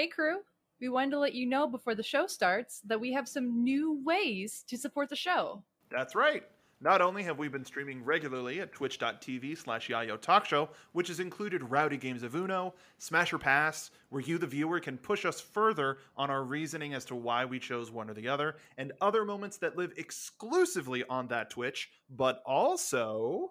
Hey, 0.00 0.06
crew. 0.06 0.38
We 0.80 0.88
wanted 0.88 1.10
to 1.10 1.18
let 1.18 1.34
you 1.34 1.44
know 1.44 1.66
before 1.66 1.94
the 1.94 2.02
show 2.02 2.26
starts 2.26 2.80
that 2.86 2.98
we 2.98 3.12
have 3.12 3.28
some 3.28 3.62
new 3.62 4.02
ways 4.02 4.64
to 4.68 4.78
support 4.78 5.10
the 5.10 5.14
show. 5.14 5.62
That's 5.90 6.14
right. 6.14 6.42
Not 6.80 7.02
only 7.02 7.22
have 7.24 7.36
we 7.36 7.48
been 7.48 7.66
streaming 7.66 8.02
regularly 8.02 8.62
at 8.62 8.72
twitch.tv 8.72 9.58
slash 9.58 9.88
Yayo 9.88 10.18
Talk 10.18 10.46
Show, 10.46 10.70
which 10.92 11.08
has 11.08 11.20
included 11.20 11.70
rowdy 11.70 11.98
games 11.98 12.22
of 12.22 12.34
Uno, 12.34 12.72
Smash 12.96 13.34
or 13.34 13.38
Pass, 13.38 13.90
where 14.08 14.22
you, 14.22 14.38
the 14.38 14.46
viewer, 14.46 14.80
can 14.80 14.96
push 14.96 15.26
us 15.26 15.38
further 15.38 15.98
on 16.16 16.30
our 16.30 16.44
reasoning 16.44 16.94
as 16.94 17.04
to 17.04 17.14
why 17.14 17.44
we 17.44 17.58
chose 17.58 17.90
one 17.90 18.08
or 18.08 18.14
the 18.14 18.26
other, 18.26 18.56
and 18.78 18.92
other 19.02 19.26
moments 19.26 19.58
that 19.58 19.76
live 19.76 19.92
exclusively 19.98 21.04
on 21.10 21.28
that 21.28 21.50
Twitch, 21.50 21.90
but 22.08 22.42
also. 22.46 23.50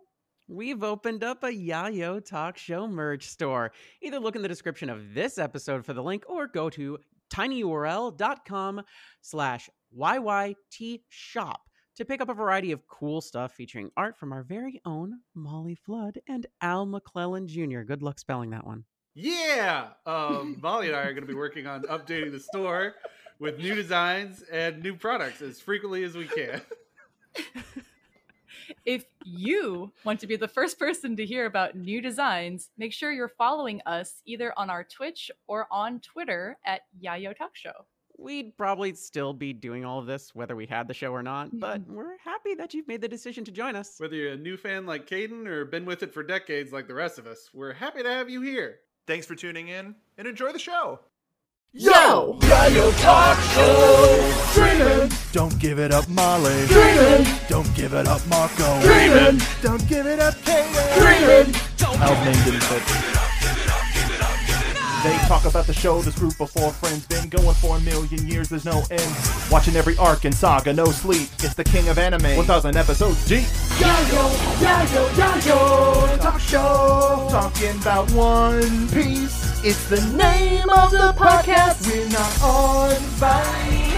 We've 0.52 0.84
opened 0.84 1.24
up 1.24 1.44
a 1.44 1.52
Yayo 1.52 2.26
Talk 2.26 2.58
Show 2.58 2.88
merch 2.88 3.28
store. 3.28 3.72
Either 4.02 4.20
look 4.20 4.36
in 4.36 4.42
the 4.42 4.48
description 4.48 4.90
of 4.90 5.14
this 5.14 5.38
episode 5.38 5.86
for 5.86 5.94
the 5.94 6.02
link 6.02 6.24
or 6.28 6.48
go 6.48 6.72
to 6.72 6.98
tinyurl.com 7.32 8.82
slash 9.22 9.70
YYT 9.96 11.02
shop 11.08 11.62
to 11.98 12.04
pick 12.04 12.20
up 12.20 12.30
a 12.30 12.34
variety 12.34 12.72
of 12.72 12.88
cool 12.88 13.22
stuff 13.22 13.54
featuring 13.54 13.92
art 13.96 14.18
from 14.18 14.34
our 14.34 14.42
very 14.42 14.82
own 14.86 15.20
Molly 15.36 15.76
Flood 15.76 16.18
and 16.28 16.48
Al 16.62 16.88
McClellan 16.88 17.48
Jr. 17.48 17.82
Good 17.82 18.02
luck 18.02 18.18
spelling 18.18 18.50
that 18.50 18.66
one. 18.66 18.86
Yeah, 19.14 19.90
um, 20.08 20.58
Molly 20.64 20.88
and 20.88 20.96
I 20.96 21.02
are 21.02 21.14
going 21.14 21.28
to 21.28 21.32
be 21.32 21.36
working 21.36 21.68
on 21.68 21.84
updating 21.84 22.32
the 22.32 22.40
store 22.40 22.96
with 23.38 23.60
new 23.60 23.76
designs 23.76 24.42
and 24.52 24.82
new 24.82 24.96
products 24.96 25.44
as 25.44 25.62
frequently 25.62 26.04
as 26.04 26.18
we 26.18 26.26
can. 26.26 26.62
If 28.86 29.06
you 29.24 29.92
want 30.04 30.20
to 30.22 30.28
be 30.28 30.36
the 30.36 30.48
first 30.48 30.80
person 30.80 31.16
to 31.16 31.26
hear 31.26 31.46
about 31.46 31.76
new 31.76 32.02
designs, 32.02 32.70
make 32.78 32.94
sure 32.94 33.12
you're 33.12 33.30
following 33.30 33.82
us 33.86 34.22
either 34.26 34.54
on 34.58 34.70
our 34.70 34.84
Twitch 34.84 35.32
or 35.48 35.68
on 35.72 36.00
Twitter 36.00 36.58
at 36.66 36.82
Yayo 37.04 37.36
Talk 37.36 37.56
Show. 37.56 37.86
We'd 38.18 38.58
probably 38.58 38.94
still 38.96 39.34
be 39.34 39.54
doing 39.54 39.86
all 39.86 40.00
of 40.00 40.06
this 40.06 40.36
whether 40.36 40.56
we 40.56 40.66
had 40.66 40.90
the 40.90 40.94
show 40.94 41.14
or 41.14 41.24
not, 41.24 41.58
but 41.58 41.82
mm-hmm. 41.82 41.94
we're 41.94 42.18
happy 42.18 42.54
that 42.56 42.74
you've 42.74 42.88
made 42.88 43.02
the 43.02 43.08
decision 43.08 43.46
to 43.46 43.52
join 43.52 43.78
us. 43.78 43.96
Whether 43.98 44.16
you're 44.18 44.34
a 44.34 44.38
new 44.38 44.58
fan 44.58 44.86
like 44.86 45.08
Caden 45.08 45.48
or 45.48 45.64
been 45.64 45.86
with 45.86 46.04
it 46.04 46.14
for 46.14 46.22
decades 46.22 46.74
like 46.74 46.88
the 46.88 46.94
rest 46.94 47.18
of 47.18 47.28
us, 47.28 47.50
we're 47.54 47.74
happy 47.74 48.04
to 48.04 48.10
have 48.10 48.30
you 48.30 48.42
here. 48.42 48.80
Thanks 49.08 49.26
for 49.26 49.36
tuning 49.36 49.70
in 49.70 49.96
and 50.18 50.28
enjoy 50.28 50.52
the 50.52 50.60
show. 50.60 51.00
Yo! 51.72 52.34
Yayo 52.40 53.00
Talk 53.00 53.40
Show! 53.54 54.34
Dreamin'! 54.56 55.08
Don't 55.32 55.60
give 55.60 55.78
it 55.78 55.92
up, 55.92 56.10
Molly. 56.10 56.66
Dreamin'! 56.66 57.28
Don't 57.48 57.76
give 57.76 57.94
it 57.94 58.08
up, 58.08 58.26
Marco. 58.26 58.82
Dreamin'! 58.82 59.40
Don't 59.62 59.88
give 59.88 60.08
it 60.08 60.20
up, 60.20 60.34
Kaden. 60.38 60.98
Dreamin'! 60.98 61.54
Al's 62.02 62.26
name 62.26 62.44
didn't 62.44 62.64
fit. 62.64 62.82
They 65.04 65.16
talk 65.28 65.46
about 65.46 65.68
the 65.68 65.74
show, 65.74 66.02
this 66.02 66.18
group 66.18 66.40
of 66.42 66.50
four 66.50 66.72
friends 66.72 67.06
been 67.06 67.30
going 67.30 67.54
for 67.54 67.78
a 67.78 67.80
million 67.82 68.28
years, 68.28 68.50
there's 68.50 68.66
no 68.66 68.82
end. 68.90 69.16
Watching 69.52 69.76
every 69.76 69.96
arc 69.98 70.26
and 70.26 70.34
saga, 70.34 70.74
no 70.74 70.86
sleep. 70.86 71.30
It's 71.38 71.54
the 71.54 71.64
king 71.64 71.88
of 71.88 72.00
anime, 72.00 72.36
1000 72.36 72.78
episodes 72.78 73.28
deep. 73.28 73.46
Yayo! 73.78 74.30
Yayo! 74.58 75.08
Yayo! 75.10 76.20
Talk 76.20 76.40
Show! 76.40 77.28
Talking 77.30 77.80
about 77.80 78.12
One 78.14 78.90
Piece. 78.90 79.49
It's 79.62 79.90
the 79.90 80.00
name 80.16 80.70
of 80.70 80.90
the 80.90 81.14
podcast. 81.18 81.86
We're 81.86 82.08
not 82.08 82.42
on 82.42 82.96
Vine. 83.20 83.92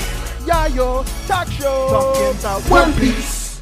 Yayo 0.47 1.05
Talk 1.27 1.47
Show. 1.51 1.87
Talking 1.91 2.39
about 2.39 2.61
One 2.63 2.91
Piece. 2.93 3.61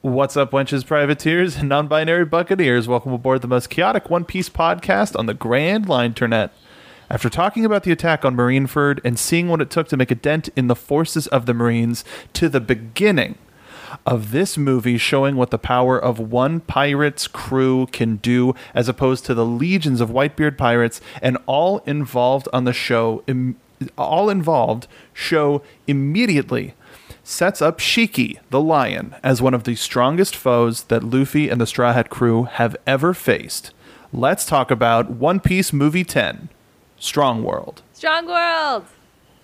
What's 0.00 0.38
up, 0.38 0.52
wenches, 0.52 0.86
privateers, 0.86 1.56
and 1.56 1.68
non 1.68 1.86
binary 1.86 2.24
buccaneers? 2.24 2.88
Welcome 2.88 3.12
aboard 3.12 3.42
the 3.42 3.46
most 3.46 3.68
chaotic 3.68 4.08
One 4.08 4.24
Piece 4.24 4.48
podcast 4.48 5.18
on 5.18 5.26
the 5.26 5.34
Grand 5.34 5.86
Line 5.86 6.06
Internet. 6.06 6.50
After 7.10 7.28
talking 7.28 7.66
about 7.66 7.82
the 7.82 7.92
attack 7.92 8.24
on 8.24 8.34
Marineford 8.34 9.00
and 9.04 9.18
seeing 9.18 9.48
what 9.48 9.60
it 9.60 9.68
took 9.68 9.86
to 9.88 9.98
make 9.98 10.10
a 10.10 10.14
dent 10.14 10.48
in 10.56 10.68
the 10.68 10.74
forces 10.74 11.26
of 11.26 11.44
the 11.44 11.52
Marines 11.52 12.06
to 12.32 12.48
the 12.48 12.58
beginning 12.58 13.36
of 14.06 14.30
this 14.30 14.56
movie 14.56 14.98
showing 14.98 15.36
what 15.36 15.50
the 15.50 15.58
power 15.58 15.98
of 15.98 16.18
one 16.18 16.60
pirate's 16.60 17.26
crew 17.26 17.86
can 17.86 18.16
do 18.16 18.54
as 18.74 18.88
opposed 18.88 19.24
to 19.26 19.34
the 19.34 19.46
legions 19.46 20.00
of 20.00 20.10
Whitebeard 20.10 20.56
pirates 20.56 21.00
and 21.22 21.38
all 21.46 21.78
involved 21.86 22.48
on 22.52 22.64
the 22.64 22.72
show 22.72 23.22
im- 23.26 23.56
all 23.96 24.28
involved 24.28 24.86
show 25.14 25.62
immediately 25.86 26.74
sets 27.22 27.62
up 27.62 27.78
Shiki, 27.78 28.38
the 28.50 28.60
lion, 28.60 29.14
as 29.22 29.40
one 29.40 29.54
of 29.54 29.64
the 29.64 29.74
strongest 29.76 30.34
foes 30.34 30.84
that 30.84 31.04
Luffy 31.04 31.48
and 31.48 31.60
the 31.60 31.66
Straw 31.66 31.92
Hat 31.92 32.10
crew 32.10 32.44
have 32.44 32.76
ever 32.86 33.14
faced. 33.14 33.72
Let's 34.12 34.44
talk 34.44 34.70
about 34.70 35.10
One 35.10 35.38
Piece 35.38 35.72
Movie 35.72 36.04
10 36.04 36.48
Strong 36.98 37.44
World. 37.44 37.82
Strong 37.94 38.26
World! 38.26 38.84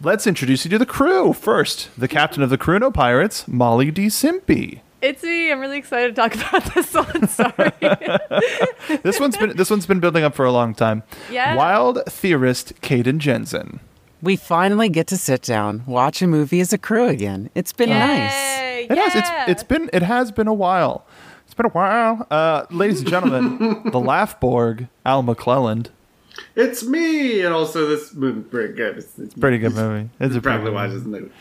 Let's 0.03 0.27
introduce 0.27 0.65
you 0.65 0.71
to 0.73 0.79
the 0.79 0.87
crew. 0.87 1.33
First, 1.33 1.89
the 1.99 2.09
captain 2.09 2.43
of 2.43 2.51
the 2.51 2.59
crew 2.59 2.79
no 2.79 2.91
pirates, 2.91 3.49
Molly 3.49 3.91
D. 3.91 4.07
Simpy. 4.07 4.81
It's 5.01 5.23
me. 5.23 5.51
I'm 5.51 5.61
really 5.61 5.79
excited 5.79 6.15
to 6.15 6.21
talk 6.21 6.35
about 6.49 6.75
this 6.75 6.93
one. 6.95 7.29
Sorry. 7.29 7.73
This 9.03 9.19
one's 9.19 9.37
been 9.37 9.57
this 9.57 9.69
one's 9.71 9.87
been 9.87 9.99
building 10.01 10.23
up 10.25 10.35
for 10.35 10.45
a 10.45 10.53
long 10.53 10.75
time. 10.75 11.03
Yeah. 11.31 11.57
Wild 11.57 11.99
theorist 12.09 12.81
Caden 12.83 13.19
Jensen. 13.19 13.81
We 14.23 14.37
finally 14.37 14.89
get 14.89 15.07
to 15.09 15.17
sit 15.17 15.43
down, 15.43 15.83
watch 15.87 16.23
a 16.23 16.27
movie 16.27 16.61
as 16.61 16.73
a 16.73 16.79
crew 16.79 17.09
again. 17.09 17.51
It's 17.55 17.73
been 17.73 17.91
nice. 17.91 18.33
Yay, 18.33 18.87
It 18.91 18.97
has 18.99 19.15
yeah. 19.15 19.43
it's 19.43 19.51
it's 19.51 19.63
been 19.65 19.91
it 19.93 20.03
has 20.03 20.31
been 20.33 20.47
a 20.47 20.55
while. 20.55 21.05
It's 21.45 21.55
been 21.55 21.67
a 21.67 21.71
while. 21.71 22.27
Uh, 22.31 22.67
ladies 22.71 23.01
and 23.01 23.09
gentlemen, 23.09 23.59
the 23.85 24.01
Laughborg, 24.01 24.89
Al 25.05 25.23
McClelland. 25.23 25.89
It's 26.57 26.83
me, 26.83 27.43
and 27.43 27.53
also 27.55 27.87
this 27.87 28.15
movie 28.15 28.41
pretty 28.41 28.73
good. 28.75 28.97
It's, 28.99 29.19
it's 29.19 29.35
Pretty 29.35 29.59
good 29.59 29.75
movie. 29.75 30.09
It's 30.19 30.35
a 30.35 30.41
pretty 30.41 30.41
Probably 30.41 30.65
good 30.65 30.75
watch 30.75 30.89
movie. 30.91 30.99
this 30.99 31.07
movie. 31.07 31.33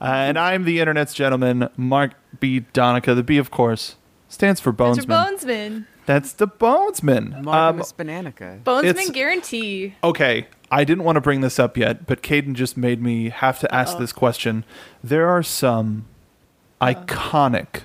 Uh, 0.00 0.04
and 0.04 0.38
I'm 0.38 0.64
the 0.64 0.78
internet's 0.80 1.12
gentleman, 1.12 1.68
Mark 1.76 2.12
B. 2.38 2.60
Donica. 2.72 3.14
The 3.14 3.24
B, 3.24 3.36
of 3.38 3.50
course, 3.50 3.96
stands 4.28 4.60
for 4.60 4.72
Mr. 4.72 4.76
Bonesman. 4.76 5.06
Bonesman. 5.40 5.86
That's 6.06 6.32
the 6.32 6.46
Bonesman. 6.48 7.34
Um, 7.38 7.44
Marvelous 7.44 7.92
Bananica. 7.92 8.62
Bonesman 8.62 8.84
It's- 8.84 9.10
guarantee. 9.10 9.94
okay, 10.04 10.46
I 10.70 10.84
didn't 10.84 11.02
want 11.02 11.16
to 11.16 11.20
bring 11.20 11.40
this 11.40 11.58
up 11.58 11.76
yet, 11.76 12.06
but 12.06 12.22
Caden 12.22 12.54
just 12.54 12.76
made 12.76 13.02
me 13.02 13.28
have 13.30 13.58
to 13.60 13.74
ask 13.74 13.98
this 13.98 14.12
question. 14.12 14.64
There 15.02 15.28
are 15.28 15.42
some 15.42 16.04
iconic 16.80 17.82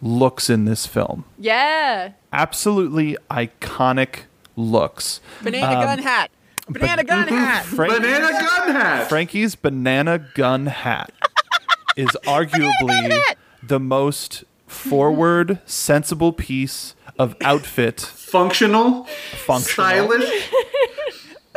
looks 0.00 0.50
in 0.50 0.64
this 0.66 0.86
film. 0.86 1.24
Yeah. 1.38 2.12
Absolutely 2.32 3.16
iconic 3.30 4.20
looks. 4.56 5.20
Banana 5.42 5.78
Um, 5.78 5.84
gun 5.84 5.98
hat. 6.00 6.30
Banana 6.68 7.04
gun 7.04 7.28
hat. 7.28 7.64
Frank- 7.64 7.92
Banana 7.94 8.30
gun 8.30 8.70
hat. 8.74 9.08
Franky's 9.08 9.54
banana 9.54 10.18
gun 10.34 10.66
hat 10.66 11.12
is 11.96 12.08
arguably 12.24 13.20
the 13.62 13.80
most 13.80 14.44
forward, 14.66 15.58
sensible 15.66 16.32
piece 16.32 16.94
of 17.18 17.36
outfit 17.42 18.00
Functional. 18.00 19.04
functional. 19.44 19.86
Stylish. 19.86 20.50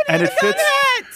and 0.10 0.22
it 0.24 0.32
fits. 0.34 0.62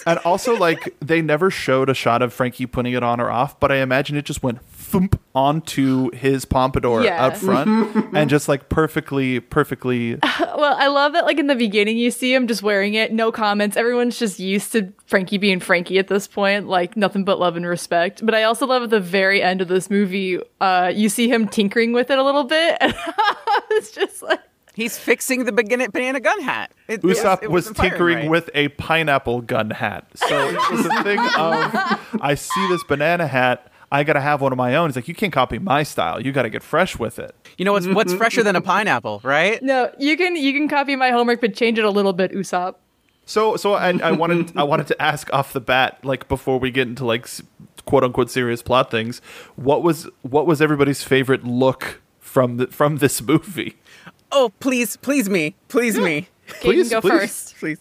And 0.06 0.18
also, 0.20 0.56
like 0.56 0.96
they 1.02 1.22
never 1.22 1.52
showed 1.52 1.90
a 1.90 1.94
shot 1.94 2.22
of 2.22 2.32
Franky 2.34 2.66
putting 2.66 2.94
it 2.94 3.04
on 3.04 3.20
or 3.20 3.30
off, 3.30 3.60
but 3.60 3.72
I 3.72 3.78
imagine 3.78 4.16
it 4.16 4.24
just 4.26 4.42
went 4.42 4.60
thump 4.90 5.20
onto 5.36 6.12
his 6.12 6.46
pompadour 6.46 7.04
Yeah. 7.04 7.26
up 7.28 7.38
front, 7.38 7.96
and 8.16 8.30
just 8.30 8.48
like 8.48 8.70
perfectly, 8.70 9.40
perfectly. 9.40 10.18
Well, 10.60 10.76
I 10.78 10.88
love 10.88 11.14
that, 11.14 11.24
like, 11.24 11.38
in 11.40 11.48
the 11.48 11.56
beginning, 11.56 11.98
you 11.98 12.12
see 12.12 12.34
him 12.34 12.46
just 12.46 12.62
wearing 12.62 12.94
it, 12.94 13.14
no 13.14 13.32
comments. 13.32 13.78
Everyone's 13.78 14.20
just 14.20 14.40
used 14.40 14.74
to 14.74 14.92
Franky 15.06 15.38
being 15.38 15.62
Franky 15.62 15.98
at 16.00 16.10
this 16.10 16.28
point, 16.28 16.68
like, 16.68 16.98
nothing 16.98 17.24
but 17.24 17.40
love 17.40 17.56
and 17.56 17.66
respect. 17.66 18.26
But 18.26 18.36
I 18.36 18.44
also 18.44 18.68
love 18.68 18.84
at 18.84 18.90
the 18.90 19.00
very 19.00 19.42
end 19.42 19.62
of 19.62 19.70
this 19.70 19.90
movie, 19.90 20.38
uh, 20.60 20.92
you 20.94 21.08
see 21.08 21.32
him 21.32 21.48
tinkering 21.48 21.94
with 21.94 22.10
it 22.10 22.18
a 22.20 22.24
little 22.24 22.44
bit. 22.44 22.78
And 22.82 22.94
it's 23.72 23.92
just 23.92 24.22
like, 24.22 24.42
He's 24.76 24.98
fixing 24.98 25.46
the 25.46 25.52
begin- 25.54 25.90
banana 25.92 26.20
gun 26.20 26.42
hat. 26.42 26.72
It, 26.88 26.96
it 26.96 27.02
Usopp 27.04 27.42
it 27.44 27.50
was 27.52 27.66
wasn't 27.66 27.78
tinkering 27.78 28.18
right. 28.18 28.30
with 28.30 28.50
a 28.54 28.68
pineapple 28.70 29.42
gun 29.42 29.70
hat, 29.70 30.06
so 30.16 30.50
it 30.50 30.72
was 30.72 30.86
a 30.86 31.04
thing 31.04 31.20
of 31.20 32.22
I 32.22 32.36
see 32.36 32.68
this 32.70 32.84
banana 32.84 33.28
hat. 33.28 33.69
I 33.92 34.04
gotta 34.04 34.22
have 34.22 34.42
one 34.42 34.52
of 34.52 34.58
my 34.58 34.76
own. 34.76 34.90
He's 34.90 34.96
like, 34.96 35.08
you 35.08 35.16
can't 35.16 35.34
copy 35.34 35.58
my 35.60 35.84
style. 35.84 36.22
You 36.22 36.32
gotta 36.32 36.50
get 36.50 36.62
fresh 36.64 36.98
with 37.00 37.20
it. 37.20 37.34
You 37.58 37.66
know 37.66 37.74
what's 37.74 37.88
what's 37.88 38.14
fresher 38.22 38.44
than 38.44 38.56
a 38.56 38.62
pineapple, 38.62 39.22
right? 39.24 39.62
no, 39.64 39.92
you 39.98 40.16
can 40.18 40.36
you 40.36 40.54
can 40.54 40.68
copy 40.68 40.96
my 40.96 41.10
homework, 41.12 41.42
but 41.42 41.56
change 41.56 41.80
it 41.80 41.86
a 41.86 41.90
little 41.90 42.14
bit, 42.14 42.32
Usopp. 42.32 42.76
So, 43.26 43.58
so 43.58 43.74
I, 43.74 43.90
I 44.00 44.12
wanted 44.12 44.58
I 44.58 44.64
wanted 44.64 44.88
to 44.88 45.02
ask 45.02 45.32
off 45.34 45.54
the 45.54 45.62
bat, 45.62 46.00
like 46.04 46.28
before 46.28 46.60
we 46.60 46.72
get 46.72 46.88
into 46.88 47.06
like 47.06 47.28
quote 47.86 48.04
unquote 48.04 48.30
serious 48.32 48.62
plot 48.62 48.90
things, 48.92 49.22
what 49.56 49.84
was 49.84 50.08
what 50.24 50.46
was 50.48 50.62
everybody's 50.62 51.04
favorite 51.04 51.44
look 51.44 52.02
from 52.20 52.58
the, 52.58 52.68
from 52.68 52.98
this 52.98 53.22
movie? 53.32 53.76
Oh, 54.32 54.52
please, 54.60 54.98
please 54.98 55.28
me, 55.30 55.56
please 55.68 55.98
me, 55.98 56.28
Please, 56.62 56.88
Caden, 56.90 56.92
go 56.92 57.02
please. 57.02 57.12
first. 57.20 57.56
please. 57.58 57.80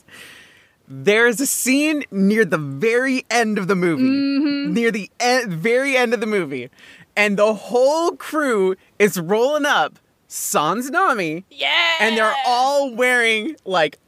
There 0.90 1.26
is 1.26 1.40
a 1.40 1.46
scene 1.46 2.04
near 2.10 2.44
the 2.44 2.58
very 2.58 3.24
end 3.30 3.58
of 3.58 3.68
the 3.68 3.76
movie, 3.76 4.02
mm-hmm. 4.04 4.72
near 4.72 4.90
the 4.90 5.10
e- 5.22 5.44
very 5.46 5.96
end 5.96 6.14
of 6.14 6.20
the 6.20 6.26
movie, 6.26 6.70
and 7.16 7.36
the 7.38 7.52
whole 7.54 8.12
crew 8.12 8.74
is 8.98 9.20
rolling 9.20 9.66
up 9.66 9.98
Sans 10.28 10.88
Nami, 10.90 11.44
Yeah. 11.50 11.96
and 12.00 12.16
they're 12.16 12.34
all 12.46 12.94
wearing 12.94 13.56
like 13.64 13.98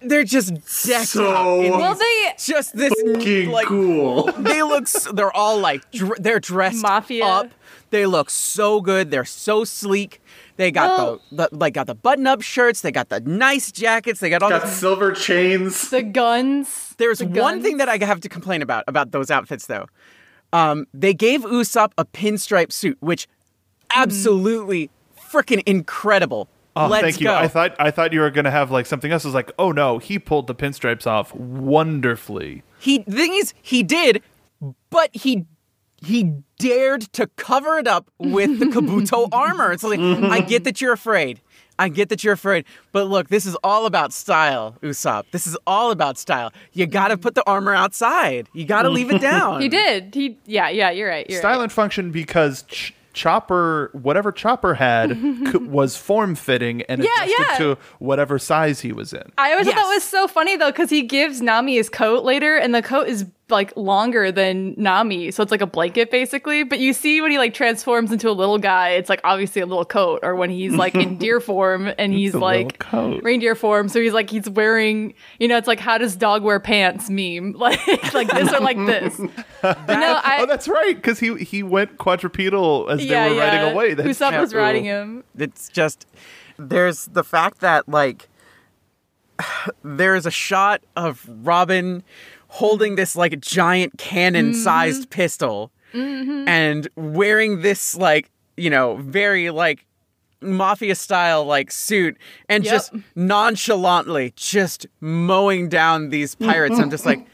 they're 0.00 0.24
just 0.24 0.52
decked 0.86 1.08
So- 1.08 1.30
out 1.34 1.58
Well, 1.78 1.94
they 1.94 2.32
just 2.38 2.76
this 2.76 2.92
Fucking 3.12 3.50
like 3.50 3.66
cool. 3.66 4.30
they 4.38 4.62
look 4.62 4.86
they're 5.14 5.34
all 5.34 5.58
like 5.58 5.90
dr- 5.92 6.22
they're 6.22 6.40
dressed 6.40 6.82
Mafia. 6.82 7.24
up. 7.24 7.50
They 7.90 8.06
look 8.06 8.28
so 8.30 8.80
good. 8.80 9.10
They're 9.12 9.24
so 9.24 9.62
sleek 9.64 10.20
they 10.56 10.70
got 10.70 10.98
Well- 10.98 11.20
the, 11.32 11.48
the 11.50 11.56
like 11.56 11.74
got 11.74 11.86
the 11.86 11.94
button 11.94 12.26
up 12.26 12.42
shirts 12.42 12.80
they 12.82 12.92
got 12.92 13.08
the 13.08 13.20
nice 13.20 13.70
jackets 13.72 14.20
they 14.20 14.30
got 14.30 14.42
all 14.42 14.50
Got 14.50 14.62
the 14.62 14.68
silver 14.68 15.12
chains. 15.12 15.90
the 15.90 16.02
guns. 16.02 16.94
there's 16.98 17.18
the 17.18 17.26
one 17.26 17.62
thing 17.62 17.78
that 17.78 17.88
i 17.88 17.96
have 17.98 18.20
to 18.20 18.28
complain 18.28 18.62
about 18.62 18.84
about 18.86 19.10
those 19.12 19.30
outfits 19.30 19.66
though 19.66 19.86
um 20.52 20.86
they 20.94 21.12
gave 21.14 21.42
usopp 21.42 21.92
a 21.98 22.04
pinstripe 22.04 22.72
suit 22.72 22.96
which 23.00 23.26
absolutely 23.94 24.90
freaking 25.30 25.62
incredible 25.66 26.48
Oh, 26.76 26.88
Let's 26.88 27.02
thank 27.04 27.20
you. 27.20 27.26
go. 27.28 27.34
I 27.36 27.46
thought 27.46 27.76
I 27.78 27.92
thought 27.92 28.12
you 28.12 28.18
were 28.18 28.30
gonna 28.32 28.50
have 28.50 28.72
like 28.72 28.86
something 28.86 29.12
else. 29.12 29.24
I 29.24 29.28
was 29.28 29.34
like, 29.36 29.52
oh 29.60 29.70
no, 29.70 29.98
he 29.98 30.18
pulled 30.18 30.48
the 30.48 30.56
pinstripes 30.56 31.06
off 31.06 31.32
wonderfully. 31.32 32.64
He 32.80 32.98
the 33.06 33.12
thing 33.12 33.32
is 33.34 33.54
he 33.62 33.84
did, 33.84 34.20
but 34.90 35.08
he 35.12 35.46
he 36.04 36.32
dared 36.58 37.02
to 37.14 37.26
cover 37.36 37.78
it 37.78 37.86
up 37.88 38.10
with 38.18 38.58
the 38.58 38.66
Kabuto 38.66 39.28
armor. 39.32 39.72
It's 39.72 39.82
like 39.84 40.00
I 40.00 40.40
get 40.40 40.64
that 40.64 40.80
you're 40.80 40.92
afraid. 40.92 41.40
I 41.76 41.88
get 41.88 42.08
that 42.10 42.22
you're 42.22 42.34
afraid. 42.34 42.66
But 42.92 43.08
look, 43.08 43.28
this 43.28 43.44
is 43.46 43.56
all 43.64 43.86
about 43.86 44.12
style, 44.12 44.76
Usopp. 44.80 45.24
This 45.32 45.46
is 45.48 45.56
all 45.66 45.90
about 45.90 46.16
style. 46.18 46.52
You 46.72 46.86
gotta 46.86 47.16
put 47.16 47.34
the 47.34 47.42
armor 47.48 47.74
outside. 47.74 48.48
You 48.52 48.64
gotta 48.64 48.90
leave 48.90 49.10
it 49.10 49.20
down. 49.20 49.60
He 49.60 49.68
did. 49.68 50.14
He 50.14 50.38
yeah 50.46 50.68
yeah. 50.68 50.90
You're 50.90 51.08
right. 51.08 51.28
You're 51.28 51.40
Style 51.40 51.56
right. 51.56 51.62
and 51.64 51.72
function 51.72 52.12
because 52.12 52.62
Ch- 52.68 52.94
Chopper, 53.12 53.90
whatever 53.92 54.30
Chopper 54.32 54.74
had, 54.74 55.10
c- 55.52 55.56
was 55.58 55.96
form 55.96 56.34
fitting 56.34 56.82
and 56.82 57.02
Yeah, 57.02 57.10
adjusted 57.24 57.46
yeah. 57.48 57.58
to 57.58 57.78
whatever 58.00 58.38
size 58.38 58.80
he 58.80 58.92
was 58.92 59.12
in. 59.12 59.22
I 59.38 59.52
always 59.52 59.66
thought 59.66 59.76
that 59.76 59.86
was 59.94 60.02
so 60.04 60.26
funny 60.28 60.56
though, 60.56 60.70
because 60.72 60.90
he 60.90 61.02
gives 61.02 61.40
Nami 61.40 61.74
his 61.76 61.88
coat 61.88 62.24
later, 62.24 62.56
and 62.56 62.74
the 62.74 62.82
coat 62.82 63.06
is 63.08 63.24
like 63.50 63.76
longer 63.76 64.32
than 64.32 64.74
Nami, 64.78 65.30
so 65.30 65.42
it's 65.42 65.52
like 65.52 65.60
a 65.60 65.66
blanket 65.66 66.10
basically. 66.10 66.62
But 66.62 66.78
you 66.80 66.92
see 66.92 67.20
when 67.20 67.30
he 67.30 67.38
like 67.38 67.52
transforms 67.52 68.10
into 68.10 68.30
a 68.30 68.32
little 68.32 68.58
guy, 68.58 68.90
it's 68.90 69.10
like 69.10 69.20
obviously 69.22 69.60
a 69.60 69.66
little 69.66 69.84
coat, 69.84 70.20
or 70.22 70.34
when 70.34 70.50
he's 70.50 70.72
like 70.72 70.94
in 70.94 71.18
deer 71.18 71.40
form 71.40 71.92
and 71.98 72.12
he's 72.12 72.34
a 72.34 72.38
like 72.38 72.78
coat. 72.78 73.22
reindeer 73.22 73.54
form, 73.54 73.88
so 73.88 74.00
he's 74.00 74.12
like 74.12 74.30
he's 74.30 74.48
wearing, 74.48 75.14
you 75.38 75.48
know, 75.48 75.56
it's 75.56 75.68
like 75.68 75.80
how 75.80 75.98
does 75.98 76.16
dog 76.16 76.42
wear 76.42 76.58
pants 76.58 77.10
meme, 77.10 77.52
like 77.58 77.78
like 78.14 78.28
this 78.28 78.52
or 78.52 78.60
like 78.60 78.78
this. 78.78 79.18
no, 79.18 79.30
I, 79.62 80.38
oh, 80.40 80.46
that's 80.46 80.68
right, 80.68 80.96
because 80.96 81.18
he 81.18 81.36
he 81.36 81.62
went 81.62 81.98
quadrupedal 81.98 82.88
as 82.90 83.04
yeah, 83.04 83.24
they 83.24 83.34
were 83.34 83.36
yeah. 83.36 83.44
riding 83.44 83.72
away. 83.72 83.94
That's 83.94 84.08
Usopp 84.08 84.40
was 84.40 84.54
riding 84.54 84.84
him. 84.84 85.24
It's 85.38 85.68
just 85.68 86.06
there's 86.58 87.06
the 87.06 87.24
fact 87.24 87.60
that 87.60 87.88
like 87.88 88.28
there's 89.82 90.26
a 90.26 90.30
shot 90.30 90.82
of 90.96 91.28
Robin 91.28 92.02
holding 92.54 92.94
this 92.94 93.16
like 93.16 93.40
giant 93.40 93.98
cannon 93.98 94.54
sized 94.54 95.02
mm-hmm. 95.02 95.10
pistol 95.10 95.72
mm-hmm. 95.92 96.46
and 96.46 96.86
wearing 96.94 97.62
this 97.62 97.96
like 97.96 98.30
you 98.56 98.70
know 98.70 98.94
very 98.98 99.50
like 99.50 99.84
mafia 100.40 100.94
style 100.94 101.44
like 101.44 101.72
suit 101.72 102.16
and 102.48 102.64
Yep. 102.64 102.72
just 102.72 102.92
nonchalantly 103.16 104.32
just 104.36 104.86
mowing 105.00 105.68
down 105.68 106.10
these 106.10 106.36
pirates. 106.36 106.78
I'm 106.78 106.90
just 106.90 107.04
like 107.04 107.26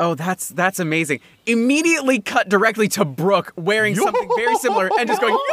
oh 0.00 0.14
that's 0.14 0.48
that's 0.50 0.78
amazing 0.78 1.20
immediately 1.46 2.20
cut 2.20 2.48
directly 2.48 2.88
to 2.88 3.04
brook 3.04 3.52
wearing 3.56 3.94
something 3.94 4.28
very 4.36 4.54
similar 4.56 4.90
and 4.98 5.08
just 5.08 5.20
going 5.20 5.36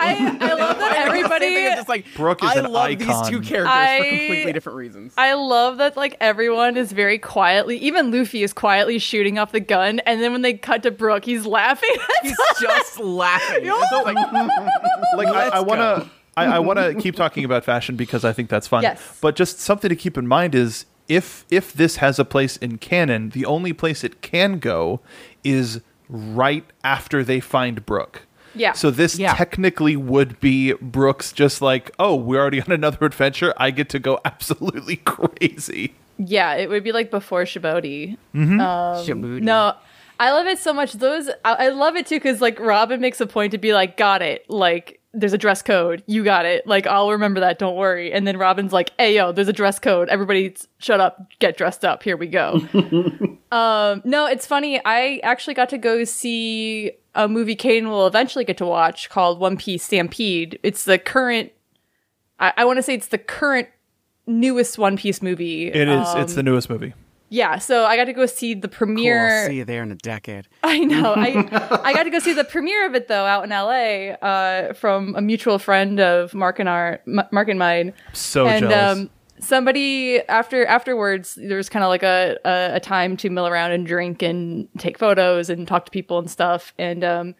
I, 0.00 0.38
I 0.40 0.52
love 0.54 0.78
that 0.78 0.94
everybody. 1.06 1.46
Same 1.46 1.54
thing, 1.54 1.66
it's 1.66 1.76
just 1.76 1.88
like 1.88 2.06
Brook 2.14 2.42
is 2.42 2.50
I 2.50 2.58
an 2.60 2.70
love 2.70 2.88
these 2.90 3.06
two 3.06 3.38
icon. 3.38 3.42
characters 3.42 3.98
for 3.98 4.16
completely 4.18 4.52
different 4.52 4.78
reasons. 4.78 5.12
I 5.18 5.34
love 5.34 5.78
that 5.78 5.96
like 5.96 6.16
everyone 6.20 6.76
is 6.76 6.92
very 6.92 7.18
quietly, 7.18 7.78
even 7.78 8.10
Luffy 8.12 8.42
is 8.42 8.52
quietly 8.52 8.98
shooting 8.98 9.38
off 9.38 9.52
the 9.52 9.60
gun, 9.60 10.00
and 10.00 10.22
then 10.22 10.32
when 10.32 10.42
they 10.42 10.54
cut 10.54 10.82
to 10.84 10.90
Brook, 10.90 11.24
he's 11.24 11.46
laughing. 11.46 11.90
He's 12.22 12.36
just 12.60 12.98
laughing. 12.98 13.64
It's 13.64 13.90
just 13.90 14.04
like, 14.04 14.16
like 15.16 15.28
I, 15.28 15.48
I 15.58 15.60
wanna 15.60 16.10
I, 16.36 16.44
I 16.44 16.58
want 16.58 16.78
to 16.78 16.94
keep 16.94 17.16
talking 17.16 17.44
about 17.44 17.64
fashion 17.64 17.96
because 17.96 18.24
I 18.24 18.32
think 18.32 18.48
that's 18.48 18.66
fun. 18.66 18.82
Yes. 18.82 19.18
But 19.20 19.34
just 19.36 19.60
something 19.60 19.88
to 19.88 19.96
keep 19.96 20.16
in 20.16 20.26
mind 20.26 20.54
is 20.54 20.86
if 21.08 21.44
if 21.50 21.72
this 21.72 21.96
has 21.96 22.18
a 22.18 22.24
place 22.24 22.56
in 22.56 22.78
canon, 22.78 23.30
the 23.30 23.46
only 23.46 23.72
place 23.72 24.04
it 24.04 24.20
can 24.22 24.58
go 24.58 25.00
is 25.44 25.80
right 26.08 26.64
after 26.84 27.22
they 27.24 27.40
find 27.40 27.84
Brook. 27.86 28.22
Yeah. 28.54 28.72
So 28.72 28.90
this 28.90 29.18
Yeah. 29.18 29.34
technically 29.34 29.94
would 29.96 30.40
be 30.40 30.72
Brooks 30.74 31.32
just 31.32 31.60
like, 31.62 31.90
oh, 31.98 32.14
we're 32.16 32.40
already 32.40 32.60
on 32.62 32.72
another 32.80 33.04
adventure. 33.06 33.52
I 33.56 33.70
get 33.70 33.88
to 33.90 33.98
go 33.98 34.18
absolutely 34.24 34.96
crazy. 34.96 35.94
yeah, 36.18 36.54
it 36.54 36.68
would 36.68 36.82
be 36.82 36.92
like 36.92 37.10
before 37.10 37.44
Shibodi. 37.44 38.16
Mm-hmm. 38.34 38.60
Um, 38.60 38.96
Djibouti. 39.06 39.42
No, 39.42 39.74
I 40.18 40.32
love 40.32 40.46
it 40.46 40.58
so 40.58 40.72
much. 40.72 40.94
Those 40.94 41.28
I, 41.44 41.66
I 41.66 41.68
love 41.68 41.94
it 41.96 42.06
too 42.06 42.16
because 42.16 42.40
like 42.40 42.58
Robin 42.58 43.00
makes 43.00 43.20
a 43.20 43.26
point 43.26 43.52
to 43.52 43.58
be 43.58 43.72
like, 43.72 43.96
"Got 43.96 44.20
it." 44.22 44.48
Like 44.50 44.97
there's 45.18 45.32
a 45.32 45.38
dress 45.38 45.62
code. 45.62 46.02
You 46.06 46.24
got 46.24 46.46
it. 46.46 46.66
Like 46.66 46.86
I'll 46.86 47.10
remember 47.10 47.40
that. 47.40 47.58
Don't 47.58 47.76
worry. 47.76 48.12
And 48.12 48.26
then 48.26 48.36
Robin's 48.36 48.72
like, 48.72 48.92
"Hey 48.98 49.16
yo, 49.16 49.32
there's 49.32 49.48
a 49.48 49.52
dress 49.52 49.78
code. 49.78 50.08
Everybody, 50.08 50.54
shut 50.78 51.00
up. 51.00 51.30
Get 51.38 51.56
dressed 51.56 51.84
up. 51.84 52.02
Here 52.02 52.16
we 52.16 52.26
go." 52.26 52.60
um, 53.52 54.02
no, 54.04 54.26
it's 54.26 54.46
funny. 54.46 54.80
I 54.84 55.20
actually 55.22 55.54
got 55.54 55.68
to 55.70 55.78
go 55.78 56.04
see 56.04 56.92
a 57.14 57.28
movie 57.28 57.56
Kaden 57.56 57.86
will 57.86 58.06
eventually 58.06 58.44
get 58.44 58.56
to 58.58 58.66
watch 58.66 59.10
called 59.10 59.40
One 59.40 59.56
Piece 59.56 59.82
Stampede. 59.82 60.58
It's 60.62 60.84
the 60.84 60.98
current. 60.98 61.52
I, 62.38 62.52
I 62.58 62.64
want 62.64 62.78
to 62.78 62.82
say 62.82 62.94
it's 62.94 63.08
the 63.08 63.18
current 63.18 63.68
newest 64.26 64.78
One 64.78 64.96
Piece 64.96 65.20
movie. 65.20 65.68
It 65.68 65.88
is. 65.88 66.08
Um, 66.08 66.20
it's 66.20 66.34
the 66.34 66.42
newest 66.42 66.70
movie. 66.70 66.94
Yeah, 67.30 67.58
so 67.58 67.84
I 67.84 67.96
got 67.96 68.04
to 68.04 68.12
go 68.12 68.26
see 68.26 68.54
the 68.54 68.68
Cool, 68.68 68.76
premiere. 68.78 69.42
I'll 69.42 69.46
see 69.48 69.56
you 69.56 69.64
there 69.64 69.82
in 69.82 69.92
a 69.92 69.96
decade. 69.96 70.48
I 70.62 70.78
know. 70.78 71.14
I 71.14 71.80
I 71.84 71.92
got 71.92 72.04
to 72.04 72.10
go 72.10 72.18
see 72.18 72.32
the 72.32 72.44
premiere 72.44 72.86
of 72.86 72.94
it 72.94 73.08
though 73.08 73.24
out 73.26 73.44
in 73.44 73.50
LA 73.50 74.14
uh, 74.26 74.72
from 74.74 75.14
a 75.16 75.20
mutual 75.20 75.58
friend 75.58 76.00
of 76.00 76.34
Mark 76.34 76.58
and 76.58 76.68
our 76.68 77.00
M- 77.06 77.28
Mark 77.30 77.48
and 77.48 77.58
mine. 77.58 77.92
So 78.12 78.46
and 78.46 78.68
jealous. 78.68 78.98
um, 78.98 79.10
somebody 79.40 80.20
after 80.28 80.64
afterwards, 80.66 81.36
there 81.40 81.56
was 81.56 81.68
kind 81.68 81.84
of 81.84 81.88
like 81.88 82.02
a, 82.02 82.36
a 82.44 82.76
a 82.76 82.80
time 82.80 83.16
to 83.18 83.30
mill 83.30 83.46
around 83.46 83.72
and 83.72 83.86
drink 83.86 84.22
and 84.22 84.68
take 84.78 84.98
photos 84.98 85.50
and 85.50 85.66
talk 85.68 85.84
to 85.86 85.90
people 85.90 86.18
and 86.18 86.30
stuff. 86.30 86.72
And 86.78 87.04
um, 87.04 87.34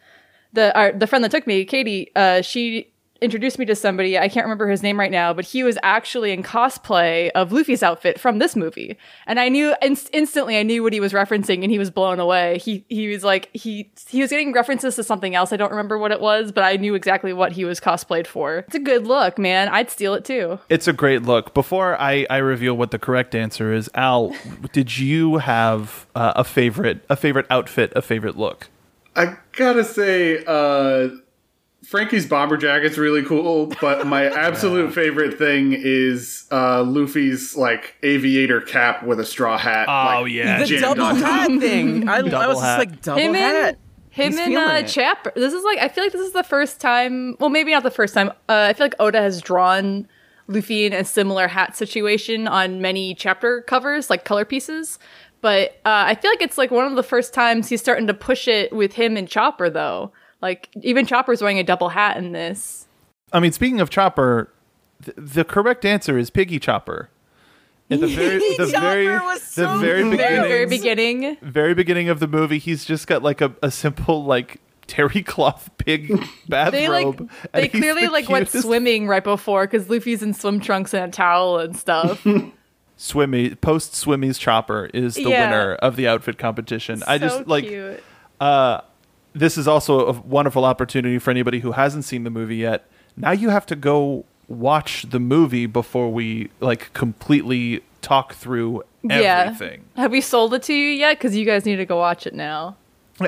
the 0.53 0.75
our, 0.77 0.91
the 0.91 1.07
friend 1.07 1.23
that 1.23 1.31
took 1.31 1.45
me, 1.47 1.65
Katie, 1.65 2.11
uh, 2.15 2.41
she 2.41 2.93
introduced 3.21 3.59
me 3.59 3.65
to 3.65 3.75
somebody 3.75 4.17
I 4.17 4.29
can't 4.29 4.45
remember 4.45 4.69
his 4.69 4.83
name 4.83 4.99
right 4.99 5.11
now, 5.11 5.33
but 5.33 5.45
he 5.45 5.63
was 5.63 5.77
actually 5.83 6.31
in 6.31 6.43
cosplay 6.43 7.29
of 7.31 7.51
Luffy's 7.51 7.83
outfit 7.83 8.19
from 8.19 8.39
this 8.39 8.55
movie, 8.55 8.97
and 9.27 9.39
I 9.39 9.49
knew 9.49 9.75
inst- 9.81 10.09
instantly 10.13 10.57
I 10.57 10.63
knew 10.63 10.83
what 10.83 10.93
he 10.93 10.99
was 10.99 11.13
referencing, 11.13 11.63
and 11.63 11.71
he 11.71 11.79
was 11.79 11.89
blown 11.91 12.19
away. 12.19 12.59
He 12.59 12.85
he 12.89 13.07
was 13.07 13.23
like 13.23 13.49
he 13.53 13.91
he 14.07 14.21
was 14.21 14.29
getting 14.29 14.53
references 14.53 14.95
to 14.95 15.03
something 15.03 15.35
else. 15.35 15.53
I 15.53 15.57
don't 15.57 15.71
remember 15.71 15.97
what 15.97 16.11
it 16.11 16.21
was, 16.21 16.51
but 16.51 16.63
I 16.63 16.75
knew 16.77 16.95
exactly 16.95 17.33
what 17.33 17.53
he 17.53 17.65
was 17.65 17.79
cosplayed 17.79 18.27
for. 18.27 18.59
It's 18.59 18.75
a 18.75 18.79
good 18.79 19.05
look, 19.05 19.37
man. 19.37 19.69
I'd 19.69 19.89
steal 19.89 20.13
it 20.13 20.25
too. 20.25 20.59
It's 20.69 20.87
a 20.87 20.93
great 20.93 21.23
look. 21.23 21.53
Before 21.53 21.99
I, 21.99 22.25
I 22.29 22.37
reveal 22.37 22.75
what 22.75 22.91
the 22.91 22.99
correct 22.99 23.35
answer 23.35 23.73
is, 23.73 23.89
Al, 23.95 24.35
did 24.71 24.97
you 24.97 25.37
have 25.37 26.07
uh, 26.15 26.33
a 26.35 26.43
favorite 26.43 27.03
a 27.09 27.15
favorite 27.15 27.47
outfit, 27.49 27.91
a 27.95 28.01
favorite 28.01 28.37
look? 28.37 28.69
I 29.15 29.37
gotta 29.53 29.83
say, 29.83 30.43
uh, 30.45 31.09
Franky's 31.89 32.27
bomber 32.27 32.55
jacket's 32.55 32.99
really 32.99 33.23
cool, 33.23 33.73
but 33.81 34.05
my 34.05 34.25
absolute 34.39 34.93
favorite 34.93 35.39
thing 35.39 35.73
is 35.73 36.45
uh, 36.51 36.83
Luffy's 36.83 37.55
like 37.55 37.95
aviator 38.03 38.61
cap 38.61 39.01
with 39.01 39.19
a 39.19 39.25
straw 39.25 39.57
hat. 39.57 39.87
Oh, 39.89 40.21
like, 40.21 40.31
yeah. 40.31 40.63
The 40.63 40.79
double 40.79 41.01
on 41.03 41.19
top. 41.19 41.49
hat 41.49 41.59
thing. 41.59 42.07
I, 42.07 42.17
I 42.17 42.21
Double 42.21 42.49
was 42.49 42.61
just 42.61 42.77
like 42.77 43.01
double 43.01 43.19
him 43.19 43.33
hat. 43.33 43.69
and 43.69 43.77
him 44.11 44.31
He's 44.33 44.39
and 44.39 44.47
feeling 44.49 44.69
uh, 44.69 45.23
it. 45.25 45.33
This 45.33 45.51
is 45.51 45.63
like 45.63 45.79
I 45.79 45.87
feel 45.87 46.03
like 46.03 46.13
this 46.13 46.21
is 46.21 46.33
the 46.33 46.43
first 46.43 46.79
time. 46.79 47.35
Well, 47.39 47.49
maybe 47.49 47.71
not 47.71 47.81
the 47.81 47.89
first 47.89 48.13
time. 48.13 48.29
Uh, 48.47 48.67
I 48.69 48.73
feel 48.73 48.85
like 48.85 48.95
Oda 48.99 49.19
has 49.19 49.41
drawn 49.41 50.07
Luffy 50.45 50.85
in 50.85 50.93
a 50.93 51.03
similar 51.03 51.47
hat 51.47 51.75
situation 51.75 52.47
on 52.47 52.83
many 52.83 53.15
chapter 53.15 53.61
covers, 53.63 54.11
like 54.11 54.25
color 54.25 54.45
pieces. 54.45 54.99
But 55.41 55.71
uh, 55.85 56.05
I 56.05 56.13
feel 56.13 56.29
like 56.29 56.43
it's 56.43 56.59
like 56.59 56.69
one 56.69 56.85
of 56.85 56.95
the 56.95 57.01
first 57.01 57.33
times 57.33 57.67
he's 57.67 57.81
starting 57.81 58.05
to 58.05 58.13
push 58.13 58.47
it 58.47 58.71
with 58.71 58.93
him 58.93 59.17
and 59.17 59.27
Chopper, 59.27 59.71
though. 59.71 60.11
Like 60.41 60.69
even 60.81 61.05
Chopper's 61.05 61.41
wearing 61.41 61.59
a 61.59 61.63
double 61.63 61.89
hat 61.89 62.17
in 62.17 62.31
this. 62.31 62.87
I 63.33 63.39
mean, 63.39 63.51
speaking 63.51 63.81
of 63.81 63.89
Chopper, 63.89 64.51
th- 65.03 65.15
the 65.17 65.43
correct 65.43 65.85
answer 65.85 66.17
is 66.17 66.29
Piggy 66.29 66.59
Chopper. 66.59 67.09
At 67.91 67.99
the 68.01 68.07
very, 68.07 68.37
the 68.57 68.69
Chopper 68.71 68.81
very, 68.81 69.05
was 69.19 69.41
the 69.55 69.65
so 69.65 69.77
very 69.79 70.03
beginning, 70.03 70.17
Very 70.17 70.47
very 70.47 70.65
beginning. 70.65 71.37
very 71.41 71.73
beginning 71.73 72.09
of 72.09 72.19
the 72.19 72.27
movie, 72.27 72.59
he's 72.59 72.85
just 72.85 73.07
got 73.07 73.21
like 73.23 73.41
a, 73.41 73.53
a 73.61 73.69
simple 73.71 74.23
like 74.23 74.61
terry 74.87 75.21
cloth 75.23 75.69
pig 75.77 76.07
bathrobe. 76.47 76.71
They 76.73 76.87
like 76.89 77.17
they 77.51 77.67
clearly 77.67 78.05
the 78.05 78.11
like 78.11 78.29
went 78.29 78.49
swimming 78.49 79.07
right 79.07 79.23
before 79.23 79.65
because 79.67 79.89
Luffy's 79.89 80.23
in 80.23 80.33
swim 80.33 80.59
trunks 80.59 80.93
and 80.93 81.03
a 81.11 81.11
towel 81.15 81.59
and 81.59 81.75
stuff. 81.75 82.25
Swimmy 82.97 83.55
post 83.55 83.95
Swimmy's 83.95 84.37
Chopper 84.37 84.89
is 84.93 85.15
the 85.15 85.23
Yeah. 85.23 85.49
winner 85.49 85.75
of 85.75 85.95
the 85.95 86.07
outfit 86.07 86.37
competition. 86.37 87.01
I 87.07 87.17
just 87.17 87.47
like 87.47 87.63
cute. 87.65 88.03
Uh, 88.41 88.81
this 89.33 89.57
is 89.57 89.67
also 89.67 90.07
a 90.07 90.11
wonderful 90.11 90.65
opportunity 90.65 91.19
for 91.19 91.31
anybody 91.31 91.59
who 91.59 91.73
hasn't 91.73 92.05
seen 92.05 92.23
the 92.23 92.29
movie 92.29 92.57
yet. 92.57 92.85
Now 93.15 93.31
you 93.31 93.49
have 93.49 93.65
to 93.67 93.75
go 93.75 94.25
watch 94.47 95.03
the 95.09 95.19
movie 95.19 95.65
before 95.65 96.11
we 96.11 96.49
like 96.59 96.91
completely 96.93 97.83
talk 98.01 98.33
through 98.33 98.83
everything. 99.09 99.85
Yeah. 99.95 100.01
Have 100.01 100.11
we 100.11 100.21
sold 100.21 100.53
it 100.53 100.63
to 100.63 100.73
you 100.73 100.89
yet? 100.89 101.17
Because 101.17 101.35
you 101.35 101.45
guys 101.45 101.65
need 101.65 101.77
to 101.77 101.85
go 101.85 101.97
watch 101.97 102.25
it 102.25 102.33
now. 102.33 102.75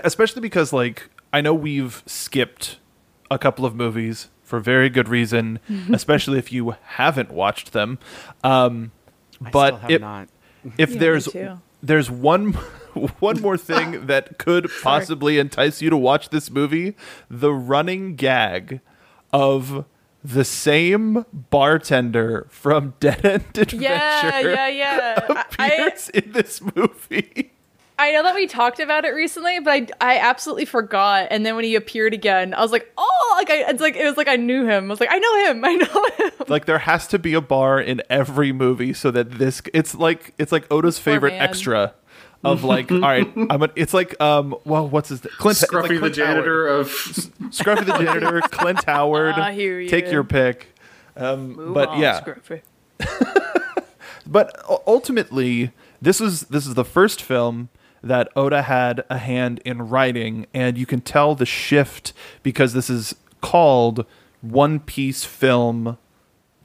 Especially 0.03 0.41
because 0.41 0.73
like 0.73 1.09
I 1.33 1.41
know 1.41 1.53
we've 1.53 2.03
skipped 2.05 2.77
a 3.29 3.37
couple 3.37 3.65
of 3.65 3.75
movies 3.75 4.29
for 4.43 4.59
very 4.59 4.89
good 4.89 5.07
reason, 5.07 5.59
especially 5.93 6.37
if 6.39 6.51
you 6.51 6.75
haven't 6.83 7.31
watched 7.31 7.73
them. 7.73 7.99
Um, 8.43 8.91
I 9.43 9.49
but 9.49 9.67
still 9.67 9.77
have 9.79 9.91
if, 9.91 10.01
not. 10.01 10.29
if 10.77 10.89
Yeah, 10.91 10.99
there's 10.99 11.29
there's 11.83 12.11
one 12.11 12.57
one 13.19 13.41
more 13.41 13.57
thing 13.57 14.05
that 14.07 14.37
could 14.37 14.69
possibly 14.81 15.39
entice 15.39 15.81
you 15.81 15.89
to 15.89 15.97
watch 15.97 16.29
this 16.29 16.49
movie, 16.49 16.95
the 17.29 17.53
running 17.53 18.15
gag 18.15 18.81
of 19.33 19.85
the 20.23 20.45
same 20.45 21.25
bartender 21.49 22.47
from 22.49 22.93
Dead 22.99 23.25
End 23.25 23.43
Adventure 23.55 23.77
Yeah, 23.77 24.39
yeah, 24.39 24.67
yeah. 24.67 25.43
I, 25.57 25.69
appears 25.69 26.09
in 26.09 26.31
this 26.31 26.61
movie. 26.75 27.51
I 27.97 28.11
know 28.13 28.23
that 28.23 28.33
we 28.33 28.47
talked 28.47 28.79
about 28.79 29.05
it 29.05 29.09
recently, 29.09 29.59
but 29.59 29.71
I, 29.71 29.87
I 30.01 30.17
absolutely 30.17 30.65
forgot. 30.65 31.27
And 31.29 31.45
then 31.45 31.55
when 31.55 31.63
he 31.63 31.75
appeared 31.75 32.15
again, 32.15 32.53
I 32.55 32.61
was 32.61 32.71
like, 32.71 32.91
oh, 32.97 33.35
like 33.37 33.51
I, 33.51 33.69
it's 33.69 33.81
like 33.81 33.95
it 33.95 34.05
was 34.05 34.17
like 34.17 34.27
I 34.27 34.37
knew 34.37 34.65
him. 34.65 34.85
I 34.85 34.87
was 34.87 34.99
like, 34.99 35.09
I 35.11 35.19
know 35.19 35.45
him. 35.45 35.63
I 35.63 35.75
know 35.75 36.05
him. 36.17 36.31
Like 36.47 36.65
there 36.65 36.79
has 36.79 37.07
to 37.07 37.19
be 37.19 37.35
a 37.35 37.41
bar 37.41 37.79
in 37.79 38.01
every 38.09 38.51
movie 38.51 38.93
so 38.93 39.11
that 39.11 39.31
this 39.31 39.61
it's 39.73 39.93
like 39.93 40.33
it's 40.39 40.51
like 40.51 40.65
Oda's 40.71 40.97
favorite 40.97 41.33
man. 41.33 41.43
extra 41.43 41.93
of 42.43 42.63
like 42.63 42.91
all 42.91 42.99
right 42.99 43.27
I'm 43.49 43.63
a, 43.63 43.69
it's 43.75 43.93
like 43.93 44.19
um 44.21 44.55
well 44.65 44.87
what's 44.87 45.09
his 45.09 45.21
Clint 45.21 45.61
it's 45.61 45.71
like 45.73 45.83
Scruffy 45.83 45.87
the 45.89 45.99
Clint 45.99 46.15
janitor 46.15 46.67
of 46.67 46.87
Scruffy 46.89 47.85
the 47.85 47.97
janitor 48.03 48.41
Clint 48.51 48.83
Howard 48.85 49.35
I 49.35 49.53
hear 49.53 49.79
you. 49.79 49.89
take 49.89 50.11
your 50.11 50.23
pick 50.23 50.67
um 51.15 51.55
Move 51.55 51.73
but 51.73 51.89
on, 51.89 51.99
yeah 51.99 52.21
Scruffy. 52.21 52.61
but 54.27 54.55
ultimately 54.87 55.71
this 56.01 56.19
was 56.19 56.41
this 56.43 56.65
is 56.65 56.73
the 56.75 56.85
first 56.85 57.21
film 57.21 57.69
that 58.03 58.27
Oda 58.35 58.63
had 58.63 59.03
a 59.09 59.17
hand 59.19 59.61
in 59.65 59.83
writing 59.89 60.47
and 60.53 60.77
you 60.77 60.85
can 60.85 61.01
tell 61.01 61.35
the 61.35 61.45
shift 61.45 62.13
because 62.41 62.73
this 62.73 62.89
is 62.89 63.13
called 63.41 64.05
One 64.41 64.79
Piece 64.79 65.23
film 65.23 65.97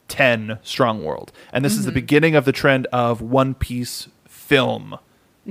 10 0.08 0.58
Strong 0.62 1.04
World 1.04 1.32
and 1.52 1.64
this 1.64 1.72
is 1.74 1.80
Mm-hmm. 1.80 1.86
the 1.86 1.92
beginning 1.92 2.34
of 2.36 2.44
the 2.46 2.52
trend 2.52 2.86
of 2.92 3.20
One 3.20 3.54
Piece 3.54 4.08
film 4.26 4.90
Name. 4.90 4.98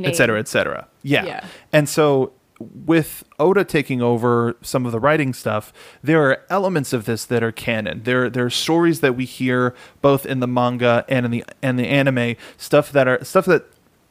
Et 0.04 0.16
cetera, 0.16 0.40
et 0.40 0.48
cetera. 0.48 0.88
Yeah. 1.04 1.26
Yeah. 1.26 1.46
And 1.72 1.88
so 1.88 2.34
with 2.60 3.24
Oda 3.38 3.66
taking 3.66 4.02
over 4.02 4.56
some 4.62 4.86
of 4.86 4.92
the 4.92 5.00
writing 5.00 5.34
stuff, 5.34 5.74
there 6.02 6.24
are 6.24 6.42
elements 6.50 6.94
of 6.94 7.06
this 7.06 7.26
that 7.26 7.44
are 7.44 7.52
canon. 7.52 8.04
There 8.04 8.30
there 8.30 8.46
are 8.46 8.50
stories 8.50 9.02
that 9.02 9.16
we 9.16 9.26
hear 9.26 9.76
both 10.02 10.26
in 10.26 10.40
the 10.40 10.48
manga 10.48 11.06
and 11.10 11.26
in 11.26 11.32
the 11.32 11.44
and 11.62 11.78
the 11.78 11.88
anime, 11.88 12.36
stuff 12.58 12.92
that 12.92 13.08
are 13.08 13.24
stuff 13.24 13.46
that 13.46 13.66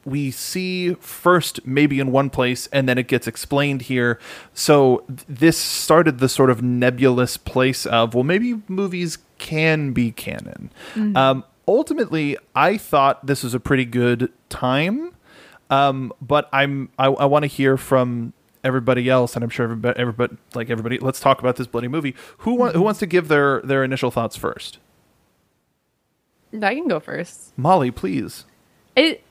we 0.05 0.29
see 0.29 0.93
first 0.95 1.65
maybe 1.65 1.99
in 1.99 2.11
one 2.11 2.29
place 2.29 2.67
and 2.67 2.87
then 2.87 2.99
it 2.99 3.07
gets 3.07 3.27
explained 3.27 3.83
here. 3.83 4.19
So 4.53 5.03
th- 5.07 5.21
this 5.27 5.57
started 5.57 6.19
the 6.19 6.29
sort 6.29 6.51
of 6.51 6.61
nebulous 6.61 7.37
place 7.37 7.87
of 7.87 8.13
well 8.13 8.23
maybe 8.23 8.61
movies 8.67 9.17
can 9.39 9.91
be 9.91 10.11
canon. 10.11 10.69
Um, 11.15 11.43
ultimately, 11.67 12.37
I 12.55 12.77
thought 12.77 13.25
this 13.25 13.43
was 13.43 13.55
a 13.55 13.59
pretty 13.59 13.85
good 13.85 14.31
time. 14.49 15.14
Um, 15.69 16.13
but 16.21 16.47
I'm 16.53 16.89
I, 16.99 17.07
I 17.07 17.25
want 17.25 17.43
to 17.43 17.47
hear 17.47 17.77
from 17.77 18.33
everybody 18.63 19.09
else, 19.09 19.35
and 19.35 19.43
I'm 19.43 19.49
sure 19.49 19.63
everybody, 19.63 19.99
everybody 19.99 20.37
like 20.53 20.69
everybody. 20.69 20.99
Let's 20.99 21.19
talk 21.19 21.39
about 21.39 21.55
this 21.55 21.67
bloody 21.67 21.87
movie. 21.87 22.15
Who 22.39 22.55
wa- 22.55 22.71
who 22.71 22.81
wants 22.81 22.99
to 22.99 23.05
give 23.05 23.27
their 23.27 23.61
their 23.61 23.83
initial 23.83 24.11
thoughts 24.11 24.35
first? 24.35 24.79
I 26.53 26.73
can 26.75 26.87
go 26.87 26.99
first. 26.99 27.57
Molly, 27.57 27.91
please. 27.91 28.45
It 28.95 29.23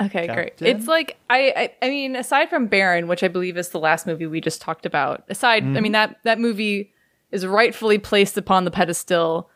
okay, 0.00 0.26
great. 0.26 0.54
It's 0.60 0.86
like 0.86 1.18
I, 1.28 1.52
I 1.56 1.86
I 1.86 1.90
mean, 1.90 2.16
aside 2.16 2.48
from 2.48 2.66
Baron, 2.66 3.08
which 3.08 3.22
I 3.22 3.28
believe 3.28 3.56
is 3.56 3.68
the 3.70 3.80
last 3.80 4.06
movie 4.06 4.26
we 4.26 4.40
just 4.40 4.60
talked 4.60 4.86
about. 4.86 5.24
Aside, 5.28 5.64
I 5.64 5.80
mean 5.80 5.92
that 5.92 6.18
that 6.24 6.38
movie 6.38 6.92
is 7.30 7.46
rightfully 7.46 7.98
placed 7.98 8.38
upon 8.38 8.64
the 8.64 8.70
pedestal 8.70 9.50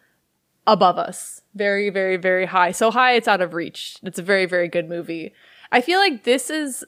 above 0.66 0.98
us, 0.98 1.42
very 1.54 1.90
very 1.90 2.16
very 2.16 2.46
high, 2.46 2.72
so 2.72 2.90
high 2.90 3.12
it's 3.14 3.28
out 3.28 3.40
of 3.40 3.54
reach. 3.54 3.96
It's 4.02 4.18
a 4.18 4.22
very 4.22 4.46
very 4.46 4.68
good 4.68 4.88
movie. 4.88 5.32
I 5.72 5.80
feel 5.80 5.98
like 5.98 6.22
this 6.22 6.50
is 6.50 6.84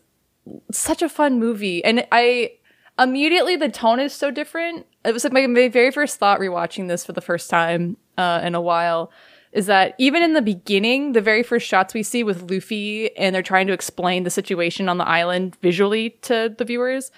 such 0.71 1.03
a 1.03 1.09
fun 1.09 1.41
movie, 1.41 1.85
and 1.85 2.07
I 2.13 2.53
immediately 2.99 3.57
the 3.57 3.71
tone 3.71 3.99
is 3.99 4.13
so 4.13 4.31
different. 4.31 4.87
It 5.05 5.13
was 5.13 5.25
like 5.25 5.33
my, 5.33 5.47
my 5.47 5.69
very 5.69 5.91
first 5.91 6.19
thought 6.19 6.39
rewatching 6.39 6.87
this 6.87 7.05
for 7.05 7.13
the 7.13 7.21
first 7.21 7.51
time 7.51 7.97
uh, 8.17 8.41
in 8.45 8.55
a 8.55 8.61
while 8.61 9.11
is 9.53 9.67
that 9.67 9.95
even 9.99 10.23
in 10.23 10.33
the 10.33 10.43
beginning, 10.43 11.13
the 11.13 11.21
very 11.21 11.43
first 11.43 11.67
shots 11.67 11.95
we 11.95 12.03
see 12.03 12.25
with 12.25 12.51
Luffy 12.51 13.17
and 13.17 13.35
they're 13.35 13.43
trying 13.43 13.69
to 13.69 13.73
explain 13.73 14.25
the 14.25 14.31
situation 14.31 14.89
on 14.89 14.99
the 14.99 15.09
island 15.09 15.57
visually 15.63 16.11
to 16.23 16.53
the 16.59 16.65
viewers, 16.65 17.13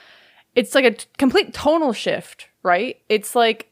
it's 0.55 0.75
like 0.75 0.85
a 0.85 0.91
t- 0.91 1.07
complete 1.17 1.55
tonal 1.55 1.95
shift, 1.95 2.49
right? 2.63 3.01
It's 3.09 3.35
like 3.35 3.71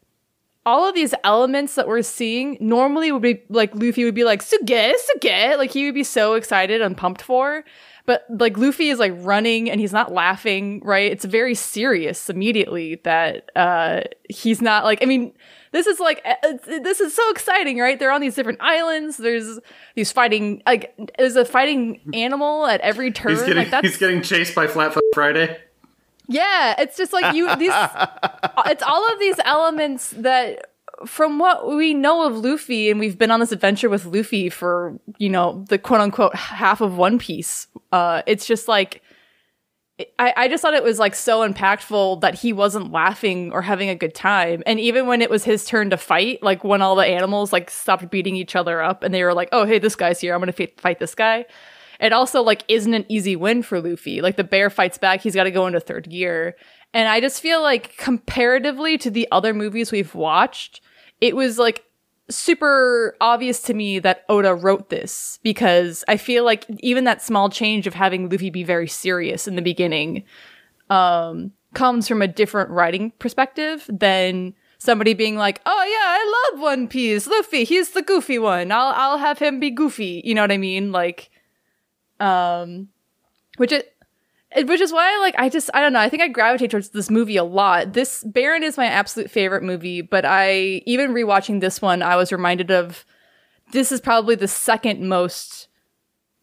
all 0.67 0.89
of 0.89 0.95
these 0.95 1.15
elements 1.25 1.75
that 1.75 1.87
we're 1.87 2.03
seeing 2.03 2.57
normally 2.61 3.13
would 3.13 3.23
be 3.23 3.43
like 3.49 3.75
Luffy 3.75 4.05
would 4.05 4.15
be 4.15 4.25
like 4.25 4.43
suge 4.43 4.95
suge 4.95 5.59
like 5.59 5.71
he 5.71 5.85
would 5.85 5.95
be 5.95 6.05
so 6.05 6.35
excited 6.35 6.81
and 6.81 6.97
pumped 6.97 7.23
for. 7.23 7.65
But 8.07 8.27
like 8.29 8.59
Luffy 8.59 8.89
is 8.91 8.99
like 8.99 9.13
running 9.17 9.71
and 9.71 9.81
he's 9.81 9.93
not 9.93 10.13
laughing 10.13 10.81
right? 10.85 11.11
It's 11.11 11.25
very 11.25 11.55
serious 11.55 12.31
immediately 12.31 13.01
that 13.05 13.51
uh 13.57 14.03
he's 14.29 14.63
not 14.63 14.85
like 14.85 15.03
I 15.03 15.07
mean 15.07 15.33
this 15.73 15.87
is 15.87 16.01
like 16.01 16.25
uh, 16.25 16.53
this 16.67 17.01
is 17.01 17.15
so 17.15 17.31
exciting 17.31 17.79
right? 17.79 17.99
They're 17.99 18.13
on 18.13 18.21
these 18.21 18.35
different 18.35 18.61
islands. 18.63 19.19
There's 19.19 19.59
these 19.97 20.13
fighting 20.13 20.63
like 20.67 20.95
there's 21.19 21.37
a 21.37 21.45
fighting 21.45 22.01
animal 22.15 22.67
at 22.67 22.81
every 22.81 23.11
turn. 23.11 23.33
He's 23.33 23.43
getting 23.43 23.71
like 23.71 23.85
he's 23.85 23.99
getting 23.99 24.23
chased 24.23 24.55
by 24.55 24.67
Flatfoot 24.67 25.03
Friday. 25.13 25.59
Yeah, 26.29 26.75
it's 26.79 26.97
just 26.97 27.13
like 27.13 27.35
you 27.35 27.55
these 27.57 27.73
it's 28.67 28.83
all 28.83 29.13
of 29.13 29.19
these 29.19 29.37
elements 29.45 30.11
that 30.19 30.71
from 31.07 31.39
what 31.39 31.69
we 31.69 31.93
know 31.93 32.27
of 32.27 32.37
Luffy 32.37 32.91
and 32.91 33.01
we've 33.01 33.19
been 33.19 33.31
on 33.31 33.41
this 33.41 33.53
adventure 33.53 33.91
with 33.91 34.07
Luffy 34.07 34.49
for, 34.49 34.99
you 35.19 35.29
know, 35.29 35.65
the 35.69 35.79
quote 35.79 36.01
unquote 36.01 36.35
half 36.35 36.81
of 36.81 36.97
One 36.97 37.19
Piece. 37.19 37.67
Uh 37.93 38.23
it's 38.27 38.47
just 38.47 38.69
like 38.69 39.03
I, 40.19 40.35
I 40.37 40.49
just 40.49 40.61
thought 40.63 40.75
it 40.75 40.83
was 40.83 40.99
like 40.99 41.15
so 41.15 41.49
impactful 41.49 42.21
that 42.23 42.35
he 42.35 42.53
wasn't 42.53 42.91
laughing 42.91 43.53
or 43.53 43.63
having 43.63 43.89
a 43.89 43.95
good 43.95 44.15
time. 44.15 44.63
And 44.67 44.81
even 44.81 45.07
when 45.07 45.23
it 45.23 45.31
was 45.31 45.45
his 45.45 45.65
turn 45.65 45.91
to 45.91 45.97
fight, 45.97 46.43
like 46.43 46.65
when 46.65 46.83
all 46.83 46.97
the 46.97 47.07
animals 47.07 47.53
like 47.53 47.71
stopped 47.71 48.11
beating 48.11 48.35
each 48.35 48.57
other 48.57 48.83
up 48.83 49.05
and 49.05 49.15
they 49.15 49.23
were 49.23 49.35
like, 49.35 49.51
oh, 49.53 49.65
hey, 49.65 49.79
this 49.79 49.95
guy's 49.95 50.21
here. 50.21 50.35
I'm 50.35 50.41
going 50.41 50.53
to 50.53 50.63
f- 50.65 50.81
fight 50.81 50.99
this 50.99 51.15
guy. 51.15 51.47
It 52.05 52.13
also 52.13 52.43
like 52.43 52.65
isn't 52.69 52.93
an 52.93 53.07
easy 53.09 53.35
win 53.35 53.63
for 53.63 53.81
Luffy. 53.81 54.21
Like 54.21 54.37
the 54.37 54.45
bear 54.45 54.69
fights 54.69 54.99
back. 54.99 55.23
He's 55.23 55.35
got 55.35 55.45
to 55.45 55.51
go 55.51 55.67
into 55.67 55.81
third 55.81 56.11
gear. 56.11 56.55
And 56.93 57.09
I 57.09 57.19
just 57.19 57.41
feel 57.41 57.63
like 57.63 57.97
comparatively 57.97 58.99
to 58.99 59.11
the 59.11 59.27
other 59.33 59.55
movies 59.55 59.91
we've 59.91 60.15
watched, 60.15 60.83
it 61.23 61.35
was 61.35 61.59
like 61.59 61.83
super 62.29 63.17
obvious 63.23 63.63
to 63.63 63.75
me 63.75 63.99
that 64.01 64.25
Oda 64.29 64.55
wrote 64.55 64.91
this 64.91 65.39
because 65.43 66.05
I 66.07 66.19
feel 66.19 66.45
like 66.45 66.67
even 66.81 67.05
that 67.05 67.23
small 67.23 67.49
change 67.49 67.87
of 67.87 67.95
having 67.95 68.29
Luffy 68.29 68.51
be 68.51 68.65
very 68.65 68.87
serious 68.89 69.49
in 69.49 69.57
the 69.57 69.63
beginning 69.63 70.25
um, 70.91 71.53
comes 71.73 72.07
from 72.07 72.21
a 72.21 72.29
different 72.29 72.69
writing 72.69 73.13
perspective 73.19 73.87
than 73.89 74.55
somebody 74.77 75.15
being 75.15 75.37
like, 75.37 75.63
"Oh 75.65 75.85
yeah, 75.85 75.97
I 76.07 76.51
love 76.53 76.63
One 76.63 76.87
Piece. 76.87 77.27
Luffy, 77.27 77.65
he's 77.65 77.91
the 77.91 78.03
goofy 78.03 78.39
one. 78.39 78.71
I'll 78.71 78.93
I'll 78.95 79.19
have 79.19 79.39
him 79.39 79.59
be 79.59 79.71
goofy." 79.71 80.21
You 80.23 80.35
know 80.35 80.43
what 80.43 80.53
I 80.53 80.59
mean? 80.59 80.93
Like, 80.93 81.31
um, 82.21 82.89
which 83.57 83.73
it. 83.73 83.91
Which 84.57 84.81
is 84.81 84.93
why 84.93 85.13
I 85.13 85.19
like 85.19 85.35
I 85.37 85.49
just 85.49 85.69
I 85.75 85.81
don't 85.81 85.93
know 85.93 85.99
I 85.99 86.09
think 86.09 86.23
I 86.23 86.29
gravitate 86.29 86.71
towards 86.71 86.91
this 86.91 87.11
movie 87.11 87.37
a 87.37 87.43
lot. 87.43 87.93
This 87.93 88.23
Baron 88.23 88.63
is 88.63 88.77
my 88.77 88.87
absolute 88.87 89.29
favorite 89.29 89.65
movie, 89.65 90.01
but 90.01 90.25
I 90.25 90.81
even 90.87 91.13
rewatching 91.13 91.61
this 91.61 91.83
one 91.83 92.03
I 92.03 92.15
was 92.15 92.31
reminded 92.31 92.71
of 92.71 93.05
this 93.73 93.91
is 93.91 94.01
probably 94.01 94.37
the 94.37 94.47
second 94.47 95.09
most 95.09 95.67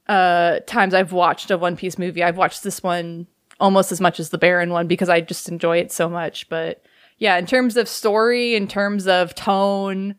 uh 0.07 0.59
times 0.67 0.93
I've 0.93 1.13
watched 1.13 1.51
a 1.51 1.57
One 1.57 1.77
Piece 1.77 1.97
movie. 1.97 2.21
I've 2.21 2.35
watched 2.35 2.63
this 2.63 2.83
one 2.83 3.27
almost 3.61 3.93
as 3.93 4.01
much 4.01 4.19
as 4.19 4.29
the 4.29 4.37
Baron 4.37 4.71
one 4.71 4.87
because 4.87 5.07
I 5.07 5.21
just 5.21 5.47
enjoy 5.47 5.77
it 5.77 5.89
so 5.93 6.09
much. 6.09 6.49
But 6.49 6.83
yeah, 7.17 7.37
in 7.37 7.45
terms 7.45 7.77
of 7.77 7.87
story, 7.87 8.55
in 8.55 8.67
terms 8.67 9.07
of 9.07 9.35
tone, 9.35 10.15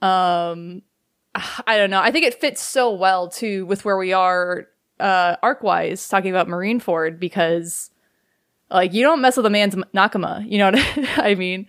um 0.00 0.82
I 1.34 1.76
don't 1.76 1.90
know. 1.90 2.00
I 2.00 2.12
think 2.12 2.24
it 2.24 2.40
fits 2.40 2.62
so 2.62 2.92
well 2.92 3.28
too 3.28 3.66
with 3.66 3.84
where 3.84 3.96
we 3.96 4.12
are 4.12 4.68
uh 5.00 5.36
arc 5.42 5.62
wise 5.62 6.08
talking 6.08 6.30
about 6.30 6.48
Marineford 6.48 7.18
because 7.18 7.90
like 8.70 8.92
you 8.94 9.02
don't 9.02 9.20
mess 9.20 9.36
with 9.36 9.46
a 9.46 9.50
man's 9.50 9.74
Nakama, 9.94 10.48
you 10.50 10.58
know 10.58 10.70
what 10.72 11.18
I 11.18 11.34
mean? 11.34 11.66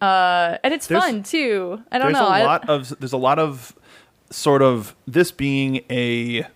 Uh 0.00 0.58
and 0.64 0.72
it's 0.74 0.86
There's- 0.86 1.04
fun 1.04 1.22
too. 1.22 1.80
I 1.92 1.98
don't 1.98 2.12
there's 2.12 2.20
know. 2.22 2.28
a 2.28 2.30
I- 2.30 2.44
lot 2.44 2.68
of 2.68 2.98
there's 3.00 3.12
a 3.12 3.16
lot 3.18 3.38
of 3.38 3.74
sort 4.30 4.60
of 4.62 4.94
this 5.06 5.30
being 5.32 5.82
a 5.90 6.46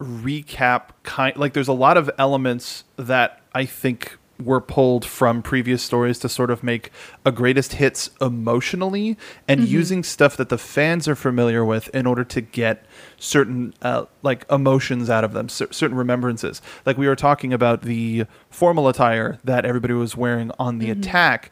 recap 0.00 0.88
kind 1.04 1.36
like 1.36 1.52
there's 1.54 1.68
a 1.68 1.72
lot 1.72 1.96
of 1.96 2.10
elements 2.18 2.84
that 2.96 3.40
I 3.54 3.64
think 3.64 4.18
were 4.42 4.60
pulled 4.60 5.04
from 5.04 5.42
previous 5.42 5.82
stories 5.82 6.18
to 6.18 6.28
sort 6.28 6.50
of 6.50 6.62
make 6.62 6.90
a 7.24 7.32
greatest 7.32 7.74
hits 7.74 8.10
emotionally 8.20 9.16
and 9.48 9.66
using 9.66 10.02
stuff 10.02 10.36
that 10.36 10.48
the 10.48 10.58
fans 10.58 11.08
are 11.08 11.14
familiar 11.14 11.64
with 11.64 11.88
in 11.94 12.06
order 12.06 12.24
to 12.24 12.40
get 12.40 12.84
certain 13.18 13.72
uh, 13.82 14.04
like 14.22 14.44
emotions 14.50 15.08
out 15.08 15.24
of 15.24 15.32
them 15.32 15.48
cer- 15.48 15.72
certain 15.72 15.96
remembrances. 15.96 16.60
Like 16.84 16.98
we 16.98 17.06
were 17.06 17.16
talking 17.16 17.52
about 17.52 17.82
the 17.82 18.26
formal 18.50 18.88
attire 18.88 19.38
that 19.44 19.64
everybody 19.64 19.94
was 19.94 20.16
wearing 20.16 20.50
on 20.58 20.78
the 20.78 20.90
attack. 20.90 21.50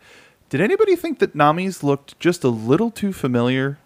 Did 0.50 0.60
anybody 0.60 0.94
think 0.94 1.18
that 1.18 1.34
nami's 1.34 1.82
looked 1.82 2.18
just 2.20 2.44
a 2.44 2.48
little 2.48 2.90
too 2.90 3.12
familiar? 3.12 3.78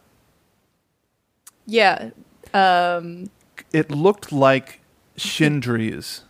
Yeah. 1.67 2.11
Um, 2.53 3.31
it 3.73 3.91
looked 3.91 4.33
like 4.33 4.81
Shindri's 5.17 6.25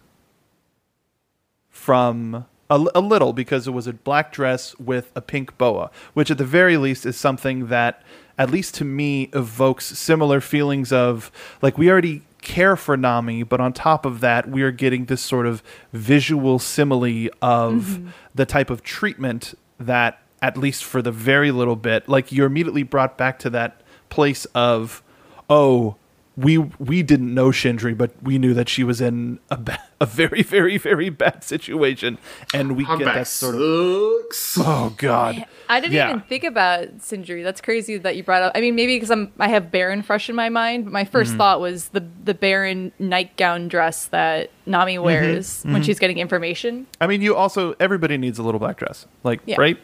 from 1.71 2.47
a, 2.71 2.85
a 2.95 3.01
little 3.01 3.33
because 3.33 3.67
it 3.67 3.73
was 3.73 3.87
a 3.87 3.93
black 3.93 4.33
dress 4.33 4.79
with 4.79 5.11
a 5.15 5.21
pink 5.21 5.57
boa, 5.59 5.91
which 6.15 6.31
at 6.31 6.39
the 6.39 6.45
very 6.45 6.77
least 6.77 7.07
is 7.07 7.17
something 7.17 7.69
that, 7.69 8.03
at 8.37 8.51
least 8.51 8.75
to 8.77 8.85
me, 8.85 9.31
evokes 9.33 9.87
similar 9.87 10.41
feelings 10.41 10.93
of 10.93 11.31
like 11.63 11.79
we 11.79 11.91
already 11.91 12.23
care 12.41 12.77
for 12.77 12.97
Nami, 12.97 13.43
but 13.43 13.61
on 13.61 13.73
top 13.73 14.07
of 14.07 14.21
that, 14.21 14.49
we 14.49 14.63
are 14.63 14.71
getting 14.71 15.07
this 15.07 15.21
sort 15.21 15.47
of 15.47 15.63
visual 15.93 16.59
simile 16.59 17.29
of 17.43 17.75
mm-hmm. 17.75 18.09
the 18.35 18.47
type 18.47 18.71
of 18.71 18.83
treatment 18.83 19.55
that, 19.79 20.21
at 20.41 20.57
least 20.57 20.85
for 20.85 21.03
the 21.03 21.11
very 21.11 21.51
little 21.51 21.77
bit, 21.77 22.09
like 22.09 22.31
you're 22.31 22.47
immediately 22.47 22.85
brought 22.85 23.19
back 23.19 23.39
to 23.41 23.51
that 23.51 23.81
place 24.09 24.45
of, 24.55 25.03
oh, 25.51 25.97
we 26.39 26.59
we 26.59 27.03
didn't 27.03 27.35
know 27.35 27.49
Shindri, 27.49 27.97
but 27.99 28.13
we 28.23 28.39
knew 28.39 28.55
that 28.55 28.69
she 28.69 28.85
was 28.85 29.01
in 29.01 29.41
a, 29.51 29.57
ba- 29.57 29.83
a 30.01 30.07
very 30.07 30.43
very 30.43 30.79
very 30.79 31.11
bad 31.11 31.43
situation, 31.43 32.17
and 32.55 32.77
we 32.77 32.85
get 32.85 33.01
that 33.01 33.27
sort 33.27 33.57
of 33.57 34.13
sucks. 34.33 34.59
oh 34.59 34.95
god, 34.97 35.45
I 35.69 35.81
didn't 35.81 35.95
Yeah. 35.95 36.11
even 36.11 36.21
think 36.23 36.45
about 36.45 36.99
Cindry. 36.99 37.43
That's 37.43 37.61
crazy 37.61 37.99
that 37.99 38.15
you 38.15 38.23
brought 38.23 38.43
up. 38.43 38.53
I 38.55 38.61
mean, 38.61 38.77
maybe 38.77 38.95
because 38.97 39.11
I'm 39.11 39.33
I 39.41 39.49
have 39.49 39.73
Baron 39.73 40.03
fresh 40.03 40.29
in 40.31 40.37
my 40.37 40.49
mind. 40.49 40.85
But 40.85 40.93
my 40.93 41.05
1st 41.05 41.11
Mm-hmm. 41.29 41.37
thought 41.39 41.61
was 41.61 41.89
the 41.89 42.05
the 42.25 42.35
Baron 42.35 42.93
nightgown 43.01 43.67
dress 43.69 44.05
that 44.07 44.51
Nami 44.65 44.95
Mm-hmm. 44.95 45.05
wears 45.05 45.63
when 45.65 45.83
she's 45.83 45.99
getting 45.99 46.19
information. 46.19 46.87
I 47.01 47.07
mean, 47.09 47.21
you 47.21 47.35
also 47.35 47.75
everybody 47.81 48.17
needs 48.17 48.39
a 48.39 48.43
little 48.45 48.61
black 48.61 48.77
dress, 48.77 49.07
like 49.25 49.41
Yeah. 49.45 49.57
right? 49.59 49.77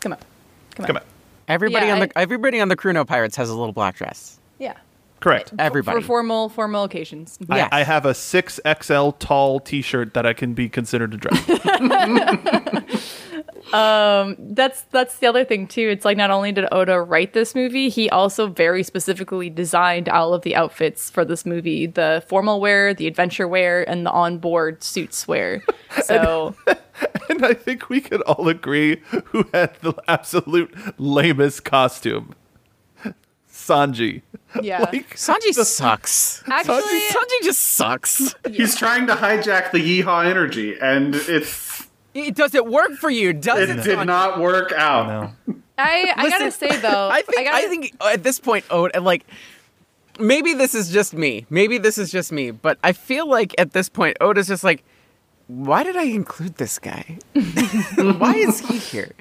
Come 0.00 0.12
on, 0.12 0.18
come 0.76 0.84
on, 0.84 0.86
Come 0.86 0.96
on, 0.98 1.02
Everybody 1.48 1.86
Yeah, 1.86 1.94
on 1.94 1.98
the 2.00 2.18
I- 2.18 2.22
everybody 2.22 2.60
on 2.60 2.68
the 2.68 2.76
Crew 2.76 2.92
No 2.92 3.04
Pirates 3.04 3.34
has 3.36 3.50
a 3.50 3.54
little 3.56 3.72
black 3.72 3.96
dress. 3.96 4.38
Yeah, 4.58 4.74
correct. 5.20 5.52
Everybody. 5.58 6.00
for 6.00 6.06
formal 6.06 6.48
formal 6.48 6.84
occasions. 6.84 7.38
Yes. 7.48 7.68
I, 7.72 7.80
I 7.80 7.82
have 7.84 8.06
a 8.06 8.14
six 8.14 8.60
XL 8.82 9.10
tall 9.10 9.60
T-shirt 9.60 10.14
that 10.14 10.26
I 10.26 10.32
can 10.32 10.54
be 10.54 10.68
considered 10.68 11.14
a 11.14 11.16
dress. 11.16 11.42
Um, 13.72 14.36
that's 14.38 14.82
that's 14.92 15.18
the 15.18 15.26
other 15.26 15.44
thing 15.44 15.66
too. 15.66 15.88
It's 15.88 16.04
like 16.04 16.16
not 16.16 16.30
only 16.30 16.52
did 16.52 16.66
Oda 16.70 17.00
write 17.00 17.32
this 17.32 17.54
movie, 17.54 17.88
he 17.88 18.08
also 18.10 18.46
very 18.46 18.82
specifically 18.82 19.50
designed 19.50 20.08
all 20.08 20.32
of 20.34 20.42
the 20.42 20.54
outfits 20.54 21.10
for 21.10 21.24
this 21.24 21.44
movie: 21.44 21.86
the 21.86 22.22
formal 22.28 22.60
wear, 22.60 22.94
the 22.94 23.06
adventure 23.06 23.48
wear, 23.48 23.88
and 23.88 24.06
the 24.06 24.10
onboard 24.10 24.82
suits 24.82 25.26
wear. 25.26 25.62
So 26.02 26.54
and 27.30 27.44
I 27.44 27.54
think 27.54 27.88
we 27.88 28.02
could 28.02 28.20
all 28.22 28.48
agree 28.48 29.00
who 29.26 29.48
had 29.54 29.74
the 29.80 29.94
absolute 30.06 30.74
lamest 31.00 31.64
costume. 31.64 32.34
Sanji. 33.66 34.22
yeah, 34.62 34.80
Like, 34.92 35.16
Sanji 35.16 35.52
sucks. 35.54 36.42
actually, 36.46 37.00
Sanji 37.10 37.42
just 37.44 37.60
sucks. 37.60 38.34
He's 38.50 38.76
trying 38.76 39.06
to 39.08 39.14
hijack 39.14 39.72
the 39.72 39.78
yeehaw 39.78 40.24
energy, 40.26 40.76
and 40.80 41.14
it's 41.14 41.86
It, 42.14 42.34
does 42.34 42.54
it 42.54 42.66
work 42.66 42.92
for 42.92 43.10
you? 43.10 43.32
Does 43.32 43.68
it 43.68 43.70
it, 43.70 43.82
did 43.82 43.98
Sanji? 43.98 44.06
not 44.06 44.40
work 44.40 44.72
out. 44.72 45.34
no. 45.46 45.56
I 45.78 46.12
I 46.16 46.30
gotta 46.30 46.50
say 46.50 46.74
though, 46.78 47.08
I 47.10 47.20
think 47.22 47.38
I, 47.38 47.44
gotta, 47.44 47.68
think 47.68 47.94
at 48.02 48.22
this 48.22 48.40
point, 48.40 48.64
Oda, 48.70 48.98
like 49.00 49.26
maybe 50.18 50.54
this 50.54 50.74
is 50.74 50.90
just 50.90 51.12
me. 51.12 51.44
Maybe 51.50 51.76
this 51.76 51.98
is 51.98 52.10
just 52.10 52.32
me, 52.32 52.50
but 52.50 52.78
I 52.82 52.92
feel 52.92 53.28
like 53.28 53.54
at 53.58 53.72
this 53.72 53.90
point, 53.90 54.16
Oda's 54.22 54.48
just 54.48 54.64
like, 54.64 54.82
why 55.48 55.82
did 55.82 55.94
I 55.96 56.04
include 56.04 56.54
this 56.56 56.78
guy? 56.78 57.18
why 57.34 58.34
is 58.36 58.60
he 58.60 58.78
here? 58.78 59.12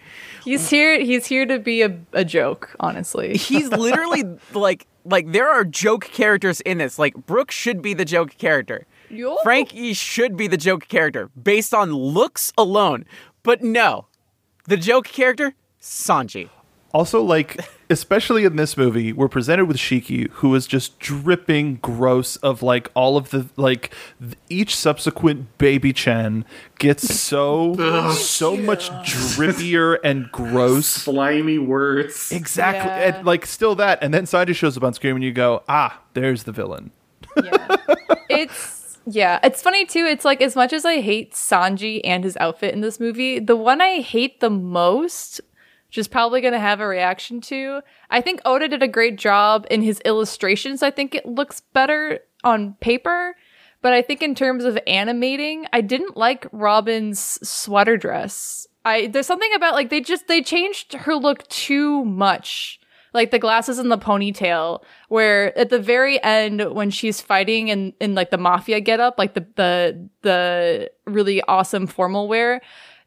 He's 0.45 0.69
here. 0.69 0.99
He's 0.99 1.25
here 1.25 1.45
to 1.45 1.59
be 1.59 1.81
a, 1.81 1.99
a 2.13 2.23
joke. 2.23 2.75
Honestly, 2.79 3.35
He's 3.37 3.69
literally 3.69 4.23
like 4.53 4.87
like 5.03 5.31
there 5.31 5.49
are 5.49 5.65
joke 5.65 6.05
characters 6.05 6.61
in 6.61 6.77
this. 6.77 6.97
Like 6.97 7.15
Brook 7.25 7.51
should 7.51 7.81
be 7.81 7.93
the 7.93 8.05
joke 8.05 8.37
character. 8.37 8.85
Yo. 9.09 9.37
Franky 9.43 9.93
should 9.93 10.37
be 10.37 10.47
the 10.47 10.57
joke 10.57 10.87
character 10.87 11.29
based 11.41 11.73
on 11.73 11.91
looks 11.91 12.53
alone. 12.57 13.05
But 13.43 13.63
no. 13.63 14.07
The 14.67 14.77
joke 14.77 15.05
character, 15.05 15.53
Sanji. 15.81 16.49
Also, 16.95 17.21
like, 17.21 17.59
especially 17.89 18.45
in 18.45 18.55
this 18.55 18.77
movie, 18.77 19.11
we're 19.11 19.27
presented 19.27 19.65
with 19.65 19.75
Shiki, 19.75 20.29
who 20.31 20.55
is 20.55 20.65
just 20.65 20.97
dripping 20.97 21.75
gross 21.81 22.37
of 22.37 22.63
like 22.63 22.89
all 22.95 23.17
of 23.17 23.31
the 23.31 23.47
like 23.57 23.93
th- 24.21 24.35
each 24.47 24.73
subsequent 24.73 25.57
baby 25.57 25.91
Chen 25.91 26.45
gets 26.79 27.13
so 27.13 27.75
so 28.13 28.55
much 28.55 28.89
drippier 28.91 29.97
and 30.05 30.31
gross. 30.31 30.85
Slimy 31.03 31.59
words. 31.59 32.31
Exactly, 32.31 32.89
Yeah. 32.89 33.17
and 33.17 33.25
like 33.27 33.45
still 33.45 33.75
that, 33.75 33.99
and 34.01 34.13
then 34.13 34.23
Sanji 34.23 34.55
shows 34.55 34.77
up 34.77 34.83
on 34.85 34.93
screen, 34.93 35.15
and 35.15 35.23
you 35.23 35.33
go, 35.33 35.63
ah, 35.67 36.01
there's 36.13 36.43
the 36.43 36.53
villain. 36.53 36.91
yeah. 37.43 37.75
it's 38.29 38.97
yeah. 39.05 39.39
It's 39.43 39.61
funny 39.61 39.85
too. 39.85 40.05
It's 40.05 40.23
like 40.23 40.41
as 40.41 40.55
much 40.55 40.71
as 40.71 40.85
I 40.85 41.01
hate 41.01 41.33
Sanji 41.33 41.99
and 42.05 42.23
his 42.23 42.37
outfit 42.37 42.73
in 42.73 42.79
this 42.79 43.01
movie, 43.01 43.39
the 43.39 43.57
one 43.57 43.81
I 43.81 43.99
hate 43.99 44.39
the 44.39 44.49
most, 44.49 45.41
is 45.97 46.07
probably 46.07 46.41
going 46.41 46.53
to 46.53 46.59
have 46.59 46.79
a 46.79 46.87
reaction 46.87 47.41
to. 47.41 47.81
I 48.09 48.21
think 48.21 48.41
Oda 48.45 48.67
did 48.67 48.83
a 48.83 48.87
great 48.87 49.17
job 49.17 49.65
in 49.69 49.81
his 49.81 49.99
illustrations. 50.01 50.83
I 50.83 50.91
think 50.91 51.15
it 51.15 51.25
looks 51.25 51.61
better 51.73 52.19
on 52.43 52.73
paper. 52.75 53.35
But 53.81 53.93
I 53.93 54.01
think 54.01 54.23
in 54.23 54.33
terms 54.33 54.63
of 54.63 54.79
animating, 54.87 55.67
I 55.71 55.81
didn't 55.81 56.17
like 56.17 56.47
Robin's 56.51 57.19
sweater 57.47 57.97
dress. 57.97 58.65
I 58.83 59.07
there's 59.07 59.27
something 59.27 59.53
about 59.55 59.73
like 59.73 59.89
they 59.89 60.01
just 60.01 60.27
they 60.27 60.41
changed 60.41 60.93
her 60.93 61.15
look 61.15 61.47
too 61.49 62.03
much 62.05 62.79
like 63.13 63.31
the 63.31 63.39
glasses 63.39 63.79
and 63.79 63.91
the 63.91 63.97
ponytail 63.97 64.83
where 65.07 65.57
at 65.57 65.69
the 65.69 65.79
very 65.79 66.21
end 66.23 66.73
when 66.73 66.91
she's 66.91 67.21
fighting 67.21 67.69
in, 67.69 67.93
in 67.99 68.13
like 68.13 68.29
the 68.29 68.37
mafia 68.37 68.81
getup 68.81 69.17
like 69.17 69.33
the 69.33 69.45
the 69.55 70.09
the 70.21 70.91
really 71.05 71.41
awesome 71.43 71.87
formal 71.87 72.27
wear 72.27 72.61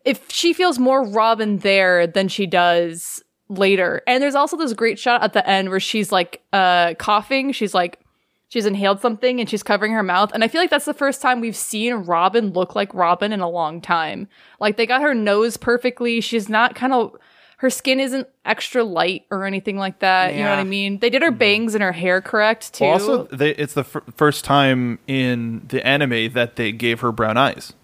if 0.08 0.30
she 0.30 0.54
feels 0.54 0.78
more 0.78 1.06
robin 1.06 1.58
there 1.58 2.06
than 2.06 2.28
she 2.28 2.46
does 2.46 3.22
later. 3.50 4.02
And 4.06 4.22
there's 4.22 4.34
also 4.34 4.56
this 4.56 4.72
great 4.72 4.98
shot 4.98 5.22
at 5.22 5.34
the 5.34 5.46
end 5.48 5.68
where 5.68 5.80
she's 5.80 6.10
like 6.10 6.42
uh 6.52 6.94
coughing. 6.94 7.52
She's 7.52 7.74
like 7.74 8.00
she's 8.48 8.64
inhaled 8.64 9.00
something 9.00 9.38
and 9.40 9.48
she's 9.48 9.62
covering 9.62 9.92
her 9.92 10.02
mouth. 10.02 10.30
And 10.32 10.42
i 10.42 10.48
feel 10.48 10.60
like 10.62 10.70
that's 10.70 10.86
the 10.86 10.94
first 10.94 11.20
time 11.20 11.40
we've 11.40 11.56
seen 11.56 11.92
robin 11.94 12.52
look 12.54 12.74
like 12.74 12.92
robin 12.94 13.32
in 13.32 13.40
a 13.40 13.48
long 13.48 13.82
time. 13.82 14.28
Like 14.60 14.78
they 14.78 14.86
got 14.86 15.02
her 15.02 15.14
nose 15.14 15.58
perfectly. 15.58 16.22
She's 16.22 16.48
not 16.48 16.74
kind 16.74 16.94
of 16.94 17.14
her 17.58 17.70
skin 17.70 17.98
isn't 17.98 18.28
extra 18.44 18.84
light 18.84 19.26
or 19.30 19.44
anything 19.44 19.76
like 19.76 19.98
that. 19.98 20.34
You 20.34 20.44
know 20.44 20.50
what 20.50 20.60
i 20.60 20.64
mean? 20.64 21.00
They 21.00 21.10
did 21.10 21.22
her 21.22 21.30
bangs 21.32 21.74
and 21.74 21.82
her 21.82 21.92
hair 21.92 22.22
correct 22.22 22.72
too. 22.74 22.84
Well, 22.84 22.92
also, 22.94 23.24
they, 23.24 23.50
it's 23.50 23.74
the 23.74 23.80
f- 23.80 24.02
first 24.14 24.44
time 24.44 25.00
in 25.06 25.66
the 25.68 25.84
anime 25.86 26.32
that 26.32 26.56
they 26.56 26.72
gave 26.72 27.00
her 27.00 27.12
brown 27.12 27.36
eyes. 27.36 27.74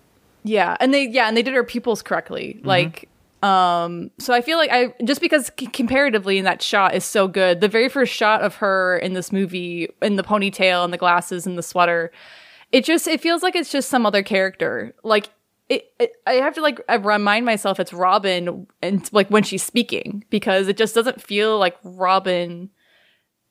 Yeah, 0.45 0.77
and 0.79 0.93
they 0.93 1.09
yeah, 1.09 1.27
and 1.27 1.37
they 1.37 1.43
did 1.43 1.55
her 1.55 1.65
pupils 1.65 2.03
correctly. 2.03 2.61
Like 2.63 3.09
um 3.43 4.11
so 4.19 4.33
I 4.33 4.41
feel 4.41 4.57
like 4.57 4.71
I 4.73 4.95
just 5.05 5.21
because 5.21 5.51
c- 5.59 5.67
comparatively 5.67 6.39
in 6.39 6.45
that 6.45 6.63
shot 6.63 6.95
is 6.95 7.05
so 7.05 7.27
good. 7.27 7.61
The 7.61 7.69
very 7.69 7.89
first 7.89 8.13
shot 8.13 8.43
of 8.43 8.57
her 8.57 8.99
in 8.99 9.15
this 9.15 9.33
movie 9.33 9.89
in 10.03 10.17
the 10.17 10.23
ponytail 10.23 10.85
and 10.85 10.93
the 10.93 10.99
glasses 10.99 11.47
and 11.47 11.59
the 11.59 11.63
sweater, 11.63 12.13
it 12.73 12.85
just 12.85 13.07
it 13.07 13.21
feels 13.21 13.43
like 13.43 13.57
it's 13.57 13.73
just 13.73 13.89
some 13.89 14.07
other 14.07 14.23
character. 14.23 14.95
Like 15.03 15.31
it, 15.69 15.93
it 15.99 16.13
I 16.27 16.35
have 16.35 16.55
to 16.55 16.61
like 16.61 16.81
I 16.89 16.97
remind 16.97 17.47
myself 17.47 17.81
it's 17.81 17.93
Robin 17.93 18.67
and 18.83 19.13
like 19.13 19.29
when 19.29 19.43
she's 19.43 19.63
speaking 19.63 20.25
because 20.29 20.69
it 20.69 20.77
just 20.77 20.95
doesn't 20.95 21.23
feel 21.23 21.59
like 21.59 21.77
Robin 21.83 22.71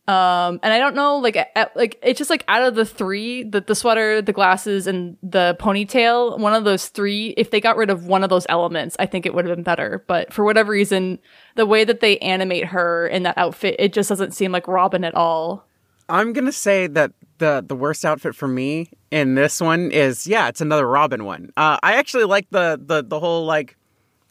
um, 0.06 0.60
and 0.62 0.74
I 0.74 0.80
don't 0.80 0.96
know, 0.96 1.18
like, 1.18 1.38
at, 1.38 1.72
like 1.78 1.98
it's 2.04 2.18
just 2.18 2.30
like 2.30 2.44
out 2.50 2.62
of 2.62 2.76
the 2.76 2.84
three, 2.84 3.44
the 3.44 3.62
the 3.62 3.74
sweater, 3.74 4.22
the 4.22 4.34
glasses, 4.34 4.86
and 4.86 5.16
the 5.24 5.56
ponytail, 5.62 6.38
one 6.40 6.54
of 6.54 6.66
those 6.66 6.90
three. 6.90 7.30
If 7.38 7.52
they 7.52 7.62
got 7.62 7.78
rid 7.78 7.90
of 7.90 8.06
one 8.06 8.22
of 8.22 8.30
those 8.30 8.46
elements, 8.50 8.98
I 9.00 9.06
think 9.06 9.26
it 9.26 9.34
would 9.34 9.46
have 9.46 9.56
been 9.56 9.64
better. 9.64 10.04
But 10.06 10.34
for 10.34 10.44
whatever 10.44 10.74
reason, 10.74 11.20
the 11.56 11.66
way 11.66 11.86
that 11.86 12.02
they 12.02 12.18
animate 12.18 12.66
her 12.66 13.08
in 13.08 13.24
that 13.24 13.38
outfit, 13.38 13.78
it 13.80 13.94
just 13.94 14.10
doesn't 14.10 14.32
seem 14.32 14.52
like 14.52 14.68
Robin 14.68 15.06
at 15.06 15.16
all. 15.16 15.66
I'm 16.10 16.34
gonna 16.34 16.52
say 16.52 16.88
that 16.88 17.14
the 17.38 17.64
the 17.66 17.76
worst 17.76 18.04
outfit 18.04 18.36
for 18.36 18.50
me 18.50 18.90
in 19.10 19.36
this 19.36 19.62
one 19.62 19.90
is 19.90 20.28
yeah, 20.28 20.50
it's 20.50 20.60
another 20.60 20.86
Robin 20.86 21.24
one. 21.24 21.52
Uh, 21.56 21.78
I 21.82 21.94
actually 21.94 22.26
like 22.26 22.48
the 22.50 22.78
the 22.84 23.04
the 23.04 23.22
whole 23.22 23.46
like 23.46 23.78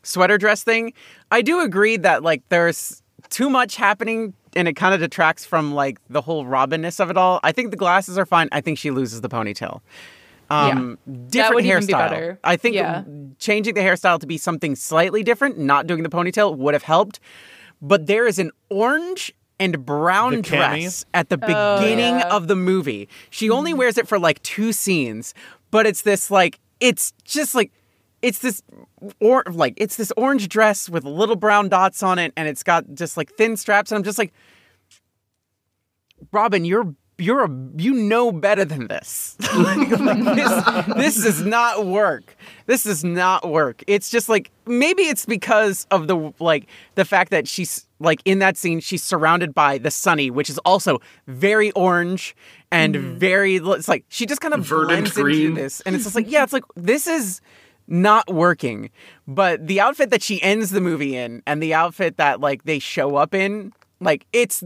sweater 0.03 0.37
dress 0.37 0.65
thing. 0.65 0.93
I 1.31 1.41
do 1.41 1.61
agree 1.61 1.97
that 1.97 2.23
like 2.23 2.43
there's 2.51 3.03
too 3.31 3.49
much 3.49 3.77
happening 3.77 4.35
and 4.55 4.69
it 4.69 4.75
kind 4.75 4.95
of 4.95 5.01
detracts 5.01 5.45
from 5.45 5.73
like 5.75 5.99
the 6.11 6.21
whole 6.21 6.45
Robinness 6.45 7.01
of 7.01 7.11
it 7.11 7.17
all. 7.17 7.41
I 7.43 7.53
think 7.53 7.71
the 7.71 7.77
glasses 7.77 8.19
are 8.19 8.27
fine. 8.27 8.49
I 8.53 8.61
think 8.61 8.79
she 8.79 8.91
loses 8.91 9.21
the 9.21 9.29
ponytail. 9.29 9.81
Um, 10.51 10.99
different 11.29 11.55
would 11.55 11.65
even 11.65 11.87
be 11.87 11.93
hairstyle. 11.95 11.99
better. 12.11 12.39
I 12.45 12.57
think 12.57 12.75
Yeah. 12.75 13.05
changing 13.39 13.75
the 13.75 13.81
hairstyle 13.81 14.21
to 14.21 14.27
be 14.27 14.37
something 14.37 14.77
slightly 14.77 15.23
different, 15.23 15.59
not 15.59 15.87
doing 15.87 16.03
the 16.03 16.11
ponytail, 16.11 16.57
would 16.59 16.75
have 16.75 16.83
helped. 16.83 17.21
But 17.81 18.07
there 18.07 18.27
is 18.27 18.39
an 18.39 18.51
orange 18.69 19.33
and 19.59 19.85
brown 19.87 20.33
The 20.37 20.43
cami? 20.43 20.47
dress 20.83 21.05
at 21.15 21.31
the 21.31 21.39
beginning 21.39 22.19
yeah. 22.19 22.29
of 22.37 22.49
the 22.49 22.57
movie. 22.57 23.09
She 23.31 23.49
only 23.49 23.73
wears 23.73 23.97
it 23.97 24.07
for 24.07 24.19
like 24.19 24.43
two 24.43 24.73
scenes, 24.73 25.33
but 25.71 25.87
it's 25.87 26.03
this 26.03 26.31
like 26.31 26.59
it's 26.81 27.13
just 27.25 27.55
like 27.55 27.73
it's 28.23 28.39
this 28.39 28.63
or 29.21 29.45
like 29.51 29.75
it's 29.77 29.97
this 29.97 30.13
orange 30.17 30.49
dress 30.49 30.89
with 30.89 31.05
little 31.05 31.37
brown 31.37 31.69
dots 31.69 32.03
on 32.03 32.19
it 32.19 32.33
and 32.37 32.49
it's 32.49 32.63
got 32.63 32.85
just 32.95 33.17
like 33.17 33.33
thin 33.33 33.57
straps 33.57 33.91
and 33.91 33.97
I'm 33.97 34.05
just 34.05 34.19
like 34.19 34.33
Robin, 36.31 36.65
you're 36.65 36.95
you're 37.19 37.45
a 37.45 37.51
you 37.77 37.93
know 37.93 38.33
better 38.33 38.65
than 38.65 38.89
this. 38.89 39.37
Like, 39.53 39.91
this. 39.91 40.87
This 40.97 41.25
does 41.25 41.45
not 41.45 41.85
work. 41.85 42.37
This 42.67 42.85
does 42.85 43.05
not 43.05 43.49
work. 43.49 43.85
It's 43.87 44.09
just 44.11 44.31
like 44.31 44.51
maybe 44.67 45.03
it's 45.03 45.27
because 45.27 45.87
of 45.91 46.07
the 46.07 46.33
like 46.39 46.69
the 46.95 47.05
fact 47.05 47.31
that 47.33 47.47
she's 47.47 47.87
like 48.01 48.23
in 48.25 48.39
that 48.39 48.57
scene 48.57 48.81
she's 48.81 49.03
surrounded 49.03 49.55
by 49.55 49.77
the 49.77 49.91
sunny, 49.91 50.31
which 50.31 50.49
is 50.49 50.57
also 50.59 51.01
very 51.27 51.71
orange 51.73 52.35
and 52.71 52.95
mm. 52.95 53.17
very. 53.19 53.57
It's 53.57 53.89
like 53.89 54.05
she 54.09 54.25
just 54.25 54.41
kind 54.41 54.55
of 54.55 54.65
Verdant 54.65 54.89
blends 54.89 55.13
green. 55.13 55.49
into 55.49 55.61
this, 55.61 55.83
and 55.83 55.95
it's 55.95 56.05
just 56.05 56.17
like 56.17 56.31
yeah, 56.31 56.43
it's 56.43 56.53
like 56.53 56.65
this 56.77 57.07
is 57.07 57.43
not 57.93 58.33
working. 58.33 58.91
But 59.29 59.67
the 59.69 59.81
outfit 59.81 60.11
that 60.11 60.23
she 60.23 60.43
ends 60.43 60.71
the 60.71 60.81
movie 60.81 61.17
in, 61.17 61.43
and 61.47 61.63
the 61.63 61.75
outfit 61.75 62.17
that 62.17 62.41
like 62.41 62.65
they 62.65 62.79
show 62.81 63.15
up 63.17 63.35
in, 63.35 63.73
like 64.01 64.27
it's 64.33 64.65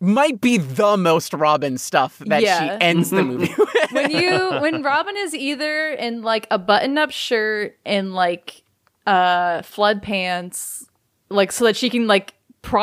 might 0.00 0.42
be 0.42 0.58
the 0.58 0.96
most 0.98 1.32
Robin 1.32 1.78
stuff 1.78 2.18
that 2.26 2.42
Yeah. 2.42 2.76
she 2.76 2.84
ends 2.84 3.08
the 3.08 3.22
movie 3.24 3.54
with. 3.58 3.92
when 3.92 4.10
you 4.10 4.50
when 4.60 4.82
Robin 4.82 5.16
is 5.16 5.34
either 5.34 5.90
in 5.92 6.20
like 6.22 6.46
a 6.50 6.58
button 6.58 6.98
up 6.98 7.10
shirt 7.10 7.78
and 7.86 8.12
like 8.14 8.62
uh 9.06 9.62
flood 9.62 10.02
pants, 10.02 10.86
like 11.30 11.52
so 11.52 11.64
that 11.64 11.76
she 11.76 11.88
can 11.88 12.06
like 12.06 12.34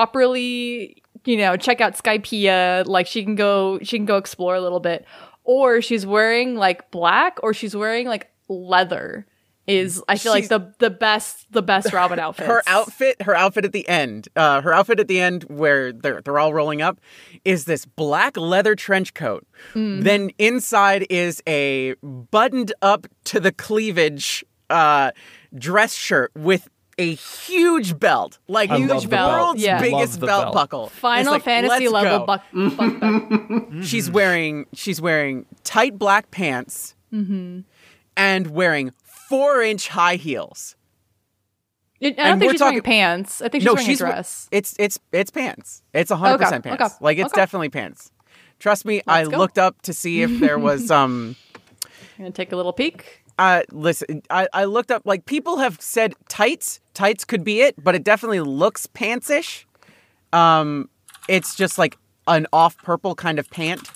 properly, 0.07 1.01
you 1.25 1.37
know, 1.37 1.55
check 1.57 1.81
out 1.81 1.93
Skypiea, 1.95 2.85
like 2.87 3.05
she 3.07 3.23
can 3.23 3.35
go 3.35 3.79
she 3.83 3.97
can 3.97 4.05
go 4.05 4.17
explore 4.17 4.55
a 4.55 4.61
little 4.61 4.79
bit. 4.79 5.05
Or 5.43 5.81
she's 5.81 6.05
wearing 6.05 6.55
like 6.55 6.89
black 6.89 7.37
or 7.43 7.53
she's 7.53 7.75
wearing 7.75 8.07
like 8.07 8.31
leather 8.47 9.25
is 9.65 10.03
I 10.09 10.17
feel 10.17 10.33
She's- 10.33 10.49
like 10.51 10.61
the 10.61 10.73
the 10.79 10.89
best 10.89 11.51
the 11.51 11.61
best 11.61 11.93
Robin 11.93 12.19
outfit. 12.19 12.47
her 12.47 12.61
outfit, 12.67 13.21
her 13.21 13.35
outfit 13.35 13.63
at 13.65 13.71
the 13.71 13.87
end, 13.87 14.27
uh, 14.35 14.61
her 14.61 14.73
outfit 14.73 14.99
at 14.99 15.07
the 15.07 15.21
end 15.21 15.43
where 15.43 15.91
they're 15.93 16.21
they're 16.21 16.39
all 16.39 16.53
rolling 16.53 16.81
up, 16.81 16.99
is 17.45 17.65
this 17.65 17.85
black 17.85 18.35
leather 18.37 18.75
trench 18.75 19.13
coat. 19.13 19.45
Then 19.73 20.31
inside 20.37 21.07
is 21.09 21.41
a 21.47 21.95
buttoned 22.03 22.73
up 22.81 23.07
to 23.25 23.39
the 23.39 23.51
cleavage 23.51 24.43
uh, 24.69 25.11
dress 25.57 25.93
shirt 25.93 26.31
with 26.35 26.67
a 26.99 27.15
huge 27.15 27.97
belt, 27.99 28.37
like 28.47 28.69
I 28.69 28.77
huge 28.77 29.03
the 29.03 29.07
belt. 29.07 29.31
world's 29.31 29.61
Yeah. 29.63 29.81
biggest 29.81 30.19
the 30.19 30.27
belt, 30.27 30.43
belt. 30.45 30.53
buckle. 30.53 30.87
Final 30.89 31.33
like, 31.33 31.43
Fantasy 31.43 31.87
level 31.87 32.19
go. 32.19 32.25
buck, 32.25 32.43
buck 32.51 32.99
belt. 32.99 33.63
She's 33.83 34.11
wearing 34.11 34.65
she's 34.73 35.01
wearing 35.01 35.45
tight 35.63 35.97
black 35.97 36.29
pants 36.31 36.95
mm-hmm. 37.11 37.61
and 38.15 38.47
wearing 38.51 38.91
four 39.29 39.61
inch 39.61 39.89
high 39.89 40.15
heels. 40.15 40.75
I 42.01 42.09
don't 42.09 42.19
And 42.19 42.39
think 42.39 42.51
she's 42.51 42.61
wearing 42.61 42.81
pants. 42.81 43.41
I 43.41 43.47
think 43.47 43.63
she's 43.63 43.73
wearing 43.73 43.89
a 43.91 43.95
dress. 43.95 44.49
It's 44.51 44.75
it's 44.77 44.99
it's 45.11 45.31
pants. 45.31 45.83
It's 45.93 46.11
hundred 46.11 46.35
Okay, 46.35 46.43
percent 46.43 46.63
pants. 46.65 46.83
okay, 46.83 46.93
Like 46.99 47.17
it's 47.17 47.31
okay. 47.31 47.41
definitely 47.41 47.69
pants. 47.69 48.11
Trust 48.59 48.85
me, 48.85 49.01
I 49.07 49.19
Let's 49.19 49.29
go. 49.29 49.37
looked 49.37 49.57
up 49.57 49.81
to 49.83 49.93
see 49.93 50.21
if 50.21 50.39
there 50.39 50.59
was 50.59 50.91
um. 50.99 51.35
gonna 52.17 52.31
take 52.31 52.51
a 52.51 52.55
little 52.57 52.73
peek. 52.73 53.23
Uh, 53.39 53.63
listen, 53.71 54.21
I, 54.29 54.47
I 54.53 54.65
looked 54.65 54.91
up 54.91 55.03
like 55.05 55.25
people 55.25 55.57
have 55.57 55.81
said 55.81 56.13
tights. 56.29 56.79
Tights 56.93 57.25
could 57.25 57.43
be 57.43 57.61
it, 57.61 57.81
but 57.83 57.95
it 57.95 58.03
definitely 58.03 58.41
looks 58.41 58.85
pantsish. 58.85 59.65
Um, 60.31 60.89
it's 61.27 61.55
just 61.55 61.77
like 61.79 61.97
an 62.27 62.45
off 62.53 62.77
purple 62.77 63.15
kind 63.15 63.39
of 63.39 63.49
pant. 63.49 63.89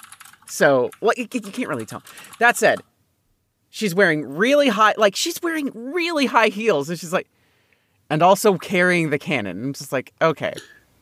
So, 0.47 0.89
well, 1.01 1.13
you, 1.17 1.27
you 1.31 1.41
can't 1.41 1.67
really 1.69 1.85
tell. 1.85 2.01
That 2.39 2.57
said, 2.57 2.79
she's 3.69 3.93
wearing 3.95 4.23
really 4.35 4.67
high, 4.69 4.93
like 4.97 5.15
she's 5.15 5.41
wearing 5.41 5.71
really 5.73 6.25
high 6.25 6.47
heels, 6.47 6.89
and 6.89 6.99
she's 6.99 7.13
like, 7.13 7.27
and 8.09 8.21
also 8.21 8.57
carrying 8.57 9.09
the 9.09 9.19
cannon. 9.19 9.63
I'm 9.63 9.73
just 9.73 9.91
like, 9.91 10.13
okay. 10.21 10.53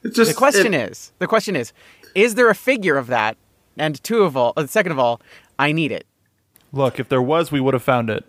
It's 0.04 0.16
just 0.16 0.32
The 0.32 0.36
question 0.38 0.74
it- 0.74 0.92
is, 0.92 1.12
the 1.20 1.28
question 1.28 1.56
is, 1.56 1.74
is 2.16 2.36
there 2.36 2.50
a 2.50 2.56
figure 2.56 2.98
of 2.98 3.08
that? 3.08 3.38
And 3.78 4.02
two 4.04 4.24
of 4.24 4.38
all, 4.38 4.54
uh, 4.56 4.66
second 4.68 4.92
of 4.94 5.00
all, 5.00 5.20
I 5.60 5.72
need 5.72 5.92
it. 5.92 6.06
Look, 6.72 7.00
if 7.00 7.10
there 7.10 7.22
was, 7.22 7.52
we 7.52 7.60
would 7.60 7.74
have 7.74 7.84
found 7.84 8.10
it. 8.10 8.24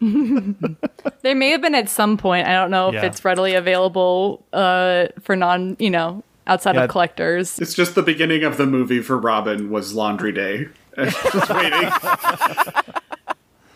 There 0.00 1.34
may 1.34 1.50
have 1.50 1.60
been 1.62 1.74
at 1.76 1.88
some 1.88 2.16
point. 2.16 2.46
I 2.48 2.52
don't 2.54 2.70
know 2.70 2.88
if 2.88 2.94
Yeah. 2.94 3.04
it's 3.06 3.24
readily 3.24 3.54
available 3.54 4.44
uh, 4.52 5.06
for 5.20 5.36
non, 5.36 5.76
you 5.78 5.90
know, 5.90 6.24
outside 6.46 6.74
Yeah. 6.74 6.84
of 6.84 6.90
collectors. 6.90 7.58
It's 7.60 7.74
just 7.74 7.94
the 7.94 8.02
beginning 8.02 8.42
of 8.44 8.56
the 8.56 8.66
movie 8.66 9.00
for 9.00 9.16
Robin 9.16 9.70
was 9.70 9.94
Laundry 9.94 10.32
Day. 10.32 10.68
Just 10.98 11.48
waiting. 11.50 11.90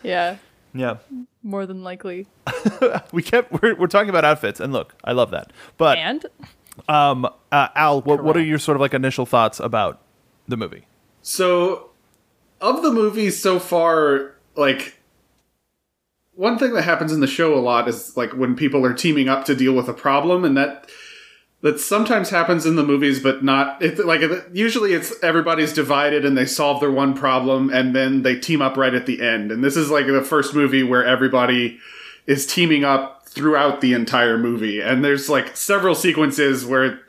Yeah, 0.07 0.37
Yeah. 0.73 0.97
more 1.43 1.65
than 1.65 1.83
likely. 1.83 2.27
We 3.11 3.21
kept 3.21 3.51
we're, 3.61 3.75
we're 3.75 3.87
talking 3.87 4.09
about 4.09 4.23
outfits, 4.25 4.59
and 4.59 4.71
look, 4.73 4.95
I 5.03 5.11
love 5.11 5.31
that. 5.31 5.51
But 5.77 5.97
And 5.97 6.25
um, 6.87 7.25
uh, 7.51 7.67
Al, 7.75 8.01
what 8.01 8.23
what 8.23 8.37
are 8.37 8.43
your 8.43 8.59
sort 8.59 8.75
of 8.77 8.81
like 8.81 8.93
initial 8.93 9.25
thoughts 9.25 9.59
about 9.59 10.01
the 10.47 10.55
movie? 10.57 10.85
So, 11.21 11.89
of 12.61 12.81
the 12.83 12.91
movies 12.91 13.41
so 13.41 13.59
far, 13.59 14.33
like 14.55 14.97
one 16.35 16.57
thing 16.57 16.73
that 16.73 16.83
happens 16.83 17.11
in 17.11 17.19
the 17.19 17.27
show 17.27 17.53
a 17.53 17.59
lot 17.59 17.87
is 17.87 18.15
like 18.15 18.31
when 18.33 18.55
people 18.55 18.85
are 18.85 18.93
teaming 18.93 19.27
up 19.27 19.43
to 19.45 19.55
deal 19.55 19.73
with 19.73 19.89
a 19.89 19.93
problem, 19.93 20.45
and 20.45 20.55
that 20.55 20.87
that 21.61 21.79
sometimes 21.79 22.29
happens 22.29 22.65
in 22.65 22.75
the 22.75 22.83
movies, 22.83 23.21
but 23.21 23.43
not. 23.43 23.81
It 23.81 24.05
like 24.05 24.21
usually 24.53 24.93
it's 24.93 25.13
everybody's 25.23 25.73
divided 25.73 26.23
and 26.23 26.37
they 26.37 26.45
solve 26.45 26.79
their 26.79 26.91
one 26.91 27.13
problem, 27.13 27.69
and 27.69 27.95
then 27.95 28.21
they 28.23 28.39
team 28.39 28.61
up 28.61 28.77
right 28.77 28.93
at 28.93 29.05
the 29.05 29.21
end. 29.21 29.51
And 29.51 29.63
this 29.63 29.75
is 29.75 29.89
like 29.89 30.07
the 30.07 30.21
first 30.21 30.53
movie 30.53 30.83
where 30.83 31.05
everybody 31.05 31.79
is 32.27 32.45
teaming 32.45 32.83
up 32.83 33.27
throughout 33.27 33.81
the 33.81 33.93
entire 33.93 34.37
movie, 34.37 34.81
and 34.81 35.03
there's 35.03 35.29
like 35.29 35.57
several 35.57 35.95
sequences 35.95 36.65
where 36.65 36.99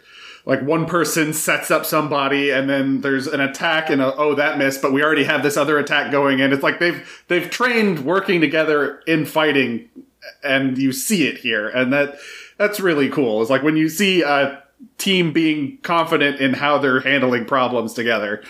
like 0.48 0.62
one 0.62 0.86
person 0.86 1.34
sets 1.34 1.70
up 1.70 1.84
somebody 1.84 2.50
and 2.50 2.70
then 2.70 3.02
there's 3.02 3.26
an 3.26 3.40
attack 3.40 3.90
and 3.90 4.00
a, 4.00 4.14
oh 4.16 4.34
that 4.34 4.56
missed 4.56 4.80
but 4.80 4.94
we 4.94 5.04
already 5.04 5.24
have 5.24 5.42
this 5.42 5.58
other 5.58 5.78
attack 5.78 6.10
going 6.10 6.40
and 6.40 6.54
it's 6.54 6.62
like 6.62 6.78
they've 6.78 7.22
they've 7.28 7.50
trained 7.50 8.04
working 8.04 8.40
together 8.40 9.00
in 9.06 9.26
fighting 9.26 9.90
and 10.42 10.78
you 10.78 10.90
see 10.90 11.26
it 11.26 11.36
here 11.38 11.68
and 11.68 11.92
that 11.92 12.18
that's 12.58 12.78
really 12.80 13.08
cool 13.08 13.40
it's 13.40 13.50
like 13.50 13.62
when 13.62 13.76
you 13.76 13.88
see 13.88 14.22
a 14.22 14.62
team 14.98 15.32
being 15.32 15.78
confident 15.82 16.38
in 16.40 16.52
how 16.54 16.78
they're 16.78 17.00
handling 17.00 17.44
problems 17.44 17.94
together 17.94 18.42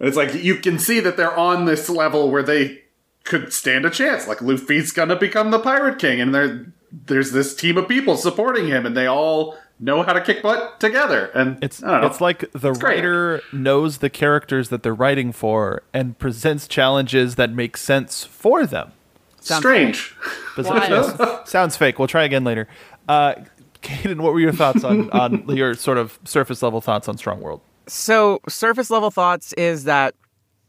it's 0.00 0.16
like 0.16 0.34
you 0.34 0.56
can 0.56 0.78
see 0.78 1.00
that 1.00 1.16
they're 1.16 1.36
on 1.36 1.64
this 1.64 1.88
level 1.88 2.30
where 2.30 2.42
they 2.42 2.82
could 3.22 3.52
stand 3.52 3.84
a 3.86 3.90
chance 3.90 4.26
like 4.28 4.42
luffy's 4.42 4.90
gonna 4.92 5.16
become 5.16 5.50
the 5.50 5.58
pirate 5.58 5.98
king 5.98 6.20
and 6.20 6.34
there 6.34 6.66
there's 7.06 7.32
this 7.32 7.54
team 7.54 7.76
of 7.78 7.88
people 7.88 8.16
supporting 8.16 8.66
him 8.66 8.84
and 8.86 8.96
they 8.96 9.06
all 9.06 9.56
know 9.80 10.02
how 10.02 10.12
to 10.12 10.20
kick 10.20 10.42
butt 10.42 10.78
together 10.78 11.26
and 11.34 11.58
It's 11.62 11.82
I 11.82 11.90
don't 11.92 12.00
know. 12.02 12.06
it's 12.06 12.20
like 12.20 12.50
the 12.52 12.72
great. 12.72 12.82
writer 12.96 13.42
knows 13.52 13.98
the 13.98 14.10
characters 14.10 14.68
that 14.68 14.82
they're 14.84 14.94
writing 14.94 15.32
for 15.32 15.82
and 15.92 16.16
presents 16.18 16.68
challenges 16.68 17.34
that 17.34 17.50
make 17.50 17.76
sense 17.76 18.22
for 18.24 18.66
them. 18.66 18.92
strange 19.40 20.14
But 20.56 20.66
Wild. 20.66 21.48
sounds 21.48 21.76
fake. 21.76 21.98
We'll 21.98 22.06
try 22.06 22.22
again 22.22 22.44
later. 22.44 22.68
Uh, 23.08 23.34
Kaden, 23.82 24.20
what 24.20 24.32
were 24.32 24.40
your 24.40 24.52
thoughts 24.52 24.84
on 24.84 25.10
on 25.12 25.48
your 25.48 25.74
sort 25.74 25.98
of 25.98 26.18
surface 26.24 26.62
level 26.62 26.80
thoughts 26.80 27.08
on 27.08 27.18
Strong 27.18 27.40
World? 27.40 27.60
So, 27.86 28.40
surface 28.48 28.90
level 28.90 29.10
thoughts 29.10 29.52
is 29.54 29.84
that 29.84 30.14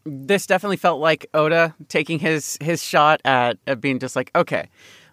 this 0.06 0.46
definitely 0.46 0.78
felt 0.78 1.00
like 1.00 1.26
Oda 1.34 1.74
taking 1.88 2.20
his 2.20 2.58
his 2.62 2.84
shot 2.84 3.22
at, 3.26 3.58
at 3.68 3.82
being 3.82 4.00
just 4.00 4.16
like, 4.16 4.32
okay, 4.36 4.70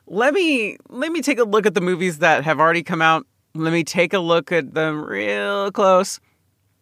let 0.06 0.35
me 0.35 0.76
let 0.88 1.12
me 1.12 1.22
take 1.22 1.38
a 1.38 1.44
look 1.44 1.64
at 1.64 1.74
the 1.74 1.80
movies 1.80 2.18
that 2.18 2.44
have 2.44 2.61
already 2.61 2.82
come 2.82 3.00
out. 3.00 3.26
Let 3.54 3.72
me 3.72 3.85
take 3.85 4.12
a 4.12 4.18
look 4.18 4.50
at 4.50 4.74
them 4.74 5.04
real 5.04 5.70
close. 5.70 6.20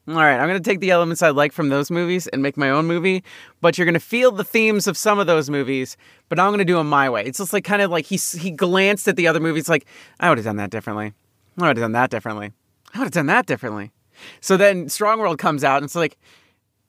All 0.09 0.15
right, 0.15 0.41
I'm 0.41 0.49
going 0.49 0.61
to 0.61 0.71
take 0.71 0.81
the 0.81 0.91
elements 0.91 1.23
I 1.23 1.29
like 1.29 1.53
from 1.53 1.69
those 1.69 1.91
movies 1.91 2.27
and 2.27 2.43
make 2.43 2.57
my 2.57 2.71
own 2.71 2.87
movie, 2.87 3.23
but 3.61 3.77
you're 3.77 3.85
going 3.85 3.95
to 3.95 4.01
feel 4.01 4.33
the 4.33 4.43
themes 4.43 4.87
of 4.87 4.97
some 4.97 5.19
of 5.19 5.27
those 5.27 5.51
movies, 5.51 5.97
but 6.29 6.41
I'm 6.41 6.49
going 6.49 6.59
to 6.59 6.65
do 6.65 6.77
them 6.77 6.89
my 6.89 7.09
way. 7.11 7.23
It's 7.25 7.39
just 7.39 7.53
like 7.53 7.65
kind 7.65 7.83
of 7.83 7.91
like 7.91 8.07
he 8.07 8.17
he 8.17 8.51
glanced 8.51 9.07
at 9.09 9.17
the 9.17 9.29
other 9.29 9.41
movies 9.41 9.69
like, 9.69 9.87
I 10.19 10.29
would 10.29 10.39
have 10.39 10.45
done 10.45 10.57
that 10.57 10.71
differently. 10.71 11.13
I 11.59 11.67
would 11.67 11.77
have 11.77 11.85
done 11.85 11.93
that 11.93 12.11
differently. 12.11 12.53
I 12.95 12.99
would 12.99 13.05
have 13.05 13.13
done 13.13 13.27
that 13.27 13.47
differently. 13.47 13.93
So 14.41 14.57
then 14.57 14.89
Strong 14.89 15.21
World 15.21 15.39
comes 15.39 15.63
out 15.63 15.77
and 15.77 15.85
it's 15.85 15.95
like, 15.95 16.19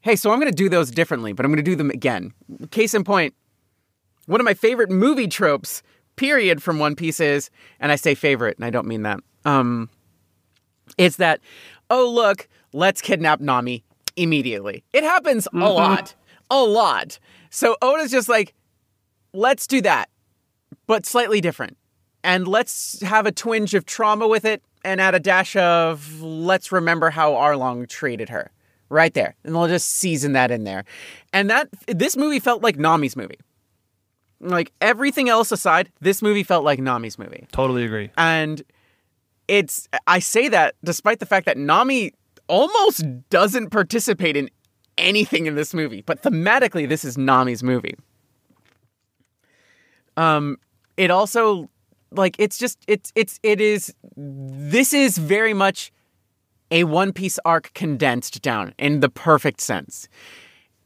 hey, 0.02 0.16
so 0.16 0.32
I'm 0.32 0.40
going 0.40 0.52
to 0.52 0.56
do 0.56 0.70
those 0.70 0.90
differently, 0.90 1.34
but 1.34 1.46
I'm 1.46 1.52
going 1.52 1.64
to 1.64 1.70
do 1.70 1.76
them 1.76 1.92
again. 1.92 2.34
Case 2.72 2.94
in 2.94 3.04
point, 3.04 3.36
one 4.26 4.40
of 4.40 4.46
my 4.46 4.54
favorite 4.54 4.90
movie 4.90 5.28
tropes, 5.28 5.84
period, 6.16 6.64
from 6.64 6.80
One 6.80 6.96
Piece 6.96 7.20
is, 7.20 7.50
and 7.80 7.92
I 7.92 7.96
say 7.98 8.16
favorite, 8.16 8.58
and 8.58 8.66
I 8.66 8.70
don't 8.70 8.88
mean 8.88 9.04
that. 9.04 9.20
Um, 9.46 9.90
it's 10.98 11.18
that, 11.18 11.40
oh 11.90 12.10
look, 12.10 12.48
let's 12.74 13.02
kidnap 13.02 13.40
Nami 13.40 13.84
immediately. 14.16 14.84
It 14.94 15.04
happens 15.04 15.48
a 15.48 15.50
mm-hmm. 15.52 15.64
lot, 15.64 16.16
a 16.50 16.64
lot. 16.64 17.20
So 17.50 17.76
Oda's 17.82 18.12
just 18.12 18.30
like, 18.30 18.54
let's 19.34 19.68
do 19.68 19.82
that, 19.82 20.10
but 20.88 21.06
slightly 21.06 21.42
different. 21.42 21.78
And 22.24 22.48
let's 22.48 23.02
have 23.02 23.26
a 23.26 23.32
twinge 23.32 23.74
of 23.74 23.86
trauma 23.86 24.28
with 24.28 24.46
it 24.46 24.62
and 24.84 25.02
add 25.02 25.16
a 25.16 25.20
dash 25.20 25.56
of 25.56 26.22
let's 26.22 26.72
remember 26.72 27.10
how 27.10 27.34
Arlong 27.34 27.88
treated 27.88 28.30
her. 28.30 28.52
Right 28.90 29.14
there. 29.14 29.36
And 29.44 29.56
they'll 29.56 29.70
just 29.70 29.88
season 29.88 30.34
that 30.34 30.52
in 30.52 30.66
there. 30.66 30.84
And 31.32 31.50
that 31.50 31.70
this 31.88 32.18
movie 32.18 32.40
felt 32.40 32.62
like 32.62 32.78
Nami's 32.78 33.16
movie. 33.16 33.40
Like 34.42 34.74
everything 34.82 35.30
else 35.30 35.52
aside, 35.52 35.92
this 36.02 36.22
movie 36.22 36.44
felt 36.44 36.66
like 36.66 36.80
Nami's 36.80 37.18
movie. 37.18 37.48
Totally 37.54 37.86
agree. 37.86 38.12
And 38.18 38.62
it's 39.48 39.88
I 40.08 40.20
say 40.20 40.50
that 40.50 40.76
despite 40.84 41.20
the 41.20 41.26
fact 41.26 41.46
that 41.46 41.58
Nami 41.58 42.12
almost 42.52 43.06
doesn't 43.30 43.70
participate 43.70 44.36
in 44.36 44.50
anything 44.98 45.46
in 45.46 45.56
this 45.56 45.74
movie, 45.74 46.02
but 46.02 46.22
thematically 46.22 46.88
this 46.88 47.06
is 47.06 47.18
Nami's 47.18 47.64
movie. 47.64 47.96
Um 50.18 50.58
it 50.98 51.10
also 51.10 51.70
like 52.12 52.36
it's 52.38 52.58
just 52.58 52.78
it's 52.88 53.14
it's 53.16 53.40
it 53.42 53.62
is 53.62 53.96
this 54.18 54.94
is 54.94 55.18
very 55.18 55.54
much 55.54 55.92
a 56.70 56.84
One 56.84 57.14
Piece 57.14 57.40
arc 57.46 57.74
condensed 57.74 58.42
down 58.42 58.74
in 58.78 59.00
the 59.00 59.10
perfect 59.10 59.62
sense. 59.62 60.10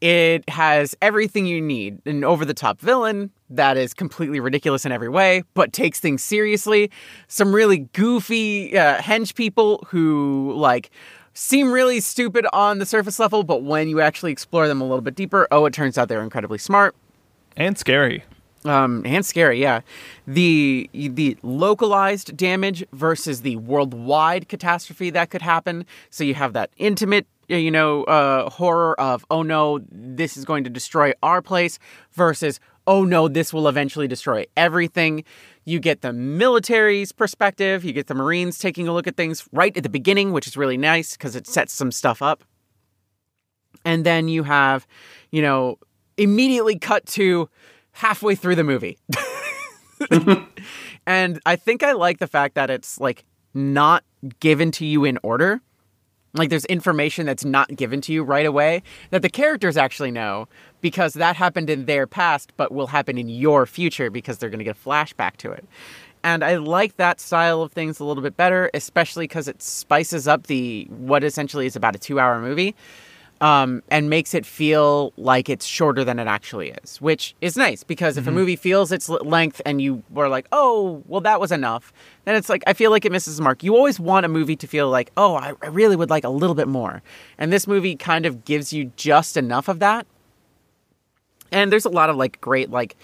It 0.01 0.47
has 0.49 0.95
everything 1.01 1.47
you 1.47 1.61
need 1.61 1.99
an 2.05 2.23
over 2.23 2.45
the 2.45 2.53
top 2.53 2.79
villain 2.79 3.31
that 3.49 3.77
is 3.77 3.93
completely 3.93 4.39
ridiculous 4.39 4.85
in 4.85 4.91
every 4.91 5.09
way, 5.09 5.43
but 5.53 5.73
takes 5.73 5.99
things 5.99 6.23
seriously. 6.23 6.91
Some 7.27 7.55
really 7.55 7.79
goofy 7.93 8.77
uh, 8.77 8.97
henge 8.97 9.33
people 9.35 9.83
who, 9.87 10.53
like, 10.55 10.91
seem 11.35 11.71
really 11.71 11.99
stupid 11.99 12.47
on 12.53 12.79
the 12.79 12.85
surface 12.85 13.19
level, 13.19 13.43
but 13.43 13.61
when 13.61 13.87
you 13.87 14.01
actually 14.01 14.31
explore 14.31 14.67
them 14.67 14.81
a 14.81 14.83
little 14.85 15.01
bit 15.01 15.13
deeper, 15.15 15.47
oh, 15.51 15.65
it 15.65 15.73
turns 15.73 15.97
out 15.97 16.07
they're 16.09 16.23
incredibly 16.23 16.57
smart 16.57 16.95
And 17.55 17.77
scary. 17.77 18.23
um, 18.65 19.03
and 19.05 19.23
scary. 19.23 19.61
Yeah, 19.61 19.81
the 20.25 20.89
the 20.93 21.37
localized 21.43 22.35
damage 22.35 22.83
versus 22.93 23.41
the 23.41 23.57
worldwide 23.57 24.47
catastrophe 24.49 25.11
that 25.11 25.29
could 25.29 25.43
happen. 25.43 25.85
So 26.09 26.23
you 26.23 26.33
have 26.33 26.53
that 26.53 26.71
intimate, 26.77 27.27
you 27.47 27.69
know, 27.69 28.05
uh, 28.05 28.49
horror 28.49 28.99
of 28.99 29.23
oh 29.29 29.43
no, 29.43 29.81
this 29.91 30.35
is 30.37 30.45
going 30.45 30.63
to 30.63 30.69
destroy 30.71 31.11
our 31.21 31.41
place 31.43 31.77
versus 32.13 32.59
oh 32.87 33.03
no, 33.03 33.27
this 33.27 33.53
will 33.53 33.67
eventually 33.67 34.07
destroy 34.07 34.45
everything. 34.57 35.23
You 35.65 35.79
get 35.79 36.01
the 36.01 36.13
military's 36.13 37.11
perspective. 37.11 37.83
You 37.83 37.91
get 37.91 38.07
the 38.07 38.13
Marines 38.13 38.59
taking 38.59 38.87
a 38.87 38.93
look 38.93 39.07
at 39.07 39.17
things 39.17 39.47
right 39.51 39.75
at 39.75 39.83
the 39.83 39.89
beginning, 39.89 40.31
which 40.31 40.47
is 40.47 40.55
really 40.55 40.77
nice 40.77 41.17
because 41.17 41.35
it 41.35 41.47
sets 41.47 41.73
some 41.73 41.91
stuff 41.91 42.21
up. 42.21 42.43
And 43.83 44.05
then 44.05 44.27
you 44.27 44.43
have, 44.43 44.87
you 45.31 45.41
know, 45.41 45.79
immediately 46.17 46.77
cut 46.77 47.05
to 47.07 47.49
halfway 47.91 48.35
through 48.35 48.55
the 48.55 48.63
movie. 48.63 48.99
and 51.07 51.39
I 51.45 51.55
think 51.55 51.81
I 51.81 51.93
like 51.93 52.19
the 52.19 52.27
fact 52.27 52.55
that 52.55 52.69
it's 52.69 52.99
like 52.99 53.25
not 53.53 54.03
given 54.39 54.71
to 54.71 54.85
you 54.85 55.03
in 55.03 55.17
order. 55.23 55.61
Like 56.35 56.49
there's 56.49 56.65
information 56.65 57.25
that's 57.25 57.45
not 57.45 57.75
given 57.75 58.01
to 58.01 58.13
you 58.13 58.23
right 58.23 58.45
away 58.45 58.83
that 59.09 59.21
the 59.21 59.29
characters 59.29 59.77
actually 59.77 60.11
know 60.11 60.47
because 60.81 61.13
that 61.13 61.35
happened 61.35 61.69
in 61.69 61.85
their 61.85 62.05
past 62.05 62.51
but 62.57 62.71
will 62.71 62.87
happen 62.87 63.17
in 63.17 63.29
your 63.29 63.65
future 63.65 64.09
because 64.09 64.37
they're 64.37 64.49
going 64.49 64.59
to 64.59 64.65
get 64.65 64.77
a 64.77 64.79
flashback 64.79 65.37
to 65.37 65.51
it. 65.51 65.65
And 66.23 66.43
I 66.43 66.55
like 66.55 66.97
that 66.97 67.19
style 67.19 67.61
of 67.61 67.71
things 67.71 67.99
a 67.99 68.03
little 68.03 68.23
bit 68.23 68.35
better, 68.35 68.71
especially 68.73 69.25
because 69.25 69.47
it 69.47 69.61
spices 69.61 70.27
up 70.27 70.47
the 70.47 70.87
what 70.89 71.23
essentially 71.23 71.67
is 71.67 71.75
about 71.75 71.95
a 71.95 71.99
two-hour 71.99 72.41
movie 72.41 72.75
um, 73.45 73.83
and 73.89 74.09
makes 74.09 74.33
it 74.33 74.43
feel 74.43 75.13
like 75.17 75.49
it's 75.49 75.67
shorter 75.67 76.03
than 76.03 76.17
it 76.17 76.25
actually 76.25 76.71
is, 76.83 76.99
which 76.99 77.35
is 77.41 77.55
nice 77.55 77.83
because 77.83 78.17
if 78.17 78.25
a 78.25 78.31
movie 78.31 78.55
feels 78.55 78.91
its 78.91 79.07
length 79.07 79.61
and 79.67 79.79
you 79.79 80.01
were 80.09 80.27
like, 80.27 80.47
oh, 80.51 81.03
well, 81.05 81.21
that 81.21 81.39
was 81.39 81.51
enough, 81.51 81.93
then 82.23 82.33
it's 82.33 82.49
like, 82.49 82.63
I 82.65 82.73
feel 82.73 82.89
like 82.89 83.05
it 83.05 83.11
misses 83.11 83.37
the 83.37 83.43
mark. 83.43 83.61
You 83.61 83.75
always 83.75 83.99
want 83.99 84.25
a 84.25 84.29
movie 84.29 84.55
to 84.55 84.65
feel 84.65 84.89
like, 84.89 85.11
oh, 85.15 85.35
I, 85.35 85.53
I 85.61 85.67
really 85.67 85.95
would 85.95 86.09
like 86.09 86.23
a 86.23 86.29
little 86.29 86.55
bit 86.55 86.67
more. 86.67 87.03
And 87.37 87.53
this 87.53 87.67
movie 87.67 87.95
kind 87.95 88.25
of 88.25 88.45
gives 88.45 88.73
you 88.73 88.91
just 88.95 89.37
enough 89.37 89.67
of 89.67 89.77
that. 89.77 90.07
And 91.51 91.71
there's 91.71 91.85
a 91.85 91.89
lot 91.89 92.09
of 92.09 92.15
like 92.15 92.41
great, 92.41 92.71
like, 92.71 92.97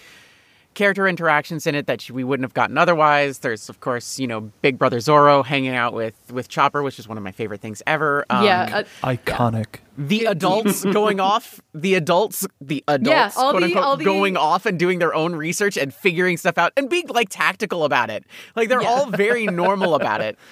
character 0.74 1.06
interactions 1.06 1.66
in 1.66 1.74
it 1.74 1.86
that 1.86 2.10
we 2.10 2.24
wouldn't 2.24 2.44
have 2.44 2.54
gotten 2.54 2.78
otherwise. 2.78 3.38
There's 3.40 3.68
of 3.68 3.80
course, 3.80 4.18
you 4.18 4.26
know, 4.26 4.50
Big 4.62 4.78
Brother 4.78 5.00
Zoro 5.00 5.42
hanging 5.42 5.74
out 5.74 5.92
with 5.92 6.14
with 6.32 6.48
Chopper, 6.48 6.82
which 6.82 6.98
is 6.98 7.06
one 7.08 7.16
of 7.18 7.24
my 7.24 7.32
favorite 7.32 7.60
things 7.60 7.82
ever. 7.86 8.24
Um, 8.30 8.44
yeah, 8.44 8.84
uh, 9.02 9.06
Iconic. 9.06 9.76
the 9.98 10.24
adults 10.26 10.84
going 10.92 11.20
off, 11.20 11.60
the 11.74 11.94
adults, 11.94 12.46
the 12.60 12.82
adults, 12.88 13.36
all 13.36 13.50
quote 13.52 13.62
the- 13.62 13.66
unquote, 13.68 13.84
all 13.84 13.96
the- 13.96 14.04
going 14.04 14.36
off 14.36 14.66
and 14.66 14.78
doing 14.78 14.98
their 14.98 15.14
own 15.14 15.34
research 15.34 15.76
and 15.76 15.92
figuring 15.94 16.36
stuff 16.36 16.58
out 16.58 16.72
and 16.76 16.88
being 16.88 17.06
like 17.08 17.28
tactical 17.30 17.84
about 17.84 18.10
it. 18.10 18.24
Like 18.56 18.68
they're 18.68 18.82
Yeah. 18.82 18.88
all 18.88 19.06
very 19.10 19.46
normal 19.46 19.94
about 19.94 20.20
it. 20.20 20.38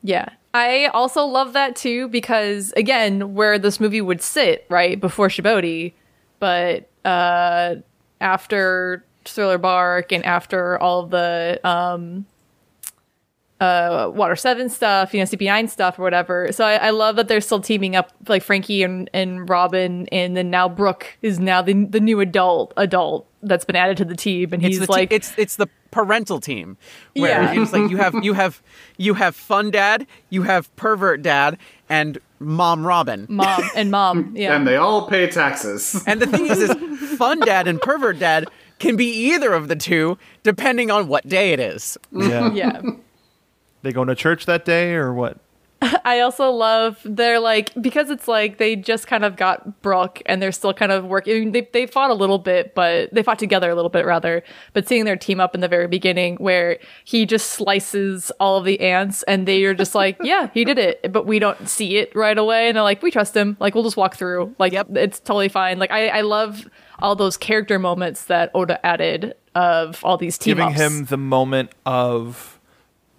Yeah. 0.00 0.28
I 0.54 0.86
also 0.94 1.24
love 1.24 1.54
that 1.54 1.74
too 1.74 2.06
because 2.06 2.72
again, 2.76 3.34
where 3.34 3.58
this 3.58 3.80
movie 3.80 4.00
would 4.00 4.22
sit, 4.22 4.64
right, 4.68 4.98
before 4.98 5.26
Shibodi, 5.28 5.92
but 6.38 6.88
uh 7.04 7.74
after 8.20 9.04
Thriller 9.32 9.58
Bark 9.58 10.12
and 10.12 10.24
after 10.24 10.78
all 10.80 11.00
of 11.04 11.10
the 11.10 11.60
um 11.64 12.26
uh 13.60 14.08
Water 14.14 14.36
7 14.36 14.68
stuff, 14.68 15.12
you 15.12 15.18
know, 15.18 15.24
CP9 15.24 15.68
stuff 15.68 15.98
or 15.98 16.02
whatever. 16.02 16.52
So 16.52 16.64
I, 16.64 16.74
I 16.76 16.90
love 16.90 17.16
that 17.16 17.26
they're 17.26 17.40
still 17.40 17.60
teaming 17.60 17.96
up 17.96 18.12
like 18.28 18.42
Franky 18.44 18.84
and, 18.84 19.10
and 19.12 19.48
Robin 19.48 20.06
and 20.12 20.36
then 20.36 20.48
now 20.50 20.68
Brook 20.68 21.16
is 21.22 21.40
now 21.40 21.60
the 21.60 21.72
the 21.86 21.98
new 22.00 22.20
adult 22.20 22.72
adult 22.76 23.26
that's 23.42 23.64
been 23.64 23.76
added 23.76 23.96
to 23.96 24.04
the 24.04 24.14
team 24.16 24.52
and 24.52 24.62
It's 24.62 24.68
he's 24.76 24.80
the 24.80 24.86
te- 24.86 24.92
like 24.92 25.12
it's 25.12 25.32
it's 25.36 25.56
the 25.56 25.66
parental 25.90 26.38
team 26.38 26.76
where 27.16 27.30
Yeah. 27.42 27.60
it's 27.62 27.72
like 27.72 27.90
you 27.90 27.96
have 27.96 28.14
you 28.22 28.34
have 28.34 28.62
you 28.96 29.14
have 29.14 29.34
fun 29.34 29.72
dad, 29.72 30.06
you 30.30 30.42
have 30.44 30.74
pervert 30.76 31.22
dad, 31.22 31.58
and 31.88 32.18
mom 32.38 32.86
Robin. 32.86 33.26
mom 33.28 33.68
and 33.74 33.90
mom. 33.90 34.32
Yeah. 34.36 34.54
And 34.54 34.68
they 34.68 34.76
all 34.76 35.08
pay 35.08 35.26
taxes. 35.28 36.00
And 36.06 36.20
the 36.22 36.26
thing 36.28 36.46
is, 36.46 36.58
is 36.60 37.18
fun 37.18 37.40
dad 37.40 37.66
and 37.66 37.80
pervert 37.80 38.20
dad 38.20 38.46
can 38.78 38.96
be 38.96 39.06
either 39.32 39.52
of 39.52 39.68
the 39.68 39.76
two 39.76 40.18
depending 40.42 40.90
on 40.90 41.08
what 41.08 41.26
day 41.28 41.52
it 41.52 41.60
is. 41.60 41.96
Yeah. 42.12 42.52
yeah. 42.52 42.80
They 43.82 43.92
going 43.92 44.08
to 44.08 44.14
church 44.14 44.46
that 44.46 44.64
day 44.64 44.94
or 44.94 45.12
what? 45.12 45.38
I 46.04 46.18
also 46.20 46.50
love 46.50 46.98
they're 47.04 47.38
like 47.38 47.70
because 47.80 48.10
it's 48.10 48.26
like 48.26 48.58
they 48.58 48.74
just 48.74 49.06
kind 49.06 49.24
of 49.24 49.36
got 49.36 49.80
Brook 49.80 50.20
and 50.26 50.42
they're 50.42 50.50
still 50.50 50.74
kind 50.74 50.90
of 50.90 51.04
working. 51.04 51.36
I 51.36 51.38
mean, 51.38 51.52
they 51.52 51.68
they 51.72 51.86
fought 51.86 52.10
a 52.10 52.14
little 52.14 52.38
bit, 52.38 52.74
but 52.74 53.14
they 53.14 53.22
fought 53.22 53.38
together 53.38 53.70
a 53.70 53.76
little 53.76 53.88
bit 53.88 54.04
rather. 54.04 54.42
But 54.72 54.88
seeing 54.88 55.04
their 55.04 55.16
team 55.16 55.38
up 55.38 55.54
in 55.54 55.60
the 55.60 55.68
very 55.68 55.86
beginning, 55.86 56.34
where 56.38 56.78
he 57.04 57.26
just 57.26 57.50
slices 57.50 58.32
all 58.40 58.56
of 58.56 58.64
the 58.64 58.80
ants, 58.80 59.22
and 59.24 59.46
they 59.46 59.62
are 59.66 59.74
just 59.74 59.94
like, 59.94 60.16
yeah, 60.22 60.50
he 60.52 60.64
did 60.64 60.78
it, 60.78 61.12
but 61.12 61.26
we 61.26 61.38
don't 61.38 61.68
see 61.68 61.98
it 61.98 62.12
right 62.12 62.36
away, 62.36 62.66
and 62.66 62.74
they're 62.76 62.82
like, 62.82 63.00
we 63.00 63.12
trust 63.12 63.36
him. 63.36 63.56
Like 63.60 63.76
we'll 63.76 63.84
just 63.84 63.96
walk 63.96 64.16
through. 64.16 64.56
Like 64.58 64.72
Yep. 64.72 64.96
it's 64.96 65.20
totally 65.20 65.48
fine. 65.48 65.78
Like 65.78 65.92
I 65.92 66.08
I 66.08 66.20
love 66.22 66.68
all 67.00 67.16
those 67.16 67.36
character 67.36 67.78
moments 67.78 68.24
that 68.24 68.50
Oda 68.54 68.84
added 68.84 69.34
of 69.54 70.04
all 70.04 70.16
these 70.16 70.38
team 70.38 70.56
Giving 70.56 70.72
ups. 70.72 70.80
him 70.80 71.04
the 71.06 71.16
moment 71.16 71.70
of 71.86 72.58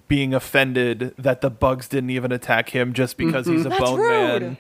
being 0.08 0.34
offended 0.34 1.14
that 1.20 1.42
the 1.42 1.52
bugs 1.52 1.88
didn't 1.88 2.10
even 2.10 2.32
attack 2.32 2.70
him 2.70 2.94
just 2.94 3.16
because 3.16 3.46
he's 3.46 3.64
a 3.66 3.70
mm-hmm. 3.70 3.78
That's 3.78 3.92
bone 3.92 4.00
rude. 4.00 4.42
man. 4.42 4.58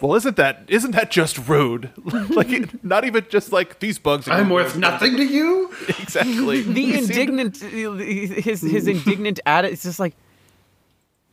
Well, 0.00 0.14
isn't 0.14 0.36
that 0.36 0.64
isn't 0.68 0.90
that 0.90 1.10
just 1.10 1.48
rude? 1.48 1.90
like 2.30 2.84
not 2.84 3.04
even 3.06 3.26
just 3.30 3.50
like 3.50 3.78
these 3.80 3.98
bugs. 3.98 4.28
Are 4.28 4.32
I'm 4.32 4.50
worth 4.50 4.76
nothing 4.76 5.16
to 5.16 5.24
you? 5.24 5.72
Exactly. 5.88 6.62
The 6.62 6.72
He 6.74 6.92
seemed- 6.92 7.10
indignant, 7.10 7.56
his 7.58 8.60
his 8.60 8.86
indignant 8.86 9.40
attitude 9.46 9.72
is 9.74 9.82
just 9.84 10.00
like, 10.00 10.14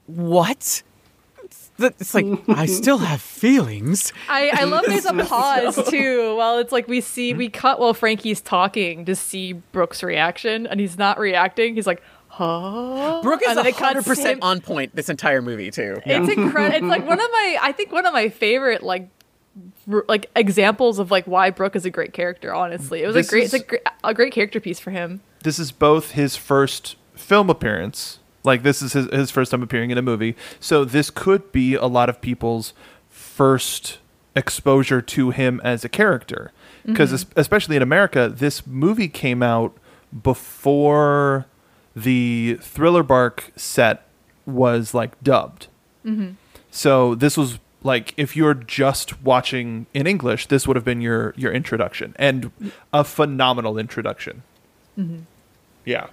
what? 0.06 0.82
It's, 1.80 2.14
like 2.14 2.26
I 2.48 2.66
still 2.66 2.98
have 3.00 3.22
feelings. 3.22 4.12
I, 4.30 4.50
I 4.54 4.64
love 4.64 4.86
there's 4.86 5.06
a 5.06 5.14
pause 5.14 5.90
too. 5.90 6.36
While 6.36 6.58
it's 6.58 6.72
like 6.72 6.88
we 6.88 7.02
see 7.02 7.34
we 7.34 7.48
mm-hmm. 7.50 7.60
cut 7.60 7.80
while 7.80 7.94
Franky's 7.94 8.42
talking 8.42 9.06
to 9.06 9.16
see 9.16 9.54
Brook's 9.54 10.02
reaction, 10.02 10.66
and 10.68 10.80
he's 10.80 10.98
not 10.98 11.20
reacting. 11.20 11.76
He's 11.76 11.88
like, 11.88 12.02
huh? 12.30 13.22
Brook 13.22 13.42
is 13.44 13.50
And 13.50 13.58
then 13.60 13.66
it 13.68 13.72
cuts 13.72 13.82
hundred 13.82 14.06
percent 14.06 14.40
on 14.42 14.62
point 14.62 14.96
this 14.96 15.10
entire 15.10 15.42
movie 15.42 15.72
too. 15.72 16.02
It's 16.06 16.30
incredible. 16.36 16.76
It's 16.76 16.86
like 16.86 17.08
one 17.08 17.20
of 17.20 17.30
my 17.32 17.58
I 17.62 17.72
think 17.72 17.92
one 17.92 18.06
of 18.06 18.14
my 18.14 18.30
favorite 18.30 18.82
like 18.84 19.10
like 20.08 20.30
examples 20.36 21.00
of 21.00 21.12
like 21.12 21.26
why 21.26 21.50
Brook 21.50 21.76
is 21.76 21.86
a 21.86 21.90
great 21.90 22.14
character. 22.14 22.54
Honestly, 22.54 23.04
it 23.04 23.08
was 23.08 23.16
This 23.16 23.28
a 23.28 23.30
great 23.30 23.44
is- 23.46 23.54
it's 23.54 23.64
a 23.64 23.68
great, 23.68 23.82
a 24.04 24.14
great 24.14 24.34
character 24.34 24.60
piece 24.60 24.80
for 24.80 24.92
him. 24.92 25.22
this 25.44 25.60
is 25.60 25.72
both 25.72 26.12
his 26.12 26.36
first 26.36 26.96
film 27.16 27.50
appearance. 27.50 28.20
Like 28.48 28.64
this 28.64 28.82
is 28.82 28.94
his, 28.94 29.06
his 29.12 29.30
first 29.30 29.52
time 29.52 29.62
appearing 29.62 29.92
in 29.92 29.98
a 29.98 30.02
movie. 30.02 30.36
So 30.60 30.86
this 30.86 31.10
could 31.10 31.52
be 31.52 31.76
a 31.76 31.86
lot 31.86 32.10
of 32.10 32.22
people's 32.22 32.74
first 33.10 34.00
exposure 34.36 35.02
to 35.02 35.32
him 35.32 35.60
as 35.64 35.84
a 35.84 35.90
character. 35.90 36.52
Mm-hmm. 36.80 36.94
Because 36.94 37.26
especially 37.36 37.76
in 37.76 37.82
America, 37.82 38.30
this 38.30 38.66
movie 38.66 39.10
came 39.10 39.44
out 39.44 39.78
before 40.24 41.46
the 41.96 42.58
Thriller 42.62 43.04
Bark 43.04 43.52
set 43.56 44.08
was 44.46 44.94
like 44.94 45.22
dubbed. 45.22 45.68
Mm-hmm. 46.06 46.32
So 46.72 47.16
this 47.16 47.36
was 47.36 47.60
like 47.84 48.14
if 48.16 48.36
you're 48.36 48.54
just 48.54 49.22
watching 49.22 49.88
in 49.94 50.08
English, 50.08 50.48
this 50.48 50.68
would 50.68 50.76
have 50.78 50.86
been 50.86 51.02
your 51.02 51.34
your 51.36 51.52
introduction 51.52 52.16
and 52.18 52.52
a 52.94 53.04
phenomenal 53.04 53.78
introduction. 53.78 54.44
Mm-hmm. 54.98 55.24
Yeah. 55.86 56.08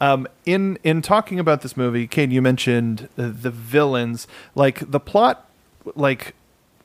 Um, 0.00 0.26
in 0.46 0.78
in 0.82 1.02
talking 1.02 1.38
about 1.38 1.60
this 1.60 1.76
movie, 1.76 2.06
Kane, 2.06 2.30
you 2.30 2.40
mentioned 2.40 3.08
the, 3.16 3.28
the 3.28 3.50
villains. 3.50 4.26
Like 4.54 4.90
the 4.90 5.00
plot, 5.00 5.48
like 5.94 6.34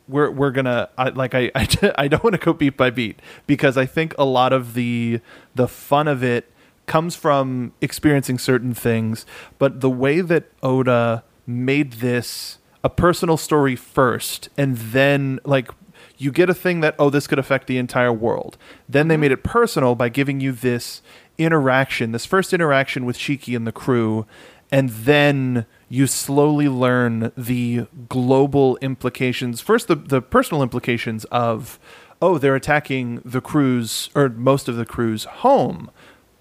we're 0.08 0.30
we're 0.30 0.52
gonna 0.52 0.90
I, 0.98 1.10
like 1.10 1.34
I 1.34 1.52
I, 1.56 1.68
I 1.98 2.08
don't 2.08 2.24
want 2.24 2.34
to 2.36 2.42
go 2.42 2.54
beat 2.54 2.78
by 2.78 2.90
beat 2.90 3.20
because 3.48 3.78
I 3.78 3.86
think 3.86 4.14
a 4.18 4.26
lot 4.26 4.54
of 4.54 4.74
the 4.74 5.22
the 5.54 5.68
fun 5.68 6.08
of 6.08 6.24
it 6.24 6.52
comes 6.86 7.16
from 7.16 7.74
experiencing 7.82 8.38
certain 8.38 8.74
things, 8.74 9.26
but 9.58 9.82
the 9.82 9.90
way 9.90 10.22
that 10.22 10.52
Oda 10.62 11.24
made 11.48 11.94
this 11.94 12.60
a 12.84 12.90
personal 12.90 13.38
story 13.38 13.76
first, 13.76 14.50
and 14.58 14.78
then 14.78 15.40
like 15.44 15.72
you 16.18 16.32
get 16.32 16.50
a 16.50 16.54
thing 16.54 16.82
that 16.82 16.96
oh 17.00 17.10
this 17.10 17.28
could 17.28 17.40
affect 17.40 17.68
the 17.68 17.78
entire 17.78 18.14
world. 18.14 18.58
Then 18.88 19.08
they 19.08 19.18
made 19.18 19.32
it 19.32 19.44
personal 19.44 19.96
by 19.96 20.10
giving 20.10 20.40
you 20.40 20.52
this 20.52 21.02
interaction, 21.38 22.12
this 22.12 22.26
first 22.26 22.54
interaction 22.54 23.06
with 23.06 23.18
Shiki 23.18 23.56
and 23.56 23.66
the 23.66 23.72
crew, 23.72 24.26
and 24.72 24.90
then 24.90 25.66
you 25.90 26.08
slowly 26.08 26.68
learn 26.68 27.32
the 27.38 27.88
global 28.10 28.78
implications. 28.78 29.62
First, 29.62 29.88
the, 29.88 29.96
the 29.96 30.22
personal 30.22 30.64
implications 30.64 31.26
of, 31.26 31.80
oh, 32.22 32.38
they're 32.38 32.56
attacking 32.56 33.22
the 33.24 33.42
crew's 33.42 34.10
or 34.16 34.30
most 34.30 34.68
of 34.68 34.76
the 34.76 34.86
crew's 34.86 35.26
home, 35.26 35.92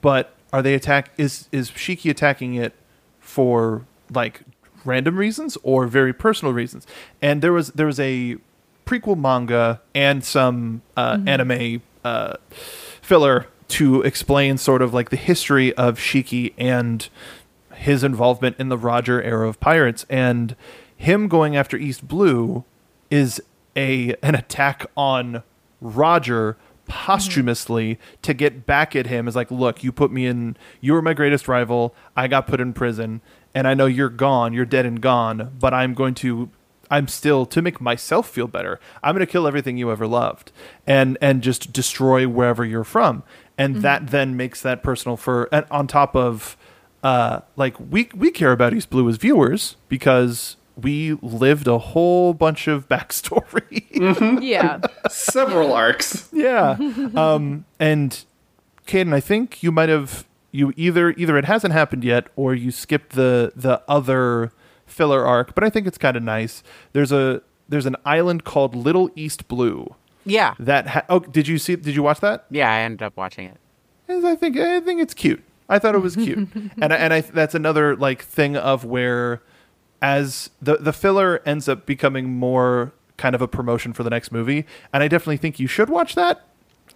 but 0.01 0.35
are 0.53 0.63
they 0.63 0.75
attack? 0.75 1.11
Is 1.17 1.49
is 1.51 1.71
Shiki 1.71 2.11
attacking 2.11 2.55
it 2.55 2.75
for 3.19 3.87
like 4.13 4.43
random 4.85 5.17
reasons 5.17 5.59
or 5.63 5.87
very 5.87 6.13
personal 6.13 6.55
reasons? 6.55 6.87
And 7.21 7.43
there 7.43 7.53
was 7.53 7.69
there 7.73 7.87
was 7.87 7.99
a 7.99 8.37
prequel 8.87 9.19
manga 9.19 9.81
and 9.95 10.25
some 10.25 10.83
uh, 10.97 11.19
anime 11.27 11.83
uh, 12.05 12.35
filler 13.03 13.49
to 13.75 14.03
explain 14.03 14.57
sort 14.57 14.83
of 14.83 14.95
like 14.95 15.11
the 15.11 15.17
history 15.17 15.75
of 15.75 15.99
Shiki 15.99 16.55
and 16.57 17.09
his 17.75 18.05
involvement 18.05 18.55
in 18.61 18.69
the 18.69 18.79
Roger 18.79 19.21
era 19.21 19.49
of 19.49 19.59
pirates 19.59 20.07
and 20.09 20.55
him 20.97 21.27
going 21.27 21.57
after 21.57 21.77
East 21.77 22.07
Blue 22.07 22.63
is 23.11 23.43
a 23.75 24.15
an 24.23 24.37
attack 24.37 24.87
on 24.97 25.43
Roger 25.81 26.57
posthumously 26.87 27.99
to 28.23 28.33
get 28.33 28.65
back 28.65 28.95
at 28.95 29.09
him 29.09 29.27
is 29.27 29.35
like 29.35 29.51
look 29.51 29.83
you 29.83 29.91
put 29.91 30.13
me 30.13 30.25
in 30.27 30.57
you 30.81 30.93
were 30.93 31.03
my 31.03 31.13
greatest 31.13 31.49
rival 31.49 31.97
I 32.17 32.29
got 32.29 32.47
put 32.47 32.61
in 32.61 32.75
prison 32.75 33.23
and 33.57 33.67
I 33.67 33.75
know 33.75 33.87
you're 33.87 34.09
gone 34.09 34.53
you're 34.53 34.65
dead 34.65 34.87
and 34.87 35.01
gone 35.01 35.57
but 35.59 35.75
I'm 35.75 35.95
going 35.95 36.15
to 36.17 36.49
I'm 36.91 37.09
still 37.09 37.47
to 37.47 37.63
make 37.63 37.81
myself 37.81 38.29
feel 38.29 38.47
better. 38.47 38.79
I'm 39.03 39.15
going 39.15 39.27
to 39.27 39.31
kill 39.31 39.47
everything 39.47 39.77
you 39.77 39.91
ever 39.91 40.07
loved 40.07 40.53
and 40.87 41.19
and 41.21 41.43
just 41.43 41.73
destroy 41.73 42.29
wherever 42.29 42.65
you're 42.65 42.85
from. 42.85 43.23
And 43.57 43.77
that 43.83 44.09
then 44.09 44.37
makes 44.37 44.63
that 44.63 44.83
personal 44.83 45.17
for 45.17 45.49
and 45.53 45.65
on 45.71 45.87
top 45.87 46.17
of 46.17 46.57
uh 47.03 47.41
like 47.57 47.77
we 47.79 48.09
we 48.15 48.31
care 48.31 48.51
about 48.53 48.73
East 48.75 48.91
Blue 48.91 49.09
as 49.09 49.17
viewers 49.17 49.77
because 49.89 50.57
we 50.77 51.13
lived 51.23 51.69
a 51.69 51.79
whole 51.79 52.35
bunch 52.35 52.67
of 52.67 52.89
backstory. 52.95 53.85
Yeah. 54.43 54.81
Several 55.09 55.73
arcs. 55.73 56.29
yeah. 56.33 56.77
Um 57.17 57.65
and 57.79 58.25
Caden, 58.87 59.15
I 59.15 59.21
think 59.21 59.63
you 59.63 59.71
might 59.71 59.89
have 59.89 60.27
you 60.51 60.73
either 60.77 61.11
either 61.13 61.37
it 61.39 61.45
hasn't 61.45 61.73
happened 61.73 62.05
yet 62.05 62.27
or 62.37 62.55
you 62.55 62.71
skipped 62.71 63.13
the 63.15 63.53
the 63.55 63.83
other 63.89 64.53
filler 64.87 65.25
arc, 65.25 65.55
but 65.55 65.65
I 65.65 65.71
think 65.71 65.87
it's 65.87 65.99
kind 65.99 66.17
of 66.17 66.23
nice. 66.23 66.63
There's 66.93 67.13
a 67.13 67.43
there's 67.69 67.87
an 67.87 67.97
island 68.05 68.45
called 68.45 68.75
Little 68.75 69.11
East 69.15 69.49
Blue 69.49 69.95
Yeah. 70.25 70.55
that 70.59 70.87
ha- 70.87 71.05
oh 71.09 71.21
did 71.21 71.47
you 71.49 71.59
see 71.59 71.77
did 71.77 71.95
you 71.95 72.03
watch 72.03 72.21
that? 72.21 72.47
Yeah, 72.51 72.71
I 72.73 72.81
ended 72.81 73.03
up 73.03 73.17
watching 73.17 73.47
it. 73.47 73.59
Yes, 74.09 74.25
I 74.25 74.35
think 74.37 74.57
I 74.57 74.81
think 74.81 75.01
it's 75.01 75.15
cute. 75.15 75.43
I 75.69 75.79
thought 75.79 75.95
it 75.95 75.99
was 76.03 76.15
cute, 76.17 76.39
and 76.81 76.93
I- 76.93 76.97
and 76.97 77.13
I 77.15 77.21
that's 77.23 77.55
another 77.55 77.97
like 77.97 78.23
thing 78.23 78.57
of 78.57 78.85
where 78.85 79.41
as 80.03 80.51
the 80.61 80.77
the 80.77 80.93
filler 80.93 81.41
ends 81.47 81.69
up 81.69 81.87
becoming 81.87 82.29
more 82.31 82.93
kind 83.17 83.35
of 83.35 83.41
a 83.41 83.49
promotion 83.49 83.93
for 83.93 84.03
the 84.03 84.11
next 84.11 84.33
movie, 84.33 84.67
and 84.93 85.03
I 85.03 85.09
definitely 85.09 85.37
think 85.39 85.59
you 85.61 85.67
should 85.67 85.89
watch 85.89 86.15
that. 86.15 86.45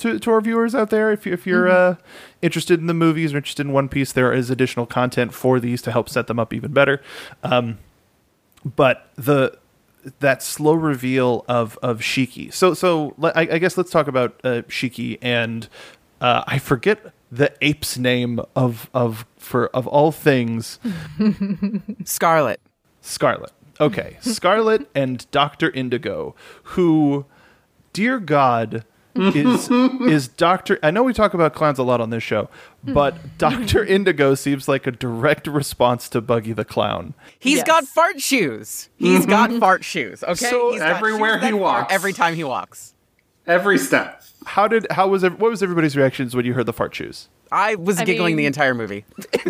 To, 0.01 0.17
to 0.21 0.31
our 0.31 0.41
viewers 0.41 0.77
out 0.77 0.91
there, 0.91 1.11
if 1.11 1.27
you, 1.27 1.33
if 1.33 1.45
you're 1.45 1.69
uh, 1.69 1.97
interested 2.41 2.79
in 2.79 2.87
the 2.87 2.95
movies 2.95 3.35
or 3.35 3.39
interested 3.39 3.67
in 3.67 3.73
One 3.73 3.89
Piece, 3.89 4.13
there 4.13 4.33
is 4.33 4.49
additional 4.49 4.87
content 4.87 5.35
for 5.35 5.59
these 5.59 5.83
to 5.83 5.91
help 5.91 6.09
set 6.09 6.29
them 6.29 6.39
up 6.39 6.53
even 6.55 6.73
better. 6.73 7.03
Um, 7.43 7.79
but 8.77 9.09
the 9.17 9.59
that 10.21 10.43
slow 10.43 10.75
reveal 10.75 11.45
of 11.49 11.79
of 11.83 12.01
Shiki. 12.01 12.53
So 12.53 12.75
so 12.75 13.15
I, 13.23 13.49
I 13.53 13.59
guess 13.59 13.77
let's 13.77 13.91
talk 13.91 14.09
about 14.09 14.41
uh, 14.45 14.63
Shiki 14.69 15.19
and 15.23 15.69
uh, 16.21 16.45
I 16.47 16.59
forget 16.59 17.13
the 17.31 17.53
ape's 17.61 17.99
name 17.99 18.41
of 18.57 18.91
of 18.95 19.27
for 19.37 19.69
of 19.69 19.87
all 19.87 20.13
things 20.13 20.79
Scarlet. 22.05 22.61
Scarlet. 23.01 23.53
Okay, 23.81 24.17
Scarlet 24.21 24.89
and 24.95 25.31
Doctor 25.31 25.71
Indigo, 25.71 26.35
who, 26.65 27.27
dear 27.93 28.19
God. 28.19 28.85
Is 29.19 29.69
is 30.13 30.29
Doctor? 30.29 30.79
I 30.83 30.91
know 30.91 31.03
we 31.03 31.13
talk 31.13 31.35
about 31.35 31.55
clowns 31.55 31.79
a 31.79 31.83
lot 31.83 32.01
on 32.01 32.11
this 32.11 32.23
show, 32.23 32.49
but 32.85 33.39
Doctor 33.39 33.85
Indigo 33.97 34.35
seems 34.35 34.69
like 34.69 34.87
a 34.87 34.91
direct 34.93 35.47
response 35.47 36.09
to 36.11 36.21
Buggy 36.21 36.53
the 36.53 36.65
Clown. 36.65 37.15
He's 37.39 37.59
Yes. 37.59 37.67
got 37.67 37.85
fart 37.85 38.21
shoes. 38.21 38.89
He's 38.97 39.27
got 39.27 39.51
fart 39.53 39.85
shoes. 39.85 40.23
Okay. 40.23 40.35
So 40.35 40.73
He's 40.73 40.81
got 40.81 40.97
everywhere 40.97 41.35
shoes 41.35 41.41
that 41.43 41.47
he 41.47 41.53
fart 41.53 41.61
walks. 41.63 41.93
Every 41.95 42.13
time 42.13 42.35
he 42.35 42.45
walks. 42.45 42.95
Every 43.47 43.79
step. 43.79 44.23
How 44.47 44.69
did 44.69 44.87
how 44.91 45.09
was 45.09 45.25
ev- 45.25 45.41
what 45.41 45.51
was 45.51 45.63
everybody's 45.63 45.97
reactions 45.97 46.35
when 46.37 46.45
you 46.47 46.55
heard 46.55 46.67
the 46.67 46.73
fart 46.73 46.95
shoes? 46.95 47.29
I 47.51 47.77
was 47.77 47.99
I 47.99 48.05
giggling 48.05 48.37
the 48.37 48.45
entire 48.45 48.75
movie. 48.75 49.07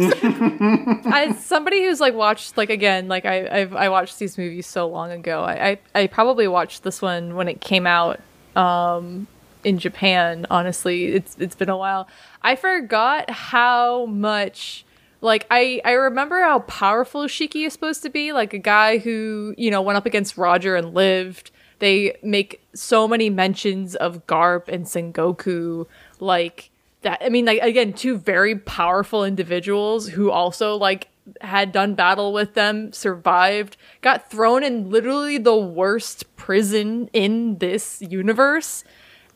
As 1.13 1.45
somebody 1.45 1.83
who's 1.85 2.01
like 2.01 2.15
watched 2.15 2.57
like 2.57 2.71
again 2.71 3.09
like 3.09 3.25
I 3.25 3.49
I've, 3.61 3.75
I 3.75 3.89
watched 3.89 4.19
these 4.19 4.39
movies 4.39 4.67
so 4.67 4.89
long 4.89 5.11
ago. 5.11 5.43
I, 5.43 5.71
I 5.71 5.79
I 6.03 6.07
probably 6.07 6.47
watched 6.49 6.83
this 6.85 7.03
one 7.03 7.35
when 7.35 7.49
it 7.49 7.61
came 7.61 7.87
out 7.87 8.21
um 8.57 9.27
in 9.65 9.79
Japan. 9.79 10.47
Honestly, 10.51 11.07
it's 11.07 11.37
it's 11.39 11.55
been 11.55 11.69
a 11.69 11.77
while. 11.77 12.09
I 12.43 12.57
forgot 12.57 13.31
how 13.31 14.07
much 14.07 14.85
like 15.21 15.47
I 15.51 15.81
I 15.85 15.93
remember 15.93 16.41
how 16.43 16.61
powerful 16.61 17.23
Shiki 17.23 17.67
is 17.67 17.73
supposed 17.73 18.03
to 18.03 18.11
be. 18.11 18.33
Like 18.33 18.55
a 18.55 18.59
guy 18.59 18.99
who 18.99 19.55
you 19.57 19.71
know 19.71 19.83
went 19.83 19.97
up 19.97 20.07
against 20.07 20.37
Roger 20.37 20.77
and 20.77 20.95
lived. 20.95 21.51
They 21.81 22.17
make 22.25 22.61
so 22.75 23.07
many 23.07 23.31
mentions 23.31 23.95
of 23.95 24.27
Garp 24.27 24.67
and 24.67 24.85
Sengoku 24.85 25.87
like 26.19 26.71
that 27.03 27.23
i 27.25 27.29
mean 27.29 27.45
like 27.45 27.61
again 27.63 27.93
two 27.93 28.17
very 28.19 28.57
powerful 28.57 29.25
individuals 29.25 30.09
who 30.09 30.31
also 30.31 30.77
like 30.77 31.09
had 31.43 31.73
done 31.73 31.95
battle 31.95 32.33
with 32.33 32.55
them 32.55 32.93
survived 32.93 33.77
got 34.01 34.31
thrown 34.31 34.65
in 34.65 34.91
literally 34.91 35.39
the 35.39 35.57
worst 35.57 36.25
prison 36.37 37.09
in 37.13 37.59
this 37.59 38.01
universe 38.03 38.83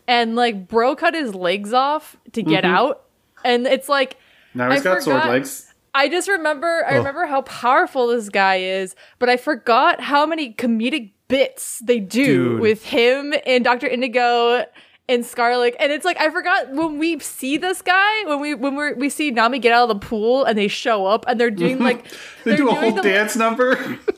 and 0.07 0.37
like 0.37 0.69
bro 0.69 0.97
cut 0.97 1.15
his 1.15 1.35
legs 1.35 1.73
off 1.73 2.17
to 2.33 2.43
get 2.43 2.65
mm-hmm. 2.65 2.75
out 2.75 3.05
and 3.45 3.67
it's 3.67 3.89
like 3.89 4.17
Now 4.55 4.71
he's 4.71 4.81
I 4.81 4.85
got 4.85 5.03
sword 5.03 5.25
legs. 5.27 5.73
I 5.95 6.09
just 6.09 6.29
remember 6.29 6.85
I 6.87 6.95
oh. 6.95 6.99
remember 6.99 7.27
how 7.27 7.43
powerful 7.43 8.09
this 8.09 8.29
guy 8.29 8.57
is, 8.57 8.95
but 9.19 9.29
I 9.29 9.37
forgot 9.37 10.01
how 10.01 10.25
many 10.27 10.55
comedic 10.55 11.13
bits 11.29 11.81
they 11.85 12.01
do 12.01 12.25
Dude. 12.25 12.61
with 12.61 12.85
him 12.85 13.35
and 13.47 13.65
Dr. 13.65 13.87
Indigo 13.87 14.65
and 15.09 15.25
Scarlet. 15.27 15.75
And 15.81 15.91
it's 15.93 16.05
like 16.05 16.19
I 16.21 16.31
forgot 16.31 16.71
when 16.73 16.99
we 16.99 17.19
see 17.19 17.57
this 17.57 17.83
guy, 17.83 18.25
when 18.27 18.41
we 18.41 18.55
when 18.55 18.77
we 18.77 18.93
we 18.95 19.09
see 19.09 19.31
Nami 19.31 19.59
get 19.59 19.73
out 19.73 19.91
of 19.91 20.01
the 20.01 20.07
pool 20.07 20.45
and 20.45 20.57
they 20.57 20.69
show 20.69 21.07
up 21.07 21.25
and 21.29 21.39
they're 21.41 21.51
doing 21.51 21.79
like 21.79 22.05
They 22.45 22.51
they're 22.53 22.57
do 22.57 22.69
a 22.69 22.73
doing 22.73 22.83
whole 22.93 22.93
the, 22.95 23.03
dance 23.03 23.37
number. 23.37 23.75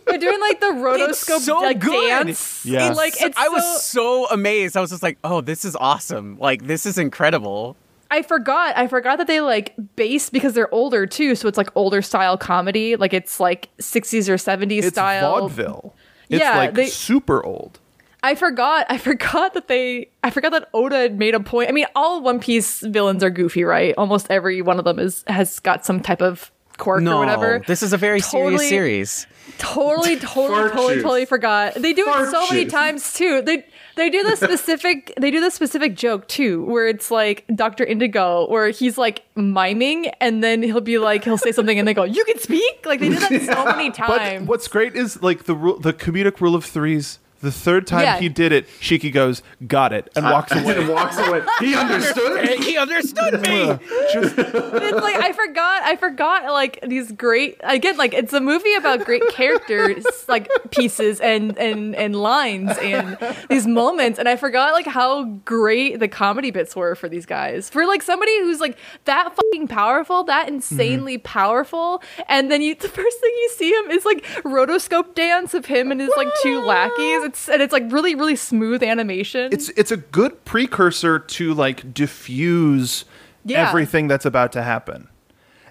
They're 0.07 0.19
doing 0.19 0.41
like 0.41 0.61
the 0.61 0.69
It's 0.69 1.25
rotoscope 1.29 1.41
so 1.41 1.61
like 1.61 1.81
good. 1.81 2.09
dance. 2.27 2.65
Yeah. 2.65 2.87
And, 2.89 2.97
like 2.97 3.15
it's 3.21 3.37
I 3.37 3.47
so, 3.47 3.53
was 3.53 3.83
so 3.83 4.27
amazed. 4.29 4.77
I 4.77 4.81
was 4.81 4.91
just 4.91 5.03
like, 5.03 5.19
"Oh, 5.25 5.41
this 5.41 5.65
is 5.65 5.75
awesome! 5.77 6.39
Like, 6.39 6.67
this 6.67 6.87
is 6.87 6.99
incredible." 6.99 7.77
I 8.11 8.23
forgot. 8.23 8.77
I 8.77 8.87
forgot 8.87 9.19
that 9.19 9.27
they 9.27 9.41
like 9.41 9.75
base 9.97 10.31
because 10.31 10.53
they're 10.55 10.73
older 10.73 11.05
too, 11.07 11.35
so 11.35 11.49
it's 11.49 11.59
like 11.59 11.71
older 11.75 12.01
style 12.03 12.37
comedy. 12.39 12.95
Like 12.95 13.13
it's 13.13 13.41
like 13.41 13.71
60s 13.79 14.29
or 14.29 14.35
70s 14.37 14.85
style. 14.91 15.41
vaudeville. 15.41 15.95
It's 16.29 16.41
Yeah, 16.41 16.57
like 16.59 16.75
they- 16.75 16.87
super 16.87 17.43
old. 17.45 17.81
I 18.25 18.35
forgot. 18.35 18.87
I 18.89 18.99
forgot 18.99 19.55
that 19.55 19.69
they. 19.69 20.09
I 20.23 20.31
forgot 20.31 20.51
that 20.53 20.69
Oda 20.75 20.97
had 20.97 21.19
made 21.19 21.35
a 21.35 21.41
point. 21.41 21.69
I 21.69 21.73
mean, 21.73 21.87
all 21.95 22.23
One 22.23 22.41
Piece 22.41 22.81
villains 22.81 23.23
are 23.23 23.31
goofy, 23.31 23.65
right? 23.65 23.95
Almost 23.99 24.29
every 24.31 24.63
one 24.63 24.79
of 24.79 24.85
them 24.85 24.99
is 24.99 25.23
has 25.27 25.61
got 25.61 25.85
some 25.85 26.01
type 26.01 26.23
of 26.23 26.51
quirk 26.79 27.03
No, 27.03 27.17
or 27.17 27.21
whatever. 27.21 27.63
this 27.67 27.83
is 27.83 27.93
a 27.93 27.97
very 27.97 28.21
Totally- 28.21 28.67
serious 28.67 29.11
series. 29.11 29.27
Totally, 29.59 30.17
totally, 30.17 30.49
Fart 30.49 30.73
totally, 30.73 30.95
shoes. 30.95 31.03
totally 31.05 31.25
forgot. 31.27 31.75
They 31.75 31.93
do 31.93 32.05
Fart 32.07 32.27
it 32.27 32.31
so 32.33 32.47
many 32.51 32.65
times 32.65 33.13
too. 33.13 33.43
They 33.43 33.65
they 33.95 34.11
do 34.11 34.25
the 34.25 34.35
specific. 34.45 35.13
they 35.21 35.31
do 35.31 35.41
the 35.41 35.51
specific 35.51 35.95
joke 35.95 36.27
too, 36.27 36.65
where 36.65 36.89
it's 36.89 37.11
like 37.11 37.45
Doctor 37.55 37.85
Indigo, 37.85 38.49
where 38.49 38.71
he's 38.71 38.99
like 38.99 39.23
miming, 39.37 40.07
and 40.21 40.43
then 40.43 40.63
he'll 40.63 40.81
be 40.81 40.99
like, 40.99 41.23
he'll 41.25 41.39
say 41.39 41.53
something, 41.53 41.79
and 41.79 41.87
they 41.87 41.95
go, 41.95 42.03
"You 42.05 42.25
can 42.25 42.39
speak." 42.41 42.85
Like 42.85 42.99
they 43.01 43.11
do 43.11 43.17
that 43.21 43.43
so 43.43 43.65
many 43.77 43.91
times. 43.93 44.41
But 44.41 44.49
what's 44.49 44.67
great 44.67 44.97
is 44.97 45.23
like 45.23 45.45
the 45.45 45.55
rule, 45.55 45.79
the 45.79 45.93
comedic 45.93 46.41
rule 46.41 46.57
of 46.57 46.65
threes. 46.65 47.21
The 47.45 47.53
third 47.53 47.87
time 47.87 48.01
Yeah. 48.01 48.19
he 48.19 48.31
did 48.31 48.53
it, 48.53 48.67
Shiki 48.81 49.13
goes, 49.13 49.43
"Got 49.67 49.93
it," 49.93 50.09
and 50.17 50.25
walks 50.25 50.51
away. 50.57 50.79
and 50.79 50.89
walks 50.89 51.19
away. 51.19 51.43
He 51.61 51.75
understood. 51.75 52.49
he 52.65 52.79
understood 52.79 53.43
me. 53.43 53.79
Just- 54.15 54.39
it's 54.39 55.03
like 55.03 55.17
I 55.17 55.33
forgot 55.33 55.83
I 55.83 55.97
forgot 55.97 56.45
like 56.51 56.81
these 56.87 57.13
great 57.13 57.61
again 57.63 57.99
like 57.99 58.15
it's 58.15 58.33
a 58.33 58.41
movie 58.41 58.73
about 58.75 59.05
great 59.05 59.23
characters 59.29 60.07
like 60.27 60.49
pieces 60.71 61.21
and 61.21 61.59
and 61.59 61.95
and 61.95 62.17
lines 62.17 62.73
and 62.79 63.19
these 63.51 63.67
moments 63.67 64.19
and 64.19 64.27
I 64.27 64.37
forgot 64.37 64.73
like 64.73 64.87
how 64.87 65.25
great 65.45 66.01
the 66.01 66.09
comedy 66.09 66.51
bits 66.51 66.75
were 66.75 66.95
for 66.95 67.11
these 67.11 67.27
guys 67.27 67.69
for 67.69 67.87
like 67.87 68.03
somebody 68.03 68.39
who's 68.41 68.61
like 68.61 68.79
that 69.05 69.37
fucking 69.37 69.69
powerful 69.69 70.25
that 70.25 70.49
insanely 70.49 71.19
mm-hmm. 71.19 71.25
powerful 71.25 72.03
and 72.27 72.51
then 72.51 72.63
you 72.63 72.75
the 72.75 72.89
first 72.89 73.21
thing 73.21 73.33
you 73.43 73.51
see 73.55 73.71
him 73.71 73.91
is 73.91 74.07
like 74.07 74.25
rotoscope 74.45 75.15
dance 75.15 75.53
of 75.53 75.67
him 75.67 75.91
and 75.93 76.01
his 76.01 76.11
like 76.17 76.29
two 76.43 76.61
lackeys 76.63 77.21
ah! 77.23 77.27
it's 77.27 77.34
and 77.53 77.61
it's 77.63 77.73
like 77.73 77.91
really 77.93 78.15
really 78.15 78.37
smooth 78.37 78.83
animation 78.83 79.51
it's 79.53 79.69
it's 79.71 79.91
a 79.91 79.97
good 79.97 80.45
precursor 80.45 81.19
to 81.19 81.53
like 81.55 81.93
diffuse 81.95 83.05
Yeah. 83.45 83.69
everything 83.69 84.09
that's 84.09 84.25
about 84.27 84.53
to 84.53 84.63
happen 84.63 85.09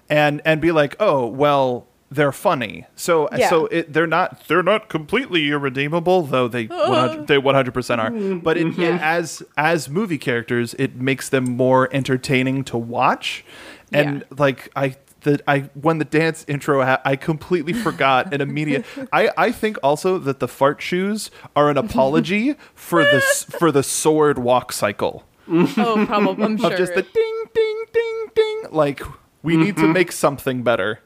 and 0.08 0.40
and 0.44 0.60
be 0.60 0.72
like 0.72 0.96
oh 1.00 1.26
well 1.26 1.86
they're 2.10 2.32
funny 2.32 2.86
so 2.94 3.28
Yeah. 3.36 3.48
so 3.48 3.66
it, 3.66 3.92
they're 3.92 4.06
not 4.06 4.46
they're 4.46 4.62
not 4.62 4.88
completely 4.88 5.48
irredeemable 5.50 6.22
though 6.22 6.46
they 6.48 6.66
100, 6.66 7.26
they 7.26 7.38
100% 7.38 7.98
are 7.98 8.10
but 8.38 8.56
it, 8.56 8.78
Yeah. 8.78 8.98
as 9.02 9.42
as 9.56 9.88
movie 9.88 10.18
characters 10.18 10.74
it 10.78 10.94
makes 10.96 11.28
them 11.30 11.44
more 11.56 11.88
entertaining 11.92 12.62
to 12.64 12.78
watch 12.78 13.44
and 13.92 14.18
Yeah. 14.20 14.36
like 14.38 14.70
i 14.76 14.96
the, 15.24 15.42
I 15.46 15.70
when 15.74 15.98
the 15.98 16.04
dance 16.04 16.44
intro 16.48 16.82
ha- 16.84 17.02
I 17.04 17.16
completely 17.16 17.72
forgot 17.72 18.32
an 18.32 18.40
immediate 18.40 18.86
I, 19.12 19.30
I 19.36 19.52
think 19.52 19.76
also 19.82 20.18
that 20.18 20.38
the 20.38 20.48
fart 20.48 20.80
shoes 20.80 21.30
are 21.54 21.68
an 21.68 21.76
apology 21.76 22.54
for 22.74 23.02
the 23.02 23.20
for 23.58 23.70
the 23.72 23.82
sword 23.82 24.38
walk 24.38 24.72
cycle 24.72 25.24
oh 25.48 26.04
probably 26.06 26.44
I'm 26.44 26.56
sure 26.56 26.72
of 26.72 26.78
just 26.78 26.94
the 26.94 27.02
ding 27.02 27.44
ding 27.54 27.84
ding 27.92 28.26
ding 28.34 28.62
like 28.70 29.02
we 29.42 29.56
need 29.56 29.76
to 29.76 29.86
make 29.86 30.12
something 30.12 30.62
better 30.62 31.00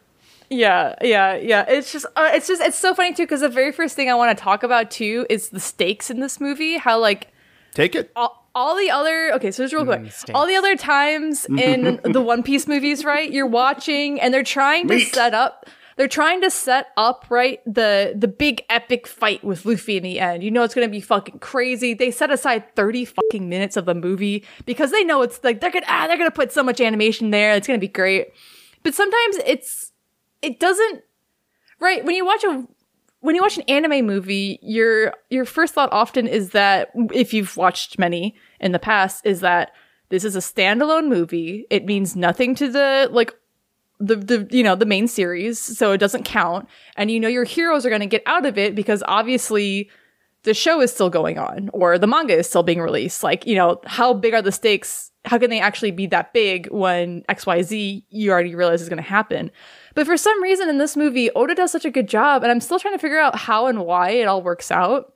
Yeah, 0.50 0.94
yeah, 1.02 1.36
yeah. 1.36 1.66
It's 1.68 1.92
just, 1.92 2.06
uh, 2.16 2.30
it's 2.32 2.48
just, 2.48 2.62
it's 2.62 2.78
so 2.78 2.94
funny 2.94 3.12
too 3.12 3.24
because 3.24 3.42
the 3.42 3.50
very 3.50 3.70
first 3.70 3.94
thing 3.96 4.08
I 4.08 4.14
want 4.14 4.36
to 4.36 4.42
talk 4.42 4.62
about 4.62 4.90
too 4.90 5.26
is 5.28 5.50
the 5.50 5.60
stakes 5.60 6.08
in 6.10 6.20
this 6.20 6.40
movie. 6.40 6.78
How 6.78 6.98
like 6.98 7.28
take 7.74 7.94
it 7.94 8.10
all, 8.16 8.37
all 8.54 8.76
the 8.76 8.90
other, 8.90 9.32
okay, 9.34 9.50
so 9.50 9.62
just 9.64 9.74
real 9.74 9.84
quick, 9.84 10.10
stakes. 10.10 10.34
all 10.34 10.46
the 10.46 10.56
other 10.56 10.76
times 10.76 11.46
in 11.46 12.00
the 12.04 12.20
One 12.20 12.42
Piece 12.42 12.66
movies, 12.66 13.04
right? 13.04 13.30
You're 13.30 13.46
watching 13.46 14.20
and 14.20 14.32
they're 14.32 14.42
trying 14.42 14.88
to 14.88 15.00
set 15.00 15.34
up. 15.34 15.66
They're 15.96 16.06
trying 16.08 16.40
to 16.42 16.50
set 16.50 16.86
up 16.96 17.26
right 17.28 17.60
the 17.66 18.14
the 18.16 18.28
big 18.28 18.64
epic 18.70 19.08
fight 19.08 19.42
with 19.42 19.64
Luffy 19.66 19.96
in 19.96 20.04
the 20.04 20.20
end. 20.20 20.44
You 20.44 20.50
know 20.52 20.62
it's 20.62 20.74
gonna 20.74 20.88
be 20.88 21.00
fucking 21.00 21.40
crazy. 21.40 21.92
They 21.92 22.12
set 22.12 22.30
aside 22.30 22.76
thirty 22.76 23.04
fucking 23.04 23.48
minutes 23.48 23.76
of 23.76 23.84
the 23.84 23.94
movie 23.96 24.44
because 24.64 24.92
they 24.92 25.02
know 25.02 25.22
it's 25.22 25.42
like 25.42 25.60
they're 25.60 25.72
gonna 25.72 25.86
ah, 25.88 26.06
they're 26.06 26.16
gonna 26.16 26.30
put 26.30 26.52
so 26.52 26.62
much 26.62 26.80
animation 26.80 27.30
there. 27.30 27.54
It's 27.54 27.66
gonna 27.66 27.80
be 27.80 27.88
great. 27.88 28.28
But 28.84 28.94
sometimes 28.94 29.38
it's 29.44 29.90
it 30.40 30.60
doesn't 30.60 31.02
right 31.80 32.04
when 32.04 32.14
you 32.14 32.24
watch 32.24 32.44
a 32.44 32.64
when 33.20 33.34
you 33.34 33.42
watch 33.42 33.56
an 33.58 33.64
anime 33.68 34.06
movie 34.06 34.58
your 34.62 35.14
your 35.30 35.44
first 35.44 35.74
thought 35.74 35.92
often 35.92 36.26
is 36.26 36.50
that 36.50 36.90
if 37.12 37.34
you've 37.34 37.56
watched 37.56 37.98
many 37.98 38.34
in 38.60 38.72
the 38.72 38.78
past 38.78 39.26
is 39.26 39.40
that 39.40 39.72
this 40.10 40.24
is 40.24 40.36
a 40.36 40.40
standalone 40.40 41.08
movie. 41.08 41.66
It 41.70 41.84
means 41.84 42.16
nothing 42.16 42.54
to 42.56 42.70
the 42.70 43.08
like 43.10 43.34
the 44.00 44.16
the 44.16 44.48
you 44.50 44.62
know 44.62 44.74
the 44.74 44.86
main 44.86 45.08
series 45.08 45.60
so 45.60 45.92
it 45.92 45.98
doesn't 45.98 46.24
count. 46.24 46.68
And 46.96 47.10
you 47.10 47.20
know 47.20 47.28
your 47.28 47.44
heroes 47.44 47.84
are 47.84 47.90
going 47.90 48.00
to 48.00 48.06
get 48.06 48.22
out 48.26 48.46
of 48.46 48.56
it 48.58 48.74
because 48.74 49.02
obviously 49.06 49.90
the 50.44 50.54
show 50.54 50.80
is 50.80 50.92
still 50.92 51.10
going 51.10 51.38
on 51.38 51.68
or 51.72 51.98
the 51.98 52.06
manga 52.06 52.36
is 52.36 52.48
still 52.48 52.62
being 52.62 52.80
released. 52.80 53.22
Like 53.22 53.46
you 53.46 53.56
know 53.56 53.80
how 53.84 54.14
big 54.14 54.34
are 54.34 54.42
the 54.42 54.52
stakes? 54.52 55.10
How 55.24 55.38
can 55.38 55.50
they 55.50 55.60
actually 55.60 55.90
be 55.90 56.06
that 56.06 56.32
big 56.32 56.68
when 56.70 57.22
xyz 57.28 58.02
you 58.08 58.30
already 58.30 58.54
realize 58.54 58.80
is 58.80 58.88
going 58.88 59.02
to 59.02 59.02
happen 59.02 59.50
but 59.98 60.06
for 60.06 60.16
some 60.16 60.40
reason 60.40 60.68
in 60.68 60.78
this 60.78 60.96
movie 60.96 61.28
oda 61.32 61.56
does 61.56 61.72
such 61.72 61.84
a 61.84 61.90
good 61.90 62.08
job 62.08 62.44
and 62.44 62.52
i'm 62.52 62.60
still 62.60 62.78
trying 62.78 62.94
to 62.94 63.00
figure 63.00 63.18
out 63.18 63.34
how 63.34 63.66
and 63.66 63.84
why 63.84 64.10
it 64.10 64.28
all 64.28 64.42
works 64.42 64.70
out 64.70 65.14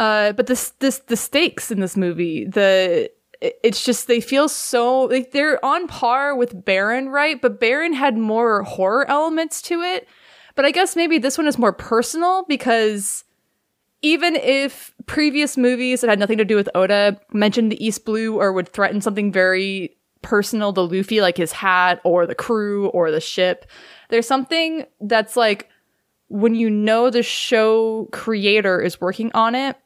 uh 0.00 0.32
but 0.32 0.48
this 0.48 0.70
this 0.80 0.98
the 0.98 1.16
stakes 1.16 1.70
in 1.70 1.78
this 1.78 1.96
movie 1.96 2.44
the 2.44 3.08
it's 3.40 3.84
just 3.84 4.06
they 4.06 4.20
feel 4.20 4.48
so 4.48 5.02
like 5.04 5.32
they're 5.32 5.64
on 5.64 5.86
par 5.86 6.34
with 6.34 6.64
Baron, 6.64 7.08
right? 7.08 7.40
But 7.40 7.60
Baron 7.60 7.92
had 7.92 8.18
more 8.18 8.62
horror 8.64 9.08
elements 9.08 9.62
to 9.62 9.80
it. 9.80 10.06
But 10.56 10.64
I 10.64 10.70
guess 10.70 10.96
maybe 10.96 11.18
this 11.18 11.38
one 11.38 11.46
is 11.46 11.58
more 11.58 11.72
personal 11.72 12.44
because 12.48 13.24
even 14.02 14.36
if 14.36 14.92
previous 15.06 15.56
movies 15.56 16.00
that 16.00 16.10
had 16.10 16.18
nothing 16.18 16.38
to 16.38 16.44
do 16.44 16.56
with 16.56 16.68
Oda 16.74 17.18
mentioned 17.32 17.72
the 17.72 17.84
East 17.84 18.04
Blue 18.04 18.38
or 18.38 18.52
would 18.52 18.68
threaten 18.68 19.00
something 19.00 19.32
very 19.32 19.96
personal 20.22 20.72
to 20.74 20.82
Luffy, 20.82 21.20
like 21.20 21.36
his 21.36 21.52
hat 21.52 22.00
or 22.04 22.26
the 22.26 22.34
crew 22.34 22.88
or 22.88 23.10
the 23.10 23.20
ship, 23.20 23.66
there's 24.10 24.26
something 24.26 24.84
that's 25.00 25.36
like 25.36 25.68
when 26.28 26.54
you 26.54 26.70
know 26.70 27.10
the 27.10 27.22
show 27.22 28.08
creator 28.12 28.80
is 28.80 29.00
working 29.00 29.30
on 29.34 29.54
it, 29.54 29.76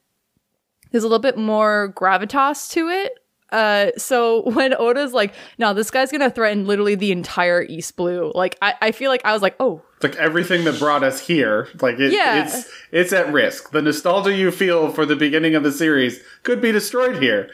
there's 0.91 1.05
a 1.05 1.07
little 1.07 1.19
bit 1.19 1.39
more 1.39 1.93
gravitas 1.97 2.71
to 2.73 2.89
it. 2.89 3.13
Uh, 3.51 3.91
so 3.97 4.43
when 4.51 4.75
Oda's 4.75 5.13
like, 5.13 5.33
no, 5.59 5.73
this 5.75 5.91
guy's 5.91 6.11
gonna 6.11 6.31
threaten 6.31 6.67
literally 6.67 6.95
the 6.97 7.13
entire 7.13 7.63
East 7.63 7.97
Blue, 7.97 8.33
like 8.35 8.57
I, 8.61 8.75
I 8.83 8.93
feel 8.93 9.11
like 9.11 9.25
I 9.25 9.33
was 9.33 9.43
like, 9.43 9.55
oh, 9.61 9.83
like 10.03 10.17
everything 10.17 10.65
that 10.65 10.79
brought 10.79 11.03
us 11.03 11.21
here. 11.21 11.69
Like 11.81 11.99
it, 11.99 12.13
Yeah. 12.13 12.45
it's 12.45 12.69
it's 12.93 13.13
at 13.13 13.33
risk. 13.33 13.71
The 13.71 13.81
nostalgia 13.83 14.35
you 14.35 14.51
feel 14.51 14.91
for 14.91 15.07
the 15.07 15.17
beginning 15.17 15.55
of 15.55 15.63
the 15.63 15.73
series 15.73 16.21
could 16.43 16.61
be 16.61 16.73
destroyed 16.73 17.23
here. 17.23 17.49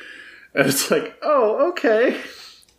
And 0.55 0.66
it's 0.66 0.91
like, 0.91 1.16
oh, 1.23 1.68
okay. 1.71 2.21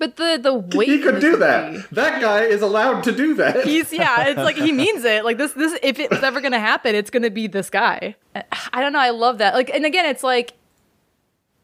But 0.01 0.15
the 0.15 0.39
the 0.41 0.55
weight 0.75 0.89
He 0.89 0.97
could 0.97 1.21
do 1.21 1.37
that. 1.37 1.87
That 1.91 2.19
guy 2.19 2.45
is 2.45 2.63
allowed 2.63 3.03
to 3.03 3.11
do 3.11 3.35
that. 3.35 3.65
He's 3.65 3.93
yeah, 3.93 4.29
it's 4.29 4.39
like 4.39 4.55
he 4.55 4.71
means 4.83 5.05
it. 5.05 5.23
Like 5.23 5.37
this 5.37 5.53
this 5.53 5.77
if 5.83 5.99
it's 5.99 6.23
ever 6.23 6.41
gonna 6.41 6.59
happen, 6.59 6.95
it's 6.95 7.11
gonna 7.11 7.29
be 7.29 7.45
this 7.45 7.69
guy. 7.69 8.15
I 8.33 8.81
don't 8.81 8.93
know, 8.93 8.99
I 8.99 9.11
love 9.11 9.37
that. 9.37 9.53
Like 9.53 9.69
and 9.69 9.85
again, 9.85 10.07
it's 10.07 10.23
like 10.23 10.53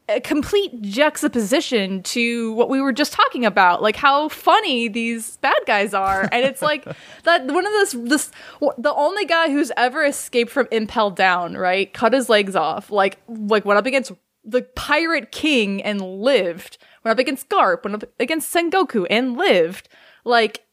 a 0.08 0.20
complete 0.20 0.82
juxtaposition 0.82 2.04
to 2.04 2.52
what 2.52 2.70
we 2.70 2.80
were 2.80 2.92
just 2.92 3.12
talking 3.12 3.44
about, 3.44 3.82
like 3.82 3.96
how 3.96 4.28
funny 4.28 4.86
these 4.86 5.38
bad 5.38 5.58
guys 5.66 5.92
are, 5.92 6.28
and 6.30 6.44
it's 6.44 6.62
like 6.62 6.84
that 7.24 7.44
one 7.44 7.66
of 7.66 7.72
this 7.72 7.92
this 7.98 8.30
the 8.78 8.94
only 8.94 9.24
guy 9.24 9.50
who's 9.50 9.72
ever 9.76 10.04
escaped 10.04 10.52
from 10.52 10.68
Impel 10.70 11.10
Down, 11.10 11.56
right? 11.56 11.92
Cut 11.92 12.12
his 12.12 12.28
legs 12.28 12.54
off, 12.54 12.92
like 12.92 13.18
like 13.26 13.64
went 13.64 13.78
up 13.78 13.86
against 13.86 14.12
the 14.44 14.62
Pirate 14.62 15.32
King 15.32 15.82
and 15.82 16.00
lived. 16.00 16.78
Went 17.08 17.18
up 17.18 17.22
against 17.22 17.48
Garp, 17.48 17.84
went 17.84 18.02
up 18.02 18.10
against 18.20 18.52
Sengoku 18.54 19.06
and 19.08 19.36
lived. 19.36 19.88
Like 20.24 20.64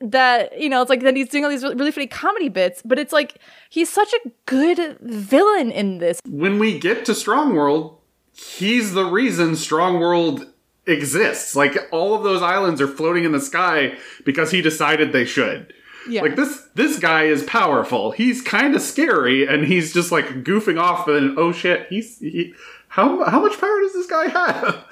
that 0.00 0.60
you 0.60 0.68
know 0.68 0.82
it's 0.82 0.90
like 0.90 1.00
then 1.00 1.16
he's 1.16 1.28
doing 1.28 1.44
all 1.44 1.50
these 1.50 1.62
really 1.62 1.92
funny 1.92 2.08
comedy 2.08 2.48
bits 2.48 2.82
but 2.84 2.98
it's 2.98 3.12
like 3.12 3.38
he's 3.70 3.88
such 3.88 4.12
a 4.12 4.30
good 4.46 4.98
villain 5.00 5.70
in 5.70 5.98
this 5.98 6.20
when 6.26 6.58
we 6.58 6.76
get 6.76 7.04
to 7.04 7.14
Strong 7.14 7.54
World, 7.54 7.98
he's 8.32 8.94
the 8.94 9.04
reason 9.04 9.54
Strong 9.54 10.00
World 10.00 10.46
exists. 10.86 11.54
Like 11.54 11.76
all 11.92 12.14
of 12.14 12.24
those 12.24 12.42
islands 12.42 12.80
are 12.80 12.88
floating 12.88 13.24
in 13.24 13.32
the 13.32 13.40
sky 13.40 13.96
because 14.24 14.50
he 14.50 14.62
decided 14.62 15.12
they 15.12 15.24
should. 15.24 15.72
yeah 16.08 16.22
Like 16.22 16.36
this 16.36 16.68
this 16.74 16.98
guy 16.98 17.24
is 17.24 17.44
powerful. 17.44 18.10
He's 18.10 18.42
kind 18.42 18.74
of 18.74 18.82
scary 18.82 19.46
and 19.46 19.64
he's 19.64 19.92
just 19.92 20.10
like 20.10 20.42
goofing 20.42 20.80
off 20.80 21.08
and 21.08 21.38
oh 21.38 21.52
shit, 21.52 21.86
he's 21.88 22.18
he, 22.18 22.54
how 22.88 23.24
how 23.24 23.40
much 23.40 23.60
power 23.60 23.80
does 23.80 23.92
this 23.92 24.06
guy 24.06 24.28
have? 24.28 24.84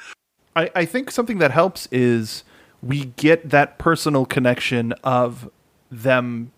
I, 0.56 0.70
I 0.74 0.84
think 0.84 1.10
something 1.10 1.38
that 1.38 1.50
helps 1.50 1.86
is 1.92 2.44
we 2.82 3.06
get 3.16 3.50
that 3.50 3.78
personal 3.78 4.24
connection 4.26 4.92
of 5.04 5.50
them 5.90 6.52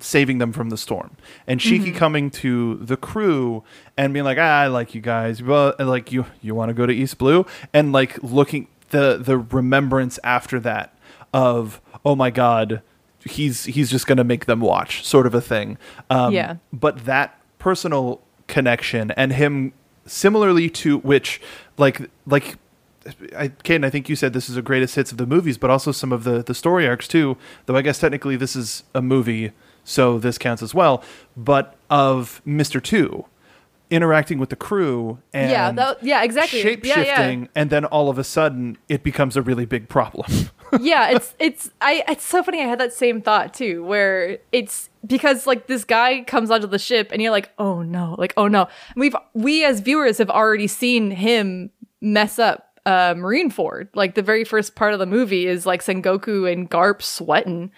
saving 0.00 0.38
them 0.38 0.52
from 0.52 0.70
the 0.70 0.76
storm 0.76 1.16
and 1.46 1.58
Shiki 1.58 1.92
coming 1.94 2.30
to 2.30 2.76
the 2.76 2.96
crew 2.96 3.64
and 3.96 4.12
being 4.12 4.24
like 4.24 4.38
ah, 4.38 4.60
I 4.60 4.66
like 4.68 4.94
you 4.94 5.00
guys. 5.00 5.42
Well 5.42 5.74
like 5.78 6.12
you 6.12 6.26
you 6.40 6.54
want 6.54 6.68
to 6.68 6.74
go 6.74 6.86
to 6.86 6.92
East 6.92 7.18
Blue? 7.18 7.44
and 7.72 7.92
like 7.92 8.22
looking 8.22 8.68
the 8.90 9.16
the 9.18 9.36
remembrance 9.38 10.18
after 10.22 10.60
that 10.60 10.96
of 11.34 11.80
oh 12.04 12.14
my 12.14 12.30
god 12.30 12.80
he's 13.24 13.64
he's 13.64 13.90
just 13.90 14.06
gonna 14.06 14.22
make 14.24 14.46
them 14.46 14.60
watch 14.60 15.04
sort 15.04 15.26
of 15.26 15.34
a 15.34 15.40
thing. 15.40 15.76
Um, 16.08 16.32
Yeah. 16.32 16.56
but 16.72 17.04
that 17.04 17.36
personal 17.58 18.20
connection 18.46 19.10
and 19.10 19.32
him 19.32 19.72
similarly 20.06 20.70
to 20.70 20.98
which 20.98 21.40
like 21.76 22.08
like 22.24 22.56
I, 23.36 23.48
Caden, 23.48 23.84
I 23.84 23.90
think 23.90 24.08
you 24.08 24.16
said 24.16 24.32
this 24.32 24.48
is 24.48 24.54
the 24.54 24.62
greatest 24.62 24.94
hits 24.94 25.12
of 25.12 25.18
the 25.18 25.26
movies, 25.26 25.58
but 25.58 25.70
also 25.70 25.92
some 25.92 26.12
of 26.12 26.24
the, 26.24 26.42
the 26.42 26.54
story 26.54 26.86
arcs 26.86 27.08
too. 27.08 27.36
Though 27.66 27.76
I 27.76 27.82
guess 27.82 27.98
technically 27.98 28.36
this 28.36 28.54
is 28.56 28.84
a 28.94 29.02
movie, 29.02 29.52
so 29.84 30.18
this 30.18 30.38
counts 30.38 30.62
as 30.62 30.74
well. 30.74 31.02
But 31.36 31.76
of 31.90 32.42
Mister 32.44 32.80
Two 32.80 33.26
interacting 33.90 34.38
with 34.38 34.50
the 34.50 34.56
crew 34.56 35.18
and 35.32 35.50
Yeah, 35.50 35.70
that- 35.72 36.02
yeah, 36.02 36.22
exactly. 36.22 36.60
shape 36.60 36.84
Yeah, 36.84 36.98
yeah. 37.00 37.16
shifting, 37.16 37.48
and 37.54 37.70
then 37.70 37.84
all 37.86 38.10
of 38.10 38.18
a 38.18 38.24
sudden 38.24 38.76
it 38.88 39.02
becomes 39.02 39.36
a 39.36 39.40
really 39.42 39.64
big 39.64 39.88
problem. 39.88 40.30
yeah, 40.80 41.08
it's 41.10 41.34
it's 41.38 41.70
I 41.80 42.04
it's 42.08 42.24
so 42.24 42.42
funny. 42.42 42.60
I 42.62 42.66
had 42.66 42.78
that 42.80 42.92
same 42.92 43.22
thought 43.22 43.54
too, 43.54 43.82
where 43.84 44.38
it's 44.52 44.90
because 45.06 45.46
like 45.46 45.66
this 45.68 45.84
guy 45.84 46.22
comes 46.24 46.50
onto 46.50 46.66
the 46.66 46.78
ship 46.78 47.08
and 47.12 47.22
you're 47.22 47.30
like, 47.30 47.50
oh 47.58 47.80
no, 47.82 48.14
like 48.18 48.34
oh 48.36 48.48
no. 48.48 48.64
And 48.94 48.96
we've 49.00 49.16
we 49.32 49.64
as 49.64 49.80
viewers 49.80 50.18
have 50.18 50.28
already 50.30 50.66
seen 50.66 51.10
him 51.10 51.70
mess 52.00 52.38
up 52.38 52.67
uh, 52.86 53.14
Marineford. 53.14 53.88
Like 53.94 54.14
the 54.14 54.22
very 54.22 54.44
first 54.44 54.74
part 54.74 54.92
of 54.92 54.98
the 54.98 55.06
movie 55.06 55.46
is 55.46 55.66
like 55.66 55.82
Sengoku 55.82 56.50
and 56.50 56.70
Garp 56.70 57.02
sweating, 57.02 57.70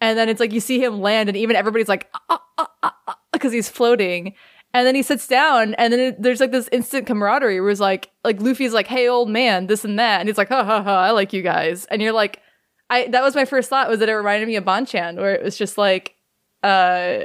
and 0.00 0.18
then 0.18 0.28
it's 0.28 0.40
like 0.40 0.52
you 0.52 0.60
see 0.60 0.82
him 0.82 1.00
land, 1.00 1.28
and 1.28 1.36
even 1.36 1.56
everybody's 1.56 1.88
like, 1.88 2.10
ah, 2.28 2.42
ah, 2.58 2.70
ah, 2.82 2.96
ah, 3.08 3.18
because 3.32 3.52
he's 3.52 3.68
floating. 3.68 4.34
And 4.74 4.86
then 4.86 4.94
he 4.94 5.02
sits 5.02 5.26
down, 5.26 5.72
and 5.74 5.90
then 5.90 6.00
it, 6.00 6.22
there's 6.22 6.40
like 6.40 6.52
this 6.52 6.68
instant 6.70 7.06
camaraderie 7.06 7.60
where 7.60 7.70
it's 7.70 7.80
like, 7.80 8.10
like 8.24 8.40
Luffy's 8.40 8.74
like, 8.74 8.86
"Hey, 8.86 9.08
old 9.08 9.30
man, 9.30 9.68
this 9.68 9.84
and 9.84 9.98
that," 9.98 10.20
and 10.20 10.28
he's 10.28 10.36
like, 10.36 10.50
"Ha 10.50 10.64
ha 10.64 10.82
ha, 10.82 11.00
I 11.00 11.12
like 11.12 11.32
you 11.32 11.40
guys," 11.40 11.86
and 11.86 12.02
you're 12.02 12.12
like, 12.12 12.42
I 12.90 13.08
that 13.08 13.22
was 13.22 13.34
my 13.34 13.44
first 13.44 13.70
thought 13.70 13.88
was 13.88 14.00
that 14.00 14.08
it 14.08 14.14
reminded 14.14 14.46
me 14.46 14.56
of 14.56 14.64
Bonchan, 14.64 15.16
where 15.16 15.34
it 15.34 15.42
was 15.42 15.56
just 15.56 15.78
like, 15.78 16.14
uh, 16.62 17.20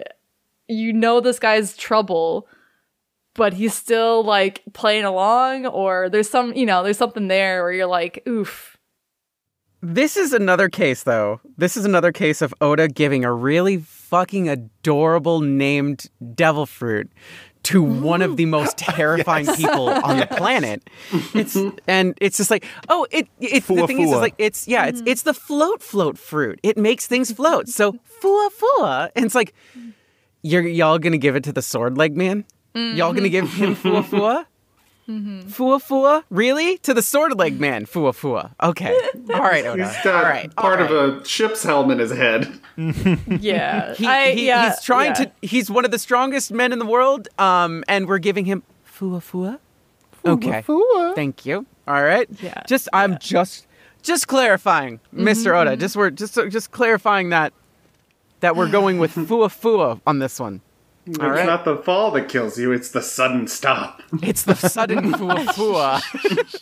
you 0.67 0.93
know, 0.93 1.19
this 1.19 1.39
guy's 1.39 1.75
trouble, 1.75 2.47
but 3.35 3.53
he's 3.53 3.73
still 3.73 4.23
like 4.23 4.61
playing 4.73 5.05
along, 5.05 5.65
or 5.67 6.09
there's 6.09 6.29
some, 6.29 6.53
you 6.53 6.65
know, 6.65 6.83
there's 6.83 6.97
something 6.97 7.27
there 7.27 7.63
where 7.63 7.71
you're 7.71 7.87
like, 7.87 8.21
oof, 8.27 8.77
This 9.81 10.15
is 10.17 10.33
another 10.33 10.69
case, 10.69 11.03
though. 11.03 11.39
This 11.57 11.75
is 11.75 11.85
another 11.85 12.11
case 12.11 12.41
of 12.41 12.53
Oda 12.61 12.87
giving 12.87 13.25
a 13.25 13.33
really 13.33 13.77
fucking 13.77 14.47
adorable 14.49 15.39
named 15.41 16.07
devil 16.35 16.65
fruit 16.65 17.09
to 17.63 17.81
one 17.81 18.21
of 18.21 18.37
the 18.37 18.45
most 18.45 18.77
terrifying 18.77 19.45
people 19.55 19.89
on 19.89 20.17
the 20.17 20.25
planet. 20.27 20.87
It's 21.33 21.55
and 21.87 22.15
it's 22.21 22.37
just 22.37 22.51
like, 22.51 22.65
oh, 22.89 23.07
it. 23.11 23.27
It's 23.39 23.67
the 23.67 23.73
Fuwa 23.73 23.87
thing 23.87 23.99
is, 24.01 24.09
is 24.09 24.15
fuwa. 24.15 24.19
like 24.21 24.35
it's 24.37 24.67
yeah, 24.67 24.85
it's 24.85 25.01
it's 25.05 25.23
the 25.23 25.33
float 25.33 25.81
float 25.81 26.17
fruit. 26.17 26.59
It 26.63 26.77
makes 26.77 27.07
things 27.07 27.31
float. 27.31 27.67
So 27.69 27.93
fuwa 28.21 28.49
fuwa, 28.51 29.09
and 29.15 29.25
it's 29.25 29.35
like, 29.35 29.53
you're 30.43 30.67
y'all 30.67 30.99
gonna 30.99 31.17
give 31.17 31.35
it 31.35 31.43
to 31.45 31.53
the 31.53 31.61
sword 31.61 31.97
leg 31.97 32.15
man? 32.17 32.45
Y'all 32.73 33.13
gonna 33.13 33.29
give 33.29 33.51
him 33.53 33.75
fuwa 33.75 34.03
fuwa? 34.03 34.45
Fuwa 35.07 35.79
fuwa? 35.81 36.23
Really? 36.29 36.77
To 36.79 36.93
the 36.93 37.01
sword 37.01 37.37
leg 37.37 37.59
man, 37.59 37.85
fuwa 37.85 38.13
fuwa. 38.13 38.51
Okay. 38.61 38.95
All 39.33 39.41
right, 39.41 39.65
Oda. 39.65 39.87
He's 39.87 40.03
got 40.03 40.23
All 40.23 40.29
right. 40.29 40.55
part 40.55 40.79
all 40.79 40.85
right. 40.85 40.91
of 41.15 41.21
a 41.21 41.25
ship's 41.25 41.63
helm 41.63 41.91
in 41.91 41.99
his 41.99 42.11
head. 42.11 42.59
yeah, 43.27 43.93
He, 43.97 44.05
I, 44.07 44.31
he- 44.31 44.47
yeah, 44.47 44.69
he's 44.69 44.81
trying 44.81 45.07
yeah. 45.17 45.25
to. 45.25 45.31
He's 45.41 45.69
one 45.69 45.83
of 45.85 45.91
the 45.91 45.99
strongest 45.99 46.51
men 46.53 46.71
in 46.71 46.79
the 46.79 46.85
world. 46.85 47.27
Um, 47.37 47.83
and 47.89 48.07
we're 48.07 48.19
giving 48.19 48.45
him 48.45 48.63
fuwa 48.87 49.21
fuwa. 49.21 49.59
Okay. 50.25 50.63
Thank 51.15 51.45
you. 51.45 51.65
All 51.87 52.03
right. 52.03 52.27
Yeah, 52.41 52.61
Just 52.67 52.87
I'm 52.93 53.17
just 53.19 53.67
just 54.03 54.27
clarifying, 54.27 54.99
mm-hmm, 55.13 55.27
Mr. 55.27 55.59
Oda. 55.59 55.71
Mm-hmm. 55.71 55.79
Just 55.81 55.95
we're 55.95 56.09
just 56.11 56.35
just 56.35 56.71
clarifying 56.71 57.29
that 57.29 57.53
that 58.39 58.55
we're 58.55 58.69
going 58.69 58.97
with 58.99 59.13
fuwa 59.15 59.49
fuwa 59.49 59.99
on 60.07 60.19
this 60.19 60.39
one. 60.39 60.61
It's 61.07 61.17
right. 61.17 61.45
not 61.45 61.65
the 61.65 61.77
fall 61.77 62.11
that 62.11 62.29
kills 62.29 62.59
you; 62.59 62.71
it's 62.71 62.91
the 62.91 63.01
sudden 63.01 63.47
stop. 63.47 64.03
It's 64.21 64.43
the 64.43 64.53
sudden 64.53 65.11
fuwa 65.13 65.45
fuwa. 65.47 66.61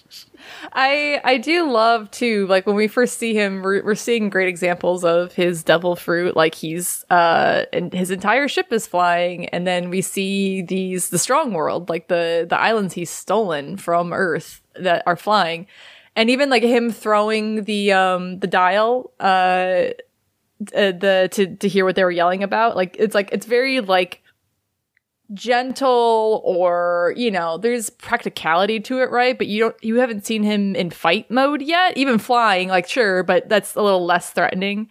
I 0.71 1.19
I 1.25 1.37
do 1.37 1.69
love 1.69 2.09
too. 2.11 2.47
Like 2.47 2.65
when 2.65 2.77
we 2.77 2.87
first 2.87 3.17
see 3.17 3.33
him, 3.33 3.61
we're, 3.61 3.83
we're 3.83 3.95
seeing 3.95 4.29
great 4.29 4.47
examples 4.47 5.03
of 5.03 5.33
his 5.33 5.63
devil 5.63 5.97
fruit. 5.97 6.37
Like 6.37 6.55
he's 6.55 7.03
uh, 7.09 7.65
and 7.73 7.91
his 7.91 8.11
entire 8.11 8.47
ship 8.47 8.71
is 8.71 8.87
flying, 8.87 9.47
and 9.47 9.67
then 9.67 9.89
we 9.89 10.01
see 10.01 10.61
these 10.61 11.09
the 11.09 11.19
strong 11.19 11.53
world, 11.53 11.89
like 11.89 12.07
the 12.07 12.45
the 12.49 12.59
islands 12.59 12.93
he's 12.93 13.09
stolen 13.09 13.75
from 13.75 14.13
Earth 14.13 14.61
that 14.75 15.03
are 15.05 15.17
flying, 15.17 15.67
and 16.15 16.29
even 16.29 16.49
like 16.49 16.63
him 16.63 16.91
throwing 16.91 17.65
the 17.65 17.91
um 17.91 18.39
the 18.39 18.47
dial 18.47 19.11
uh, 19.19 19.23
uh 20.73 20.91
the 20.91 21.27
to 21.31 21.55
to 21.57 21.67
hear 21.67 21.83
what 21.83 21.95
they 21.95 22.05
were 22.05 22.11
yelling 22.11 22.43
about. 22.43 22.77
Like 22.77 22.95
it's 22.97 23.15
like 23.15 23.29
it's 23.33 23.45
very 23.45 23.81
like 23.81 24.21
gentle 25.34 26.41
or 26.43 27.13
you 27.15 27.30
know 27.30 27.57
there's 27.57 27.89
practicality 27.89 28.80
to 28.80 29.01
it 29.01 29.11
right? 29.11 29.38
But 29.38 29.47
you 29.47 29.59
don't 29.59 29.84
you 29.84 29.95
haven't 29.95 30.25
seen 30.25 30.43
him 30.43 30.75
in 30.75 30.89
fight 30.89 31.30
mode 31.30 31.61
yet 31.61 31.97
even 31.97 32.17
flying 32.17 32.69
like 32.69 32.88
sure 32.88 33.23
but 33.23 33.49
that's 33.49 33.75
a 33.75 33.82
little 33.82 34.05
less 34.05 34.32
threatening. 34.32 34.89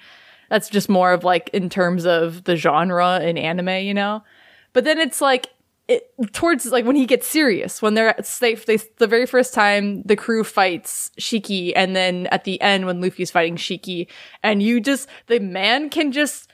That's 0.50 0.68
just 0.68 0.88
more 0.88 1.12
of 1.12 1.24
like 1.24 1.50
in 1.52 1.68
terms 1.68 2.06
of 2.06 2.44
the 2.44 2.56
genre 2.56 3.20
in 3.20 3.36
anime 3.36 3.84
you 3.84 3.94
know? 3.94 4.22
But 4.72 4.84
then 4.84 4.98
it's 4.98 5.20
like 5.20 5.48
it 5.88 6.12
towards 6.32 6.66
like 6.66 6.84
when 6.84 6.96
he 6.96 7.06
gets 7.06 7.26
serious 7.26 7.80
when 7.80 7.94
they're 7.94 8.14
safe 8.22 8.66
they 8.66 8.76
the 8.98 9.06
very 9.06 9.26
first 9.26 9.54
time 9.54 10.02
the 10.02 10.16
crew 10.16 10.44
fights 10.44 11.10
shiki 11.18 11.72
and 11.74 11.96
then 11.96 12.26
at 12.26 12.44
the 12.44 12.60
end 12.60 12.84
when 12.84 13.00
luffy's 13.00 13.30
fighting 13.30 13.56
shiki 13.56 14.06
and 14.42 14.62
you 14.62 14.80
just 14.80 15.08
the 15.26 15.40
man 15.40 15.88
can 15.88 16.12
just 16.12 16.47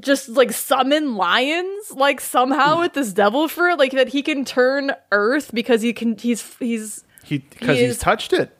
just 0.00 0.28
like 0.28 0.52
summon 0.52 1.16
lions 1.16 1.90
like 1.92 2.20
somehow 2.20 2.74
hmm. 2.74 2.80
with 2.82 2.92
this 2.92 3.12
devil 3.12 3.48
fruit 3.48 3.78
like 3.78 3.92
that 3.92 4.08
he 4.08 4.22
can 4.22 4.44
turn 4.44 4.92
earth 5.12 5.50
because 5.54 5.80
he 5.82 5.92
can 5.92 6.16
he's 6.16 6.56
he's 6.58 7.04
He 7.24 7.38
because 7.38 7.78
He 7.78 7.86
he's 7.86 7.98
touched 7.98 8.32
it. 8.32 8.56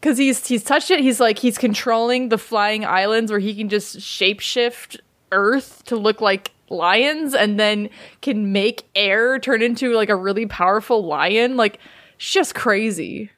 because 0.00 0.16
he's 0.18 0.46
he's 0.46 0.64
touched 0.64 0.90
it 0.90 1.00
he's 1.00 1.20
like 1.20 1.38
he's 1.38 1.58
controlling 1.58 2.30
the 2.30 2.38
flying 2.38 2.84
islands 2.84 3.30
where 3.30 3.40
he 3.40 3.54
can 3.54 3.68
just 3.68 3.98
shapeshift 3.98 4.98
earth 5.30 5.84
to 5.84 5.96
look 5.96 6.20
like 6.20 6.52
lions 6.70 7.34
and 7.34 7.60
then 7.60 7.90
can 8.22 8.52
make 8.52 8.84
air 8.94 9.38
turn 9.38 9.60
into 9.62 9.92
like 9.92 10.08
a 10.08 10.16
really 10.16 10.46
powerful 10.46 11.04
lion 11.04 11.56
like 11.58 11.78
it's 12.16 12.30
just 12.30 12.54
crazy 12.54 13.30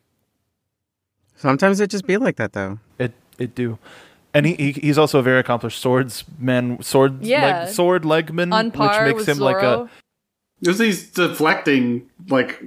Sometimes 1.37 1.81
it 1.81 1.91
just 1.91 2.07
be 2.07 2.17
like 2.17 2.37
that 2.37 2.55
though. 2.55 2.79
It 2.99 3.13
it 3.39 3.55
do. 3.55 3.79
And 4.35 4.47
he, 4.47 4.55
he 4.55 4.73
he's 4.73 4.99
also 4.99 5.21
a 5.21 5.23
very 5.23 5.39
accomplished 5.39 5.81
swordsman, 5.81 6.83
sword 6.83 7.25
Yeah. 7.25 7.61
leg, 7.61 7.69
sword 7.69 8.03
legman, 8.03 8.53
on 8.53 8.71
par 8.73 9.05
which 9.05 9.15
makes 9.15 9.27
with 9.27 9.37
him 9.37 9.39
like 9.39 9.63
a 9.63 9.89
Because 10.61 10.81
he's 10.81 11.09
deflecting 11.11 12.11
like 12.29 12.63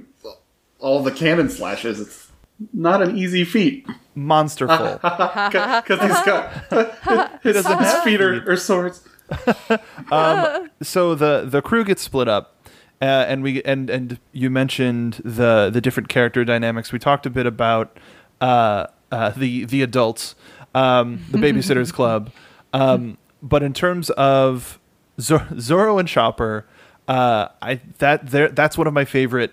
all 0.80 1.02
the 1.02 1.12
cannon 1.12 1.50
slashes. 1.50 2.00
It's 2.00 2.28
not 2.72 3.02
an 3.02 3.16
easy 3.16 3.44
feat 3.44 3.86
monsterful. 4.16 5.00
because 5.82 6.00
he's 6.00 6.22
got 6.24 7.40
his, 7.42 7.66
his 7.66 7.92
feet 8.02 8.20
are, 8.20 8.50
are 8.50 8.56
swords. 8.56 9.06
so 10.82 11.14
the 11.14 11.44
the 11.46 11.62
crew 11.62 11.84
gets 11.84 12.02
split 12.02 12.28
up. 12.28 12.54
Uh, 13.00 13.04
and 13.28 13.42
we 13.44 13.62
and 13.62 13.90
and 13.90 14.18
you 14.32 14.50
mentioned 14.50 15.20
the 15.24 15.70
the 15.72 15.80
different 15.80 16.08
character 16.08 16.44
dynamics. 16.44 16.92
We 16.92 16.98
talked 16.98 17.26
a 17.26 17.30
bit 17.30 17.46
about 17.46 17.96
uh, 18.40 18.86
uh, 19.12 19.30
the 19.30 19.64
the 19.66 19.82
adults, 19.82 20.34
um, 20.74 21.24
the 21.30 21.38
babysitters 21.46 21.92
club. 21.92 22.30
Um, 22.72 23.18
but 23.42 23.62
in 23.62 23.72
terms 23.72 24.10
of 24.10 24.78
Zor- 25.20 25.46
Zoro 25.58 25.98
and 25.98 26.08
Chopper, 26.08 26.66
uh, 27.06 27.48
I 27.62 27.80
that 27.98 28.28
there 28.30 28.48
that's 28.48 28.76
one 28.76 28.86
of 28.86 28.92
my 28.94 29.04
favorite 29.04 29.52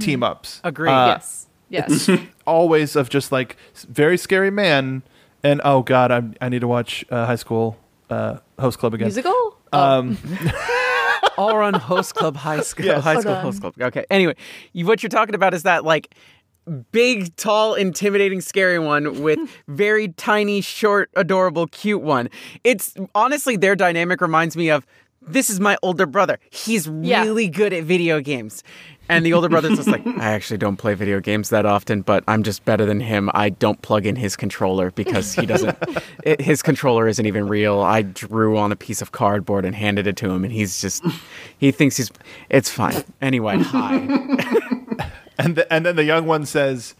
team 0.00 0.22
ups. 0.22 0.60
Agree. 0.64 0.88
Uh, 0.90 1.06
yes. 1.08 1.46
Yes. 1.68 2.10
always 2.46 2.96
of 2.96 3.08
just 3.10 3.30
like 3.30 3.56
very 3.88 4.16
scary 4.18 4.50
man 4.50 5.02
and 5.44 5.60
oh 5.64 5.82
god 5.82 6.10
I'm, 6.10 6.34
i 6.40 6.48
need 6.48 6.62
to 6.62 6.66
watch 6.66 7.04
uh, 7.10 7.26
high 7.26 7.36
school 7.36 7.78
uh, 8.10 8.38
host 8.58 8.78
club 8.80 8.92
again. 8.94 9.06
Musical? 9.06 9.56
Um 9.72 10.16
Ouran 11.38 11.76
host 11.76 12.14
club 12.16 12.36
high 12.36 12.60
school 12.60 12.86
Yes. 12.86 13.04
high 13.04 13.20
school 13.20 13.34
host 13.36 13.60
club. 13.60 13.74
Okay. 13.80 14.04
Anyway 14.10 14.34
you, 14.72 14.84
what 14.86 15.02
you're 15.02 15.10
talking 15.10 15.34
about 15.34 15.54
is 15.54 15.62
that 15.62 15.84
like 15.84 16.12
big 16.70 17.34
tall 17.36 17.74
intimidating 17.74 18.40
scary 18.40 18.78
one 18.78 19.22
with 19.22 19.38
very 19.68 20.08
tiny 20.08 20.60
short 20.60 21.10
adorable 21.16 21.66
cute 21.66 22.02
one. 22.02 22.28
It's 22.64 22.94
honestly 23.14 23.56
their 23.56 23.76
dynamic 23.76 24.20
reminds 24.20 24.56
me 24.56 24.70
of 24.70 24.86
this 25.22 25.50
is 25.50 25.60
my 25.60 25.76
older 25.82 26.06
brother. 26.06 26.38
He's 26.50 26.88
Yeah. 27.02 27.22
really 27.22 27.48
good 27.48 27.72
at 27.72 27.84
video 27.84 28.20
games. 28.20 28.62
And 29.10 29.26
the 29.26 29.32
older 29.32 29.48
brother's 29.48 29.74
just 29.76 29.88
like 29.88 30.06
i 30.18 30.30
actually 30.30 30.56
don't 30.58 30.76
play 30.76 30.94
video 30.94 31.18
games 31.18 31.50
that 31.50 31.66
often 31.66 32.00
but 32.02 32.22
i'm 32.28 32.44
just 32.44 32.64
better 32.64 32.86
than 32.86 33.00
him. 33.00 33.28
I 33.34 33.50
don't 33.50 33.82
plug 33.82 34.06
in 34.06 34.14
his 34.14 34.36
controller 34.36 34.92
because 34.92 35.34
he 35.34 35.46
doesn't 35.46 35.76
it, 36.24 36.40
his 36.40 36.62
controller 36.62 37.08
isn't 37.08 37.26
even 37.26 37.48
real. 37.48 37.80
I 37.80 38.02
drew 38.02 38.56
on 38.56 38.70
a 38.70 38.76
piece 38.76 39.02
of 39.02 39.10
cardboard 39.10 39.64
and 39.64 39.74
handed 39.74 40.06
it 40.06 40.16
to 40.18 40.30
him 40.30 40.44
and 40.44 40.52
he's 40.52 40.80
just 40.80 41.02
he 41.58 41.72
thinks 41.72 41.96
he's 41.96 42.12
it's 42.50 42.70
fine. 42.70 43.02
Anyway 43.20 43.58
hi 43.58 44.06
and 45.44 45.56
the, 45.56 45.72
and 45.72 45.84
then 45.86 45.96
the 45.96 46.04
young 46.04 46.26
one 46.26 46.44
says 46.46 46.94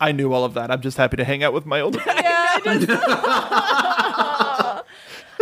i 0.00 0.10
knew 0.12 0.32
all 0.32 0.44
of 0.44 0.54
that 0.54 0.70
i'm 0.70 0.80
just 0.80 0.96
happy 0.96 1.16
to 1.16 1.24
hang 1.24 1.42
out 1.44 1.52
with 1.52 1.66
my 1.66 1.80
older 1.80 2.00
yeah, 2.06 2.12
I 2.64 2.78
just- 2.78 3.02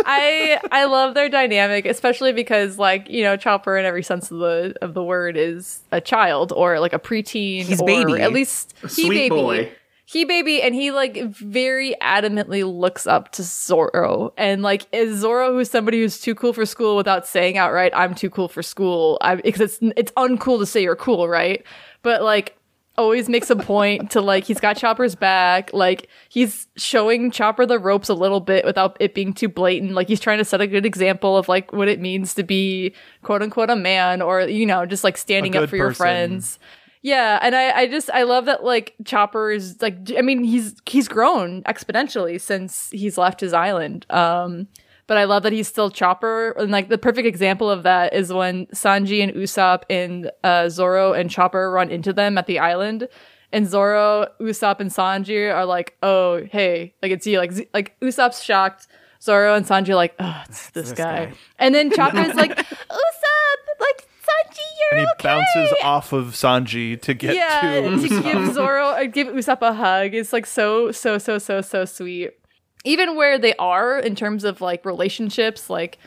I 0.03 0.59
I 0.71 0.85
love 0.85 1.13
their 1.13 1.29
dynamic, 1.29 1.85
especially 1.85 2.33
because 2.33 2.79
like 2.79 3.07
you 3.09 3.21
know 3.23 3.37
Chopper 3.37 3.77
in 3.77 3.85
every 3.85 4.01
sense 4.01 4.31
of 4.31 4.39
the 4.39 4.73
of 4.81 4.95
the 4.95 5.03
word 5.03 5.37
is 5.37 5.81
a 5.91 6.01
child 6.01 6.51
or 6.55 6.79
like 6.79 6.93
a 6.93 6.97
preteen 6.99 7.65
He's 7.65 7.79
or 7.79 7.85
baby. 7.85 8.13
at 8.19 8.33
least 8.33 8.73
he 8.81 8.87
sweet 8.87 9.09
baby 9.09 9.29
boy. 9.29 9.71
He 10.11 10.25
baby 10.25 10.61
and 10.61 10.75
he 10.75 10.91
like 10.91 11.23
very 11.23 11.95
adamantly 12.01 12.69
looks 12.69 13.07
up 13.07 13.31
to 13.31 13.43
Zoro 13.43 14.33
and 14.35 14.61
like 14.61 14.85
is 14.91 15.19
Zoro 15.19 15.53
who's 15.53 15.69
somebody 15.69 16.01
who's 16.01 16.19
too 16.19 16.35
cool 16.35 16.51
for 16.51 16.65
school 16.65 16.97
without 16.97 17.25
saying 17.25 17.57
outright 17.57 17.93
I'm 17.95 18.13
too 18.13 18.29
cool 18.29 18.49
for 18.49 18.61
school 18.61 19.17
I 19.21 19.35
because 19.35 19.61
it's 19.61 19.79
it's 19.95 20.11
uncool 20.13 20.59
to 20.59 20.65
say 20.65 20.83
you're 20.83 20.97
cool 20.97 21.29
right 21.29 21.65
but 22.01 22.23
like 22.23 22.57
always 22.97 23.29
makes 23.29 23.49
a 23.49 23.55
point 23.55 24.11
to 24.11 24.21
like 24.21 24.43
he's 24.43 24.59
got 24.59 24.77
Chopper's 24.77 25.15
back. 25.15 25.71
Like 25.73 26.09
he's 26.29 26.67
showing 26.75 27.31
Chopper 27.31 27.65
the 27.65 27.79
ropes 27.79 28.09
a 28.09 28.13
little 28.13 28.41
bit 28.41 28.65
without 28.65 28.97
it 28.99 29.15
being 29.15 29.33
too 29.33 29.47
blatant. 29.47 29.93
Like 29.93 30.07
he's 30.07 30.19
trying 30.19 30.37
to 30.39 30.45
set 30.45 30.61
a 30.61 30.67
good 30.67 30.85
example 30.85 31.37
of 31.37 31.47
like 31.47 31.71
what 31.71 31.87
it 31.87 31.99
means 31.99 32.33
to 32.35 32.43
be 32.43 32.93
quote 33.23 33.41
unquote 33.41 33.69
a 33.69 33.75
man 33.75 34.21
or 34.21 34.41
you 34.41 34.65
know 34.65 34.85
just 34.85 35.03
like 35.03 35.17
standing 35.17 35.55
up 35.55 35.69
for 35.69 35.77
your 35.77 35.93
friends. 35.93 36.59
Yeah, 37.01 37.39
and 37.41 37.55
I, 37.55 37.71
I 37.71 37.87
just 37.87 38.09
I 38.11 38.23
love 38.23 38.45
that 38.45 38.63
like 38.63 38.93
Chopper 39.05 39.51
is 39.51 39.81
like 39.81 39.97
I 40.17 40.21
mean 40.21 40.43
he's 40.43 40.75
he's 40.87 41.07
grown 41.07 41.63
exponentially 41.63 42.39
since 42.39 42.89
he's 42.91 43.17
left 43.17 43.39
his 43.41 43.53
island. 43.53 44.05
Um 44.09 44.67
but 45.07 45.17
I 45.17 45.25
love 45.25 45.43
that 45.43 45.51
he's 45.51 45.67
still 45.67 45.89
Chopper. 45.89 46.51
And 46.51 46.71
like 46.71 46.87
the 46.87 46.97
perfect 46.97 47.27
example 47.27 47.69
of 47.69 47.83
that 47.83 48.13
is 48.13 48.31
when 48.31 48.67
Sanji 48.67 49.21
and 49.21 49.33
Usopp 49.33 49.83
and 49.89 50.31
uh, 50.43 50.69
Zoro 50.69 51.11
and 51.11 51.29
Chopper 51.29 51.69
run 51.69 51.89
into 51.89 52.13
them 52.13 52.37
at 52.37 52.47
the 52.47 52.59
island. 52.59 53.09
And 53.51 53.67
Zoro, 53.67 54.27
Usopp, 54.39 54.79
and 54.79 54.89
Sanji 54.89 55.53
are 55.53 55.65
like, 55.65 55.97
"Oh, 56.01 56.41
hey, 56.49 56.93
like 57.01 57.11
it's 57.11 57.27
you." 57.27 57.39
Like, 57.39 57.51
Z- 57.51 57.67
like 57.73 57.99
Usopp's 57.99 58.41
shocked. 58.41 58.87
Zoro 59.21 59.53
and 59.53 59.65
Sanji 59.65 59.89
are 59.89 59.95
like, 59.95 60.15
"Oh, 60.17 60.41
it's 60.47 60.69
this, 60.69 60.91
this 60.91 60.97
guy. 60.97 61.25
guy. 61.25 61.33
And 61.59 61.75
then 61.75 61.91
Chopper's 61.91 62.33
like, 62.35 62.55
"Usopp, 62.57 62.61
like 62.61 62.69
Sanji, 62.69 63.10
you're 64.91 64.99
And 64.99 65.07
he 65.07 65.11
okay." 65.13 65.23
bounces 65.55 65.73
off 65.83 66.13
of 66.13 66.27
Sanji 66.27 66.99
to 67.01 67.13
get 67.13 67.35
yeah, 67.35 67.81
to. 67.81 68.07
to 68.07 68.21
give 68.21 68.53
Zoro, 68.53 68.87
uh, 68.87 69.05
give 69.05 69.27
Usopp 69.27 69.61
a 69.61 69.73
hug. 69.73 70.13
It's 70.13 70.33
like 70.33 70.45
so, 70.45 70.91
so, 70.91 71.17
so, 71.17 71.37
so, 71.37 71.61
so 71.61 71.85
sweet. 71.85 72.31
Even 72.83 73.15
where 73.15 73.37
they 73.37 73.53
are 73.55 73.99
in 73.99 74.15
terms 74.15 74.43
of 74.43 74.59
like 74.61 74.83
relationships, 74.85 75.69
like 75.69 75.97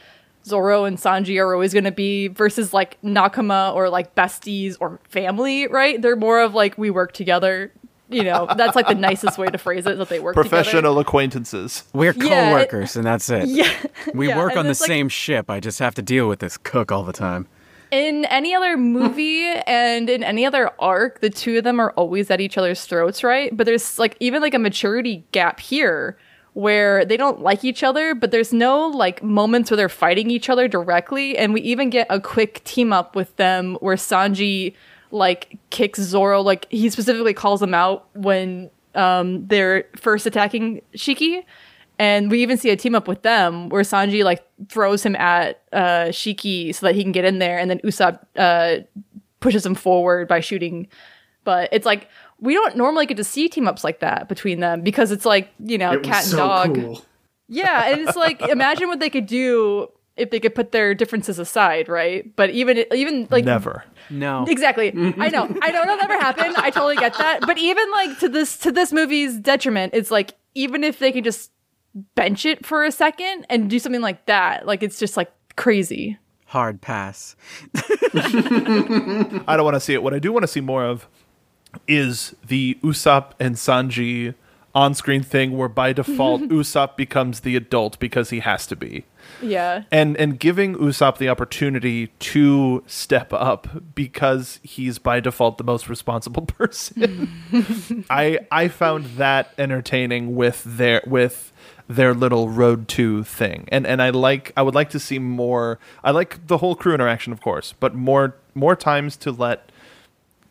Zoro 0.44 0.84
and 0.84 0.98
Sanji 0.98 1.40
are 1.40 1.54
always 1.54 1.72
going 1.72 1.84
to 1.84 1.92
be 1.92 2.28
versus 2.28 2.72
like 2.74 3.00
Nakama 3.02 3.72
or 3.74 3.88
like 3.88 4.14
besties 4.14 4.76
or 4.80 5.00
family, 5.08 5.66
right? 5.68 6.02
They're 6.02 6.16
more 6.16 6.40
of 6.40 6.52
like 6.54 6.76
we 6.76 6.90
work 6.90 7.12
together. 7.12 7.72
You 8.10 8.22
know, 8.22 8.46
that's 8.56 8.76
like 8.76 8.86
the 8.86 8.94
nicest 8.94 9.38
way 9.38 9.46
to 9.46 9.56
phrase 9.56 9.86
it 9.86 9.96
that 9.96 10.08
they 10.10 10.20
work 10.20 10.36
together. 10.36 10.48
Professional 10.50 10.98
acquaintances. 10.98 11.84
We're 11.94 12.12
Yeah, 12.12 12.50
it- 12.50 12.50
co-workers, 12.70 12.96
and 12.96 13.06
that's 13.06 13.30
it. 13.30 13.48
Yeah. 13.48 13.70
We 14.12 14.28
Yeah, 14.28 14.36
work 14.36 14.56
on 14.58 14.64
the 14.64 14.70
like- 14.70 14.76
same 14.76 15.08
ship. 15.08 15.48
I 15.50 15.58
just 15.58 15.78
have 15.78 15.94
to 15.94 16.02
deal 16.02 16.28
with 16.28 16.40
this 16.40 16.58
cook 16.58 16.92
all 16.92 17.02
the 17.02 17.14
time. 17.14 17.46
In 17.94 18.24
any 18.24 18.54
other 18.54 18.76
movie 18.76 19.46
and 19.66 20.10
in 20.10 20.24
any 20.24 20.44
other 20.44 20.70
arc, 20.80 21.20
the 21.20 21.30
two 21.30 21.58
of 21.58 21.64
them 21.64 21.78
are 21.80 21.92
always 21.92 22.30
at 22.30 22.40
each 22.40 22.58
other's 22.58 22.84
throats, 22.84 23.22
right? 23.22 23.56
But 23.56 23.66
there's 23.66 23.98
like 23.98 24.16
even 24.18 24.42
like 24.42 24.54
a 24.54 24.58
maturity 24.58 25.24
gap 25.30 25.60
here 25.60 26.18
where 26.54 27.04
they 27.04 27.16
don't 27.16 27.40
like 27.40 27.64
each 27.64 27.82
other, 27.82 28.14
but 28.14 28.30
there's 28.30 28.52
no 28.52 28.86
like 28.88 29.22
moments 29.22 29.70
where 29.70 29.76
they're 29.76 29.88
fighting 29.88 30.30
each 30.30 30.48
other 30.48 30.68
directly. 30.68 31.38
And 31.38 31.54
we 31.54 31.60
even 31.62 31.90
get 31.90 32.06
a 32.10 32.20
quick 32.20 32.62
team 32.64 32.92
up 32.92 33.14
with 33.16 33.34
them 33.36 33.76
where 33.80 33.96
Sanji 33.96 34.74
like 35.10 35.58
kicks 35.70 36.00
Zoro, 36.00 36.42
like 36.42 36.66
he 36.70 36.90
specifically 36.90 37.34
calls 37.34 37.62
him 37.62 37.74
out 37.74 38.08
when 38.14 38.70
um 38.96 39.46
they're 39.46 39.84
first 39.96 40.26
attacking 40.26 40.82
Shiki. 40.96 41.44
And 41.98 42.30
we 42.30 42.42
even 42.42 42.56
see 42.56 42.70
a 42.70 42.76
team 42.76 42.94
up 42.94 43.06
with 43.06 43.22
them 43.22 43.68
where 43.68 43.82
Sanji 43.82 44.24
like 44.24 44.44
throws 44.68 45.04
him 45.04 45.14
at 45.16 45.62
uh, 45.72 46.06
Shiki 46.06 46.74
so 46.74 46.86
that 46.86 46.94
he 46.94 47.02
can 47.02 47.12
get 47.12 47.24
in 47.24 47.38
there, 47.38 47.58
and 47.58 47.70
then 47.70 47.78
Usopp 47.80 48.18
uh, 48.36 48.78
pushes 49.40 49.64
him 49.64 49.74
forward 49.74 50.26
by 50.26 50.40
shooting. 50.40 50.88
But 51.44 51.68
it's 51.72 51.86
like 51.86 52.08
we 52.40 52.54
don't 52.54 52.76
normally 52.76 53.06
get 53.06 53.16
to 53.18 53.24
see 53.24 53.48
team 53.48 53.68
ups 53.68 53.84
like 53.84 54.00
that 54.00 54.28
between 54.28 54.60
them 54.60 54.80
because 54.82 55.12
it's 55.12 55.24
like 55.24 55.50
you 55.60 55.78
know 55.78 55.92
It 55.92 55.98
was 56.00 56.06
cat 56.08 56.22
and 56.22 56.30
so 56.30 56.36
dog. 56.38 56.74
cool. 56.74 57.04
Yeah, 57.48 57.90
and 57.92 58.00
it's 58.00 58.16
like 58.16 58.40
imagine 58.48 58.88
what 58.88 58.98
they 58.98 59.10
could 59.10 59.26
do 59.26 59.88
if 60.16 60.30
they 60.30 60.40
could 60.40 60.54
put 60.54 60.72
their 60.72 60.94
differences 60.94 61.38
aside, 61.38 61.88
right? 61.88 62.34
But 62.34 62.50
even 62.50 62.84
even 62.92 63.28
like 63.30 63.44
Never. 63.44 63.84
No. 64.10 64.44
Exactly. 64.48 64.88
I 65.18 65.28
know. 65.28 65.44
I 65.62 65.70
know 65.70 65.82
it'll 65.82 65.96
never 65.96 66.14
happen. 66.14 66.54
I 66.56 66.70
totally 66.70 66.96
get 66.96 67.16
that. 67.18 67.40
But 67.42 67.58
even 67.58 67.88
like 67.92 68.18
to 68.20 68.28
this 68.28 68.58
to 68.58 68.72
this 68.72 68.92
movie's 68.92 69.38
detriment, 69.38 69.92
it's 69.94 70.10
like 70.10 70.34
even 70.54 70.82
if 70.82 70.98
they 70.98 71.12
could 71.12 71.24
just 71.24 71.50
bench 72.14 72.44
it 72.44 72.64
for 72.66 72.84
a 72.84 72.92
second 72.92 73.46
and 73.48 73.70
do 73.70 73.78
something 73.78 74.00
like 74.00 74.26
that, 74.26 74.66
like 74.66 74.82
it's 74.82 74.98
just 74.98 75.16
like 75.16 75.32
crazy. 75.56 76.18
Hard 76.46 76.80
pass. 76.80 77.36
I 78.14 79.54
don't 79.56 79.64
want 79.64 79.74
to 79.74 79.80
see 79.80 79.94
it. 79.94 80.02
What 80.02 80.14
I 80.14 80.18
do 80.18 80.32
want 80.32 80.44
to 80.44 80.48
see 80.48 80.60
more 80.60 80.84
of 80.84 81.08
is 81.88 82.34
the 82.46 82.78
Usopp 82.82 83.32
and 83.40 83.56
Sanji 83.56 84.34
on-screen 84.74 85.22
thing 85.22 85.56
where 85.56 85.68
by 85.68 85.92
default 85.92 86.42
Usopp 86.48 86.96
becomes 86.96 87.40
the 87.40 87.56
adult 87.56 87.98
because 88.00 88.30
he 88.30 88.40
has 88.40 88.66
to 88.66 88.76
be. 88.76 89.04
Yeah. 89.40 89.84
And 89.90 90.16
and 90.16 90.38
giving 90.38 90.74
Usopp 90.76 91.18
the 91.18 91.28
opportunity 91.28 92.08
to 92.08 92.82
step 92.86 93.32
up 93.32 93.94
because 93.94 94.60
he's 94.62 94.98
by 94.98 95.20
default 95.20 95.58
the 95.58 95.64
most 95.64 95.88
responsible 95.88 96.42
person. 96.46 98.04
I 98.10 98.40
I 98.50 98.68
found 98.68 99.06
that 99.16 99.54
entertaining 99.56 100.34
with 100.34 100.62
their 100.64 101.02
with 101.06 101.52
their 101.88 102.14
little 102.14 102.48
road 102.48 102.88
to 102.88 103.24
thing. 103.24 103.68
And 103.70 103.86
and 103.86 104.00
I 104.00 104.10
like 104.10 104.52
I 104.56 104.62
would 104.62 104.74
like 104.74 104.90
to 104.90 105.00
see 105.00 105.18
more 105.18 105.78
I 106.02 106.10
like 106.10 106.46
the 106.46 106.58
whole 106.58 106.74
crew 106.74 106.94
interaction 106.94 107.32
of 107.32 107.40
course, 107.40 107.74
but 107.78 107.94
more 107.94 108.36
more 108.54 108.76
times 108.76 109.16
to 109.18 109.30
let 109.30 109.70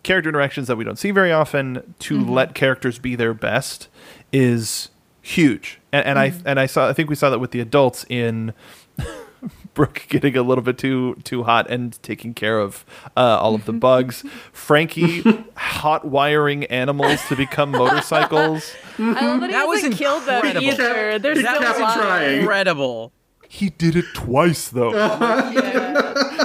character 0.04 0.30
interactions 0.30 0.68
that 0.68 0.76
we 0.76 0.84
don't 0.84 1.00
see 1.00 1.12
very 1.12 1.32
often 1.32 1.96
to 2.00 2.20
mm-hmm. 2.20 2.32
let 2.32 2.54
characters 2.54 3.00
be 3.00 3.16
their 3.16 3.34
best 3.34 3.88
is 4.32 4.90
huge. 5.22 5.80
And, 5.92 6.06
and 6.06 6.20
I 6.20 6.30
mm-hmm. 6.30 6.48
and 6.48 6.60
I 6.60 6.66
saw 6.66 6.90
I 6.90 6.94
think 6.94 7.10
we 7.10 7.16
saw 7.16 7.30
that 7.30 7.40
with 7.40 7.52
the 7.52 7.62
adults 7.62 8.06
in 8.10 8.54
Brook 9.74 10.06
getting 10.10 10.38
a 10.38 10.44
little 10.44 10.64
bit 10.64 10.78
too 10.78 11.16
too 11.24 11.44
hot 11.44 11.70
and 11.70 12.02
taking 12.04 12.34
care 12.34 12.60
of 12.60 12.86
uh, 13.18 13.38
all 13.41 13.56
of 13.56 13.66
the 13.66 13.74
bugs. 13.74 14.24
Franky 14.54 15.22
hot 15.56 16.06
wiring 16.06 16.66
animals 16.66 17.20
to 17.28 17.36
become 17.36 17.72
motorcycles. 17.84 18.74
I 19.00 19.26
love 19.26 19.41
that 19.41 19.48
he 19.50 19.54
That 19.54 19.68
was 19.68 19.82
hasn't 19.82 19.98
killed 20.00 20.24
them 20.26 20.46
incredible. 20.46 20.68
either. 20.68 21.20
They're 21.20 21.36
That 21.36 21.56
still 21.58 21.62
kept 21.68 21.80
alive. 21.80 22.00
trying. 22.02 22.39
Incredible. 22.41 23.12
He 23.50 23.70
did 23.70 23.96
it 23.96 24.06
twice 24.14 24.70
though. 24.70 24.94
Yeah. 24.94 26.43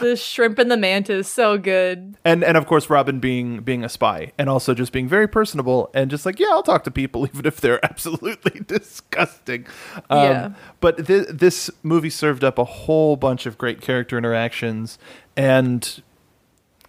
The 0.00 0.16
shrimp 0.16 0.58
and 0.58 0.70
the 0.70 0.76
mantis, 0.76 1.28
so 1.28 1.56
good. 1.58 2.16
and 2.24 2.42
and 2.42 2.56
of 2.56 2.66
course 2.66 2.90
Robin 2.90 3.20
being 3.20 3.60
being 3.60 3.84
a 3.84 3.88
spy 3.88 4.32
and 4.38 4.48
also 4.50 4.74
just 4.74 4.92
being 4.92 5.06
very 5.08 5.28
personable 5.28 5.90
and 5.94 6.10
just 6.10 6.26
like 6.26 6.38
yeah 6.40 6.48
I'll 6.50 6.62
talk 6.62 6.82
to 6.84 6.90
people 6.90 7.26
even 7.32 7.46
if 7.46 7.60
they're 7.60 7.84
absolutely 7.84 8.60
disgusting. 8.66 9.66
Um, 10.10 10.18
Yeah. 10.18 10.50
But 10.80 11.06
th- 11.06 11.28
this 11.28 11.70
movie 11.82 12.10
served 12.10 12.42
up 12.42 12.58
a 12.58 12.64
whole 12.64 13.16
bunch 13.16 13.46
of 13.46 13.56
great 13.58 13.80
character 13.80 14.18
interactions 14.18 14.98
and 15.36 16.02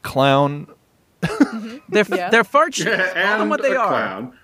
clown 0.02 0.68
They're 1.90 2.06
Yeah. 2.10 2.30
they're 2.30 2.44
fart 2.44 2.74
shoes. 2.74 2.88
Call 3.14 3.38
them 3.40 3.50
what 3.50 3.62
they 3.62 3.76
are. 3.76 3.88
clown. 3.90 4.38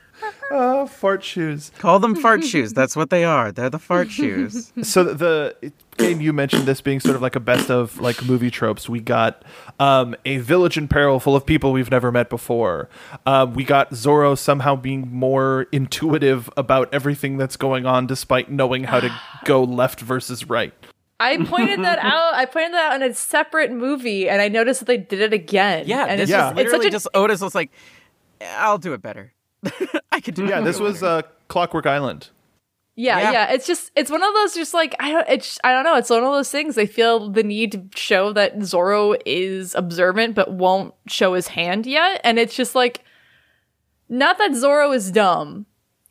uh, 0.51 0.85
fart 0.87 1.23
shoes. 1.23 1.71
Call 1.79 1.99
them 1.99 2.15
fart 2.15 2.43
shoes. 2.43 2.73
That's 2.73 2.95
what 2.95 3.09
they 3.09 3.23
are. 3.23 3.51
They're 3.51 3.69
the 3.69 3.79
fart 3.79 4.09
shoes. 4.11 4.71
so 4.83 5.03
the 5.03 5.55
Kane, 5.97 6.21
you 6.21 6.31
mentioned 6.33 6.65
this 6.65 6.81
being 6.81 6.99
sort 6.99 7.15
of 7.15 7.21
like 7.21 7.35
a 7.35 7.39
best 7.39 7.69
of 7.71 7.99
like 7.99 8.23
movie 8.25 8.51
tropes. 8.51 8.87
We 8.87 8.99
got 8.99 9.43
um, 9.79 10.15
a 10.25 10.37
village 10.37 10.77
in 10.77 10.87
peril 10.87 11.19
full 11.19 11.35
of 11.35 11.45
people 11.45 11.71
we've 11.71 11.91
never 11.91 12.11
met 12.11 12.29
before. 12.29 12.89
Um, 13.25 13.53
we 13.53 13.63
got 13.63 13.93
Zoro 13.93 14.35
somehow 14.35 14.75
being 14.75 15.11
more 15.11 15.67
intuitive 15.71 16.49
about 16.55 16.93
everything 16.93 17.37
that's 17.37 17.57
going 17.57 17.85
on, 17.85 18.07
despite 18.07 18.49
knowing 18.51 18.83
how 18.85 18.99
to 18.99 19.09
go 19.45 19.63
left 19.63 19.99
versus 20.01 20.47
right. 20.49 20.73
I 21.19 21.37
pointed 21.45 21.83
that 21.83 21.97
out. 22.03 22.33
I 22.35 22.45
pointed 22.45 22.73
that 22.73 22.91
out 22.93 23.01
in 23.01 23.09
a 23.11 23.13
separate 23.15 23.71
movie, 23.71 24.29
and 24.29 24.41
I 24.41 24.49
noticed 24.49 24.81
that 24.81 24.85
they 24.85 24.97
did 24.97 25.19
it 25.19 25.33
again. 25.33 25.85
Yeah, 25.87 26.05
and 26.05 26.19
this 26.19 26.29
it's 26.29 26.31
Yeah. 26.31 26.51
is 26.51 26.55
just, 26.55 26.59
it's 26.59 26.71
such 26.71 26.79
literally 26.79 26.87
a 26.87 26.91
just 26.91 27.07
Otis 27.15 27.41
was 27.41 27.55
like, 27.55 27.71
I'll 28.41 28.77
do 28.77 28.93
it 28.93 29.01
better. 29.01 29.33
I 30.11 30.19
could 30.21 30.35
do 30.35 30.45
it. 30.45 30.49
Yeah, 30.49 30.61
this 30.61 30.79
was 30.79 31.01
uh, 31.01 31.23
Clockwork 31.47 31.87
Island. 31.87 32.29
Yeah, 32.99 33.19
Yeah. 33.19 33.31
yeah, 33.31 33.51
It's 33.53 33.67
just 33.67 33.91
it's 33.95 34.09
one 34.09 34.23
of 34.23 34.33
those 34.33 34.55
just 34.55 34.73
like 34.73 34.95
I 34.99 35.11
don't 35.11 35.29
it's 35.29 35.59
I 35.63 35.71
don't 35.71 35.83
know, 35.83 35.95
it's 35.95 36.09
one 36.09 36.23
of 36.23 36.33
those 36.33 36.49
things 36.49 36.73
they 36.75 36.87
feel 36.87 37.29
the 37.29 37.43
need 37.43 37.71
to 37.73 37.83
show 37.95 38.33
that 38.33 38.63
Zoro 38.63 39.13
is 39.25 39.75
observant 39.75 40.33
but 40.33 40.51
won't 40.51 40.95
show 41.07 41.33
his 41.35 41.49
hand 41.49 41.85
yet 41.85 42.19
and 42.23 42.39
it's 42.39 42.55
just 42.55 42.73
like 42.73 43.03
not 44.09 44.37
that 44.39 44.55
Zoro 44.55 44.91
is 44.93 45.11
dumb. 45.11 45.67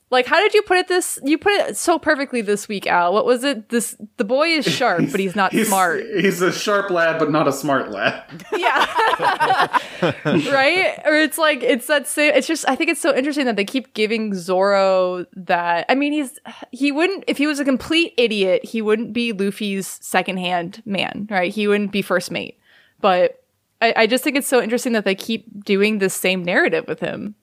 Like 0.09 0.27
how 0.27 0.39
did 0.41 0.55
you 0.55 0.63
put 0.63 0.77
it 0.79 0.87
this 0.87 1.19
you 1.25 1.37
put 1.37 1.53
it 1.53 1.77
so 1.77 1.99
perfectly 1.99 2.41
this 2.41 2.69
week, 2.69 2.87
Al. 2.87 3.13
What 3.13 3.27
was 3.27 3.43
it? 3.43 3.71
This 3.71 3.97
the 4.19 4.25
boy 4.25 4.49
is 4.49 4.65
sharp, 4.65 5.11
but 5.11 5.19
he's 5.19 5.35
not 5.35 5.53
He's, 5.57 5.67
smart. 5.67 6.05
He's 6.17 6.41
a 6.41 6.53
sharp 6.53 6.91
lad, 6.91 7.19
but 7.19 7.31
not 7.31 7.49
a 7.49 7.53
smart 7.53 7.91
lad. 7.91 8.45
Yeah. 8.57 9.79
right? 10.25 11.01
Or 11.05 11.15
it's 11.15 11.39
like 11.39 11.63
it's 11.63 11.89
that 11.89 12.07
same 12.07 12.35
it's 12.35 12.47
just 12.47 12.69
I 12.69 12.77
think 12.77 12.91
it's 12.91 13.01
so 13.01 13.15
interesting 13.15 13.47
that 13.47 13.57
they 13.57 13.65
keep 13.65 13.95
giving 13.95 14.33
Zoro 14.35 15.27
that 15.35 15.87
I 15.89 15.95
mean 15.95 16.13
he's 16.13 16.39
he 16.71 16.93
wouldn't 16.93 17.25
if 17.27 17.37
he 17.39 17.47
was 17.47 17.59
a 17.59 17.65
complete 17.65 18.15
idiot, 18.17 18.65
he 18.65 18.83
wouldn't 18.83 19.13
be 19.13 19.33
Luffy's 19.33 19.99
second 20.03 20.39
hand 20.39 20.83
man, 20.87 21.27
right? 21.31 21.53
He 21.53 21.67
wouldn't 21.67 21.91
be 21.91 22.03
first 22.03 22.31
mate. 22.31 22.59
But 23.01 23.43
I, 23.83 23.95
I 23.97 24.07
just 24.07 24.25
think 24.25 24.37
it's 24.37 24.49
so 24.49 24.63
interesting 24.63 24.93
that 24.93 25.05
they 25.05 25.15
keep 25.15 25.65
doing 25.65 25.99
the 25.99 26.11
same 26.11 26.45
narrative 26.45 26.87
with 26.87 27.01
him. 27.01 27.35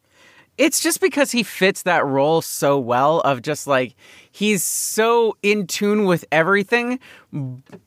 It's 0.57 0.81
just 0.81 1.01
because 1.01 1.31
he 1.31 1.41
fits 1.41 1.83
that 1.83 2.05
role 2.05 2.41
so 2.41 2.77
well 2.77 3.21
of 3.21 3.41
just 3.41 3.65
like 3.65 3.95
he's 4.31 4.63
so 4.63 5.35
in 5.41 5.65
tune 5.65 6.05
with 6.05 6.25
everything, 6.31 6.99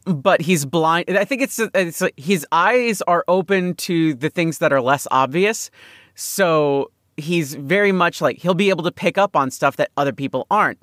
but 0.05 0.41
he's 0.41 0.65
blind. 0.65 1.17
I 1.17 1.25
think 1.25 1.43
it's 1.43 1.61
it's 1.61 2.01
like 2.01 2.19
his 2.19 2.45
eyes 2.51 3.03
are 3.03 3.25
open 3.29 3.75
to 3.75 4.15
the 4.15 4.31
things 4.31 4.59
that 4.59 4.73
are 4.73 4.81
less 4.81 5.07
obvious. 5.11 5.71
So 6.17 6.91
he's 7.17 7.55
very 7.55 7.93
much 7.93 8.21
like 8.21 8.39
he'll 8.39 8.55
be 8.55 8.71
able 8.71 8.85
to 8.85 8.93
pick 8.93 9.17
up 9.17 9.37
on 9.37 9.51
stuff 9.51 9.77
that 9.77 9.91
other 9.97 10.13
people 10.13 10.47
aren't. 10.51 10.79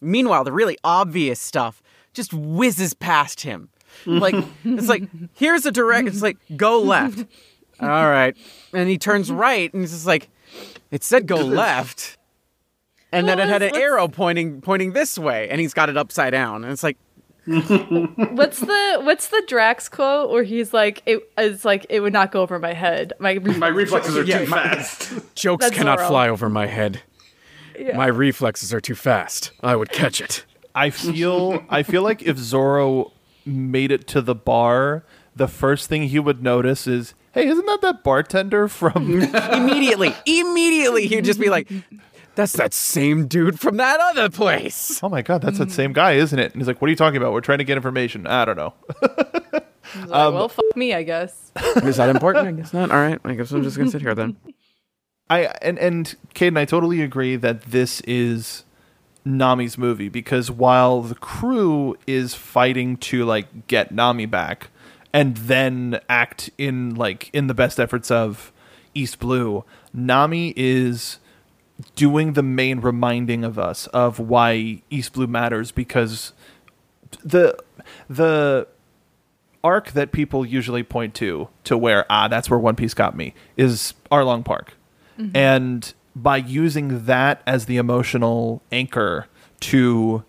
Meanwhile, 0.00 0.44
the 0.44 0.52
really 0.52 0.78
obvious 0.84 1.40
stuff 1.40 1.82
just 2.12 2.32
whizzes 2.32 2.94
past 2.94 3.40
him. 3.40 3.68
Like 4.06 4.34
it's 4.64 4.88
like 4.88 5.04
here's 5.34 5.66
a 5.66 5.72
direct. 5.72 6.08
It's 6.08 6.22
like 6.22 6.38
go 6.56 6.80
left. 6.80 7.26
All 7.80 7.88
right, 7.88 8.36
and 8.74 8.90
he 8.90 8.98
turns 8.98 9.32
right, 9.32 9.72
and 9.72 9.82
he's 9.82 9.92
just 9.92 10.06
like, 10.06 10.28
it 10.90 11.02
said 11.04 11.26
go 11.26 11.36
left, 11.36 12.16
and 13.12 13.28
then 13.28 13.38
it 13.38 13.48
had 13.48 13.62
an 13.62 13.68
let's- 13.68 13.74
let's- 13.74 13.84
arrow 13.84 14.08
pointing 14.08 14.60
pointing 14.60 14.92
this 14.92 15.18
way, 15.18 15.48
and 15.48 15.60
he's 15.60 15.74
got 15.74 15.88
it 15.88 15.96
upside 15.96 16.32
down, 16.32 16.64
and 16.64 16.72
it's 16.72 16.82
like 16.82 16.96
What's 17.46 18.60
the 18.60 19.00
what's 19.02 19.28
the 19.28 19.42
Drax 19.48 19.88
quote 19.88 20.30
where 20.30 20.42
he's 20.42 20.72
like 20.74 21.02
it 21.06 21.20
it's 21.38 21.64
like 21.64 21.86
it 21.88 22.00
would 22.00 22.12
not 22.12 22.32
go 22.32 22.42
over 22.42 22.58
my 22.58 22.74
head. 22.74 23.12
My 23.18 23.34
My 23.38 23.68
reflexes 23.68 24.16
are 24.16 24.22
Yeah, 24.24 24.40
too 24.44 24.50
my- 24.50 24.62
fast. 24.74 25.12
jokes 25.34 25.64
That's 25.64 25.76
cannot 25.76 26.00
fly 26.00 26.28
over 26.28 26.48
my 26.48 26.66
head. 26.66 27.02
Yeah. 27.78 27.96
My 27.96 28.06
reflexes 28.06 28.74
are 28.74 28.80
too 28.80 28.94
fast. 28.94 29.52
I 29.62 29.74
would 29.74 29.90
catch 29.90 30.20
it. 30.20 30.44
I 30.74 30.90
feel 30.90 31.64
I 31.70 31.82
feel 31.82 32.02
like 32.02 32.22
if 32.22 32.36
Zoro 32.36 33.12
made 33.46 33.90
it 33.90 34.06
to 34.08 34.20
the 34.20 34.34
bar, 34.34 35.02
the 35.34 35.48
first 35.48 35.88
thing 35.88 36.02
he 36.04 36.18
would 36.20 36.42
notice 36.42 36.86
is, 36.86 37.14
"Hey, 37.32 37.46
isn't 37.48 37.66
that 37.66 37.80
that 37.82 38.04
bartender 38.04 38.68
from?" 38.68 39.22
immediately, 39.52 40.14
immediately, 40.26 41.06
he'd 41.06 41.24
just 41.24 41.40
be 41.40 41.50
like, 41.50 41.70
"That's 42.34 42.52
that 42.54 42.74
same 42.74 43.26
dude 43.26 43.60
from 43.60 43.76
that 43.78 44.00
other 44.00 44.28
place." 44.28 45.00
oh 45.02 45.08
my 45.08 45.22
god, 45.22 45.42
that's 45.42 45.58
that 45.58 45.68
mm. 45.68 45.72
same 45.72 45.92
guy, 45.92 46.12
isn't 46.12 46.38
it? 46.38 46.52
And 46.52 46.60
he's 46.60 46.66
like, 46.66 46.80
"What 46.80 46.88
are 46.88 46.90
you 46.90 46.96
talking 46.96 47.16
about? 47.16 47.32
We're 47.32 47.40
trying 47.40 47.58
to 47.58 47.64
get 47.64 47.76
information." 47.76 48.26
I 48.26 48.44
don't 48.44 48.56
know. 48.56 48.74
Like, 49.94 50.12
um, 50.12 50.34
well, 50.34 50.48
fuck 50.48 50.76
me, 50.76 50.94
I 50.94 51.02
guess. 51.02 51.52
Is 51.82 51.96
that 51.96 52.08
important? 52.08 52.46
I 52.46 52.52
guess 52.52 52.72
not. 52.72 52.90
All 52.90 52.96
right, 52.96 53.20
I 53.24 53.34
guess 53.34 53.50
I'm 53.50 53.62
just 53.62 53.76
gonna 53.76 53.90
sit 53.90 54.02
here 54.02 54.14
then. 54.14 54.36
I 55.30 55.52
and 55.62 55.78
and 55.78 56.14
Caden, 56.34 56.58
I 56.58 56.64
totally 56.64 57.02
agree 57.02 57.36
that 57.36 57.62
this 57.62 58.00
is 58.02 58.64
Nami's 59.24 59.78
movie 59.78 60.08
because 60.08 60.50
while 60.50 61.02
the 61.02 61.14
crew 61.14 61.96
is 62.06 62.34
fighting 62.34 62.96
to 62.98 63.24
like 63.24 63.66
get 63.66 63.92
Nami 63.92 64.26
back 64.26 64.70
and 65.12 65.36
then 65.36 66.00
act 66.08 66.50
in 66.58 66.94
like 66.94 67.30
in 67.32 67.46
the 67.46 67.54
best 67.54 67.80
efforts 67.80 68.10
of 68.10 68.52
East 68.94 69.18
Blue, 69.18 69.64
Nami 69.92 70.52
is 70.56 71.18
doing 71.96 72.34
the 72.34 72.42
main 72.42 72.80
reminding 72.80 73.44
of 73.44 73.58
us 73.58 73.86
of 73.88 74.18
why 74.18 74.82
East 74.90 75.14
Blue 75.14 75.26
matters 75.26 75.72
because 75.72 76.32
the 77.24 77.56
the 78.08 78.66
arc 79.62 79.92
that 79.92 80.12
people 80.12 80.46
usually 80.46 80.82
point 80.82 81.14
to 81.14 81.48
to 81.64 81.76
where 81.76 82.06
ah 82.10 82.28
that's 82.28 82.48
where 82.48 82.58
One 82.58 82.76
Piece 82.76 82.94
got 82.94 83.16
me 83.16 83.34
is 83.56 83.94
Arlong 84.10 84.44
Park. 84.44 84.74
And 85.34 85.92
by 86.16 86.38
using 86.38 87.04
that 87.04 87.42
as 87.46 87.66
the 87.66 87.76
emotional 87.76 88.62
anchor 88.72 89.26
to 89.60 90.24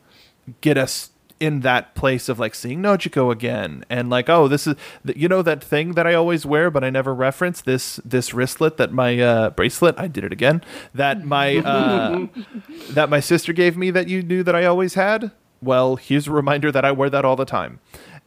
get 0.60 0.78
us 0.78 1.12
in 1.42 1.62
that 1.62 1.96
place 1.96 2.30
of 2.30 2.38
like 2.38 2.54
seeing 2.54 2.84
Nojiko 2.84 3.32
again 3.32 3.84
and 3.90 4.12
like 4.12 4.30
oh 4.30 4.48
this 4.48 4.68
is 4.68 4.76
you 5.04 5.28
know 5.28 5.42
that 5.42 5.64
thing 5.64 5.94
that 5.94 6.06
I 6.06 6.14
always 6.14 6.46
wear 6.46 6.70
but 6.70 6.84
I 6.84 6.92
never 6.92 7.16
reference 7.16 7.62
this 7.62 8.00
this 8.06 8.32
wristlet 8.32 8.78
that 8.78 8.94
my 8.94 9.20
uh, 9.20 9.50
bracelet 9.50 9.96
I 9.98 10.08
did 10.08 10.24
it 10.24 10.32
again 10.32 10.64
that 10.94 11.26
my 11.26 11.58
uh, 11.58 12.28
that 12.92 13.10
my 13.10 13.20
sister 13.20 13.54
gave 13.54 13.76
me 13.76 13.90
that 13.90 14.08
you 14.08 14.22
knew 14.22 14.44
that 14.44 14.56
I 14.56 14.66
always 14.66 14.94
had? 14.94 15.32
Well 15.64 15.96
here's 15.96 16.28
a 16.28 16.32
reminder 16.32 16.72
that 16.72 16.86
I 16.86 16.92
wear 16.92 17.10
that 17.10 17.26
all 17.26 17.36
the 17.36 17.44
time. 17.44 17.80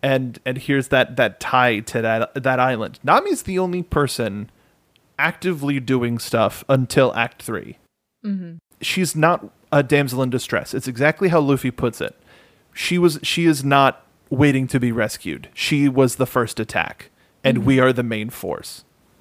And 0.02 0.40
and 0.44 0.58
here's 0.58 0.88
that 0.88 1.14
that 1.14 1.38
tie 1.38 1.78
to 1.78 2.02
that 2.02 2.34
that 2.34 2.58
island. 2.58 2.98
Nami's 3.04 3.42
the 3.44 3.60
only 3.60 3.84
person 3.84 4.50
actively 5.20 5.78
doing 5.78 6.18
stuff 6.18 6.64
until 6.68 7.14
Act 7.14 7.42
3 7.42 7.78
She's 8.80 9.14
not 9.14 9.48
a 9.70 9.84
damsel 9.84 10.20
in 10.22 10.30
distress. 10.30 10.74
It's 10.74 10.88
exactly 10.88 11.28
how 11.28 11.38
Luffy 11.38 11.70
puts 11.70 12.00
it. 12.00 12.16
She 12.74 12.98
was. 12.98 13.18
She 13.22 13.46
is 13.46 13.64
not 13.64 14.04
waiting 14.30 14.66
to 14.68 14.78
be 14.80 14.92
rescued. 14.92 15.48
She 15.54 15.88
was 15.88 16.16
the 16.16 16.26
first 16.26 16.58
attack, 16.60 17.10
and 17.42 17.64
we 17.64 17.78
are 17.80 17.92
the 17.92 18.02
main 18.02 18.28
force. 18.30 18.84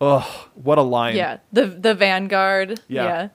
Ugh, 0.00 0.22
what 0.54 0.78
a 0.78 0.82
line! 0.82 1.16
Yeah, 1.16 1.38
the 1.52 1.66
the 1.66 1.94
Vanguard. 1.94 2.80
Yeah. 2.88 3.04
Yeah, 3.04 3.28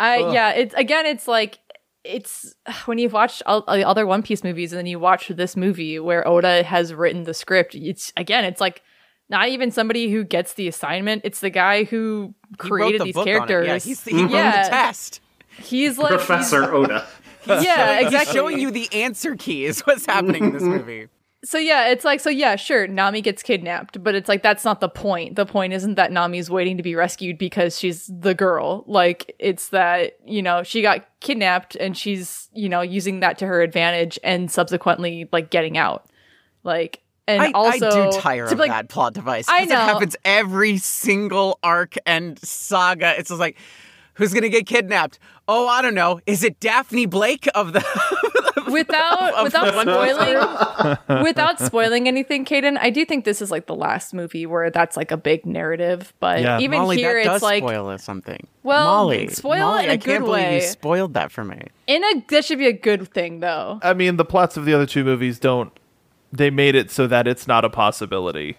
I 0.00 0.22
Ugh. 0.22 0.34
yeah. 0.34 0.50
It's 0.52 0.74
again, 0.74 1.04
it's 1.06 1.28
like 1.28 1.58
it's 2.04 2.54
when 2.86 2.98
you've 2.98 3.12
watched 3.12 3.42
all, 3.44 3.64
all 3.66 3.76
the 3.76 3.84
other 3.86 4.06
One 4.06 4.22
Piece 4.22 4.42
movies 4.44 4.72
and 4.72 4.78
then 4.78 4.86
you 4.86 4.98
watch 4.98 5.28
this 5.28 5.56
movie 5.56 5.98
where 5.98 6.26
Oda 6.26 6.62
has 6.62 6.94
written 6.94 7.24
the 7.24 7.34
script. 7.34 7.74
It's 7.74 8.12
again, 8.16 8.44
it's 8.44 8.60
like 8.60 8.82
not 9.28 9.48
even 9.48 9.70
somebody 9.72 10.10
who 10.10 10.22
gets 10.24 10.54
the 10.54 10.68
assignment. 10.68 11.22
It's 11.24 11.40
the 11.40 11.50
guy 11.50 11.84
who 11.84 12.32
He 12.62 12.70
wrote 12.70 12.78
created 12.78 13.00
the 13.00 13.04
these 13.06 13.14
book 13.14 13.26
on 13.26 13.28
it. 13.28 13.46
characters. 13.48 13.66
Yeah, 13.66 13.78
he's, 13.90 14.04
he 14.04 14.22
wrote 14.22 14.30
Yeah. 14.30 14.62
the 14.64 14.70
test. 14.70 15.20
He's 15.58 15.98
like 15.98 16.12
he's- 16.12 16.24
Professor 16.24 16.72
Oda. 16.72 17.06
yeah, 17.62 18.00
exactly. 18.00 18.34
showing 18.34 18.58
you 18.58 18.70
the 18.70 18.92
answer 18.92 19.36
key 19.36 19.64
is 19.64 19.80
what's 19.80 20.06
happening 20.06 20.44
in 20.44 20.52
this 20.52 20.62
movie. 20.64 21.08
So 21.44 21.58
yeah, 21.58 21.88
it's 21.88 22.04
like 22.04 22.18
so 22.18 22.28
yeah, 22.30 22.56
sure, 22.56 22.88
Nami 22.88 23.20
gets 23.20 23.42
kidnapped, 23.42 24.02
but 24.02 24.14
it's 24.16 24.28
like 24.28 24.42
that's 24.42 24.64
not 24.64 24.80
the 24.80 24.88
point. 24.88 25.36
The 25.36 25.46
point 25.46 25.72
isn't 25.74 25.94
that 25.94 26.10
Nami's 26.10 26.50
waiting 26.50 26.76
to 26.76 26.82
be 26.82 26.96
rescued 26.96 27.38
because 27.38 27.78
she's 27.78 28.10
the 28.12 28.34
girl. 28.34 28.82
Like 28.88 29.36
it's 29.38 29.68
that, 29.68 30.18
you 30.26 30.42
know, 30.42 30.64
she 30.64 30.82
got 30.82 31.06
kidnapped 31.20 31.76
and 31.76 31.96
she's, 31.96 32.48
you 32.52 32.68
know, 32.68 32.80
using 32.80 33.20
that 33.20 33.38
to 33.38 33.46
her 33.46 33.62
advantage 33.62 34.18
and 34.24 34.50
subsequently 34.50 35.28
like 35.30 35.50
getting 35.50 35.78
out. 35.78 36.06
Like 36.64 37.02
and 37.28 37.42
I, 37.42 37.50
also 37.52 37.90
I 37.90 38.10
do 38.10 38.20
tire 38.20 38.44
of 38.44 38.58
like, 38.58 38.70
that 38.70 38.88
plot 38.88 39.14
device. 39.14 39.46
I 39.48 39.66
know. 39.66 39.74
It 39.74 39.78
happens 39.78 40.16
every 40.24 40.78
single 40.78 41.58
arc 41.62 41.94
and 42.06 42.38
saga. 42.40 43.18
It's 43.18 43.28
just 43.28 43.40
like, 43.40 43.56
who's 44.16 44.32
going 44.32 44.42
to 44.42 44.48
get 44.50 44.66
kidnapped? 44.66 45.18
Oh, 45.48 45.68
I 45.68 45.80
don't 45.80 45.94
know. 45.94 46.20
Is 46.26 46.42
it 46.44 46.58
Daphne 46.60 47.06
Blake 47.06 47.48
of 47.54 47.72
the. 47.72 47.84
without 48.70 49.32
of 49.34 49.44
without 49.44 49.72
the 49.74 49.82
spoiling 49.82 51.22
without 51.22 51.60
spoiling 51.60 52.08
anything, 52.08 52.44
Caden, 52.44 52.76
I 52.80 52.90
do 52.90 53.04
think 53.04 53.24
this 53.24 53.40
is 53.40 53.50
like 53.50 53.66
the 53.66 53.74
last 53.74 54.12
movie 54.12 54.44
where 54.46 54.70
that's 54.70 54.96
like 54.96 55.10
a 55.12 55.16
big 55.16 55.46
narrative. 55.46 56.12
But 56.20 56.40
Yeah. 56.42 56.58
even 56.60 56.80
Molly, 56.80 56.96
here 56.96 57.12
that 57.14 57.18
it's 57.20 57.26
does 57.28 57.42
like 57.42 57.62
spoil 57.62 57.88
us 57.88 58.02
something. 58.02 58.46
Well, 58.64 58.84
Molly, 58.86 59.28
spoil 59.28 59.60
Molly, 59.60 59.84
in 59.84 59.90
a 59.90 59.92
I 59.92 59.96
can't 59.98 60.24
good 60.24 60.30
way. 60.30 60.56
you 60.56 60.60
spoiled 60.62 61.14
that 61.14 61.30
for 61.30 61.44
me. 61.44 61.60
in 61.86 62.02
a 62.02 62.24
that 62.30 62.44
should 62.44 62.58
be 62.58 62.66
a 62.66 62.72
good 62.72 63.08
thing 63.14 63.40
though. 63.40 63.78
I 63.82 63.94
mean, 63.94 64.16
the 64.16 64.24
plots 64.24 64.56
of 64.56 64.64
the 64.64 64.74
other 64.74 64.86
two 64.86 65.04
movies 65.04 65.38
don't. 65.38 65.72
They 66.32 66.50
made 66.50 66.74
it 66.74 66.90
so 66.90 67.06
that 67.06 67.28
it's 67.28 67.46
not 67.46 67.64
a 67.64 67.70
possibility. 67.70 68.56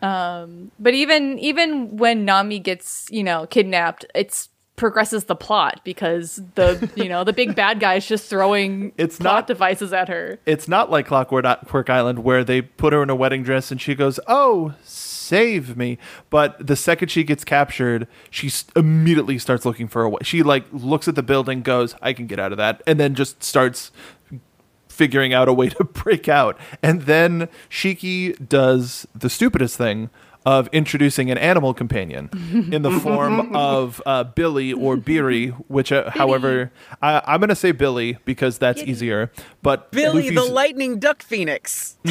Um, 0.00 0.70
But 0.78 0.94
even 0.94 1.38
even 1.38 1.96
when 1.96 2.24
Nami 2.24 2.58
gets, 2.60 3.06
you 3.10 3.22
know, 3.24 3.46
kidnapped, 3.46 4.04
it's 4.14 4.48
progresses 4.76 5.24
the 5.24 5.36
plot 5.36 5.80
because 5.84 6.40
the 6.54 6.90
you 6.96 7.08
know 7.08 7.24
the 7.24 7.32
big 7.32 7.54
bad 7.62 7.78
guy 7.78 7.94
is 7.94 8.06
just 8.06 8.28
throwing 8.28 8.92
It's 8.96 9.18
plot 9.18 9.34
not- 9.34 9.46
devices 9.46 9.92
at 9.92 10.08
her. 10.08 10.38
It's 10.46 10.66
not 10.66 10.90
like 10.90 11.06
Clockwork 11.06 11.44
Quirk 11.68 11.90
Island 11.90 12.20
where 12.24 12.42
they 12.42 12.62
put 12.62 12.92
her 12.92 13.02
in 13.02 13.10
a 13.10 13.14
wedding 13.14 13.42
dress 13.42 13.70
and 13.70 13.80
she 13.80 13.94
goes, 13.94 14.18
"Oh, 14.26 14.74
save 14.82 15.76
me!" 15.76 15.98
But 16.30 16.66
the 16.66 16.74
second 16.76 17.08
she 17.08 17.22
gets 17.22 17.44
captured, 17.44 18.08
she 18.30 18.46
s- 18.48 18.64
immediately 18.74 19.38
starts 19.38 19.64
looking 19.64 19.88
for 19.88 20.02
a 20.02 20.08
way. 20.08 20.18
She 20.22 20.42
like 20.42 20.64
looks 20.72 21.06
at 21.06 21.14
the 21.14 21.22
building, 21.22 21.62
goes, 21.62 21.94
"I 22.02 22.12
can 22.12 22.26
get 22.26 22.38
out 22.40 22.50
of 22.52 22.58
that," 22.58 22.82
and 22.86 22.98
then 22.98 23.14
just 23.14 23.42
starts 23.44 23.92
figuring 24.88 25.32
out 25.32 25.48
a 25.48 25.52
way 25.52 25.68
to 25.70 25.84
break 25.84 26.28
out. 26.28 26.58
And 26.82 27.02
then 27.02 27.48
Shiki 27.70 28.48
does 28.48 29.06
the 29.14 29.30
stupidest 29.30 29.76
thing 29.76 30.10
of 30.44 30.68
introducing 30.72 31.30
an 31.30 31.38
animal 31.38 31.74
companion 31.74 32.28
in 32.72 32.82
the 32.82 32.90
form 33.00 33.54
of 33.54 34.00
uh, 34.06 34.24
Billy 34.24 34.72
or 34.72 34.96
Beery, 34.96 35.48
which, 35.68 35.92
uh, 35.92 36.10
however, 36.10 36.70
I, 37.00 37.22
I'm 37.26 37.40
going 37.40 37.48
to 37.48 37.54
say 37.56 37.72
Billy 37.72 38.18
because 38.24 38.58
that's 38.58 38.82
easier. 38.82 39.30
But 39.62 39.90
Billy 39.92 40.30
the 40.30 40.44
Lightning 40.44 40.98
Duck 40.98 41.22
Phoenix. 41.22 41.96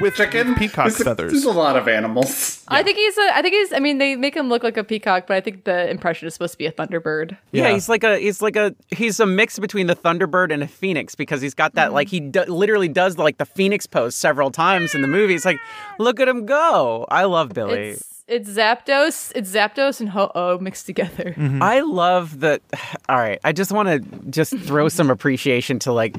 with 0.00 0.14
Chicken. 0.16 0.54
peacock 0.56 0.86
There's- 0.88 1.02
feathers. 1.02 1.32
There's 1.32 1.44
a 1.44 1.50
lot 1.52 1.76
of 1.76 1.88
animals. 1.88 2.64
I 2.68 2.82
think 2.82 2.96
he's 2.98 3.16
a 3.16 3.36
I 3.36 3.42
think 3.42 3.54
he's 3.54 3.72
I 3.72 3.78
mean 3.78 3.98
they 3.98 4.16
make 4.16 4.34
him 4.34 4.48
look 4.48 4.62
like 4.62 4.76
a 4.76 4.84
peacock, 4.84 5.26
but 5.28 5.36
I 5.36 5.40
think 5.40 5.64
the 5.64 5.88
impression 5.88 6.26
is 6.26 6.34
supposed 6.34 6.52
to 6.54 6.58
be 6.58 6.66
a 6.66 6.72
thunderbird. 6.72 7.36
Yeah. 7.52 7.64
Yeah. 7.68 7.72
he's 7.74 7.88
like 7.88 8.02
a 8.04 8.18
he's 8.18 8.42
like 8.42 8.56
a 8.56 8.74
he's 8.90 9.20
a 9.20 9.26
mix 9.26 9.58
between 9.58 9.86
the 9.86 9.94
Thunderbird 9.96 10.52
and 10.52 10.62
a 10.62 10.68
Phoenix 10.68 11.14
because 11.14 11.40
he's 11.40 11.54
got 11.54 11.74
that 11.74 11.92
like 11.92 12.08
he 12.08 12.20
do, 12.20 12.42
literally 12.44 12.88
does 12.88 13.18
like 13.18 13.38
the 13.38 13.46
Phoenix 13.46 13.86
pose 13.86 14.14
several 14.16 14.50
times 14.50 14.94
in 14.94 15.02
the 15.02 15.08
movie. 15.08 15.34
It's 15.34 15.44
like, 15.44 15.58
look 15.98 16.20
at 16.20 16.28
him 16.28 16.46
go! 16.46 16.95
I 17.04 17.24
love 17.24 17.50
Billy. 17.50 17.90
It's 17.90 18.16
it's 18.28 18.50
Zapdos, 18.50 19.30
it's 19.36 19.52
Zapdos 19.52 20.00
and 20.00 20.08
Ho-Oh 20.08 20.58
mixed 20.58 20.86
together. 20.86 21.34
Mm-hmm. 21.36 21.62
I 21.62 21.80
love 21.80 22.40
that. 22.40 22.60
All 23.08 23.18
right, 23.18 23.38
I 23.44 23.52
just 23.52 23.70
want 23.70 23.88
to 23.88 24.00
just 24.30 24.56
throw 24.58 24.88
some 24.88 25.10
appreciation 25.16 25.78
to 25.80 25.92
like 25.92 26.16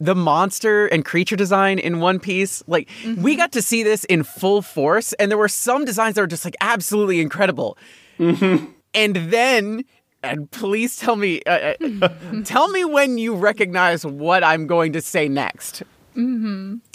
the 0.00 0.14
monster 0.14 0.86
and 0.86 1.04
creature 1.04 1.36
design 1.36 1.78
in 1.78 2.00
One 2.00 2.20
Piece. 2.20 2.62
Like 2.66 2.90
we 3.16 3.34
got 3.34 3.52
to 3.52 3.62
see 3.62 3.82
this 3.82 4.04
in 4.04 4.22
full 4.22 4.60
force, 4.60 5.14
and 5.14 5.30
there 5.30 5.38
were 5.38 5.48
some 5.48 5.86
designs 5.86 6.16
that 6.16 6.20
were 6.20 6.26
just 6.26 6.44
like 6.44 6.56
absolutely 6.60 7.20
incredible. 7.20 7.78
And 8.18 9.16
then. 9.16 9.84
And 10.20 10.50
please 10.50 10.96
tell 10.96 11.14
me, 11.14 11.42
uh, 11.44 11.74
uh, 12.02 12.08
tell 12.44 12.66
me 12.70 12.84
when 12.84 13.18
you 13.18 13.36
recognize 13.36 14.04
what 14.04 14.42
I'm 14.42 14.66
going 14.66 14.92
to 14.94 15.00
say 15.00 15.28
next. 15.28 15.84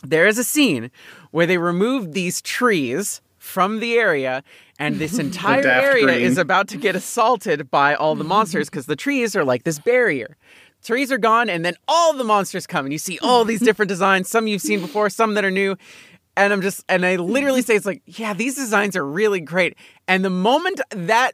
There 0.03 0.27
is 0.27 0.37
a 0.37 0.43
scene 0.43 0.91
where 1.33 1.47
they 1.47 1.57
removed 1.57 2.13
these 2.13 2.43
trees 2.43 3.19
from 3.39 3.79
the 3.79 3.95
area 3.95 4.43
and 4.77 4.99
this 4.99 5.17
entire 5.27 5.65
area 5.65 6.05
green. 6.05 6.21
is 6.21 6.37
about 6.37 6.67
to 6.67 6.77
get 6.77 6.95
assaulted 6.95 7.71
by 7.71 7.95
all 7.95 8.13
the 8.13 8.23
monsters 8.23 8.69
because 8.69 8.85
the 8.85 8.95
trees 8.95 9.35
are 9.35 9.43
like 9.43 9.63
this 9.63 9.79
barrier. 9.79 10.37
Trees 10.83 11.11
are 11.11 11.17
gone, 11.17 11.49
and 11.49 11.65
then 11.65 11.75
all 11.87 12.13
the 12.13 12.23
monsters 12.23 12.67
come, 12.67 12.85
and 12.85 12.93
you 12.93 12.99
see 12.99 13.17
all 13.19 13.45
these 13.45 13.61
different 13.61 13.89
designs. 13.89 14.29
Some 14.29 14.47
you've 14.47 14.61
seen 14.61 14.79
before, 14.79 15.09
some 15.09 15.33
that 15.33 15.45
are 15.45 15.51
new. 15.51 15.75
And 16.35 16.53
I'm 16.53 16.61
just, 16.61 16.83
and 16.87 17.05
I 17.05 17.15
literally 17.15 17.61
say, 17.61 17.75
it's 17.75 17.85
like, 17.85 18.01
yeah, 18.05 18.33
these 18.33 18.55
designs 18.55 18.95
are 18.95 19.05
really 19.05 19.39
great. 19.39 19.75
And 20.07 20.25
the 20.25 20.29
moment 20.29 20.81
that 20.89 21.31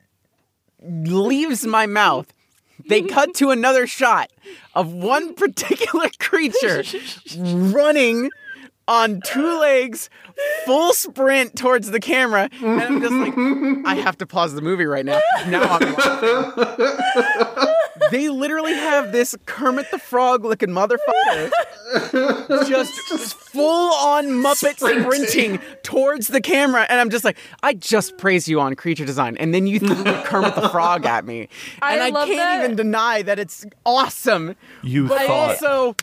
leaves 0.81 1.65
my 1.65 1.87
mouth, 1.87 2.31
they 2.87 3.01
cut 3.01 3.33
to 3.35 3.49
another 3.49 3.87
shot 3.87 4.29
of 4.75 4.93
one 4.93 5.33
particular 5.33 6.09
creature 6.19 6.83
running 7.37 8.29
on 8.89 9.21
two 9.21 9.59
legs, 9.59 10.09
full 10.65 10.93
sprint 10.93 11.55
towards 11.55 11.91
the 11.91 11.99
camera. 11.99 12.49
And 12.61 12.81
I'm 12.81 12.99
just 13.01 13.13
like, 13.13 13.33
I 13.85 13.95
have 13.95 14.17
to 14.17 14.25
pause 14.25 14.53
the 14.53 14.61
movie 14.61 14.85
right 14.85 15.05
now. 15.05 15.19
Now 15.47 15.63
I'm 15.63 15.93
laughing. 15.93 17.75
They 18.11 18.29
literally 18.29 18.73
have 18.73 19.11
this 19.11 19.35
Kermit 19.45 19.91
the 19.91 19.99
Frog 19.99 20.43
looking 20.43 20.69
motherfucker 20.69 21.51
just 22.67 23.35
full 23.35 23.93
on 23.93 24.25
Muppet 24.27 24.77
Sprinting. 24.77 25.03
sprinting. 25.03 25.59
towards 25.83 26.29
the 26.29 26.41
camera. 26.41 26.85
And 26.89 26.99
I'm 26.99 27.09
just 27.09 27.23
like, 27.23 27.37
I 27.61 27.73
just 27.75 28.17
praise 28.17 28.47
you 28.47 28.59
on 28.61 28.75
creature 28.75 29.05
design. 29.05 29.37
And 29.37 29.53
then 29.53 29.67
you 29.67 29.79
threw 29.79 29.95
Kermit 30.23 30.55
the 30.55 30.69
Frog 30.69 31.05
at 31.05 31.25
me. 31.25 31.49
I 31.81 31.93
and 31.93 32.01
I 32.03 32.09
love 32.09 32.27
can't 32.27 32.39
that. 32.39 32.63
even 32.63 32.75
deny 32.75 33.21
that 33.21 33.37
it's 33.37 33.65
awesome. 33.85 34.55
You 34.81 35.07
But 35.07 35.27
thought. 35.27 35.63
also, 35.63 35.95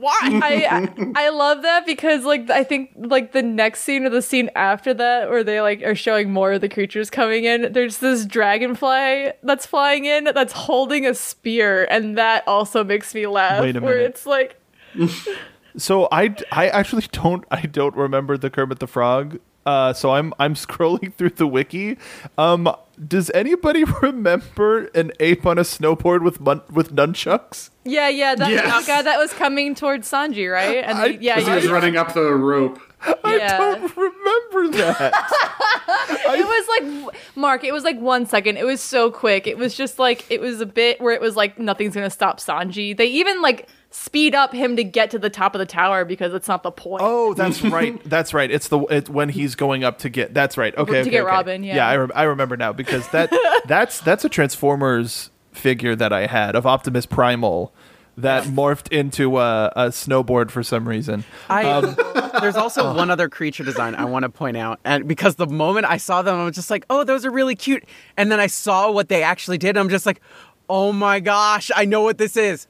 why? 0.00 0.18
I, 0.22 0.88
I 1.16 1.26
I 1.26 1.28
love 1.28 1.62
that 1.62 1.86
because 1.86 2.24
like 2.24 2.48
I 2.50 2.64
think 2.64 2.90
like 2.96 3.32
the 3.32 3.42
next 3.42 3.82
scene 3.82 4.04
or 4.04 4.10
the 4.10 4.22
scene 4.22 4.50
after 4.56 4.94
that 4.94 5.30
where 5.30 5.44
they 5.44 5.60
like 5.60 5.82
are 5.82 5.94
showing 5.94 6.32
more 6.32 6.52
of 6.52 6.60
the 6.60 6.68
creatures 6.68 7.10
coming 7.10 7.44
in. 7.44 7.72
There's 7.72 7.98
this 7.98 8.24
dragonfly 8.24 9.32
that's 9.42 9.66
flying 9.66 10.06
in 10.06 10.24
that's 10.24 10.52
holding 10.52 11.06
a 11.06 11.14
spear, 11.14 11.86
and 11.90 12.16
that 12.18 12.46
also 12.48 12.82
makes 12.82 13.14
me 13.14 13.26
laugh. 13.26 13.60
Wait 13.60 13.76
a 13.76 13.80
Where 13.80 13.96
minute. 13.96 14.10
it's 14.10 14.26
like 14.26 14.60
So 15.76 16.08
I, 16.10 16.34
I 16.50 16.68
actually 16.68 17.06
don't 17.12 17.44
I 17.50 17.62
don't 17.62 17.94
remember 17.94 18.36
the 18.36 18.50
Kermit 18.50 18.80
the 18.80 18.86
Frog. 18.86 19.38
Uh, 19.66 19.92
so 19.92 20.12
I'm 20.12 20.32
I'm 20.38 20.54
scrolling 20.66 21.12
through 21.14 21.30
the 21.30 21.46
wiki. 21.46 21.98
Um, 22.38 22.74
does 23.06 23.30
anybody 23.30 23.84
remember 24.02 24.86
an 24.94 25.12
ape 25.20 25.46
on 25.46 25.58
a 25.58 25.62
snowboard 25.62 26.22
with 26.22 26.40
mun- 26.40 26.62
with 26.70 26.94
nunchucks? 26.94 27.70
yeah 27.84 28.08
yeah 28.10 28.34
that 28.34 28.50
Yes. 28.50 28.86
guy 28.86 29.00
that 29.02 29.16
was 29.18 29.32
coming 29.32 29.74
towards 29.74 30.10
Sanji 30.10 30.52
right 30.52 30.84
and 30.84 30.98
I- 30.98 31.08
they- 31.12 31.18
yeah 31.18 31.40
he 31.40 31.50
was 31.50 31.64
yeah, 31.64 31.70
running 31.70 31.96
up 31.96 32.12
the 32.14 32.22
rope. 32.34 32.78
yeah. 33.06 33.14
I 33.24 33.78
don't 33.78 33.96
remember 33.96 34.76
that. 34.76 35.14
it 36.08 36.46
was 36.46 36.68
like 37.08 37.14
Mark. 37.36 37.64
It 37.64 37.72
was 37.72 37.84
like 37.84 37.98
one 37.98 38.26
second. 38.26 38.58
It 38.58 38.64
was 38.64 38.80
so 38.82 39.10
quick. 39.10 39.46
It 39.46 39.56
was 39.56 39.74
just 39.74 39.98
like 39.98 40.26
it 40.30 40.40
was 40.40 40.60
a 40.60 40.66
bit 40.66 41.00
where 41.00 41.14
it 41.14 41.20
was 41.20 41.36
like 41.36 41.58
nothing's 41.58 41.94
gonna 41.94 42.10
stop 42.10 42.40
Sanji. 42.40 42.94
They 42.96 43.06
even 43.06 43.40
like 43.40 43.68
speed 43.90 44.34
up 44.34 44.52
him 44.52 44.76
to 44.76 44.84
get 44.84 45.10
to 45.10 45.18
the 45.18 45.30
top 45.30 45.54
of 45.54 45.58
the 45.58 45.66
tower 45.66 46.04
because 46.04 46.32
it's 46.32 46.48
not 46.48 46.62
the 46.62 46.70
point. 46.70 47.02
oh, 47.04 47.34
that's 47.40 47.62
right. 47.62 48.02
That's 48.04 48.32
right. 48.32 48.50
It's 48.50 48.68
the 48.68 48.78
it's 48.82 49.10
when 49.10 49.28
he's 49.28 49.54
going 49.54 49.84
up 49.84 49.98
to 49.98 50.08
get. 50.08 50.32
That's 50.32 50.56
right. 50.56 50.76
Okay, 50.76 50.92
To 50.92 51.00
okay, 51.00 51.10
get 51.10 51.22
okay. 51.22 51.26
Robin, 51.30 51.62
yeah. 51.62 51.76
yeah. 51.76 51.88
I, 51.88 51.96
rem- 51.96 52.12
I 52.14 52.22
remember 52.24 52.56
now 52.56 52.72
because 52.72 53.08
that 53.08 53.30
that's 53.66 54.00
that's 54.00 54.24
a 54.24 54.28
Transformers 54.28 55.30
figure 55.52 55.96
that 55.96 56.12
I 56.12 56.26
had 56.26 56.54
of 56.54 56.66
Optimus 56.66 57.06
Primal 57.06 57.72
that 58.16 58.44
morphed 58.44 58.92
into 58.92 59.38
a, 59.38 59.72
a 59.74 59.86
snowboard 59.86 60.50
for 60.50 60.62
some 60.62 60.86
reason. 60.86 61.24
I, 61.48 61.64
um, 61.64 61.96
there's 62.40 62.56
also 62.56 62.94
one 62.94 63.10
other 63.10 63.28
creature 63.28 63.64
design 63.64 63.94
I 63.94 64.04
want 64.04 64.24
to 64.24 64.28
point 64.28 64.56
out, 64.56 64.78
and 64.84 65.08
because 65.08 65.36
the 65.36 65.46
moment 65.46 65.86
I 65.86 65.96
saw 65.96 66.20
them, 66.20 66.38
I 66.38 66.44
was 66.44 66.54
just 66.54 66.70
like, 66.70 66.84
"Oh, 66.90 67.02
those 67.02 67.24
are 67.24 67.30
really 67.30 67.54
cute," 67.56 67.84
and 68.16 68.30
then 68.30 68.38
I 68.38 68.46
saw 68.46 68.90
what 68.92 69.08
they 69.08 69.22
actually 69.22 69.58
did. 69.58 69.70
And 69.70 69.78
I'm 69.78 69.88
just 69.88 70.06
like, 70.06 70.20
"Oh 70.68 70.92
my 70.92 71.18
gosh, 71.20 71.70
I 71.74 71.84
know 71.86 72.02
what 72.02 72.18
this 72.18 72.36
is! 72.36 72.66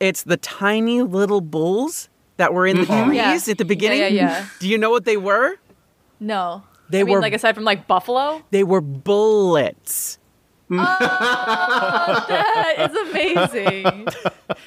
It's 0.00 0.22
the 0.22 0.36
tiny 0.36 1.02
little 1.02 1.40
bulls 1.40 2.08
that 2.36 2.54
were 2.54 2.66
in 2.66 2.76
the 2.76 2.84
mm-hmm. 2.84 3.08
trees 3.08 3.46
Yeah. 3.48 3.52
at 3.52 3.58
the 3.58 3.64
beginning." 3.64 4.00
Yeah, 4.00 4.08
yeah, 4.08 4.30
yeah. 4.30 4.46
Do 4.60 4.68
you 4.68 4.78
know 4.78 4.90
what 4.90 5.04
they 5.04 5.16
were? 5.16 5.56
no, 6.20 6.62
They 6.90 7.00
I 7.00 7.04
mean, 7.04 7.14
were- 7.14 7.20
like 7.20 7.32
aside 7.34 7.54
from 7.54 7.64
like 7.64 7.86
Buffalo. 7.86 8.42
They 8.50 8.64
were 8.64 8.80
bullets. 8.80 10.18
Oh, 10.70 10.74
that 12.28 12.90
is 12.90 13.10
amazing. 13.10 14.08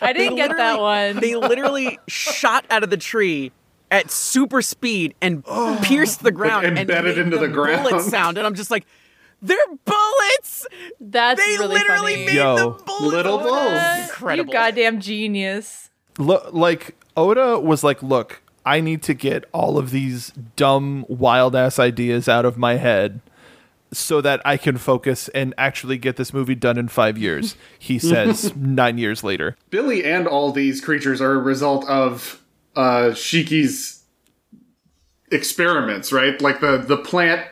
I 0.02 0.14
didn't 0.14 0.36
get 0.36 0.56
that 0.56 0.80
one. 0.80 1.18
They 1.18 1.36
literally 1.36 2.00
shot 2.08 2.66
out 2.70 2.84
of 2.84 2.90
the 2.90 2.98
tree 2.98 3.52
at 3.92 4.10
super 4.10 4.62
speed 4.62 5.14
and 5.22 5.44
oh. 5.48 5.80
pierced 5.84 6.24
the 6.24 6.32
ground 6.32 6.66
and 6.66 6.80
embedded 6.80 7.18
made 7.18 7.26
into 7.26 7.38
the 7.38 7.48
ground. 7.48 7.84
bullet 7.88 8.02
sound. 8.04 8.38
And 8.38 8.48
I'm 8.48 8.56
just 8.56 8.72
like, 8.72 8.86
they're 9.42 9.58
bullets. 9.86 10.68
That's 11.00 11.40
They 11.44 11.58
really 11.58 11.76
literally 11.76 12.14
funny. 12.14 12.26
made 12.28 12.36
Yo. 12.36 12.56
the 12.56 12.84
bullets. 12.84 13.02
Little 13.16 13.38
bulls. 13.40 14.00
Incredible. 14.10 14.48
You 14.48 14.54
goddamn 14.54 15.00
genius. 15.00 15.90
look 16.18 16.54
like 16.54 16.96
Oda 17.18 17.60
was 17.60 17.84
like, 17.84 18.02
"Look, 18.04 18.42
I 18.66 18.80
need 18.80 19.02
to 19.04 19.14
get 19.14 19.46
all 19.52 19.78
of 19.78 19.92
these 19.92 20.32
dumb, 20.56 21.06
wild 21.10 21.56
ass 21.56 21.80
ideas 21.80 22.30
out 22.30 22.46
of 22.46 22.58
my 22.58 22.76
head." 22.76 23.22
So 23.94 24.22
that 24.22 24.42
I 24.46 24.56
can 24.56 24.78
focus 24.78 25.28
and 25.30 25.54
actually 25.58 25.98
get 25.98 26.16
this 26.16 26.34
movie 26.34 26.56
done 26.56 26.78
in 26.78 26.88
five 26.88 27.18
years, 27.18 27.58
he 27.78 28.00
says 28.12 28.56
nine 28.56 28.98
years 28.98 29.22
later. 29.22 29.58
Billy 29.70 30.06
and 30.06 30.28
all 30.28 30.54
these 30.54 30.80
creatures 30.80 31.20
are 31.20 31.34
a 31.34 31.38
result 31.38 31.86
of 31.90 32.42
uh, 32.78 33.14
Shiki's 33.14 34.04
experiments, 35.32 36.12
right? 36.12 36.40
Like 36.42 36.62
the 36.62 36.78
the 36.78 36.96
plant 36.98 37.46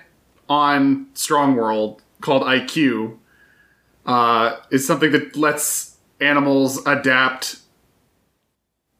on 0.49 1.07
Strong 1.13 1.55
World 1.55 2.01
called 2.21 2.43
IQ 2.43 3.17
uh, 4.05 4.57
is 4.71 4.85
something 4.85 5.11
that 5.11 5.35
lets 5.35 5.97
animals 6.19 6.85
adapt 6.85 7.57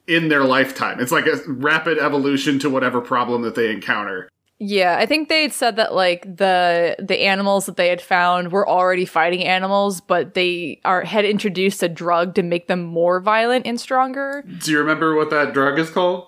in 0.08 0.30
their 0.30 0.44
lifetime. 0.44 1.00
It's 1.00 1.12
like 1.12 1.26
a 1.26 1.38
rapid 1.48 1.98
evolution 1.98 2.60
to 2.60 2.70
whatever 2.70 3.02
problem 3.02 3.42
that 3.42 3.56
they 3.56 3.72
encounter. 3.72 4.30
Yeah, 4.62 4.98
I 5.00 5.06
think 5.06 5.30
they 5.30 5.44
had 5.44 5.54
said 5.54 5.78
that 5.78 5.94
like 5.94 6.24
the 6.24 6.98
the 7.00 7.22
animals 7.22 7.66
that 7.66 7.78
they 7.78 7.88
had 7.88 8.02
found 8.02 8.52
were 8.52 8.68
already 8.68 9.06
fighting 9.06 9.46
animals, 9.46 10.02
but 10.02 10.34
they 10.34 10.82
are 10.84 11.04
had 11.06 11.24
introduced 11.24 11.82
a 11.82 11.88
drug 11.88 12.36
to 12.36 12.44
make 12.44 12.68
them 12.68 12.82
more 12.82 13.22
violent 13.22 13.66
and 13.66 13.80
stronger. 13.80 14.44
Do 14.60 14.72
you 14.72 14.80
remember 14.80 15.16
what 15.16 15.30
that 15.30 15.54
drug 15.54 15.80
is 15.80 15.90
called? 15.90 16.28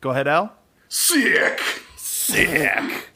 Go 0.00 0.10
ahead, 0.10 0.26
Al. 0.26 0.52
Sick. 0.88 1.60
Sick. 2.32 3.08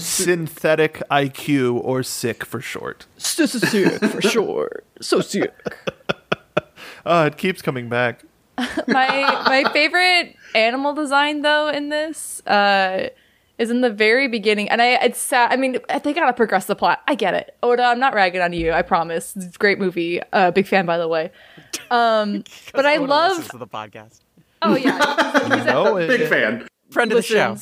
Synthetic 0.00 1.02
IQ 1.10 1.80
or 1.82 2.02
sick 2.02 2.44
for 2.44 2.60
short. 2.60 3.06
for 3.18 4.20
sure. 4.22 4.82
So 5.00 5.20
sick. 5.20 5.52
Oh, 7.04 7.24
it 7.26 7.36
keeps 7.36 7.62
coming 7.62 7.88
back. 7.88 8.24
my 8.88 9.22
my 9.46 9.64
favorite 9.72 10.34
animal 10.54 10.94
design 10.94 11.42
though 11.42 11.68
in 11.68 11.90
this 11.90 12.40
uh 12.46 13.08
is 13.58 13.70
in 13.70 13.82
the 13.82 13.90
very 13.90 14.28
beginning 14.28 14.66
and 14.70 14.80
i 14.80 14.94
it's 15.04 15.18
sad 15.20 15.52
i 15.52 15.56
mean 15.56 15.76
they 16.04 16.14
gotta 16.14 16.32
progress 16.32 16.64
the 16.64 16.74
plot 16.74 17.02
i 17.06 17.14
get 17.14 17.34
it 17.34 17.54
oda 17.62 17.82
i'm 17.82 17.98
not 18.00 18.14
ragging 18.14 18.40
on 18.40 18.54
you 18.54 18.72
i 18.72 18.80
promise 18.80 19.36
it's 19.36 19.54
a 19.56 19.58
great 19.58 19.78
movie 19.78 20.22
uh 20.32 20.50
big 20.52 20.66
fan 20.66 20.86
by 20.86 20.96
the 20.96 21.06
way 21.06 21.30
um 21.90 22.42
but 22.72 22.86
i 22.86 22.96
Oda 22.96 23.04
love 23.06 23.48
to 23.50 23.58
the 23.58 23.66
podcast. 23.66 24.20
oh 24.62 24.74
yeah 24.74 25.58
You 25.58 25.64
know, 25.64 25.96
it- 25.98 26.08
Big 26.08 26.28
fan. 26.30 26.66
Friend 26.90 27.12
of 27.12 27.16
the 27.16 27.22
show. 27.22 27.56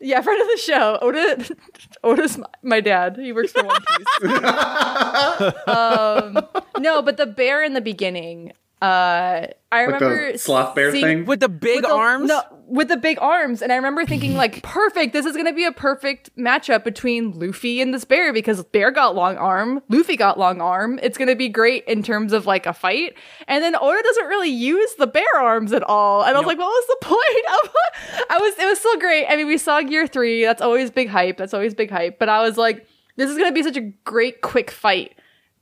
Yeah 0.00 0.20
friend 0.20 0.40
of 0.40 0.46
the 0.48 0.56
show. 0.58 0.98
Oda 1.00 1.56
oda's 2.04 2.38
my, 2.38 2.46
my 2.62 2.80
dad. 2.80 3.16
He 3.16 3.32
works 3.32 3.52
for 3.52 3.64
one 3.64 3.80
piece. 3.96 4.32
Um 5.66 6.38
no 6.78 7.02
but 7.02 7.16
the 7.16 7.26
bear 7.26 7.62
in 7.62 7.74
the 7.74 7.80
beginning 7.80 8.52
uh 8.80 9.46
i 9.72 9.84
Like 9.84 9.86
remember 9.86 10.32
the 10.32 10.38
sloth 10.38 10.74
bear 10.74 10.92
seeing- 10.92 11.04
thing? 11.04 11.24
With 11.26 11.40
the 11.40 11.48
big 11.48 11.76
with 11.76 11.84
the- 11.84 11.94
arms? 11.94 12.28
No, 12.28 12.42
with 12.66 12.88
the 12.88 12.96
big 12.96 13.18
arms. 13.20 13.60
And 13.62 13.72
I 13.72 13.76
remember 13.76 14.04
thinking, 14.06 14.34
like, 14.34 14.62
perfect. 14.62 15.12
This 15.14 15.24
is 15.26 15.32
going 15.32 15.46
to 15.46 15.52
be 15.54 15.64
a 15.64 15.72
perfect 15.72 16.34
matchup 16.36 16.84
between 16.84 17.32
Luffy 17.38 17.80
and 17.80 17.92
this 17.94 18.04
bear 18.04 18.32
because 18.32 18.62
bear 18.64 18.90
got 18.90 19.14
long 19.14 19.36
arm, 19.36 19.82
Luffy 19.88 20.16
got 20.16 20.38
long 20.38 20.60
arm. 20.60 20.98
It's 21.02 21.16
going 21.18 21.28
to 21.28 21.34
be 21.36 21.48
great 21.48 21.84
in 21.86 22.02
terms 22.02 22.32
of 22.32 22.44
like 22.46 22.66
a 22.66 22.72
fight. 22.74 23.14
And 23.46 23.64
then 23.64 23.74
Oda 23.74 24.02
doesn't 24.02 24.26
really 24.26 24.50
use 24.50 24.94
the 24.96 25.06
bear 25.06 25.24
arms 25.36 25.72
at 25.72 25.82
all. 25.82 26.22
And 26.24 26.36
I 26.36 26.38
was 26.40 26.46
like, 26.46 26.58
what 26.58 26.66
was 26.66 26.86
the 26.86 27.06
point 27.06 27.64
of? 27.64 27.74
I 28.30 28.38
was. 28.38 28.54
It 28.58 28.66
was 28.66 28.78
still 28.78 28.98
great. 28.98 29.26
I 29.28 29.36
mean, 29.36 29.46
we 29.48 29.58
saw 29.58 29.80
Gear 29.82 30.06
Three. 30.06 30.44
That's 30.44 30.62
always 30.62 30.90
big 30.90 31.08
hype. 31.08 31.36
That's 31.36 31.54
always 31.54 31.74
big 31.74 31.90
hype. 31.90 32.18
But 32.18 32.28
I 32.28 32.42
was 32.42 32.56
like, 32.56 32.86
this 33.16 33.28
is 33.30 33.36
going 33.36 33.48
to 33.50 33.54
be 33.54 33.62
such 33.62 33.76
a 33.76 33.92
great 34.04 34.40
quick 34.42 34.70
fight 34.70 35.17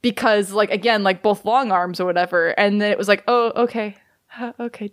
because 0.06 0.52
like 0.52 0.70
again 0.70 1.02
like 1.02 1.20
both 1.20 1.44
long 1.44 1.72
arms 1.72 1.98
or 1.98 2.04
whatever 2.04 2.50
and 2.50 2.80
then 2.80 2.92
it 2.92 2.96
was 2.96 3.08
like 3.08 3.24
oh 3.26 3.50
okay 3.56 3.96
okay 4.60 4.92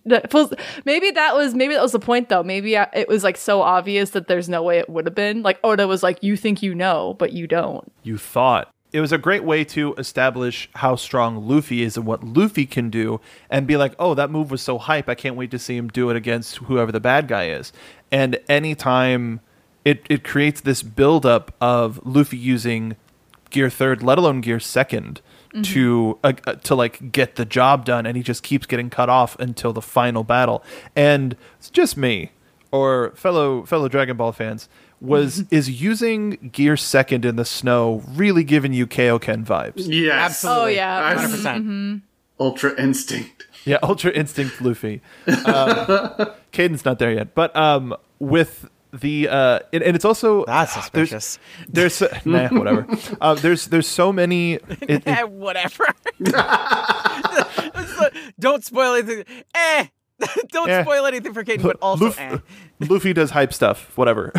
maybe 0.85 1.11
that 1.11 1.35
was 1.35 1.53
maybe 1.53 1.75
that 1.75 1.83
was 1.83 1.91
the 1.91 1.99
point 1.99 2.29
though 2.29 2.41
maybe 2.41 2.75
uh, 2.75 2.87
it 2.93 3.07
was 3.07 3.23
like 3.23 3.37
so 3.37 3.61
obvious 3.61 4.09
that 4.09 4.27
there's 4.27 4.49
no 4.49 4.63
way 4.63 4.79
it 4.79 4.89
would 4.89 5.05
have 5.05 5.13
been 5.13 5.43
like 5.43 5.59
oh, 5.63 5.73
oda 5.73 5.87
was 5.87 6.01
like 6.01 6.17
you 6.23 6.35
think 6.35 6.63
you 6.63 6.73
know 6.73 7.15
but 7.19 7.31
you 7.31 7.45
don't 7.45 7.91
you 8.01 8.17
thought. 8.17 8.71
It 8.91 9.01
was 9.01 9.11
a 9.11 9.17
great 9.17 9.43
way 9.43 9.63
to 9.65 9.95
establish 9.95 10.69
how 10.75 10.95
strong 10.95 11.47
Luffy 11.47 11.81
is 11.81 11.97
and 11.97 12.05
what 12.05 12.23
Luffy 12.23 12.67
can 12.67 12.91
do, 12.91 13.19
and 13.49 13.65
be 13.65 13.75
like, 13.75 13.95
oh, 13.97 14.13
that 14.13 14.29
move 14.29 14.51
was 14.51 14.61
so 14.61 14.77
hype. 14.77 15.09
I 15.09 15.15
can't 15.15 15.35
wait 15.35 15.49
to 15.49 15.57
see 15.57 15.75
him 15.75 15.87
do 15.87 16.11
it 16.11 16.15
against 16.15 16.57
whoever 16.57 16.91
the 16.91 16.99
bad 16.99 17.27
guy 17.27 17.49
is. 17.49 17.73
And 18.11 18.39
anytime 18.47 19.39
it 19.83 20.05
it 20.11 20.23
creates 20.23 20.61
this 20.61 20.83
buildup 20.83 21.55
of 21.59 21.99
Luffy 22.05 22.37
using 22.37 22.95
gear 23.53 23.69
third, 23.69 24.03
let 24.03 24.17
alone 24.17 24.41
gear 24.41 24.57
2nd 24.57 25.19
to 25.61 26.17
uh, 26.23 26.33
uh, 26.47 26.55
to 26.55 26.73
like 26.73 27.11
get 27.11 27.35
the 27.35 27.45
job 27.45 27.85
done, 27.85 28.05
and 28.05 28.17
he 28.17 28.23
just 28.23 28.41
keeps 28.41 28.65
getting 28.65 28.89
cut 28.89 29.07
off 29.07 29.37
until 29.39 29.71
the 29.71 29.83
final 29.83 30.23
battle. 30.23 30.63
And 30.95 31.37
it's 31.59 31.69
just 31.69 31.95
me 31.95 32.31
or 32.71 33.11
fellow 33.15 33.63
fellow 33.63 33.87
Dragon 33.87 34.17
Ball 34.17 34.31
fans 34.31 34.67
was 34.99 35.43
is 35.51 35.69
using 35.69 36.49
gear 36.51 36.75
second 36.75 37.23
in 37.23 37.35
the 37.35 37.45
snow 37.45 38.03
really 38.07 38.43
giving 38.43 38.73
you 38.73 38.87
Kaioken 38.87 39.45
vibes? 39.45 39.85
Yes. 39.87 40.13
Absolutely. 40.13 40.61
Oh, 40.61 40.67
yeah. 40.67 41.15
100%. 41.15 42.01
Ultra 42.39 42.81
Instinct. 42.81 43.47
Yeah, 43.65 43.77
Ultra 43.83 44.11
Instinct 44.11 44.59
Luffy. 44.59 45.01
Um, 45.45 46.27
Caden's 46.51 46.83
not 46.83 46.99
there 46.99 47.11
yet, 47.11 47.35
but 47.35 47.55
um, 47.55 47.95
with 48.19 48.69
the 48.93 49.27
uh, 49.27 49.59
and, 49.73 49.81
and 49.83 49.95
it's 49.95 50.05
also 50.05 50.45
That's 50.45 50.71
suspicious. 50.73 51.39
There's, 51.67 51.95
so- 51.95 52.09
nah, 52.25 52.47
whatever. 52.51 52.85
Uh, 53.19 53.33
there's 53.35 53.67
there's 53.67 53.87
so 53.87 54.13
many. 54.13 54.53
It, 54.69 54.81
it- 54.89 55.07
Eh, 55.07 55.23
whatever. 55.23 55.85
Don't 58.39 58.63
spoil 58.63 58.93
anything. 58.93 59.25
Eh. 59.55 59.85
Don't 60.51 60.69
Eh. 60.69 60.83
spoil 60.83 61.05
anything 61.05 61.33
for 61.33 61.43
Caden, 61.43 61.63
but 61.63 61.77
also 61.81 62.05
Luffy, 62.05 62.21
eh. 62.21 62.37
Luffy 62.87 63.13
does 63.13 63.31
hype 63.31 63.53
stuff. 63.53 63.91
Whatever. 63.97 64.31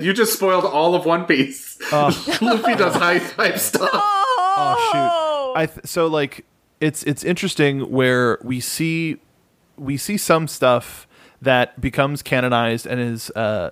you 0.00 0.12
just 0.12 0.32
spoiled 0.34 0.64
all 0.64 0.94
of 0.94 1.04
One 1.06 1.24
Piece. 1.26 1.78
Luffy 1.92 2.74
does 2.74 2.94
hype, 2.94 3.22
hype 3.22 3.58
stuff. 3.58 3.88
oh 3.92 4.90
shoot! 4.92 5.60
I 5.60 5.66
th- 5.66 5.86
so 5.86 6.06
like 6.06 6.44
it's 6.80 7.02
it's 7.04 7.24
interesting 7.24 7.90
where 7.90 8.38
we 8.42 8.60
see 8.60 9.18
we 9.76 9.96
see 9.96 10.16
some 10.16 10.48
stuff 10.48 11.06
that 11.40 11.80
becomes 11.80 12.22
canonized 12.22 12.86
and 12.86 13.00
is 13.00 13.30
uh, 13.30 13.70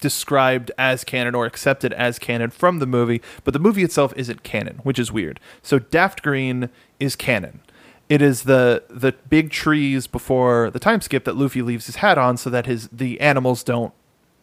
described 0.00 0.70
as 0.78 1.04
canon 1.04 1.34
or 1.34 1.46
accepted 1.46 1.92
as 1.92 2.18
canon 2.18 2.50
from 2.50 2.78
the 2.78 2.86
movie, 2.86 3.20
but 3.44 3.52
the 3.52 3.60
movie 3.60 3.82
itself 3.82 4.12
isn't 4.16 4.42
canon, 4.42 4.80
which 4.82 4.98
is 4.98 5.10
weird. 5.10 5.40
So 5.62 5.78
Daft 5.78 6.22
Green 6.22 6.70
is 7.00 7.16
canon. 7.16 7.60
It 8.08 8.22
is 8.22 8.44
the 8.44 8.84
the 8.88 9.12
big 9.28 9.50
trees 9.50 10.06
before 10.06 10.70
the 10.70 10.78
time 10.78 11.00
skip 11.02 11.24
that 11.24 11.36
Luffy 11.36 11.60
leaves 11.60 11.86
his 11.86 11.96
hat 11.96 12.16
on 12.16 12.36
so 12.38 12.48
that 12.48 12.64
his 12.64 12.88
the 12.88 13.20
animals 13.20 13.62
don't 13.62 13.92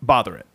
bother 0.01 0.35
it. 0.35 0.45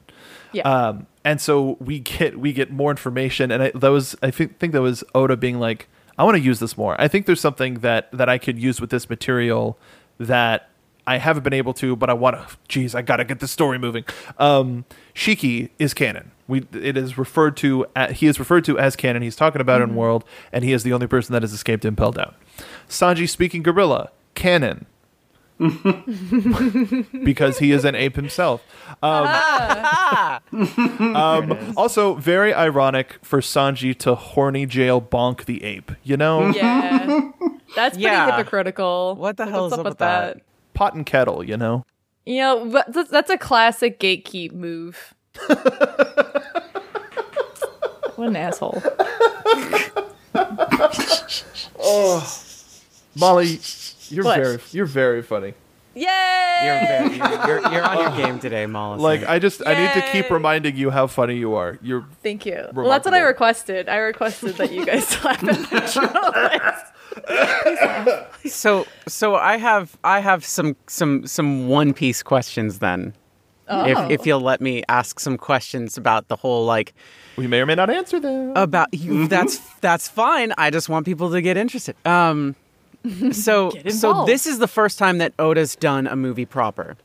Yeah. 0.52 0.62
Um, 0.62 1.06
and 1.24 1.40
so 1.40 1.76
we 1.80 1.98
get 1.98 2.38
we 2.38 2.52
get 2.52 2.70
more 2.70 2.90
information, 2.90 3.50
and 3.50 3.64
I, 3.64 3.72
that 3.74 3.88
was 3.88 4.14
I 4.22 4.30
think 4.30 4.58
think 4.58 4.72
that 4.74 4.82
was 4.82 5.02
Oda 5.12 5.36
being 5.36 5.58
like, 5.58 5.88
I 6.18 6.24
want 6.24 6.36
to 6.36 6.42
use 6.42 6.60
this 6.60 6.76
more. 6.76 7.00
I 7.00 7.08
think 7.08 7.26
there's 7.26 7.40
something 7.40 7.80
that 7.80 8.12
that 8.12 8.28
I 8.28 8.38
could 8.38 8.58
use 8.60 8.80
with 8.80 8.90
this 8.90 9.10
material 9.10 9.76
that 10.20 10.68
I 11.06 11.16
haven't 11.16 11.42
been 11.42 11.54
able 11.54 11.74
to, 11.74 11.96
but 11.96 12.08
I 12.08 12.12
want 12.12 12.36
to. 12.36 12.56
Geez, 12.68 12.94
I 12.94 13.02
gotta 13.02 13.24
get 13.24 13.40
the 13.40 13.48
story 13.48 13.78
moving. 13.78 14.04
Um, 14.38 14.84
Shiki 15.14 15.70
is 15.78 15.92
canon. 15.94 16.30
We 16.46 16.66
it 16.72 16.96
is 16.96 17.18
referred 17.18 17.56
to. 17.58 17.86
a 17.96 18.12
he 18.12 18.26
is 18.26 18.38
referred 18.38 18.64
to 18.66 18.78
as 18.78 18.94
canon. 18.94 19.22
He's 19.22 19.36
talking 19.36 19.60
about 19.60 19.82
in 19.82 19.96
world, 19.96 20.24
and 20.52 20.62
he 20.62 20.72
is 20.72 20.82
the 20.82 20.92
only 20.92 21.06
person 21.06 21.32
that 21.32 21.42
has 21.42 21.52
escaped 21.52 21.84
Impel 21.84 22.12
Down. 22.12 22.34
Sanji 22.88 23.28
speaking 23.28 23.62
gorilla 23.62 24.10
canon. 24.34 24.86
because 27.24 27.58
he 27.58 27.70
is 27.72 27.84
an 27.84 27.94
ape 27.94 28.16
himself. 28.16 28.62
Um, 29.02 29.26
um, 31.16 31.74
also, 31.76 32.14
very 32.14 32.54
ironic 32.54 33.18
for 33.22 33.40
Sanji 33.40 33.96
to 33.98 34.14
horny 34.14 34.64
jail 34.66 35.00
bonk 35.02 35.44
the 35.44 35.62
ape. 35.62 35.92
You 36.02 36.16
know, 36.16 36.48
yeah. 36.48 37.30
That's 37.76 37.96
pretty 37.96 38.02
Yeah. 38.04 38.36
hypocritical. 38.36 39.16
What 39.16 39.36
the 39.36 39.46
hell 39.46 39.64
what's 39.64 39.74
is 39.74 39.78
up 39.78 39.84
with 39.84 39.92
with 39.92 39.98
that? 39.98 40.40
pot 40.74 40.94
and 40.94 41.04
kettle. 41.04 41.44
You 41.44 41.56
know. 41.56 41.84
You 42.26 42.38
know, 42.40 42.64
but 42.70 42.92
that's, 42.92 43.10
that's 43.10 43.30
a 43.30 43.38
classic 43.38 43.98
gatekeep 44.00 44.52
move. 44.52 45.14
what 48.16 48.28
an 48.28 48.36
asshole. 48.36 48.82
oh, 51.78 52.42
Molly, 53.16 53.58
you're 54.10 54.24
What? 54.24 54.38
very 54.40 54.58
you're 54.72 54.86
very 54.86 55.22
funny. 55.22 55.54
Yay! 55.92 56.06
You're, 56.62 56.80
very, 56.86 57.16
you're, 57.16 57.46
you're, 57.60 57.72
you're 57.72 57.82
on 57.84 57.98
your 57.98 58.10
game 58.26 58.38
today, 58.38 58.64
Molly. 58.66 59.00
Like 59.00 59.24
I 59.26 59.38
just 59.40 59.60
I 59.66 59.74
need 59.74 59.92
to 60.00 60.02
keep 60.12 60.26
Yay. 60.26 60.34
reminding 60.34 60.76
you 60.76 60.90
how 60.90 61.08
funny 61.08 61.36
you 61.36 61.54
are. 61.54 61.78
You're 61.82 62.06
Thank 62.22 62.46
you. 62.46 62.64
Well, 62.72 62.88
that's 62.88 63.04
what 63.04 63.12
I 63.12 63.18
Remarkable. 63.18 63.26
requested. 63.26 63.88
I 63.88 63.96
requested 63.96 64.54
that 64.56 64.70
you 64.72 64.86
guys 64.86 65.08
slap 65.08 65.42
at 65.42 65.56
the 65.70 65.80
journalist. 67.26 68.54
so 68.56 68.86
so 69.08 69.34
I 69.34 69.56
have 69.56 69.98
I 70.04 70.20
have 70.20 70.44
some 70.44 70.76
some 70.86 71.26
some 71.26 71.68
One 71.68 71.92
Piece 71.92 72.22
questions 72.22 72.78
then. 72.78 73.14
Oh. 73.68 73.84
If 73.86 74.20
if 74.20 74.26
you'll 74.26 74.40
let 74.40 74.60
me 74.60 74.82
ask 74.88 75.20
some 75.20 75.36
questions 75.36 75.96
about 75.96 76.28
the 76.28 76.36
whole 76.36 76.64
like 76.66 76.92
we 77.36 77.46
may 77.46 77.60
or 77.60 77.66
may 77.66 77.74
not 77.74 77.90
answer 77.90 78.18
them. 78.20 78.52
about 78.56 78.92
you 78.94 79.26
that's 79.28 79.58
that's 79.80 80.08
fine. 80.08 80.52
I 80.58 80.70
just 80.70 80.88
want 80.88 81.04
people 81.04 81.30
to 81.32 81.42
get 81.42 81.56
interested. 81.56 81.96
Um 82.04 82.54
so 83.32 83.70
so 83.88 84.24
this 84.24 84.46
is 84.46 84.58
the 84.58 84.68
first 84.68 84.98
time 84.98 85.18
that 85.18 85.32
Oda's 85.38 85.76
done 85.76 86.06
a 86.06 86.16
movie 86.16 86.44
proper. 86.46 86.96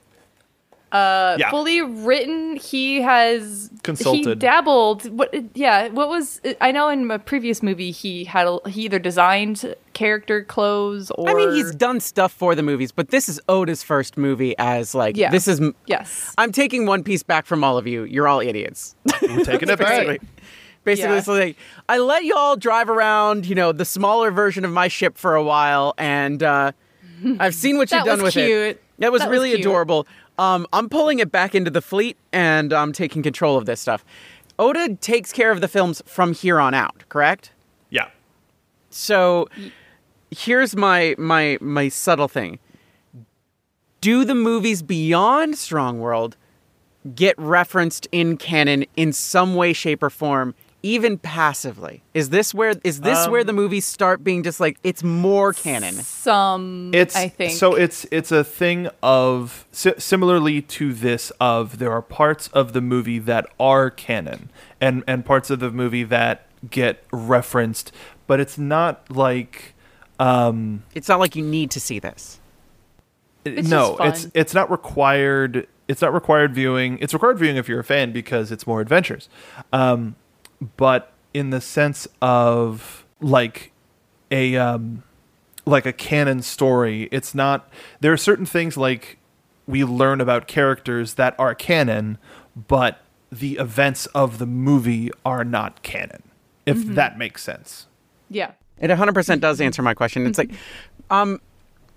Uh, 0.92 1.36
yeah. 1.38 1.50
Fully 1.50 1.82
written, 1.82 2.56
he 2.56 3.02
has 3.02 3.70
He 3.74 3.80
Consulted. 3.84 4.40
dabbled. 4.40 5.10
What? 5.12 5.34
Yeah. 5.54 5.90
What 5.90 6.08
was? 6.08 6.40
I 6.62 6.72
know 6.72 6.88
in 6.88 7.10
a 7.12 7.20
previous 7.20 7.62
movie 7.62 7.92
he 7.92 8.24
had 8.24 8.48
a, 8.48 8.60
he 8.70 8.84
either 8.86 9.00
designed 9.00 9.76
character 9.94 10.44
clothes 10.44 11.12
or. 11.12 11.30
I 11.30 11.34
mean, 11.34 11.52
he's 11.54 11.76
done 11.76 12.00
stuff 12.00 12.32
for 12.32 12.56
the 12.56 12.64
movies, 12.64 12.94
but 12.94 13.10
this 13.10 13.28
is 13.28 13.42
Oda's 13.50 13.84
first 13.84 14.16
movie 14.16 14.56
as 14.58 14.96
like 14.96 15.18
Yeah. 15.18 15.32
this 15.32 15.50
is 15.50 15.60
Yes. 15.86 16.34
I'm 16.38 16.54
taking 16.54 16.86
One 16.86 17.04
Piece 17.04 17.24
back 17.24 17.46
from 17.46 17.62
all 17.64 17.78
of 17.78 17.88
you. 17.88 18.04
You're 18.04 18.28
all 18.30 18.40
idiots. 18.40 18.96
We're 19.22 19.44
taking 19.44 19.68
it 19.70 19.78
basically. 19.80 20.20
back. 20.20 20.28
Basically, 20.86 21.12
Yeah. 21.12 21.18
it's 21.18 21.28
like 21.28 21.58
I 21.90 21.98
let 21.98 22.24
you 22.24 22.36
all 22.36 22.56
drive 22.56 22.90
around, 22.90 23.46
you 23.46 23.56
know, 23.56 23.72
the 23.74 23.84
smaller 23.86 24.32
version 24.32 24.64
of 24.64 24.72
my 24.72 24.88
ship 24.88 25.18
for 25.18 25.36
a 25.36 25.44
while, 25.44 25.94
and 25.98 26.42
uh, 26.42 26.72
I've 27.40 27.56
seen 27.64 27.78
what 27.78 27.92
you've 27.92 28.06
done 28.06 28.22
was 28.22 28.36
with 28.36 28.44
it. 28.46 28.82
That 29.00 29.12
was 29.12 29.20
That 29.22 29.30
was 29.30 29.32
really 29.36 29.50
cute. 29.50 29.60
adorable. 29.62 30.08
Um, 30.38 30.66
I'm 30.72 30.88
pulling 30.90 31.20
it 31.20 31.32
back 31.32 31.54
into 31.56 31.70
the 31.72 31.82
fleet, 31.82 32.16
and 32.32 32.72
I'm 32.72 32.94
taking 32.94 33.22
control 33.24 33.58
of 33.58 33.66
this 33.66 33.82
stuff. 33.82 34.06
Oda 34.58 34.96
takes 34.96 35.34
care 35.34 35.52
of 35.52 35.60
the 35.60 35.68
films 35.68 36.02
from 36.06 36.34
here 36.34 36.60
on 36.62 36.74
out, 36.74 37.04
correct? 37.10 37.52
Yeah. 37.90 38.08
So 38.90 39.50
here's 40.32 40.76
my 40.76 41.16
my 41.18 41.58
my 41.62 41.90
subtle 41.90 42.28
thing. 42.30 42.60
Do 44.02 44.24
the 44.24 44.36
movies 44.36 44.82
beyond 44.84 45.58
Strong 45.58 46.00
World 46.00 46.38
get 47.16 47.38
referenced 47.38 48.08
in 48.12 48.36
canon 48.38 48.86
in 48.96 49.14
some 49.14 49.56
way, 49.56 49.74
shape, 49.74 50.02
or 50.02 50.10
form, 50.10 50.56
even 50.86 51.18
passively? 51.18 52.04
Is 52.14 52.30
this 52.30 52.54
where 52.54 52.74
is 52.84 53.02
this 53.02 53.28
where 53.28 53.44
the 53.44 53.54
movies 53.54 53.86
start 53.86 54.24
being 54.24 54.44
just 54.44 54.60
like 54.60 54.78
it's 54.84 55.04
more 55.04 55.52
canon? 55.52 55.96
Some. 55.96 56.92
It's 56.94 57.16
I 57.16 57.28
think. 57.28 57.54
so 57.54 57.74
it's 57.74 58.06
it's 58.12 58.32
a 58.32 58.44
thing 58.44 58.90
of 59.02 59.66
si- 59.72 59.96
similarly 59.98 60.62
to 60.62 60.94
this 60.94 61.32
of 61.42 61.80
there 61.80 61.92
are 61.92 62.04
parts 62.04 62.50
of 62.50 62.74
the 62.74 62.82
movie 62.82 63.18
that 63.18 63.48
are 63.60 63.90
canon 63.90 64.52
and 64.80 65.04
and 65.08 65.26
parts 65.26 65.50
of 65.50 65.60
the 65.60 65.72
movie 65.72 66.04
that 66.04 66.46
get 66.70 67.04
referenced, 67.12 67.92
but 68.28 68.40
it's 68.40 68.60
not 68.60 69.10
like 69.10 69.74
um 70.20 70.84
It's 70.94 71.10
not 71.10 71.20
like 71.20 71.36
you 71.36 71.44
need 71.44 71.72
to 71.72 71.80
see 71.80 71.98
this. 71.98 72.40
It's 73.44 73.68
no, 73.68 73.98
it's 74.00 74.28
it's 74.36 74.54
not 74.54 74.70
required. 74.70 75.68
It's 75.88 76.02
not 76.02 76.14
required 76.14 76.54
viewing. 76.54 77.00
It's 77.00 77.14
required 77.14 77.40
viewing 77.40 77.58
if 77.58 77.68
you're 77.68 77.80
a 77.80 77.84
fan 77.84 78.12
because 78.12 78.52
it's 78.52 78.66
more 78.66 78.82
adventures. 78.82 79.30
Um, 79.72 80.16
but 80.78 81.12
in 81.34 81.50
the 81.50 81.62
sense 81.62 82.08
of 82.22 83.06
like 83.22 83.72
a 84.32 84.56
um, 84.56 85.04
like 85.66 85.86
a 85.86 85.94
canon 85.94 86.42
story, 86.42 87.10
it's 87.12 87.34
not. 87.36 87.70
There 88.00 88.12
are 88.14 88.18
certain 88.18 88.46
things 88.46 88.78
like 88.78 89.18
we 89.68 89.84
learn 89.84 90.22
about 90.22 90.48
characters 90.48 91.16
that 91.16 91.36
are 91.40 91.56
canon, 91.56 92.18
but 92.68 93.02
the 93.32 93.54
events 93.58 94.06
of 94.08 94.38
the 94.38 94.46
movie 94.46 95.10
are 95.26 95.44
not 95.44 95.82
canon. 95.84 96.22
If 96.66 96.78
Mm-hmm. 96.78 96.94
that 96.96 97.18
makes 97.18 97.44
sense. 97.44 97.88
yeah. 98.30 98.52
It 98.78 98.90
100% 98.90 99.40
does 99.40 99.62
answer 99.62 99.82
my 99.82 99.94
question. 99.94 100.28
It's 100.28 100.38
like, 100.38 100.52
um, 101.10 101.40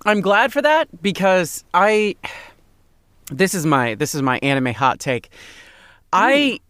I'm 0.06 0.20
glad 0.20 0.52
for 0.52 0.62
that 0.62 1.02
because 1.02 1.64
I. 1.74 2.14
This 3.32 3.52
is 3.52 3.66
my 3.66 3.94
this 3.96 4.14
is 4.14 4.22
my 4.22 4.38
anime 4.42 4.72
hot 4.74 5.00
take. 5.00 5.28
I 6.12 6.60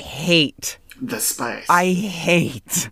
hate 0.00 0.78
The 1.04 1.18
spice. 1.18 1.66
I 1.68 1.92
hate 1.92 2.88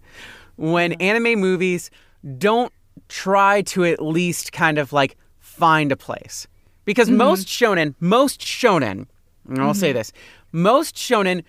when 0.56 0.92
anime 0.94 1.40
movies 1.40 1.90
don't 2.36 2.72
try 3.08 3.62
to 3.62 3.84
at 3.84 4.02
least 4.02 4.52
kind 4.52 4.78
of 4.78 4.92
like 4.92 5.16
find 5.38 5.92
a 5.92 5.96
place. 5.96 6.48
Because 6.84 7.08
mm-hmm. 7.08 7.18
most 7.18 7.46
shonen, 7.46 7.94
most 8.00 8.40
shonen, 8.40 9.06
and 9.48 9.58
I'll 9.60 9.74
say 9.74 9.90
mm-hmm. 9.90 9.98
this, 9.98 10.12
most 10.50 10.96
shonen 10.96 11.44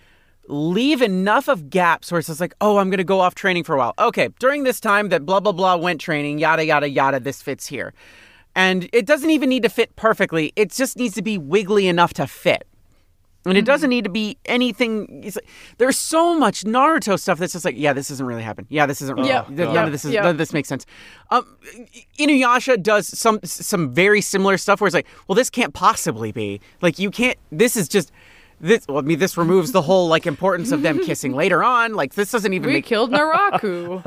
leave 0.48 1.02
enough 1.02 1.48
of 1.48 1.68
gaps 1.68 2.12
where 2.12 2.20
it's 2.20 2.28
just 2.28 2.40
like, 2.40 2.54
oh, 2.60 2.76
I'm 2.76 2.90
going 2.90 2.98
to 2.98 3.04
go 3.04 3.20
off 3.20 3.34
training 3.34 3.64
for 3.64 3.74
a 3.74 3.78
while. 3.78 3.94
Okay, 3.98 4.28
during 4.38 4.62
this 4.64 4.80
time 4.80 5.08
that 5.08 5.26
blah, 5.26 5.40
blah, 5.40 5.52
blah 5.52 5.76
went 5.76 6.00
training, 6.00 6.38
yada, 6.38 6.64
yada, 6.64 6.88
yada, 6.88 7.18
this 7.20 7.42
fits 7.42 7.66
here. 7.66 7.92
and 8.54 8.88
it 8.92 9.06
doesn't 9.06 9.30
even 9.30 9.48
need 9.48 9.62
to 9.62 9.68
fit 9.68 9.94
perfectly. 9.96 10.52
It 10.56 10.70
just 10.70 10.96
needs 10.96 11.14
to 11.14 11.22
be 11.22 11.38
wiggly 11.38 11.88
enough 11.88 12.14
to 12.14 12.26
fit. 12.26 12.66
And 13.44 13.58
it 13.58 13.64
doesn't 13.64 13.90
need 13.90 14.04
to 14.04 14.10
be 14.10 14.36
anything. 14.44 15.22
It's 15.24 15.36
like, 15.36 15.48
there's 15.78 15.98
so 15.98 16.38
much 16.38 16.62
Naruto 16.62 17.18
stuff 17.18 17.38
that's 17.38 17.52
just 17.54 17.64
like, 17.64 17.74
yeah, 17.76 17.92
this 17.92 18.08
doesn't 18.08 18.24
really 18.24 18.42
happen. 18.44 18.66
Yeah, 18.68 18.86
this 18.86 19.02
isn't 19.02 19.16
really. 19.16 19.28
Yeah. 19.30 19.44
None 19.48 19.74
Yeah. 19.74 19.84
of 19.86 19.92
this 19.92 20.04
is. 20.04 20.12
Yeah. 20.12 20.20
None 20.22 20.30
of 20.30 20.38
this 20.38 20.52
makes 20.52 20.68
sense. 20.68 20.86
Um, 21.30 21.44
Inuyasha 22.18 22.82
does 22.82 23.06
some 23.18 23.40
some 23.42 23.90
very 23.92 24.20
similar 24.20 24.56
stuff 24.58 24.80
where 24.80 24.86
it's 24.86 24.94
like, 24.94 25.06
well, 25.26 25.34
this 25.34 25.50
can't 25.50 25.74
possibly 25.74 26.30
be 26.32 26.60
like 26.80 26.98
you 26.98 27.10
can't. 27.10 27.38
This 27.50 27.76
is 27.76 27.88
just. 27.88 28.12
This, 28.60 28.86
well, 28.86 28.98
I 28.98 29.00
mean, 29.00 29.18
this 29.18 29.36
removes 29.36 29.72
the 29.72 29.82
whole 29.82 30.06
like 30.06 30.24
importance 30.24 30.70
of 30.70 30.82
them 30.82 31.00
kissing 31.00 31.32
later 31.32 31.64
on. 31.64 31.94
Like, 31.94 32.14
this 32.14 32.30
doesn't 32.30 32.52
even 32.52 32.68
We 32.68 32.74
make 32.74 32.84
killed 32.84 33.10
Naraku. 33.10 34.04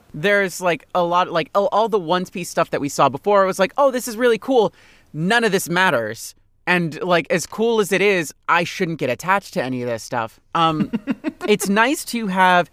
there's 0.14 0.62
like 0.62 0.86
a 0.94 1.02
lot 1.02 1.30
like 1.30 1.50
all, 1.54 1.68
all 1.70 1.86
the 1.86 1.98
one 1.98 2.24
piece 2.24 2.48
stuff 2.48 2.70
that 2.70 2.80
we 2.80 2.88
saw 2.88 3.10
before 3.10 3.44
was 3.44 3.58
like 3.58 3.72
oh 3.76 3.90
this 3.90 4.08
is 4.08 4.16
really 4.16 4.38
cool 4.38 4.72
none 5.12 5.44
of 5.44 5.52
this 5.52 5.68
matters 5.68 6.34
and 6.68 7.02
like 7.02 7.26
as 7.30 7.46
cool 7.46 7.80
as 7.80 7.90
it 7.90 8.00
is 8.00 8.32
i 8.48 8.62
shouldn't 8.62 8.98
get 8.98 9.10
attached 9.10 9.54
to 9.54 9.62
any 9.62 9.82
of 9.82 9.88
this 9.88 10.04
stuff 10.04 10.38
um 10.54 10.92
it's 11.48 11.68
nice 11.68 12.04
to 12.04 12.28
have 12.28 12.70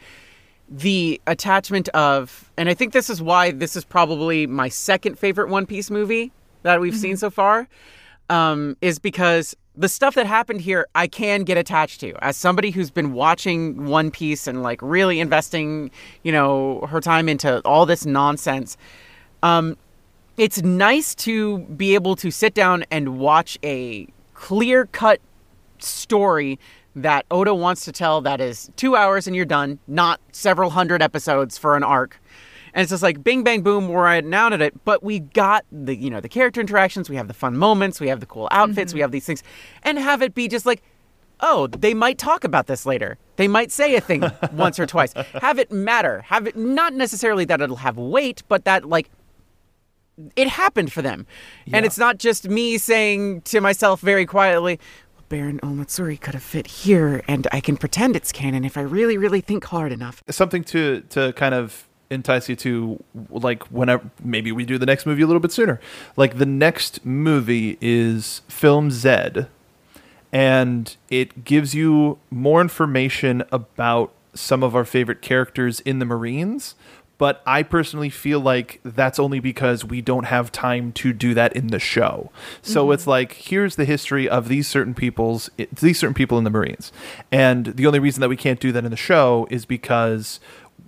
the 0.70 1.20
attachment 1.26 1.90
of 1.90 2.52
and 2.58 2.70
i 2.70 2.74
think 2.74 2.94
this 2.94 3.10
is 3.10 3.22
why 3.22 3.52
this 3.52 3.76
is 3.76 3.84
probably 3.84 4.46
my 4.46 4.70
second 4.70 5.18
favorite 5.18 5.50
one 5.50 5.66
piece 5.66 5.90
movie 5.90 6.32
that 6.64 6.80
we've 6.80 6.96
seen 6.96 7.16
so 7.16 7.30
far 7.30 7.68
um, 8.30 8.76
is 8.82 9.00
because 9.00 9.56
the 9.78 9.90
stuff 9.90 10.16
that 10.16 10.26
happened 10.26 10.62
here 10.62 10.88
I 10.96 11.08
can 11.08 11.44
get 11.44 11.58
attached 11.58 12.00
to. 12.02 12.14
As 12.24 12.38
somebody 12.38 12.72
who's 12.72 12.90
been 12.90 13.14
watching 13.14 13.86
One 13.86 14.10
Piece 14.10 14.48
and 14.48 14.64
like 14.64 14.80
really 14.82 15.20
investing, 15.20 15.92
you 16.24 16.32
know, 16.32 16.82
her 16.90 17.02
time 17.02 17.30
into 17.30 17.62
all 17.66 17.86
this 17.86 18.06
nonsense, 18.06 18.78
um, 19.44 19.78
it's 20.38 20.62
nice 20.62 21.16
to 21.16 21.60
be 21.60 21.96
able 21.96 22.16
to 22.18 22.32
sit 22.32 22.54
down 22.54 22.84
and 22.92 23.20
watch 23.20 23.58
a 23.64 24.08
clear 24.34 24.86
cut 24.88 25.22
story 25.80 26.60
that 26.96 27.26
Oda 27.30 27.54
wants 27.54 27.86
to 27.86 27.92
tell 27.92 28.22
that 28.22 28.40
is 28.40 28.70
two 28.76 28.96
hours 28.96 29.28
and 29.28 29.36
you're 29.36 29.46
done, 29.46 29.80
not 29.88 30.20
several 30.32 30.72
hundred 30.72 31.02
episodes 31.02 31.58
for 31.58 31.76
an 31.76 31.84
arc. 31.84 32.20
And 32.74 32.82
it's 32.82 32.90
just 32.90 33.04
like 33.04 33.24
bing 33.24 33.44
bang 33.44 33.62
boom, 33.62 33.88
we're 33.88 34.04
right 34.04 34.24
now 34.24 34.48
at 34.48 34.62
it. 34.62 34.84
But 34.84 35.04
we 35.04 35.20
got 35.20 35.66
the 35.72 35.96
you 35.96 36.10
know 36.10 36.20
the 36.20 36.30
character 36.30 36.60
interactions, 36.60 37.10
we 37.10 37.16
have 37.16 37.28
the 37.28 37.34
fun 37.34 37.58
moments, 37.58 38.02
we 38.02 38.10
have 38.10 38.20
the 38.20 38.26
cool 38.26 38.50
outfits, 38.52 38.94
we 38.94 38.98
mm-hmm. 38.98 39.04
have 39.04 39.12
these 39.12 39.26
things, 39.26 39.44
and 39.84 39.98
have 39.98 40.22
it 40.22 40.36
be 40.36 40.50
just 40.50 40.66
like, 40.66 40.84
oh, 41.40 41.68
they 41.68 41.94
might 41.94 42.18
talk 42.18 42.44
about 42.44 42.68
this 42.68 42.86
later. 42.86 43.18
They 43.38 43.48
might 43.48 43.72
say 43.72 43.96
a 43.96 44.02
thing 44.02 44.24
once 44.54 44.78
or 44.80 44.86
twice. 44.86 45.14
Have 45.42 45.58
it 45.60 45.72
matter. 45.72 46.22
Have 46.22 46.48
it 46.48 46.58
not 46.58 46.94
necessarily 46.94 47.46
that 47.46 47.62
it'll 47.62 47.78
have 47.78 47.98
weight, 47.98 48.44
but 48.50 48.66
that 48.66 48.86
like 48.86 49.10
it 50.36 50.48
happened 50.48 50.92
for 50.92 51.02
them. 51.02 51.26
And 51.72 51.86
it's 51.86 51.98
not 51.98 52.18
just 52.18 52.48
me 52.48 52.78
saying 52.78 53.42
to 53.42 53.62
myself 53.62 54.02
very 54.02 54.26
quietly, 54.26 54.80
well, 55.16 55.26
Baron 55.30 55.60
Omatsuri 55.62 56.20
could 56.20 56.34
have 56.34 56.44
fit 56.44 56.68
here, 56.68 57.24
and 57.28 57.48
I 57.52 57.60
can 57.60 57.78
pretend 57.78 58.16
it's 58.16 58.32
canon 58.32 58.64
if 58.66 58.78
I 58.78 58.82
really, 58.82 59.18
really 59.18 59.42
think 59.42 59.66
hard 59.66 59.92
enough. 59.92 60.24
something 60.30 60.64
to 60.66 61.02
to 61.10 61.34
kind 61.34 61.54
of 61.54 61.88
entice 62.10 62.48
you 62.50 62.56
to 62.56 63.04
like 63.30 63.64
whenever 63.72 64.10
maybe 64.24 64.52
we 64.52 64.64
do 64.66 64.78
the 64.78 64.86
next 64.86 65.06
movie 65.06 65.24
a 65.24 65.28
little 65.28 65.40
bit 65.40 65.52
sooner 65.52 65.80
like 66.16 66.38
the 66.38 66.46
next 66.46 67.04
movie 67.04 67.80
is 67.82 68.42
film 68.48 68.92
z 68.92 69.48
and 70.32 70.98
it 71.10 71.44
gives 71.44 71.74
you 71.74 72.20
more 72.30 72.62
information 72.62 73.44
about 73.52 74.12
some 74.36 74.62
of 74.62 74.76
our 74.76 74.86
favorite 74.86 75.22
characters 75.24 75.80
in 75.80 75.98
the 75.98 76.06
marines 76.06 76.76
but 77.18 77.42
i 77.46 77.64
personally 77.64 78.10
feel 78.10 78.40
like 78.40 78.80
that's 78.84 79.20
only 79.20 79.40
because 79.40 79.84
we 79.86 80.02
don't 80.02 80.26
have 80.26 80.52
time 80.52 80.92
to 80.94 81.14
do 81.14 81.34
that 81.34 81.56
in 81.56 81.68
the 81.68 81.80
show. 81.80 82.32
So 82.62 82.92
it's 82.92 83.08
like 83.08 83.34
here's 83.34 83.76
the 83.76 83.86
history 83.86 84.28
of 84.28 84.48
these 84.48 84.68
certain 84.68 84.94
people's 84.94 85.50
these 85.58 86.00
certain 86.00 86.14
people 86.14 86.38
in 86.38 86.44
the 86.44 86.50
marines. 86.50 86.92
And 87.32 87.68
the 87.68 87.86
only 87.88 88.00
reason 88.00 88.22
that 88.22 88.30
we 88.30 88.38
can't 88.38 88.60
do 88.60 88.72
that 88.72 88.86
in 88.86 88.92
the 88.92 88.98
show 88.98 89.48
is 89.50 89.66
because 89.66 90.40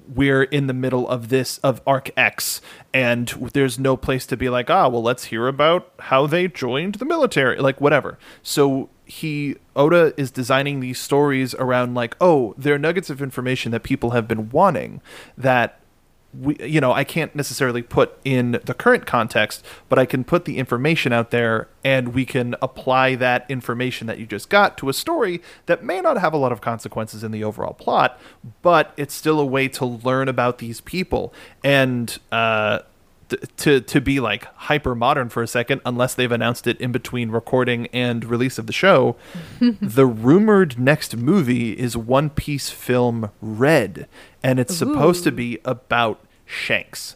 we're 0.07 0.43
in 0.43 0.67
the 0.67 0.73
middle 0.73 1.07
of 1.07 1.29
this 1.29 1.57
of 1.59 1.81
arc 1.85 2.09
x 2.15 2.61
and 2.93 3.27
there's 3.53 3.77
no 3.77 3.97
place 3.97 4.25
to 4.25 4.37
be 4.37 4.47
like 4.47 4.69
ah 4.69 4.87
well 4.87 5.03
let's 5.03 5.25
hear 5.25 5.47
about 5.47 5.91
how 5.99 6.25
they 6.25 6.47
joined 6.47 6.95
the 6.95 7.05
military 7.05 7.57
like 7.57 7.79
whatever. 7.81 8.17
So 8.41 8.89
he 9.05 9.55
oda 9.75 10.13
is 10.17 10.31
designing 10.31 10.79
these 10.79 10.99
stories 10.99 11.53
around 11.55 11.93
like 11.93 12.15
oh 12.19 12.53
there 12.57 12.75
are 12.75 12.79
nuggets 12.79 13.09
of 13.09 13.21
information 13.21 13.71
that 13.71 13.83
people 13.83 14.11
have 14.11 14.27
been 14.27 14.49
wanting 14.49 15.01
that 15.37 15.79
we 16.39 16.57
you 16.59 16.81
know 16.81 16.91
I 16.91 17.03
can't 17.03 17.35
necessarily 17.35 17.81
put 17.81 18.17
in 18.23 18.59
the 18.63 18.73
current 18.73 19.05
context, 19.05 19.65
but 19.89 19.97
I 19.97 20.05
can 20.05 20.23
put 20.23 20.45
the 20.45 20.57
information 20.57 21.13
out 21.13 21.31
there 21.31 21.67
and 21.83 22.13
we 22.13 22.25
can 22.25 22.55
apply 22.61 23.15
that 23.15 23.45
information 23.49 24.07
that 24.07 24.19
you 24.19 24.25
just 24.25 24.49
got 24.49 24.77
to 24.79 24.89
a 24.89 24.93
story 24.93 25.41
that 25.65 25.83
may 25.83 26.01
not 26.01 26.17
have 26.17 26.33
a 26.33 26.37
lot 26.37 26.51
of 26.51 26.61
consequences 26.61 27.23
in 27.23 27.31
the 27.31 27.43
overall 27.43 27.73
plot, 27.73 28.19
but 28.61 28.93
it's 28.97 29.13
still 29.13 29.39
a 29.39 29.45
way 29.45 29.67
to 29.69 29.85
learn 29.85 30.27
about 30.27 30.59
these 30.59 30.81
people. 30.81 31.33
And 31.63 32.17
uh 32.31 32.79
th- 33.29 33.41
to 33.57 33.81
to 33.81 34.01
be 34.01 34.19
like 34.19 34.45
hyper 34.55 34.95
modern 34.95 35.29
for 35.29 35.43
a 35.43 35.47
second 35.47 35.81
unless 35.85 36.13
they've 36.15 36.31
announced 36.31 36.67
it 36.67 36.79
in 36.79 36.91
between 36.91 37.29
recording 37.31 37.87
and 37.87 38.25
release 38.25 38.57
of 38.57 38.67
the 38.67 38.73
show 38.73 39.15
the 39.81 40.05
rumored 40.05 40.79
next 40.79 41.15
movie 41.15 41.71
is 41.77 41.97
one 41.97 42.29
piece 42.29 42.69
film 42.69 43.31
red 43.41 44.07
and 44.43 44.59
it's 44.59 44.75
supposed 44.75 45.23
to 45.23 45.31
be 45.31 45.59
about 45.65 46.19
shanks 46.47 47.15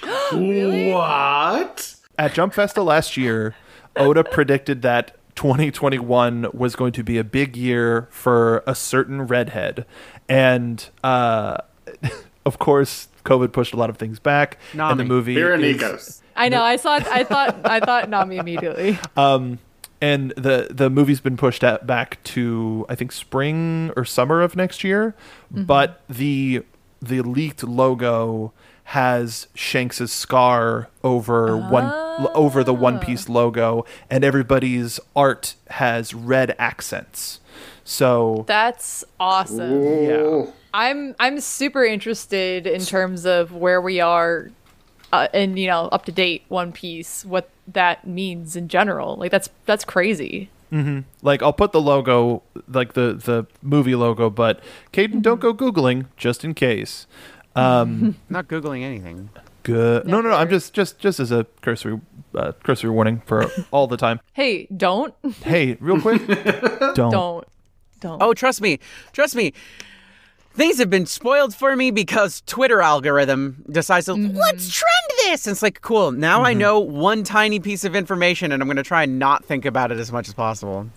What? 0.32 1.96
at 2.18 2.34
jump 2.34 2.54
festa 2.54 2.82
last 2.82 3.16
year 3.16 3.54
oda 3.96 4.22
predicted 4.24 4.82
that 4.82 5.16
2021 5.34 6.48
was 6.52 6.76
going 6.76 6.92
to 6.92 7.02
be 7.04 7.18
a 7.18 7.24
big 7.24 7.56
year 7.56 8.08
for 8.10 8.62
a 8.66 8.74
certain 8.74 9.22
redhead 9.22 9.86
and 10.28 10.88
uh 11.02 11.56
of 12.46 12.58
course 12.58 13.08
covid 13.24 13.52
pushed 13.52 13.72
a 13.72 13.76
lot 13.76 13.90
of 13.90 13.96
things 13.96 14.18
back 14.18 14.58
and 14.72 14.80
the 14.80 14.84
Nami. 14.96 15.04
movie 15.04 15.36
is- 15.36 15.42
Veranicos. 15.42 16.22
I 16.36 16.48
know. 16.48 16.62
I 16.62 16.76
saw. 16.76 16.94
I 16.94 17.24
thought. 17.24 17.56
I 17.64 17.80
thought 17.80 18.08
Nami 18.08 18.36
immediately. 18.36 18.96
Um, 19.16 19.58
and 20.00 20.30
the 20.36 20.68
the 20.70 20.88
movie's 20.88 21.20
been 21.20 21.36
pushed 21.36 21.64
at, 21.64 21.84
back 21.84 22.22
to 22.22 22.86
I 22.88 22.94
think 22.94 23.10
spring 23.10 23.90
or 23.96 24.04
summer 24.04 24.40
of 24.40 24.54
next 24.54 24.84
year, 24.84 25.16
but 25.50 26.00
the 26.08 26.62
the 27.02 27.22
leaked 27.22 27.64
logo 27.64 28.52
has 28.88 29.48
Shanks's 29.54 30.10
scar 30.10 30.88
over 31.04 31.58
one 31.58 31.92
over 32.34 32.64
the 32.64 32.72
One 32.72 32.98
Piece 32.98 33.28
logo, 33.28 33.84
and 34.08 34.24
everybody's 34.24 34.98
art 35.14 35.56
has 35.68 36.14
red 36.14 36.56
accents. 36.58 37.40
So 37.84 38.44
That's 38.46 39.04
awesome. 39.20 39.82
yeah, 40.04 40.46
I'm 40.72 41.14
I'm 41.20 41.38
super 41.40 41.84
interested 41.84 42.66
in 42.66 42.80
terms 42.80 43.26
of 43.26 43.52
where 43.52 43.78
we 43.82 44.00
are, 44.00 44.50
uh, 45.12 45.28
and 45.34 45.58
you 45.58 45.66
know, 45.66 45.88
up 45.88 46.06
to 46.06 46.12
date 46.12 46.44
One 46.48 46.72
Piece, 46.72 47.26
what 47.26 47.50
that 47.66 48.06
means 48.06 48.56
in 48.56 48.68
general. 48.68 49.16
Like 49.16 49.30
that's 49.30 49.50
that's 49.66 49.84
crazy. 49.84 50.48
like 51.22 51.42
I'll 51.42 51.52
put 51.52 51.72
the 51.72 51.80
logo 51.80 52.42
like 52.68 52.94
the 52.94 53.12
the 53.22 53.46
movie 53.62 53.94
logo, 53.94 54.30
but 54.30 54.60
Caden, 54.94 55.20
don't 55.20 55.40
go 55.40 55.52
googling 55.52 56.06
just 56.16 56.42
in 56.42 56.54
case. 56.54 57.06
Um, 57.56 58.16
Not 58.28 58.48
Googling 58.48 58.82
anything. 58.82 59.30
good. 59.62 60.06
No, 60.06 60.20
no, 60.20 60.30
no. 60.30 60.36
I'm 60.36 60.48
just 60.50 60.72
just 60.74 60.98
just 60.98 61.18
as 61.20 61.30
a 61.32 61.44
cursory 61.62 62.00
uh, 62.34 62.52
cursory 62.62 62.90
warning 62.90 63.22
for 63.26 63.46
all 63.70 63.86
the 63.86 63.96
time. 63.96 64.20
Hey, 64.32 64.66
don't 64.76 65.14
Hey, 65.42 65.76
real 65.80 66.00
quick, 66.00 66.26
don't. 66.94 66.94
don't 67.10 67.44
don't. 68.00 68.22
Oh, 68.22 68.32
trust 68.34 68.60
me. 68.60 68.78
Trust 69.12 69.34
me. 69.34 69.52
Things 70.54 70.78
have 70.78 70.90
been 70.90 71.06
spoiled 71.06 71.54
for 71.54 71.76
me 71.76 71.90
because 71.92 72.42
Twitter 72.46 72.80
algorithm 72.80 73.64
decides 73.70 74.06
to 74.06 74.14
let's 74.14 74.70
trend 74.72 75.10
this. 75.22 75.46
And 75.46 75.52
it's 75.54 75.62
like, 75.62 75.80
cool. 75.82 76.10
Now 76.10 76.42
I 76.42 76.52
know 76.52 76.80
one 76.80 77.22
tiny 77.22 77.60
piece 77.60 77.84
of 77.84 77.94
information 77.94 78.50
and 78.50 78.60
I'm 78.60 78.66
going 78.66 78.76
to 78.76 78.82
try 78.82 79.04
and 79.04 79.20
not 79.20 79.44
think 79.44 79.64
about 79.64 79.92
it 79.92 79.98
as 79.98 80.10
much 80.10 80.26
as 80.26 80.34
possible. 80.34 80.88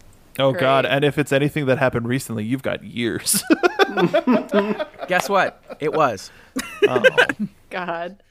Oh 0.42 0.54
God! 0.54 0.86
And 0.86 1.06
if 1.06 1.18
it's 1.18 1.32
anything 1.32 1.68
that 1.68 1.78
happened 1.78 2.08
recently, 2.08 2.44
you've 2.44 2.64
got 2.64 2.84
years. 2.84 3.44
Guess 5.08 5.30
what? 5.30 5.62
It 5.80 5.94
was. 5.94 6.32
Oh. 6.88 7.04
God, 7.70 8.24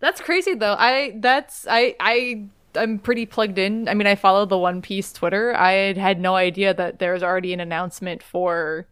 that's 0.00 0.20
crazy 0.20 0.54
though. 0.54 0.76
I 0.78 1.14
that's 1.16 1.66
I 1.68 1.96
I 2.00 2.46
I'm 2.76 2.98
pretty 2.98 3.26
plugged 3.26 3.58
in. 3.58 3.88
I 3.88 3.94
mean, 3.94 4.06
I 4.06 4.14
follow 4.14 4.46
the 4.46 4.58
One 4.58 4.82
Piece 4.82 5.12
Twitter. 5.12 5.54
I 5.54 5.72
had, 5.72 5.96
had 5.96 6.20
no 6.20 6.34
idea 6.34 6.74
that 6.74 6.98
there's 6.98 7.22
already 7.22 7.52
an 7.52 7.60
announcement 7.60 8.22
for 8.22 8.86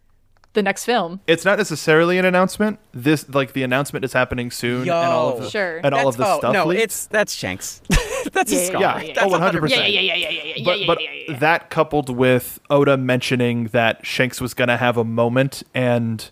the 0.54 0.62
next 0.62 0.84
film. 0.84 1.20
it's 1.26 1.44
not 1.46 1.56
necessarily 1.58 2.18
an 2.18 2.24
announcement. 2.24 2.78
This 2.92 3.28
like 3.28 3.52
the 3.54 3.62
announcement 3.62 4.04
is 4.04 4.12
happening 4.12 4.50
soon, 4.50 4.82
and 4.82 4.90
all 4.90 5.36
of 5.36 5.42
the 5.42 5.50
Sure. 5.50 5.80
and 5.82 5.94
all 5.94 6.08
of 6.08 6.16
the 6.16 6.26
oh, 6.26 6.38
stuff. 6.38 6.52
No, 6.52 6.66
leaked. 6.66 6.82
it's 6.82 7.06
that's 7.06 7.32
Shanks. 7.32 7.80
That's 8.32 8.52
Yeah, 8.52 8.58
a 8.58 8.62
yeah, 8.62 8.66
scar. 8.68 8.80
yeah, 8.80 9.00
yeah, 9.02 9.10
oh, 9.10 9.14
That's 9.14 9.30
100 9.30 9.62
100%. 9.62 10.64
percent. 10.64 10.64
but 10.64 10.78
but 10.86 11.38
that 11.40 11.70
coupled 11.70 12.08
with 12.08 12.58
Oda 12.70 12.96
mentioning 12.96 13.64
that 13.68 14.04
Shanks 14.04 14.40
was 14.40 14.54
going 14.54 14.68
to 14.68 14.76
have 14.76 14.96
a 14.96 15.04
moment 15.04 15.62
and 15.74 16.30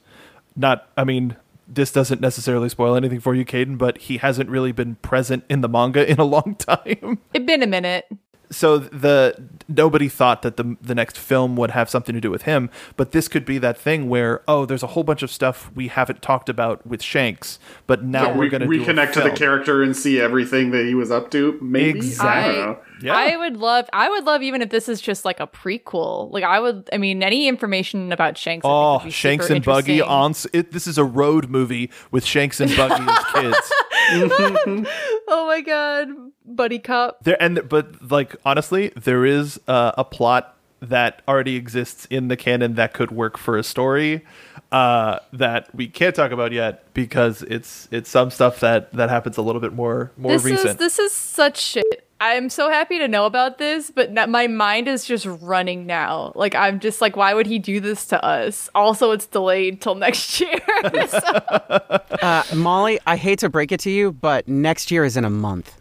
not 0.56 0.89
I 0.97 1.05
mean 1.05 1.36
this 1.72 1.93
doesn't 1.93 2.20
necessarily 2.20 2.68
spoil 2.68 2.97
anything 2.97 3.20
for 3.20 3.32
you, 3.32 3.44
Caden, 3.44 3.78
but 3.78 3.97
he 3.98 4.16
hasn't 4.18 4.51
really 4.51 4.72
been 4.72 4.97
present 4.97 5.44
in 5.48 5.60
the 5.60 5.68
manga 5.68 6.10
in 6.10 6.18
a 6.18 6.24
long 6.24 6.55
time. 6.59 7.18
It'd 7.32 7.47
been 7.47 7.62
a 7.62 7.66
minute. 7.68 8.06
So 8.51 8.78
the 8.78 9.35
nobody 9.68 10.09
thought 10.09 10.43
that 10.43 10.56
the 10.56 10.77
the 10.81 10.94
next 10.94 11.16
film 11.18 11.56
would 11.56 11.70
have 11.70 11.89
something 11.89 12.14
to 12.14 12.20
do 12.20 12.31
with 12.31 12.43
him, 12.43 12.68
but 12.97 13.12
this 13.12 13.28
could 13.28 13.44
be 13.44 13.59
that 13.59 13.78
thing 13.78 14.09
where 14.09 14.43
oh, 14.48 14.66
there's 14.66 14.82
a 14.82 14.89
whole 14.89 15.05
bunch 15.05 15.22
of 15.22 15.31
stuff 15.31 15.70
we 15.74 15.89
haven't 15.89 16.20
talked 16.22 16.48
about 16.48 16.85
with 16.86 17.02
Shanks, 17.02 17.59
but 17.86 18.02
now 18.05 18.31
Yeah, 18.31 18.36
we're 18.36 18.48
going 18.48 18.62
to 18.62 18.66
reconnect 18.66 19.12
to 19.12 19.20
the 19.20 19.31
character 19.31 19.82
and 19.82 19.97
see 19.97 20.20
everything 20.20 20.70
that 20.72 20.85
he 20.86 20.94
was 20.94 21.10
up 21.10 21.31
to. 21.31 21.59
Maybe 21.62 22.01
I 22.01 22.05
Exactly. 22.05 22.55
don't 22.55 22.66
know. 22.66 22.78
Yeah. 23.02 23.16
I 23.16 23.36
would 23.36 23.56
love. 23.56 23.89
I 23.94 24.10
would 24.10 24.24
love 24.24 24.43
even 24.43 24.60
if 24.60 24.68
this 24.68 24.86
is 24.89 25.01
just 25.01 25.24
like 25.24 25.40
a 25.40 25.47
prequel. 25.47 26.31
Like 26.32 26.44
I 26.44 26.60
would. 26.60 26.89
I 26.93 26.98
mean, 26.98 27.22
any 27.22 27.48
information 27.48 28.12
about 28.12 28.36
Shanks. 28.36 28.64
I 28.64 28.68
think, 28.68 28.74
Oh, 28.74 28.93
would 28.98 29.05
be 29.05 29.10
Shanks 29.10 29.44
super 29.47 29.55
and 29.56 29.64
Buggy 29.64 29.93
interesting. 30.01 30.12
on. 30.12 30.35
It, 30.52 30.72
this 30.72 30.86
is 30.86 30.98
a 30.98 31.05
road 31.05 31.48
movie 31.48 31.90
with 32.10 32.24
Shanks 32.27 32.60
and 32.60 32.74
Buggy 32.77 33.05
as 33.09 33.24
kids. 33.32 33.72
Oh 35.32 35.46
my 35.46 35.60
god, 35.60 36.08
buddy 36.44 36.78
cop. 36.78 37.22
There 37.24 37.40
and 37.40 37.68
but 37.68 38.10
like 38.10 38.36
honestly, 38.44 38.88
there 38.96 39.24
is 39.24 39.60
uh, 39.68 39.92
a 39.96 40.04
plot 40.04 40.56
that 40.80 41.22
already 41.28 41.56
exists 41.56 42.06
in 42.10 42.28
the 42.28 42.36
canon 42.36 42.74
that 42.74 42.94
could 42.94 43.10
work 43.10 43.36
for 43.36 43.58
a 43.58 43.62
story 43.62 44.24
uh, 44.72 45.18
that 45.32 45.72
we 45.74 45.86
can't 45.88 46.14
talk 46.14 46.32
about 46.32 46.52
yet 46.52 46.92
because 46.94 47.42
it's 47.42 47.86
it's 47.90 48.08
some 48.10 48.30
stuff 48.30 48.60
that 48.60 48.92
that 48.94 49.10
happens 49.10 49.36
a 49.36 49.42
little 49.42 49.60
bit 49.60 49.72
more 49.72 50.10
more 50.16 50.32
This 50.32 50.44
recent. 50.44 50.68
is 50.70 50.76
this 50.76 50.98
is 50.98 51.12
such 51.12 51.58
shit. 51.60 52.06
I'm 52.22 52.51
so 52.51 52.68
happy 52.70 52.98
to 52.98 53.09
know 53.09 53.24
about 53.24 53.56
this, 53.59 53.90
but 53.90 54.12
na- 54.12 54.26
my 54.26 54.47
mind 54.47 54.88
is 54.88 55.05
just 55.06 55.24
running 55.26 55.86
now. 55.86 56.32
Like 56.34 56.55
I'm 56.55 56.78
just 56.78 57.01
like, 57.01 57.16
why 57.16 57.32
would 57.32 57.47
he 57.47 57.59
do 57.59 57.80
this 57.80 58.06
to 58.09 58.22
us? 58.22 58.68
Also, 58.74 59.10
it's 59.12 59.26
delayed 59.26 59.80
till 59.80 59.94
next 60.06 60.40
year. 60.40 60.59
So- 61.09 61.98
Uh, 62.22 62.42
Molly, 62.55 63.01
I 63.06 63.16
hate 63.16 63.38
to 63.38 63.48
break 63.48 63.72
it 63.72 63.80
to 63.80 63.90
you, 63.90 64.12
but 64.12 64.47
next 64.47 64.90
year 64.90 65.05
is 65.05 65.16
in 65.16 65.24
a 65.24 65.30
month. 65.30 65.74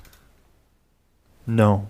no. 1.46 1.88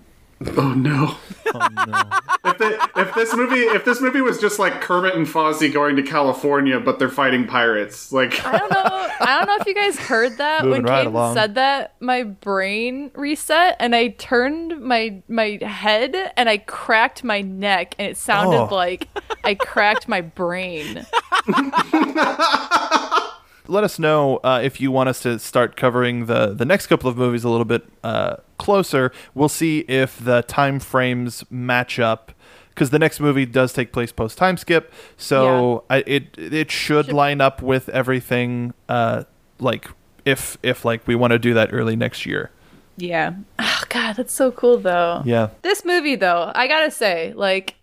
Oh 0.57 0.73
no. 0.73 1.17
Oh 1.53 1.67
no. 1.87 2.03
if, 2.51 2.57
the, 2.59 2.89
if 2.95 3.13
this 3.15 3.35
movie 3.35 3.59
if 3.61 3.83
this 3.83 3.99
movie 3.99 4.21
was 4.21 4.37
just 4.39 4.57
like 4.59 4.79
Kermit 4.81 5.15
and 5.15 5.27
Fozzie 5.27 5.71
going 5.73 5.95
to 5.97 6.03
California 6.03 6.79
but 6.79 6.97
they're 6.99 7.09
fighting 7.09 7.45
pirates 7.47 8.11
like 8.13 8.45
I 8.45 8.57
don't 8.57 8.71
know. 8.71 8.83
I 9.19 9.37
don't 9.37 9.47
know 9.47 9.57
if 9.59 9.67
you 9.67 9.75
guys 9.75 9.97
heard 9.99 10.37
that 10.37 10.63
Moving 10.63 10.83
when 10.83 10.91
right 10.91 11.05
Caden 11.07 11.11
along. 11.11 11.33
said 11.35 11.55
that. 11.55 11.95
My 11.99 12.23
brain 12.23 13.11
reset, 13.15 13.75
and 13.79 13.93
I 13.95 14.09
turned 14.09 14.79
my 14.81 15.21
my 15.27 15.59
head, 15.61 16.15
and 16.37 16.47
I 16.47 16.59
cracked 16.59 17.23
my 17.23 17.41
neck, 17.41 17.95
and 17.99 18.07
it 18.09 18.15
sounded 18.15 18.57
Oh. 18.71 18.75
like 18.75 19.07
I 19.43 19.55
cracked 19.55 20.07
my 20.07 20.21
brain. 20.21 21.05
let 23.69 23.83
us 23.83 23.99
know 23.99 24.37
uh, 24.37 24.59
if 24.63 24.81
you 24.81 24.91
want 24.91 25.09
us 25.09 25.21
to 25.21 25.39
start 25.39 25.75
covering 25.75 26.25
the 26.25 26.53
the 26.53 26.65
next 26.65 26.87
couple 26.87 27.09
of 27.09 27.17
movies 27.17 27.43
a 27.43 27.49
little 27.49 27.65
bit 27.65 27.85
uh, 28.03 28.37
closer. 28.57 29.11
We'll 29.33 29.49
see 29.49 29.79
if 29.81 30.23
the 30.23 30.41
time 30.43 30.79
frames 30.79 31.43
match 31.49 31.99
up 31.99 32.33
because 32.69 32.89
the 32.89 32.99
next 32.99 33.19
movie 33.19 33.45
does 33.45 33.73
take 33.73 33.91
place 33.91 34.11
post 34.11 34.37
time 34.37 34.57
skip, 34.57 34.91
so 35.17 35.83
I, 35.89 35.97
it 36.05 36.37
it 36.37 36.71
should 36.71 37.11
line 37.13 37.41
up 37.41 37.61
with 37.61 37.89
everything. 37.89 38.73
Uh, 38.87 39.23
like 39.59 39.89
if 40.25 40.57
if 40.63 40.85
like 40.85 41.07
we 41.07 41.15
want 41.15 41.31
to 41.31 41.39
do 41.39 41.53
that 41.53 41.69
early 41.71 41.95
next 41.95 42.25
year. 42.25 42.51
Yeah. 42.97 43.33
Oh 43.57 43.83
God, 43.89 44.13
that's 44.13 44.33
so 44.33 44.51
cool 44.51 44.77
though. 44.77 45.21
Yeah. 45.25 45.49
This 45.61 45.85
movie, 45.85 46.15
though, 46.15 46.51
I 46.53 46.67
gotta 46.67 46.91
say, 46.91 47.33
like, 47.33 47.75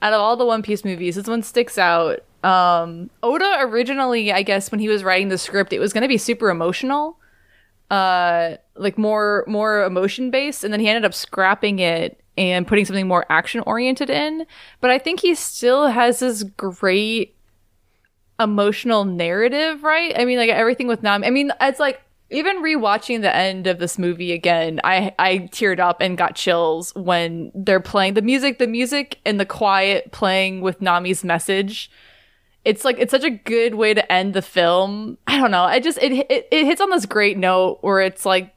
out 0.00 0.12
of 0.12 0.20
all 0.20 0.36
the 0.36 0.46
One 0.46 0.62
Piece 0.62 0.84
movies, 0.84 1.16
this 1.16 1.26
one 1.26 1.42
sticks 1.42 1.76
out. 1.78 2.22
Um, 2.44 3.10
Oda 3.22 3.56
originally, 3.60 4.32
I 4.32 4.42
guess, 4.42 4.70
when 4.70 4.78
he 4.78 4.88
was 4.88 5.02
writing 5.02 5.28
the 5.28 5.38
script, 5.38 5.72
it 5.72 5.78
was 5.78 5.92
gonna 5.92 6.08
be 6.08 6.18
super 6.18 6.50
emotional, 6.50 7.18
uh, 7.90 8.56
like 8.76 8.98
more 8.98 9.44
more 9.46 9.84
emotion 9.84 10.30
based, 10.30 10.62
and 10.62 10.72
then 10.72 10.80
he 10.80 10.88
ended 10.88 11.04
up 11.04 11.14
scrapping 11.14 11.78
it 11.78 12.20
and 12.36 12.66
putting 12.66 12.84
something 12.84 13.08
more 13.08 13.24
action 13.30 13.62
oriented 13.66 14.10
in. 14.10 14.46
But 14.80 14.90
I 14.90 14.98
think 14.98 15.20
he 15.20 15.34
still 15.34 15.88
has 15.88 16.18
this 16.18 16.42
great 16.42 17.34
emotional 18.38 19.04
narrative, 19.04 19.82
right? 19.82 20.12
I 20.18 20.24
mean, 20.24 20.38
like 20.38 20.50
everything 20.50 20.86
with 20.86 21.02
Nami. 21.02 21.26
I 21.26 21.30
mean, 21.30 21.50
it's 21.60 21.80
like 21.80 22.02
even 22.30 22.62
rewatching 22.62 23.20
the 23.20 23.34
end 23.34 23.66
of 23.66 23.78
this 23.78 23.98
movie 23.98 24.32
again, 24.32 24.80
I 24.84 25.14
I 25.18 25.38
teared 25.52 25.78
up 25.78 26.00
and 26.00 26.18
got 26.18 26.34
chills 26.34 26.92
when 26.94 27.52
they're 27.54 27.80
playing 27.80 28.14
the 28.14 28.22
music, 28.22 28.58
the 28.58 28.66
music 28.66 29.18
and 29.24 29.38
the 29.38 29.46
quiet 29.46 30.12
playing 30.12 30.60
with 30.60 30.82
Nami's 30.82 31.24
message. 31.24 31.90
It's 32.64 32.84
like 32.84 32.98
it's 32.98 33.10
such 33.10 33.24
a 33.24 33.30
good 33.30 33.74
way 33.74 33.92
to 33.94 34.12
end 34.12 34.34
the 34.34 34.42
film. 34.42 35.18
I 35.26 35.38
don't 35.38 35.50
know. 35.50 35.64
I 35.64 35.80
just 35.80 35.98
it 35.98 36.12
it, 36.12 36.48
it 36.50 36.64
hits 36.66 36.80
on 36.80 36.90
this 36.90 37.06
great 37.06 37.36
note 37.36 37.78
where 37.82 38.00
it's 38.00 38.24
like 38.24 38.54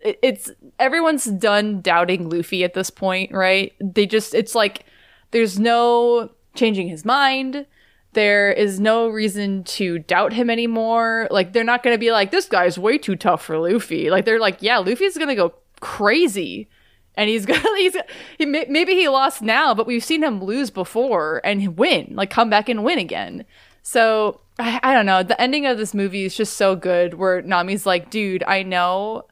it- 0.00 0.18
it's 0.22 0.50
everyone's 0.78 1.24
done 1.26 1.80
doubting 1.80 2.28
Luffy 2.28 2.64
at 2.64 2.74
this 2.74 2.90
point, 2.90 3.32
right? 3.32 3.72
They 3.80 4.06
just 4.06 4.34
it's 4.34 4.54
like 4.54 4.84
there's 5.30 5.58
no 5.58 6.30
changing 6.54 6.88
his 6.88 7.04
mind. 7.04 7.66
There 8.12 8.52
is 8.52 8.78
no 8.78 9.08
reason 9.08 9.64
to 9.64 9.98
doubt 9.98 10.32
him 10.32 10.48
anymore. 10.48 11.26
Like 11.30 11.52
they're 11.52 11.64
not 11.64 11.82
going 11.82 11.94
to 11.94 11.98
be 11.98 12.12
like 12.12 12.30
this 12.30 12.46
guy's 12.46 12.78
way 12.78 12.96
too 12.98 13.16
tough 13.16 13.44
for 13.44 13.58
Luffy. 13.58 14.08
Like 14.10 14.24
they're 14.24 14.38
like, 14.38 14.58
yeah, 14.62 14.78
Luffy's 14.78 15.16
going 15.16 15.28
to 15.30 15.34
go 15.34 15.54
crazy. 15.80 16.68
And 17.16 17.28
he's 17.28 17.46
gonna, 17.46 17.62
he's, 17.76 17.96
he, 18.38 18.46
may- 18.46 18.66
maybe 18.68 18.94
he 18.94 19.08
lost 19.08 19.42
now, 19.42 19.74
but 19.74 19.86
we've 19.86 20.04
seen 20.04 20.22
him 20.22 20.42
lose 20.42 20.70
before 20.70 21.40
and 21.44 21.76
win, 21.76 22.12
like 22.14 22.30
come 22.30 22.50
back 22.50 22.68
and 22.68 22.84
win 22.84 22.98
again. 22.98 23.44
So 23.82 24.40
I, 24.58 24.80
I 24.82 24.94
don't 24.94 25.06
know. 25.06 25.22
The 25.22 25.40
ending 25.40 25.66
of 25.66 25.78
this 25.78 25.94
movie 25.94 26.24
is 26.24 26.36
just 26.36 26.56
so 26.56 26.76
good 26.76 27.14
where 27.14 27.42
Nami's 27.42 27.86
like, 27.86 28.10
dude, 28.10 28.42
I 28.46 28.62
know 28.62 29.24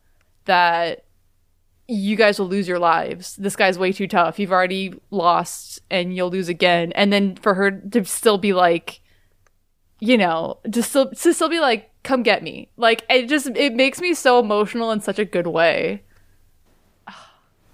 that 0.45 1.05
you 1.89 2.17
guys 2.17 2.39
will 2.39 2.49
lose 2.49 2.69
your 2.69 2.79
lives. 2.79 3.37
This 3.37 3.57
guy's 3.57 3.79
way 3.79 3.93
too 3.93 4.07
tough. 4.07 4.39
You've 4.39 4.53
already 4.53 4.95
lost 5.11 5.81
and 5.91 6.15
you'll 6.17 6.31
lose 6.31 6.49
again. 6.49 6.93
And 6.93 7.13
then 7.13 7.37
for 7.37 7.55
her 7.55 7.71
to 7.71 8.05
still 8.05 8.39
be 8.39 8.53
like, 8.53 9.01
you 10.01 10.17
know, 10.17 10.59
just 10.69 10.91
still 10.91 11.11
to 11.11 11.35
still 11.35 11.49
be 11.49 11.61
like, 11.61 11.91
come 12.03 12.23
get 12.23 12.43
me. 12.43 12.71
Like 12.77 13.05
it 13.09 13.29
just 13.29 13.47
it 13.49 13.75
makes 13.75 14.01
me 14.01 14.15
so 14.15 14.39
emotional 14.39 14.91
in 14.91 15.01
such 15.01 15.19
a 15.19 15.25
good 15.25 15.47
way. 15.47 16.03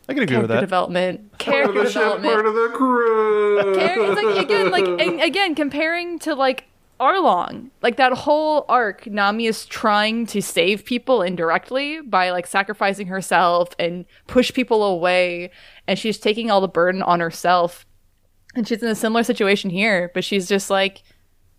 I 0.09 0.15
can 0.15 0.23
agree 0.23 0.37
with 0.39 0.47
Character 0.49 0.55
that. 0.55 0.61
development. 0.61 1.33
part 1.33 1.33
of 1.35 1.39
Character 1.75 1.83
the 1.85 1.91
ship, 1.91 1.95
development. 2.03 2.33
part 2.35 2.47
of 2.47 2.55
the 2.55 2.69
crew. 2.75 3.75
Char- 3.75 4.13
it's 4.13 4.23
like 4.23 4.45
again, 4.45 4.71
like 4.71 4.85
and 5.07 5.21
again, 5.21 5.55
comparing 5.55 6.19
to 6.21 6.35
like 6.35 6.65
Arlong, 6.99 7.71
like 7.83 7.97
that 7.97 8.13
whole 8.13 8.65
arc, 8.69 9.07
Nami 9.07 9.47
is 9.47 9.67
trying 9.67 10.27
to 10.27 10.41
save 10.43 10.85
people 10.85 11.23
indirectly 11.23 12.01
by 12.01 12.31
like 12.31 12.47
sacrificing 12.47 13.07
herself 13.09 13.69
and 13.79 14.05
push 14.27 14.53
people 14.53 14.83
away, 14.83 15.51
and 15.87 15.99
she's 15.99 16.19
taking 16.19 16.51
all 16.51 16.61
the 16.61 16.69
burden 16.69 17.03
on 17.03 17.21
herself. 17.21 17.85
And 18.55 18.67
she's 18.67 18.83
in 18.83 18.89
a 18.89 18.95
similar 18.95 19.23
situation 19.23 19.71
here, 19.71 20.11
but 20.15 20.25
she's 20.25 20.49
just 20.49 20.71
like, 20.71 21.03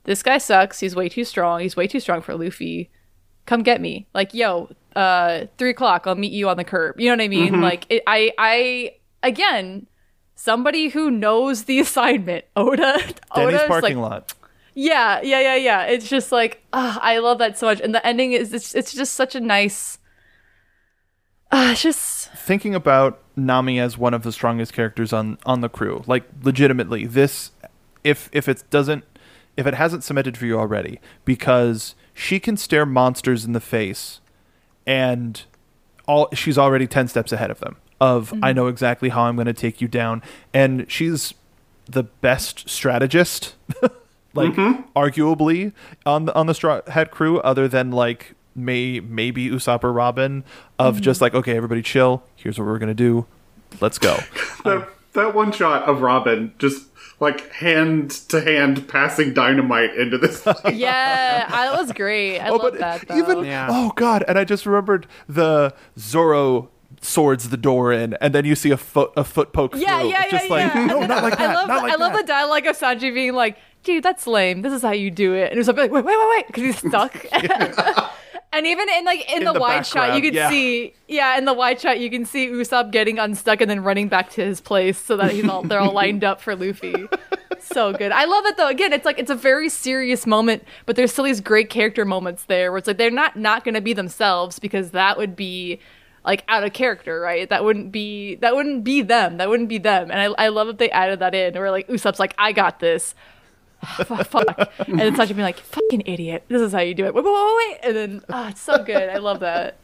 this 0.06 0.24
guy 0.24 0.40
sucks. 0.40 0.80
He's 0.80 0.96
way 0.96 1.08
too 1.08 1.24
strong. 1.24 1.62
He's 1.62 1.76
way 1.78 1.88
too 1.88 2.00
strong 2.00 2.22
for 2.22 2.36
Luffy. 2.36 2.90
Come 3.46 3.62
get 3.64 3.80
me. 3.80 4.08
Like, 4.14 4.34
yo, 4.34 4.72
uh, 5.00 5.48
three 5.58 5.72
o'clock. 5.72 6.06
I'll 6.06 6.16
meet 6.16 6.32
you 6.34 6.50
on 6.50 6.58
the 6.58 6.64
curb. 6.64 7.00
You 7.00 7.08
know 7.10 7.14
what 7.14 7.24
I 7.24 7.28
mean? 7.28 7.62
Like, 7.62 7.86
it, 7.90 8.04
I, 8.06 8.32
I, 8.38 8.96
again, 9.24 9.88
somebody 10.36 10.90
who 10.90 11.10
knows 11.10 11.64
the 11.64 11.80
assignment. 11.86 12.46
Oda. 12.56 12.98
Denny's 12.98 13.16
Oda's 13.32 13.62
parking 13.68 14.00
like, 14.00 14.12
lot. 14.12 14.34
yeah, 14.74 15.22
yeah, 15.22 15.40
yeah, 15.40 15.56
yeah. 15.56 15.84
It's 15.86 16.10
just 16.10 16.32
like, 16.32 16.64
I 16.74 17.20
love 17.20 17.38
that 17.40 17.58
so 17.58 17.68
much. 17.68 17.80
And 17.80 17.96
the 17.96 18.06
ending 18.06 18.34
is, 18.34 18.54
it's, 18.54 18.76
it's 18.76 18.94
just 18.94 19.14
such 19.14 19.36
a 19.36 19.40
nice. 19.40 19.98
Uh, 21.52 21.74
just 21.74 22.32
thinking 22.34 22.76
about 22.76 23.24
Nami 23.36 23.80
as 23.80 23.98
one 23.98 24.14
of 24.14 24.22
the 24.22 24.32
strongest 24.32 24.72
characters 24.72 25.12
on 25.12 25.40
on 25.48 25.62
the 25.62 25.70
crew, 25.70 26.04
like 26.06 26.24
legitimately, 26.44 27.08
this 27.08 27.50
if 28.04 28.30
if 28.32 28.48
it 28.48 28.64
doesn't 28.70 29.04
if 29.58 29.66
it 29.66 29.74
hasn't 29.74 30.04
cemented 30.04 30.38
for 30.38 30.46
you 30.46 30.60
already, 30.60 31.00
because 31.26 31.96
she 32.14 32.40
can 32.40 32.56
stare 32.56 32.86
monsters 32.86 33.46
in 33.46 33.54
the 33.54 33.60
face, 33.60 34.22
and 34.90 35.44
all 36.07 36.28
she's 36.34 36.57
already 36.57 36.88
ten 36.88 37.07
steps 37.07 37.32
ahead 37.32 37.52
of 37.52 37.60
them. 37.60 37.78
Of 38.02 38.34
I 38.34 38.36
mm-hmm. 38.36 38.56
know 38.56 38.68
exactly 38.68 39.10
how 39.10 39.24
I'm 39.24 39.36
going 39.36 39.45
to 39.45 39.53
take 39.53 39.80
you 39.80 39.88
down, 39.88 40.24
and 40.53 40.90
she's 40.91 41.34
the 41.86 42.03
best 42.03 42.68
strategist, 42.68 43.56
like 44.34 44.53
mm-hmm. 44.53 44.82
arguably 44.95 45.74
on 46.06 46.26
the 46.26 46.34
on 46.34 46.48
the 46.48 46.56
Straw 46.56 46.82
Hat 46.88 47.11
crew, 47.11 47.40
other 47.41 47.68
than 47.68 47.91
like 47.91 48.34
may 48.56 48.99
maybe 48.99 49.48
Usopp 49.48 49.84
or 49.84 49.94
Robin, 49.94 50.44
of 50.80 50.95
mm-hmm. 50.95 51.03
just 51.03 51.22
like 51.22 51.36
okay, 51.36 51.56
everybody 51.56 51.84
chill. 51.84 52.24
Here's 52.36 52.57
what 52.57 52.66
we're 52.66 52.80
gonna 52.80 52.94
do. 52.95 53.28
Let's 53.80 53.99
go. 53.99 54.18
that, 54.64 54.90
that 55.14 55.36
one 55.36 55.52
shot 55.52 55.84
of 55.84 56.02
Robin 56.02 56.53
just 56.57 56.89
like 57.20 57.52
hand 57.52 58.12
to 58.30 58.41
hand 58.41 58.88
passing 58.88 59.34
dynamite 59.34 59.96
into 59.96 60.18
this. 60.18 60.46
yeah, 60.74 61.48
that 61.50 61.74
was 61.80 61.91
great. 61.91 62.40
I 62.40 62.50
oh, 62.50 62.56
love 62.56 62.78
that 62.78 63.08
though. 63.08 63.16
Oh, 63.16 63.18
even 63.18 63.46
Yeah. 63.46 63.68
oh 63.70 63.91
god, 63.96 64.24
and 64.28 64.38
I 64.40 64.44
just 64.44 64.66
remembered 64.66 65.08
the 65.28 65.74
Zoro 65.98 66.70
swords 67.02 67.50
the 67.50 67.58
door 67.58 67.91
in, 67.94 68.16
and 68.16 68.34
then 68.34 68.46
you 68.46 68.56
see 68.56 68.72
a 68.72 68.78
foot 68.78 69.12
a 69.16 69.24
foot 69.24 69.54
poke 69.54 69.76
yeah, 69.76 70.00
through. 70.00 70.10
yeah, 70.10 70.24
yeah, 70.26 70.32
just 70.32 70.50
like 70.50 70.74
yeah. 70.74 70.86
no, 70.86 71.00
not 71.02 71.08
then 71.08 71.24
like 71.24 71.40
I 71.40 71.48
that. 71.48 71.54
love, 71.56 71.68
not 71.68 71.84
like 71.84 71.91
I 71.91 71.96
love 71.96 72.14
that. 72.14 72.26
the 72.26 72.28
dialogue 72.28 72.66
of 72.66 72.78
Sanji 72.78 73.14
being 73.14 73.34
like, 73.34 73.58
dude, 73.84 74.04
that's 74.04 74.28
lame. 74.28 74.62
This 74.62 74.74
is 74.74 74.82
how 74.82 74.91
you 74.91 75.12
do 75.12 75.34
it. 75.34 75.52
And 75.52 75.62
Usopp 75.62 75.76
be 75.76 75.82
like, 75.82 75.91
wait, 75.91 76.06
wait, 76.06 76.18
wait, 76.18 76.30
wait, 76.30 76.48
because 76.48 76.64
he's 76.64 76.78
stuck. 76.78 77.26
and 78.52 78.66
even 78.66 78.88
in 78.90 79.06
like 79.06 79.30
in, 79.30 79.40
In 79.40 79.44
the, 79.46 79.54
the 79.54 79.60
wide 79.60 79.86
shot, 79.86 80.16
you 80.16 80.22
can 80.22 80.34
yeah. 80.34 80.50
see, 80.50 80.94
yeah, 81.08 81.38
in 81.38 81.46
the 81.46 81.54
wide 81.54 81.80
shot, 81.80 82.00
you 82.00 82.10
can 82.10 82.26
see 82.26 82.48
Usopp 82.48 82.92
getting 82.92 83.20
unstuck 83.20 83.62
and 83.62 83.70
then 83.70 83.84
running 83.84 84.08
back 84.08 84.30
to 84.32 84.46
his 84.46 84.60
place 84.60 84.98
so 84.98 85.18
that 85.18 85.32
he's 85.32 85.48
all 85.48 85.64
they're 85.64 85.80
all 85.80 85.94
lined 85.94 86.24
up 86.24 86.42
for 86.42 86.56
Luffy. 86.56 87.08
So 87.62 87.92
good. 87.94 88.12
I 88.12 88.24
love 88.26 88.46
it 88.46 88.56
though. 88.58 88.70
Again, 88.70 88.94
it's 88.94 89.06
like 89.06 89.20
it's 89.20 89.30
a 89.30 89.36
very 89.36 89.68
serious 89.70 90.26
moment, 90.26 90.64
but 90.86 90.96
there's 90.96 91.12
still 91.12 91.26
these 91.26 91.42
great 91.42 91.70
character 91.70 92.06
moments 92.06 92.46
there 92.46 92.72
where 92.72 92.78
it's 92.80 92.88
like 92.88 92.98
they're 92.98 93.12
not 93.12 93.36
not 93.36 93.64
going 93.64 93.76
to 93.76 93.82
be 93.82 93.92
themselves 93.94 94.60
because 94.60 94.92
that 94.92 95.18
would 95.18 95.36
be 95.36 95.80
like 96.26 96.44
out 96.48 96.64
of 96.64 96.74
character, 96.74 97.20
right? 97.20 97.50
That 97.50 97.64
wouldn't 97.64 97.92
be 97.92 98.36
that 98.36 98.56
wouldn't 98.56 98.84
be 98.84 99.02
them. 99.02 99.38
That 99.38 99.50
wouldn't 99.50 99.70
be 99.70 99.78
them. 99.78 100.10
And 100.10 100.20
I 100.20 100.46
I 100.46 100.48
love 100.48 100.68
that 100.68 100.78
they 100.78 100.90
added 100.90 101.20
that 101.20 101.36
in. 101.36 101.54
Where 101.54 101.70
like 101.70 101.88
Usopp's 101.90 102.20
like, 102.20 102.34
I 102.38 102.54
got 102.54 102.80
this. 102.80 103.14
Fuck, 104.06 104.27
fuck. 104.27 104.72
and 104.88 105.01
it's 105.01 105.18
such 105.18 105.31
a 105.31 105.34
being 105.34 105.43
like, 105.45 105.60
fucking 105.60 106.03
idiot. 106.06 106.43
This 106.47 106.61
is 106.61 106.72
how 106.73 106.80
you 106.80 106.93
do 106.93 107.06
it. 107.06 107.14
Wait, 107.14 107.23
wait, 107.23 107.34
wait, 107.34 107.56
wait. 107.57 107.77
And 107.84 107.95
then, 107.95 108.22
oh, 108.30 108.47
it's 108.47 108.61
so 108.61 108.84
good. 108.84 109.10
I 109.10 109.18
love 109.18 109.39
that. 109.39 109.77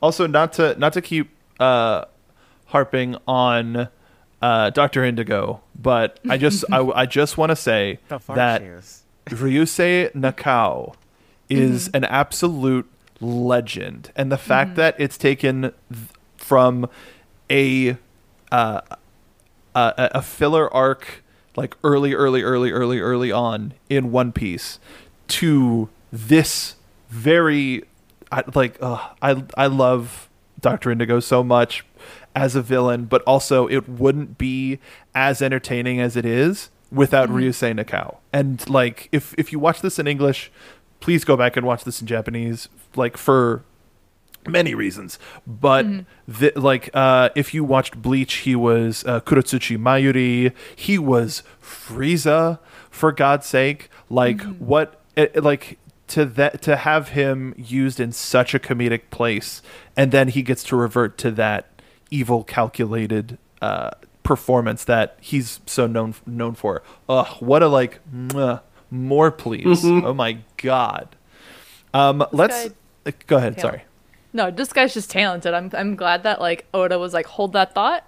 Also, 0.00 0.26
not 0.26 0.52
to 0.54 0.78
not 0.78 0.92
to 0.92 1.02
keep 1.02 1.30
uh, 1.58 2.04
harping 2.66 3.16
on 3.26 3.88
uh, 4.42 4.70
Doctor 4.70 5.04
Indigo, 5.04 5.60
but 5.80 6.20
I 6.28 6.36
just 6.36 6.64
I, 6.70 6.80
I 6.94 7.06
just 7.06 7.38
want 7.38 7.50
to 7.50 7.56
say 7.56 7.98
that 8.28 8.62
shoes. 8.62 9.02
Ryusei 9.26 10.12
Nakao 10.12 10.94
is 11.48 11.88
an 11.88 12.04
absolute 12.04 12.88
legend, 13.20 14.12
and 14.16 14.30
the 14.30 14.38
fact 14.38 14.76
that 14.76 14.94
it's 14.98 15.16
taken 15.16 15.62
th- 15.62 15.72
from 16.36 16.88
a 17.50 17.96
uh, 18.52 18.80
a, 19.74 19.92
a 20.14 20.22
filler 20.22 20.72
arc 20.72 21.22
like 21.56 21.76
early, 21.82 22.14
early, 22.14 22.42
early, 22.42 22.70
early, 22.70 23.00
early 23.00 23.32
on 23.32 23.74
in 23.88 24.12
One 24.12 24.32
Piece 24.32 24.78
to 25.28 25.88
this 26.12 26.76
very 27.08 27.84
I, 28.30 28.42
like 28.54 28.76
uh, 28.80 29.10
I 29.22 29.44
I 29.56 29.66
love 29.66 30.28
Doctor 30.60 30.90
Indigo 30.90 31.20
so 31.20 31.42
much 31.42 31.84
as 32.34 32.54
a 32.54 32.62
villain, 32.62 33.04
but 33.04 33.22
also 33.22 33.66
it 33.66 33.88
wouldn't 33.88 34.38
be 34.38 34.78
as 35.14 35.40
entertaining 35.40 36.00
as 36.00 36.16
it 36.16 36.24
is 36.24 36.70
without 36.90 37.28
Ryusei 37.28 37.78
Nakao. 37.78 38.16
And 38.32 38.68
like 38.68 39.08
if 39.12 39.34
if 39.38 39.52
you 39.52 39.58
watch 39.58 39.80
this 39.80 39.98
in 39.98 40.06
English, 40.06 40.50
please 41.00 41.24
go 41.24 41.36
back 41.36 41.56
and 41.56 41.66
watch 41.66 41.84
this 41.84 42.00
in 42.00 42.06
Japanese 42.06 42.68
like 42.94 43.16
for 43.16 43.62
many 44.48 44.74
reasons 44.74 45.18
but 45.46 45.86
the, 46.26 46.52
like 46.56 46.90
uh 46.94 47.28
if 47.34 47.52
you 47.54 47.64
watched 47.64 48.00
bleach 48.00 48.34
he 48.46 48.54
was 48.56 49.04
uh, 49.06 49.20
kurotsuchi 49.20 49.76
mayuri. 49.78 50.52
He 50.74 50.98
was 50.98 51.42
frieza 51.62 52.58
for 52.90 53.12
god's 53.12 53.46
sake. 53.46 53.90
Like 54.08 54.40
what 54.58 55.00
it, 55.16 55.42
like 55.42 55.78
to 56.08 56.24
that 56.24 56.62
to 56.62 56.76
have 56.76 57.10
him 57.10 57.54
used 57.56 57.98
in 58.00 58.12
such 58.12 58.54
a 58.54 58.58
comedic 58.58 59.02
place 59.10 59.62
and 59.96 60.12
then 60.12 60.28
he 60.28 60.42
gets 60.42 60.62
to 60.64 60.76
revert 60.76 61.18
to 61.18 61.30
that 61.32 61.80
evil 62.10 62.44
calculated 62.44 63.38
uh 63.60 63.90
performance 64.22 64.84
that 64.84 65.16
he's 65.20 65.60
so 65.66 65.86
known 65.86 66.14
known 66.26 66.54
for. 66.54 66.82
Ugh 67.08 67.26
what 67.40 67.62
a 67.62 67.68
like 67.68 68.00
mwah, 68.14 68.60
more 68.90 69.30
please. 69.30 69.84
Oh 69.84 70.14
my 70.14 70.38
god. 70.56 71.14
Um 71.94 72.24
let's 72.32 72.68
guy- 73.04 73.12
go 73.26 73.36
ahead 73.36 73.54
Yeah. 73.56 73.62
sorry 73.62 73.82
No, 74.36 74.50
this 74.50 74.70
guy's 74.70 74.92
just 74.92 75.10
talented. 75.10 75.54
I'm 75.54 75.70
I'm 75.72 75.96
glad 75.96 76.22
that 76.24 76.42
like 76.42 76.66
Oda 76.74 76.98
was 76.98 77.14
like, 77.14 77.24
hold 77.24 77.54
that 77.54 77.74
thought. 77.74 78.04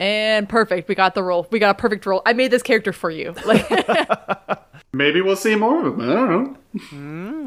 And 0.00 0.48
perfect. 0.48 0.88
We 0.88 0.96
got 0.96 1.14
the 1.14 1.22
role. 1.22 1.46
We 1.52 1.60
got 1.60 1.70
a 1.70 1.78
perfect 1.78 2.04
role. 2.04 2.20
I 2.26 2.32
made 2.32 2.50
this 2.50 2.62
character 2.62 2.92
for 2.92 3.10
you. 3.10 3.32
Like 3.46 3.70
Maybe 4.92 5.20
we'll 5.20 5.36
see 5.36 5.54
more 5.54 5.86
of 5.86 5.94
him. 5.94 6.00
I 6.00 6.14
don't 6.14 6.58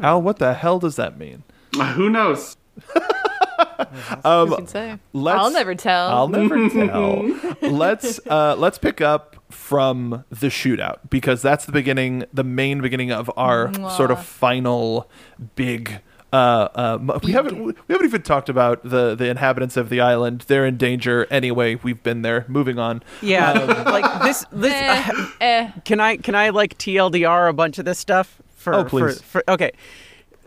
Al, 0.02 0.22
what 0.22 0.38
the 0.38 0.54
hell 0.54 0.78
does 0.78 0.96
that 0.96 1.18
mean? 1.18 1.42
Uh, 1.78 1.92
Who 1.92 2.08
knows? 2.08 2.56
you 2.94 4.56
can 4.56 4.66
say. 4.66 4.98
I'll 5.14 5.50
never 5.50 5.74
tell. 5.74 6.08
I'll 6.08 6.28
never 6.28 6.68
tell. 6.70 7.22
let's 7.60 8.18
uh, 8.26 8.54
let's 8.56 8.78
pick 8.78 9.00
up 9.00 9.36
from 9.50 10.24
the 10.30 10.46
shootout 10.46 10.98
because 11.10 11.42
that's 11.42 11.66
the 11.66 11.72
beginning, 11.72 12.24
the 12.32 12.44
main 12.44 12.80
beginning 12.80 13.12
of 13.12 13.30
our 13.36 13.74
sort 13.90 14.10
of 14.10 14.24
final 14.24 15.10
big. 15.54 16.00
Uh, 16.32 16.68
uh, 16.74 17.18
we 17.24 17.32
haven't 17.32 17.58
we 17.64 17.74
haven't 17.88 18.06
even 18.06 18.22
talked 18.22 18.48
about 18.48 18.82
the 18.84 19.14
the 19.16 19.28
inhabitants 19.28 19.76
of 19.76 19.88
the 19.88 20.00
island. 20.00 20.44
They're 20.46 20.64
in 20.64 20.76
danger 20.76 21.26
anyway. 21.30 21.74
We've 21.76 22.02
been 22.02 22.22
there. 22.22 22.44
Moving 22.48 22.78
on. 22.78 23.02
Yeah, 23.20 23.52
like 23.86 24.22
this. 24.22 24.44
This 24.52 24.72
eh, 24.72 25.26
eh. 25.40 25.70
can 25.84 25.98
I 25.98 26.16
can 26.16 26.34
I 26.34 26.50
like 26.50 26.78
TLDR 26.78 27.48
a 27.48 27.52
bunch 27.52 27.78
of 27.78 27.84
this 27.84 27.98
stuff 27.98 28.40
for? 28.54 28.74
Oh, 28.74 28.84
please. 28.84 29.20
For, 29.20 29.42
for, 29.42 29.50
okay, 29.50 29.72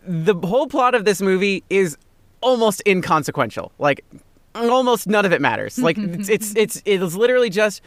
the 0.06 0.34
whole 0.34 0.68
plot 0.68 0.94
of 0.94 1.04
this 1.04 1.20
movie 1.20 1.62
is 1.68 1.98
almost 2.40 2.82
inconsequential. 2.86 3.72
Like 3.78 4.04
almost 4.54 5.06
none 5.06 5.26
of 5.26 5.32
it 5.32 5.42
matters. 5.42 5.78
Like 5.78 5.98
it's 5.98 6.30
it's 6.30 6.56
it's 6.56 6.82
it's 6.86 7.14
literally 7.14 7.50
just 7.50 7.82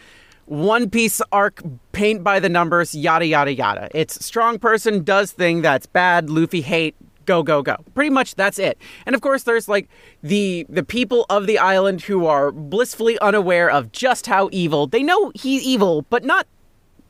one 0.45 0.89
piece 0.89 1.19
arc 1.31 1.61
paint 1.91 2.23
by 2.23 2.39
the 2.39 2.47
numbers 2.47 2.95
yada 2.95 3.25
yada 3.25 3.53
yada 3.53 3.89
it's 3.93 4.25
strong 4.25 4.57
person 4.57 5.03
does 5.03 5.33
thing 5.33 5.61
that's 5.61 5.85
bad 5.85 6.29
luffy 6.29 6.61
hate 6.61 6.95
go 7.27 7.43
go 7.43 7.61
go 7.61 7.75
pretty 7.93 8.09
much 8.09 8.33
that's 8.33 8.57
it 8.57 8.79
and 9.05 9.13
of 9.13 9.21
course 9.21 9.43
there's 9.43 9.67
like 9.67 9.87
the 10.23 10.65
the 10.67 10.83
people 10.83 11.27
of 11.29 11.45
the 11.45 11.59
island 11.59 12.01
who 12.01 12.25
are 12.25 12.51
blissfully 12.51 13.19
unaware 13.19 13.69
of 13.69 13.91
just 13.91 14.25
how 14.25 14.49
evil 14.51 14.87
they 14.87 15.03
know 15.03 15.31
he's 15.35 15.61
evil 15.61 16.01
but 16.09 16.23
not 16.25 16.47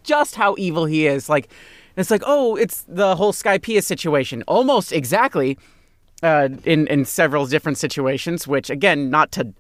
just 0.07 0.35
how 0.35 0.55
evil 0.57 0.85
he 0.85 1.05
is. 1.05 1.29
Like, 1.29 1.49
it's 1.95 2.09
like, 2.09 2.23
oh, 2.25 2.55
it's 2.55 2.83
the 2.87 3.15
whole 3.15 3.33
Skypiea 3.33 3.83
situation. 3.83 4.43
Almost 4.47 4.91
exactly 4.91 5.59
uh, 6.23 6.49
in, 6.63 6.87
in 6.87 7.05
several 7.05 7.45
different 7.45 7.77
situations, 7.77 8.47
which, 8.47 8.71
again, 8.71 9.11
not 9.11 9.31
to 9.33 9.53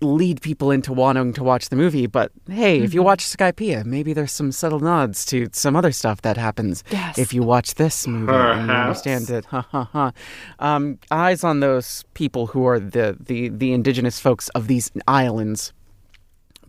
lead 0.00 0.40
people 0.40 0.70
into 0.70 0.92
wanting 0.92 1.32
to 1.32 1.42
watch 1.42 1.70
the 1.70 1.76
movie, 1.76 2.06
but 2.06 2.30
hey, 2.48 2.80
if 2.80 2.94
you 2.94 3.02
watch 3.02 3.24
Skypiea, 3.24 3.84
maybe 3.84 4.12
there's 4.12 4.30
some 4.30 4.52
subtle 4.52 4.78
nods 4.78 5.24
to 5.26 5.48
some 5.52 5.74
other 5.74 5.90
stuff 5.90 6.22
that 6.22 6.36
happens 6.36 6.84
Yes. 6.90 7.18
if 7.18 7.34
you 7.34 7.42
watch 7.42 7.74
this 7.74 8.06
movie 8.06 8.32
and 8.32 8.68
you 8.68 8.72
understand 8.72 9.28
it. 9.30 9.44
Ha 9.46 9.62
ha 9.70 9.84
ha. 9.92 10.12
Um, 10.60 10.98
eyes 11.10 11.42
on 11.42 11.60
those 11.60 12.04
people 12.14 12.46
who 12.46 12.64
are 12.66 12.78
the, 12.78 13.16
the, 13.18 13.48
the 13.48 13.72
indigenous 13.72 14.20
folks 14.20 14.48
of 14.50 14.68
these 14.68 14.90
islands. 15.08 15.72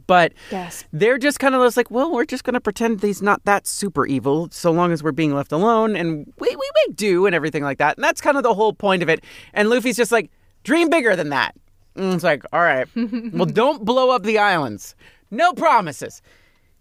But 0.08 0.34
Yes. 0.52 0.86
they're 0.92 1.20
just 1.20 1.40
kind 1.40 1.54
of 1.54 1.62
just 1.64 1.78
like, 1.78 1.92
well, 1.92 2.12
we're 2.12 2.26
just 2.26 2.44
going 2.44 2.56
to 2.56 2.60
pretend 2.60 3.00
he's 3.04 3.22
not 3.22 3.46
that 3.46 3.68
super 3.68 4.08
evil 4.08 4.48
so 4.52 4.72
long 4.72 4.92
as 4.92 5.04
we're 5.04 5.12
being 5.12 5.36
left 5.36 5.52
alone 5.52 5.96
and 5.96 6.34
we, 6.40 6.48
we 6.50 6.70
make 6.88 6.96
do 6.96 7.28
and 7.28 7.36
everything 7.36 7.62
like 7.64 7.78
that. 7.78 7.96
And 7.98 8.04
that's 8.04 8.22
kind 8.22 8.38
of 8.38 8.42
the 8.42 8.56
whole 8.56 8.74
point 8.74 9.04
of 9.04 9.10
it. 9.10 9.24
And 9.54 9.70
Luffy's 9.70 9.98
just 9.98 10.12
like, 10.12 10.32
dream 10.64 10.90
bigger 10.90 11.16
than 11.16 11.30
that. 11.30 11.54
And 11.96 12.14
it's 12.14 12.24
like, 12.24 12.44
all 12.54 12.62
right, 12.62 12.88
well, 12.96 13.46
don't 13.46 13.86
blow 13.86 14.12
up 14.12 14.24
the 14.24 14.38
islands. 14.38 14.96
No 15.32 15.54
promises. 15.54 16.22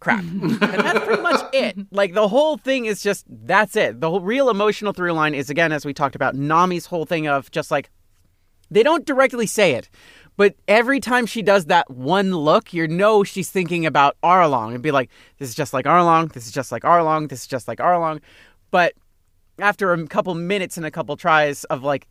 Crap. 0.01 0.21
and 0.23 0.61
that's 0.61 1.05
pretty 1.05 1.23
much 1.23 1.41
it. 1.53 1.77
Like 1.91 2.15
the 2.15 2.29
whole 2.29 2.57
thing 2.57 2.87
is 2.87 3.03
just, 3.03 3.27
that's 3.29 3.75
it. 3.77 4.01
The 4.01 4.11
whole 4.11 4.21
real 4.21 4.49
emotional 4.49 4.93
through 4.93 5.13
line 5.13 5.35
is, 5.35 5.51
again, 5.51 5.73
as 5.73 5.85
we 5.85 5.93
talked 5.93 6.15
about, 6.15 6.37
Nami's 6.37 6.87
whole 6.87 7.05
thing 7.05 7.27
of 7.27 7.51
just 7.51 7.71
like, 7.71 7.91
they 8.71 8.83
don't 8.83 9.07
directly 9.07 9.47
say 9.47 9.75
it, 9.75 9.89
but 10.37 10.55
every 10.69 11.01
time 11.01 11.27
she 11.27 11.43
does 11.43 11.67
that 11.67 11.91
one 11.91 12.33
look, 12.33 12.73
you 12.73 12.87
know 12.87 13.25
she's 13.25 13.51
thinking 13.51 13.87
about 13.87 14.17
Arlong 14.23 14.75
and 14.75 14.83
be 14.83 14.93
like, 14.93 15.11
this 15.39 15.49
is 15.49 15.55
just 15.55 15.73
like 15.73 15.87
Arlong, 15.87 16.33
this 16.33 16.47
is 16.47 16.53
just 16.53 16.71
like 16.71 16.83
Arlong, 16.85 17.29
this 17.29 17.41
is 17.41 17.47
just 17.47 17.67
like 17.67 17.79
Arlong. 17.79 18.21
But 18.71 18.93
after 19.59 19.93
a 19.93 20.07
couple 20.07 20.35
minutes 20.35 20.77
and 20.77 20.87
a 20.87 20.91
couple 20.91 21.17
tries 21.17 21.65
of 21.65 21.83
like 21.83 22.07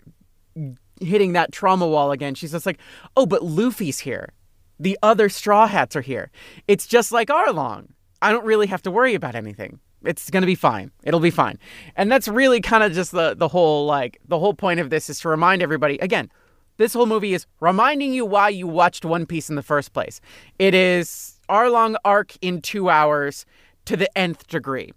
hitting 1.02 1.34
that 1.34 1.52
trauma 1.52 1.88
wall 1.88 2.12
again, 2.12 2.36
she's 2.36 2.52
just 2.52 2.66
like, 2.66 2.80
oh, 3.16 3.26
but 3.26 3.44
Luffy's 3.44 4.00
here. 4.00 4.34
The 4.80 4.98
other 5.02 5.30
Straw 5.30 5.68
Hats 5.68 5.96
are 5.96 6.02
here. 6.02 6.32
It's 6.68 6.86
just 6.86 7.12
like 7.12 7.30
Arlong. 7.30 7.88
I 8.22 8.32
don't 8.32 8.46
really 8.46 8.68
have 8.68 8.82
to 8.84 8.92
worry 8.92 9.16
about 9.16 9.36
anything. 9.36 9.80
It's 10.04 10.30
gonna 10.30 10.46
be 10.46 10.56
fine. 10.56 10.92
It'll 11.04 11.20
be 11.20 11.32
fine. 11.32 11.58
And 11.96 12.12
that's 12.12 12.28
really 12.28 12.62
kind 12.62 12.84
of 12.84 12.94
just 12.94 13.12
the 13.12 13.36
the 13.36 13.48
whole 13.48 13.86
like 13.86 14.20
the 14.28 14.40
whole 14.40 14.54
point 14.54 14.80
of 14.80 14.90
this 14.90 15.10
is 15.10 15.20
to 15.22 15.30
remind 15.30 15.62
everybody 15.62 15.98
again. 15.98 16.32
This 16.78 16.94
whole 16.94 17.08
movie 17.08 17.34
is 17.34 17.48
reminding 17.60 18.14
you 18.14 18.24
why 18.24 18.50
you 18.50 18.68
watched 18.68 19.04
One 19.04 19.26
Piece 19.26 19.50
in 19.50 19.56
the 19.56 19.64
first 19.64 19.94
place. 19.94 20.22
It 20.60 20.76
is 20.76 21.40
Arlong 21.50 21.96
arc 22.06 22.38
in 22.42 22.62
two 22.62 22.90
hours 22.90 23.46
to 23.86 23.98
the 23.98 24.16
nth 24.18 24.48
degree, 24.48 24.94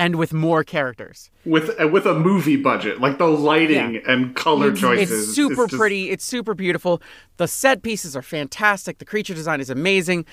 and 0.00 0.16
with 0.16 0.32
more 0.32 0.64
characters. 0.64 1.30
With 1.44 1.78
uh, 1.80 1.86
with 1.86 2.06
a 2.06 2.14
movie 2.14 2.56
budget, 2.56 3.00
like 3.00 3.18
the 3.18 3.26
lighting 3.26 3.94
Yeah. 3.96 4.00
and 4.12 4.34
color 4.34 4.70
It's, 4.70 4.80
choices. 4.80 5.10
it's 5.12 5.28
is 5.28 5.34
super 5.36 5.66
just- 5.66 5.78
pretty. 5.78 6.10
It's 6.10 6.24
super 6.24 6.54
beautiful. 6.54 7.00
The 7.36 7.46
set 7.46 7.82
pieces 7.82 8.16
are 8.16 8.22
fantastic. 8.22 8.98
The 8.98 9.04
creature 9.04 9.34
design 9.34 9.60
is 9.60 9.70
amazing. 9.70 10.24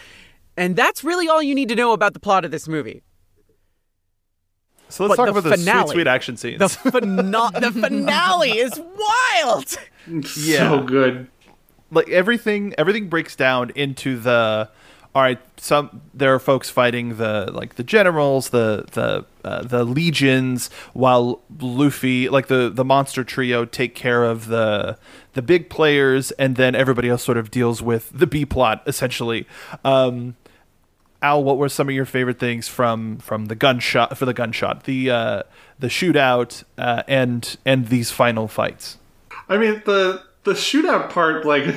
And 0.56 0.76
that's 0.76 1.04
really 1.04 1.28
all 1.28 1.44
you 1.44 1.54
need 1.54 1.70
to 1.70 1.76
know 1.76 1.92
about 1.92 2.14
the 2.14 2.20
plot 2.20 2.46
of 2.46 2.50
this 2.52 2.68
movie. 2.68 3.04
So 4.90 5.04
let's 5.06 5.18
But 5.18 5.26
talk 5.26 5.34
the 5.34 5.40
about 5.40 5.44
the 5.50 5.58
finale- 5.58 5.88
sweet, 5.88 5.94
sweet 5.96 6.08
action 6.08 6.38
scenes. 6.38 6.60
The, 6.60 6.70
fina- 6.70 7.52
the 7.60 7.72
finale 7.72 8.52
is 8.58 8.80
wild. 8.80 9.76
Yeah. 10.38 10.70
So 10.70 10.84
good. 10.84 11.28
like 11.92 12.08
everything 12.08 12.74
everything 12.78 13.10
breaks 13.10 13.36
down 13.36 13.72
into 13.72 14.18
the 14.18 14.70
all 15.18 15.24
right, 15.24 15.40
some 15.60 16.04
there 16.14 16.36
are 16.36 16.38
folks 16.38 16.70
fighting 16.70 17.18
the 17.18 17.50
like 17.52 17.74
the 17.74 17.84
generals, 17.84 18.50
the 18.50 18.86
the 18.92 19.26
uh, 19.44 19.64
the 19.64 19.84
legions, 19.84 20.70
while 20.94 21.42
Luffy, 21.60 22.30
like 22.30 22.46
the 22.46 22.70
the 22.70 22.86
monster 22.86 23.24
trio, 23.24 23.66
take 23.66 23.96
care 23.96 24.24
of 24.24 24.46
the 24.46 24.96
the 25.34 25.42
big 25.42 25.72
players, 25.72 26.30
and 26.34 26.56
then 26.56 26.76
everybody 26.76 27.10
else 27.10 27.24
sort 27.24 27.40
of 27.40 27.50
deals 27.50 27.82
with 27.82 28.12
the 28.14 28.28
B 28.28 28.46
plot 28.46 28.84
essentially. 28.86 29.48
Um, 29.84 30.36
Al, 31.24 31.44
what 31.44 31.58
were 31.58 31.70
some 31.70 31.90
of 31.90 31.96
your 31.96 32.06
favorite 32.06 32.38
things 32.38 32.68
from 32.68 33.18
from 33.18 33.48
the 33.48 33.56
gunshot 33.56 34.16
for 34.20 34.26
the 34.26 34.36
gunshot, 34.36 34.84
the 34.84 35.10
uh, 35.10 35.44
the 35.80 35.88
shootout, 35.88 36.64
uh, 36.78 37.02
and 37.08 37.58
and 37.66 37.88
these 37.88 38.12
final 38.12 38.48
fights? 38.48 39.00
I 39.50 39.58
mean 39.58 39.82
the 39.84 40.22
the 40.44 40.54
shootout 40.54 41.10
part, 41.10 41.44
like 41.44 41.74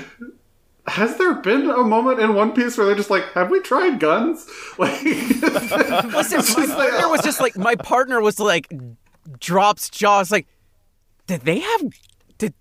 has 0.91 1.17
there 1.19 1.35
been 1.35 1.71
a 1.71 1.85
moment 1.85 2.19
in 2.19 2.35
One 2.35 2.53
Piece 2.53 2.77
where 2.77 2.85
they're 2.87 2.97
just 2.97 3.11
like, 3.11 3.25
have 3.35 3.49
we 3.49 3.61
tried 3.61 4.01
guns? 4.01 4.47
Like, 4.79 5.03
Listen, 5.03 6.39
my 6.57 6.67
partner 6.67 7.09
was 7.09 7.21
oh. 7.21 7.25
just 7.25 7.41
like, 7.41 7.57
my 7.57 7.75
partner 7.77 8.21
was 8.21 8.41
like, 8.41 8.73
drops 9.39 9.91
jaws. 9.91 10.31
Like, 10.31 10.47
did 11.27 11.43
they 11.43 11.61
have? 11.61 11.83
Did 12.39 12.55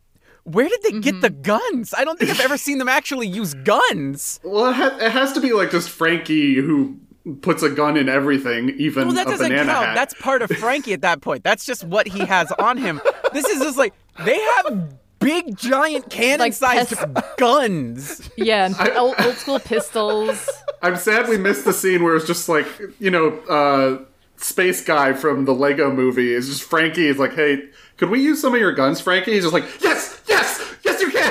where 0.44 0.68
did 0.68 0.82
they 0.84 1.00
get 1.00 1.22
the 1.22 1.30
mm-hmm. 1.30 1.42
guns? 1.42 1.94
I 1.98 2.04
don't 2.04 2.20
think 2.20 2.32
I've 2.32 2.42
ever 2.42 2.58
seen 2.58 2.78
them 2.78 2.90
actually 2.90 3.28
use 3.28 3.54
guns. 3.54 4.40
well, 4.44 4.68
it, 4.68 4.74
ha- 4.74 4.98
it 5.00 5.12
has 5.12 5.32
to 5.34 5.40
be 5.40 5.54
like 5.54 5.72
just 5.72 5.90
Franky 5.90 6.56
who 6.56 6.98
puts 7.42 7.64
a 7.64 7.70
gun 7.70 7.96
in 7.96 8.10
everything, 8.10 8.70
even 8.78 9.08
Well, 9.08 9.16
that 9.16 9.28
a 9.28 9.32
doesn't 9.32 9.50
banana 9.50 9.72
count. 9.72 9.86
hat. 9.88 9.96
That's 9.96 10.14
part 10.16 10.42
of 10.42 10.50
Franky 10.52 10.94
at 10.94 11.02
that 11.02 11.22
point. 11.22 11.44
That's 11.44 11.66
just 11.66 11.84
what 11.84 12.08
he 12.08 12.26
has 12.26 12.52
on 12.54 12.78
him. 12.78 13.02
This 13.34 13.46
is 13.46 13.62
just 13.62 13.78
like 13.78 13.94
they 14.26 14.40
have 14.40 14.94
big, 15.20 15.58
giant 15.58 16.10
cannon-sized 16.10 16.96
Like 17.14 17.38
guns. 17.38 18.30
Yeah, 18.38 18.66
and 18.66 18.98
old, 18.98 19.16
old 19.20 19.36
school 19.36 19.60
pistols. 19.60 20.50
I'm 20.82 20.96
sad 20.96 21.28
we 21.28 21.38
missed 21.38 21.66
the 21.66 21.74
scene 21.74 22.04
where 22.04 22.16
it's 22.16 22.26
just 22.26 22.48
like, 22.48 22.66
you 23.00 23.12
know, 23.12 23.38
uh, 23.50 24.04
Space 24.38 24.84
Guy 24.84 25.12
from 25.14 25.44
the 25.46 25.54
Lego 25.54 25.92
movie 25.92 26.34
is 26.34 26.48
just 26.48 26.64
Franky 26.64 27.08
is 27.08 27.18
like, 27.18 27.34
hey, 27.34 27.70
could 27.98 28.10
we 28.10 28.22
use 28.22 28.40
some 28.42 28.54
of 28.54 28.60
your 28.62 28.72
guns, 28.72 29.02
Franky? 29.02 29.34
He's 29.34 29.44
just 29.44 29.54
like, 29.54 29.66
yes, 29.82 30.22
yes, 30.28 30.59
yes, 30.59 30.59
you 30.59 30.59
can. 30.59 30.59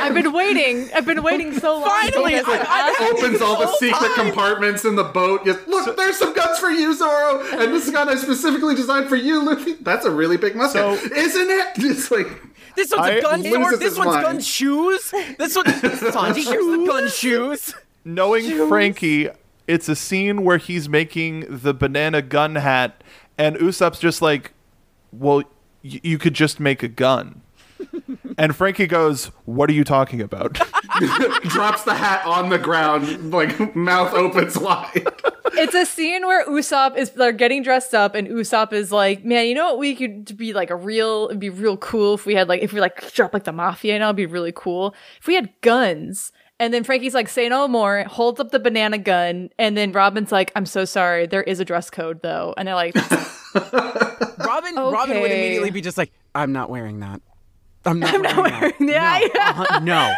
I've 0.09 0.15
been 0.23 0.33
waiting. 0.33 0.89
I've 0.95 1.05
been 1.07 1.23
waiting 1.23 1.53
so 1.59 1.79
long. 1.79 1.89
Finally, 1.89 2.35
because 2.39 2.49
I've 2.61 2.67
I- 2.69 2.91
asked- 2.91 3.01
opens 3.13 3.41
all 3.43 3.59
the 3.59 3.67
secret 3.77 4.11
time. 4.17 4.27
compartments 4.27 4.85
in 4.85 4.97
the 4.97 5.05
boat. 5.05 5.43
Yes, 5.45 5.59
look, 5.67 5.97
there's 5.97 6.19
some 6.19 6.33
guns 6.35 6.59
for 6.59 6.71
you, 6.71 6.95
Zoro, 6.95 7.45
and 7.53 7.73
this 7.73 7.91
gun 7.91 8.09
I 8.09 8.15
specifically 8.17 8.75
designed 8.75 9.09
for 9.09 9.17
you, 9.17 9.45
Luffy. 9.45 9.75
That's 9.81 10.05
a 10.07 10.11
really 10.11 10.37
big 10.37 10.57
musket, 10.57 10.81
So- 10.81 10.93
isn't 11.15 11.51
it? 11.51 11.67
It's 11.79 12.11
like, 12.11 12.29
This 12.77 12.91
one's 12.91 13.03
I- 13.03 13.11
a 13.11 13.23
gun 13.23 13.43
loses 13.43 13.53
sword. 13.53 13.81
This 13.81 13.99
one's 13.99 14.11
mind. 14.15 14.23
gun 14.23 14.41
shoes. 14.41 15.11
This 15.39 15.57
one's 15.57 15.69
Sanji, 16.15 16.45
here's 16.45 16.67
the 16.79 16.85
gun 16.87 17.09
shoes. 17.09 17.75
knowing 18.05 18.69
Franky, 18.69 19.29
it's 19.67 19.89
a 19.89 19.97
scene 19.97 20.45
where 20.45 20.59
he's 20.59 20.89
making 20.89 21.45
the 21.49 21.75
banana 21.75 22.23
gun 22.23 22.55
hat, 22.57 23.03
and 23.37 23.57
Usopp's 23.57 23.99
just 23.99 24.23
like, 24.23 24.53
"Well, 25.13 25.43
y- 25.85 26.01
you 26.03 26.19
could 26.19 26.35
just 26.35 26.59
make 26.61 26.83
a 26.83 26.89
gun." 26.89 27.43
And 28.39 28.55
Franky 28.55 28.87
goes, 28.87 29.27
"What 29.47 29.69
are 29.69 29.73
you 29.73 29.85
talking 29.85 30.21
about?" 30.21 30.55
drops 31.43 31.83
the 31.83 31.95
hat 31.95 32.25
on 32.25 32.51
the 32.51 32.59
ground, 32.59 33.33
like 33.33 33.75
mouth 33.75 34.15
opens 34.15 34.57
wide. 34.57 35.07
it's 35.55 35.75
a 35.75 35.85
scene 35.85 36.25
where 36.27 36.47
Usopp 36.47 36.97
is 36.97 37.11
they're 37.11 37.33
getting 37.33 37.63
dressed 37.63 37.95
up, 37.95 38.15
and 38.15 38.29
Usopp 38.29 38.73
is 38.73 38.93
like, 38.93 39.25
"Man, 39.25 39.47
you 39.47 39.55
know 39.55 39.67
what? 39.67 39.79
We 39.79 39.97
could 39.97 40.37
be 40.37 40.53
like 40.53 40.71
a 40.71 40.77
real. 40.77 41.27
It'd 41.31 41.41
be 41.41 41.51
real 41.51 41.77
cool 41.77 42.15
if 42.15 42.27
we 42.27 42.35
had 42.35 42.49
like 42.49 42.63
if 42.63 42.73
we 42.73 42.81
like 42.81 43.13
drop 43.13 43.35
like 43.35 43.45
the 43.45 43.53
mafia. 43.53 43.95
and 43.95 44.01
know, 44.01 44.07
it'd 44.07 44.17
be 44.17 44.27
really 44.27 44.53
cool 44.55 44.95
if 45.21 45.27
we 45.27 45.35
had 45.35 45.51
guns." 45.61 46.33
And 46.61 46.75
then 46.75 46.85
Franky's 46.85 47.15
like, 47.15 47.29
"Say 47.29 47.49
no 47.49 47.67
more." 47.69 48.05
Holds 48.05 48.41
up 48.41 48.51
the 48.51 48.61
banana 48.61 48.99
gun, 48.99 49.51
and 49.59 49.77
then 49.77 49.93
Robin's 49.93 50.31
like, 50.33 50.53
"I'm 50.55 50.67
so 50.67 50.85
sorry. 50.85 51.27
There 51.27 51.43
is 51.43 51.61
a 51.61 51.65
dress 51.65 51.91
code 51.91 52.23
though." 52.23 52.55
And 52.57 52.69
they're 52.69 52.75
like, 52.75 52.95
Robin, 54.39 54.75
Robin 54.77 55.21
would 55.21 55.31
immediately 55.31 55.71
be 55.71 55.81
just 55.81 55.99
like, 55.99 56.13
"I'm 56.35 56.53
not 56.53 56.71
wearing 56.71 57.01
that. 57.01 57.21
I'm 57.85 57.99
not 58.01 58.15
I'm 58.15 58.23
wearing 58.23 58.37
not 58.37 58.53
that. 58.53 58.61
wearing- 58.79 58.89
yeah, 58.89 59.29
no, 59.35 59.41
uh-huh, 59.41 59.79
no." 59.81 60.15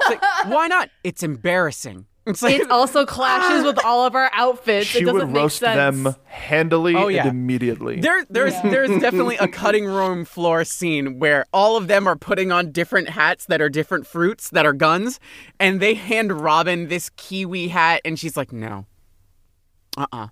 It's 0.00 0.08
like, 0.10 0.22
why 0.52 0.66
not? 0.66 0.90
It's 1.04 1.22
embarrassing. 1.22 2.06
It's 2.26 2.42
like 2.42 2.58
"It 2.58 2.70
also 2.70 3.04
clashes 3.06 3.64
with 3.64 3.78
all 3.84 4.06
of 4.06 4.14
our 4.14 4.30
outfits. 4.32 4.86
she 4.88 5.00
it 5.00 5.04
doesn't 5.04 5.14
would 5.18 5.28
make 5.28 5.36
roast 5.42 5.58
sense." 5.58 6.02
them 6.02 6.16
handily 6.24 6.94
Oh, 6.96 7.08
yeah. 7.08 7.20
and 7.22 7.30
immediately. 7.30 8.00
There, 8.00 8.24
there's, 8.30 8.54
there's 8.62 8.90
definitely 9.00 9.36
a 9.36 9.46
cutting 9.46 9.84
room 9.84 10.24
floor 10.24 10.64
scene 10.64 11.18
where 11.18 11.44
all 11.52 11.76
of 11.76 11.86
them 11.86 12.06
are 12.08 12.16
putting 12.16 12.50
on 12.50 12.72
different 12.72 13.10
hats 13.10 13.44
that 13.46 13.60
are 13.60 13.68
different 13.68 14.06
fruits 14.06 14.48
that 14.50 14.64
are 14.64 14.72
guns, 14.72 15.20
and 15.60 15.80
they 15.80 15.94
hand 15.94 16.40
Robin 16.40 16.88
this 16.88 17.10
kiwi 17.16 17.68
hat, 17.68 18.00
and 18.06 18.18
she's 18.18 18.36
like, 18.38 18.52
"No, 18.52 18.86
uh-uh, 19.98 20.28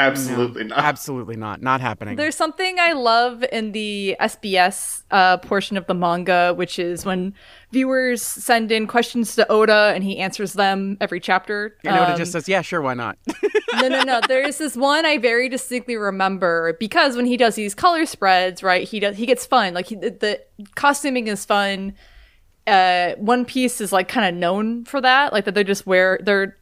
Absolutely 0.00 0.64
not. 0.64 0.78
absolutely 0.78 1.36
not, 1.36 1.62
not 1.62 1.80
happening." 1.80 2.16
There's 2.16 2.36
something 2.36 2.78
I 2.78 2.92
love 2.92 3.44
in 3.52 3.72
the 3.72 4.16
SBS 4.20 5.02
uh, 5.10 5.36
portion 5.38 5.76
of 5.76 5.86
the 5.86 5.94
manga, 5.94 6.54
which 6.54 6.78
is 6.78 7.04
when 7.04 7.34
viewers 7.72 8.22
send 8.22 8.72
in 8.72 8.86
questions 8.86 9.34
to 9.36 9.50
Oda 9.50 9.92
and 9.94 10.02
he 10.04 10.18
answers 10.18 10.54
them 10.54 10.96
every 11.00 11.20
chapter. 11.20 11.76
and 11.84 11.96
Oda 11.96 12.12
Um, 12.12 12.18
just 12.18 12.32
says, 12.32 12.48
"Yeah, 12.48 12.62
sure, 12.62 12.80
why 12.80 12.94
not?" 12.94 13.18
no, 13.80 13.88
no, 13.88 14.02
no. 14.02 14.20
There's 14.26 14.58
this 14.58 14.76
one 14.76 15.06
I 15.06 15.18
very 15.18 15.48
distinctly 15.48 15.96
remember 15.96 16.76
because 16.80 17.16
when 17.16 17.26
he 17.26 17.36
does 17.36 17.54
these 17.54 17.74
color 17.74 18.06
spreads, 18.06 18.62
right? 18.62 18.86
He 18.88 19.00
does 19.00 19.16
he 19.16 19.26
gets 19.26 19.46
fun. 19.46 19.74
Like 19.74 19.86
he, 19.86 19.94
the 19.96 20.40
costuming 20.74 21.28
is 21.28 21.44
fun. 21.44 21.94
Uh, 22.66 23.14
One 23.16 23.44
Piece 23.44 23.80
is 23.80 23.90
like 23.92 24.06
kind 24.08 24.28
of 24.28 24.38
known 24.38 24.84
for 24.84 25.00
that. 25.00 25.32
Like 25.32 25.44
that 25.46 25.54
they 25.54 25.64
just 25.64 25.86
wear 25.86 26.20
they're 26.22 26.56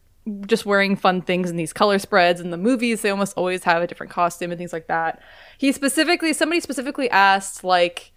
just 0.46 0.66
wearing 0.66 0.96
fun 0.96 1.22
things 1.22 1.50
in 1.50 1.56
these 1.56 1.72
color 1.72 1.98
spreads. 1.98 2.40
In 2.40 2.50
the 2.50 2.56
movies, 2.56 3.02
they 3.02 3.10
almost 3.10 3.36
always 3.36 3.64
have 3.64 3.82
a 3.82 3.86
different 3.86 4.12
costume 4.12 4.50
and 4.50 4.58
things 4.58 4.72
like 4.72 4.86
that. 4.88 5.20
He 5.58 5.72
specifically, 5.72 6.32
somebody 6.32 6.60
specifically 6.60 7.10
asked 7.10 7.64
like 7.64 8.12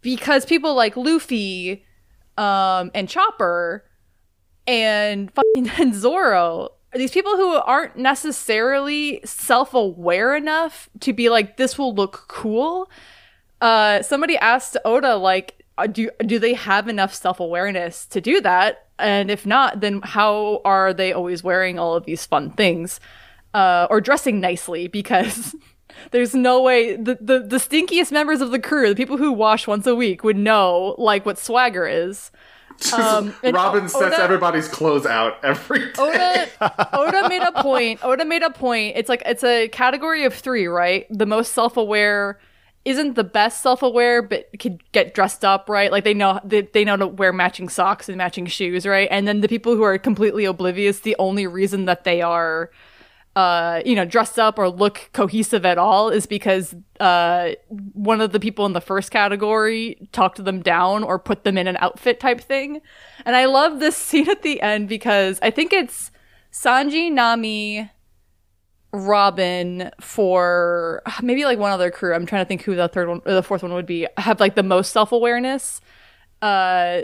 because 0.00 0.44
people 0.44 0.74
like 0.74 0.96
Luffy 0.96 1.84
um, 2.36 2.90
and 2.94 3.08
Chopper 3.08 3.84
and 4.66 5.32
fucking 5.32 5.70
and 5.78 5.94
Zoro 5.94 6.70
these 6.94 7.10
people 7.10 7.36
who 7.36 7.54
aren't 7.54 7.96
necessarily 7.96 9.20
self-aware 9.24 10.36
enough 10.36 10.90
to 11.00 11.12
be 11.12 11.28
like 11.28 11.56
this 11.56 11.78
will 11.78 11.94
look 11.94 12.24
cool. 12.28 12.90
Uh, 13.60 14.02
somebody 14.02 14.36
asked 14.36 14.76
Oda 14.84 15.16
like, 15.16 15.64
uh, 15.78 15.86
do 15.86 16.10
do 16.26 16.38
they 16.38 16.54
have 16.54 16.88
enough 16.88 17.14
self-awareness 17.14 18.06
to 18.06 18.20
do 18.20 18.40
that? 18.42 18.88
And 19.02 19.30
if 19.30 19.44
not, 19.44 19.80
then 19.80 20.00
how 20.02 20.60
are 20.64 20.94
they 20.94 21.12
always 21.12 21.42
wearing 21.42 21.78
all 21.78 21.94
of 21.94 22.04
these 22.06 22.24
fun 22.24 22.50
things 22.50 23.00
uh, 23.52 23.86
or 23.90 24.00
dressing 24.00 24.40
nicely? 24.40 24.88
Because 24.92 25.54
there's 26.10 26.34
no 26.34 26.62
way 26.62 26.96
the, 26.96 27.18
the 27.20 27.40
the 27.40 27.56
stinkiest 27.58 28.10
members 28.12 28.40
of 28.40 28.50
the 28.50 28.58
crew, 28.58 28.88
the 28.88 28.94
people 28.94 29.18
who 29.18 29.30
wash 29.32 29.66
once 29.66 29.86
a 29.86 29.94
week, 29.94 30.24
would 30.24 30.36
know 30.38 30.94
like 30.98 31.26
what 31.26 31.38
swagger 31.38 31.86
is. 31.86 32.30
Um, 32.92 33.32
Robin 33.44 33.88
sets 33.88 34.14
Oda- 34.16 34.22
everybody's 34.24 34.66
clothes 34.66 35.06
out 35.06 35.44
every 35.44 35.78
day. 35.92 36.48
Oda 36.58 36.98
Oda 36.98 37.28
made 37.28 37.42
a 37.42 37.62
point. 37.62 38.00
Oda 38.02 38.24
made 38.24 38.42
a 38.42 38.50
point. 38.50 38.96
It's 38.96 39.08
like 39.08 39.22
it's 39.26 39.44
a 39.44 39.68
category 39.68 40.24
of 40.24 40.34
three, 40.34 40.66
right? 40.66 41.06
The 41.10 41.26
most 41.26 41.52
self-aware 41.52 42.40
isn't 42.84 43.14
the 43.14 43.24
best 43.24 43.62
self-aware, 43.62 44.22
but 44.22 44.48
could 44.58 44.82
get 44.92 45.14
dressed 45.14 45.44
up, 45.44 45.68
right? 45.68 45.92
Like 45.92 46.04
they 46.04 46.14
know 46.14 46.40
they, 46.44 46.62
they 46.62 46.84
know 46.84 46.96
to 46.96 47.06
wear 47.06 47.32
matching 47.32 47.68
socks 47.68 48.08
and 48.08 48.18
matching 48.18 48.46
shoes, 48.46 48.86
right? 48.86 49.08
And 49.10 49.26
then 49.28 49.40
the 49.40 49.48
people 49.48 49.76
who 49.76 49.82
are 49.82 49.98
completely 49.98 50.44
oblivious, 50.44 51.00
the 51.00 51.16
only 51.18 51.46
reason 51.46 51.84
that 51.84 52.04
they 52.04 52.22
are 52.22 52.70
uh, 53.34 53.80
you 53.86 53.94
know, 53.94 54.04
dressed 54.04 54.38
up 54.38 54.58
or 54.58 54.68
look 54.68 55.08
cohesive 55.12 55.64
at 55.64 55.78
all 55.78 56.10
is 56.10 56.26
because 56.26 56.74
uh, 57.00 57.52
one 57.68 58.20
of 58.20 58.32
the 58.32 58.40
people 58.40 58.66
in 58.66 58.74
the 58.74 58.80
first 58.80 59.10
category 59.10 60.06
talked 60.12 60.44
them 60.44 60.60
down 60.60 61.02
or 61.02 61.18
put 61.18 61.44
them 61.44 61.56
in 61.56 61.66
an 61.66 61.78
outfit 61.80 62.20
type 62.20 62.40
thing. 62.40 62.80
And 63.24 63.34
I 63.34 63.46
love 63.46 63.80
this 63.80 63.96
scene 64.08 64.28
at 64.28 64.42
the 64.42 64.60
end 64.60 64.88
because 64.88 65.38
I 65.40 65.50
think 65.50 65.72
it's 65.72 66.10
Sanji, 66.52 67.10
Nami, 67.10 67.90
Robin 68.92 69.90
for 70.00 71.02
maybe 71.22 71.44
like 71.44 71.58
one 71.58 71.72
other 71.72 71.90
crew. 71.90 72.14
I'm 72.14 72.26
trying 72.26 72.44
to 72.44 72.48
think 72.48 72.62
who 72.62 72.74
the 72.74 72.88
third 72.88 73.08
one 73.08 73.22
or 73.24 73.32
the 73.32 73.42
fourth 73.42 73.62
one 73.62 73.72
would 73.72 73.86
be. 73.86 74.06
Have 74.18 74.40
like 74.40 74.54
the 74.54 74.62
most 74.62 74.92
self 74.92 75.12
awareness. 75.12 75.80
Uh, 76.40 77.02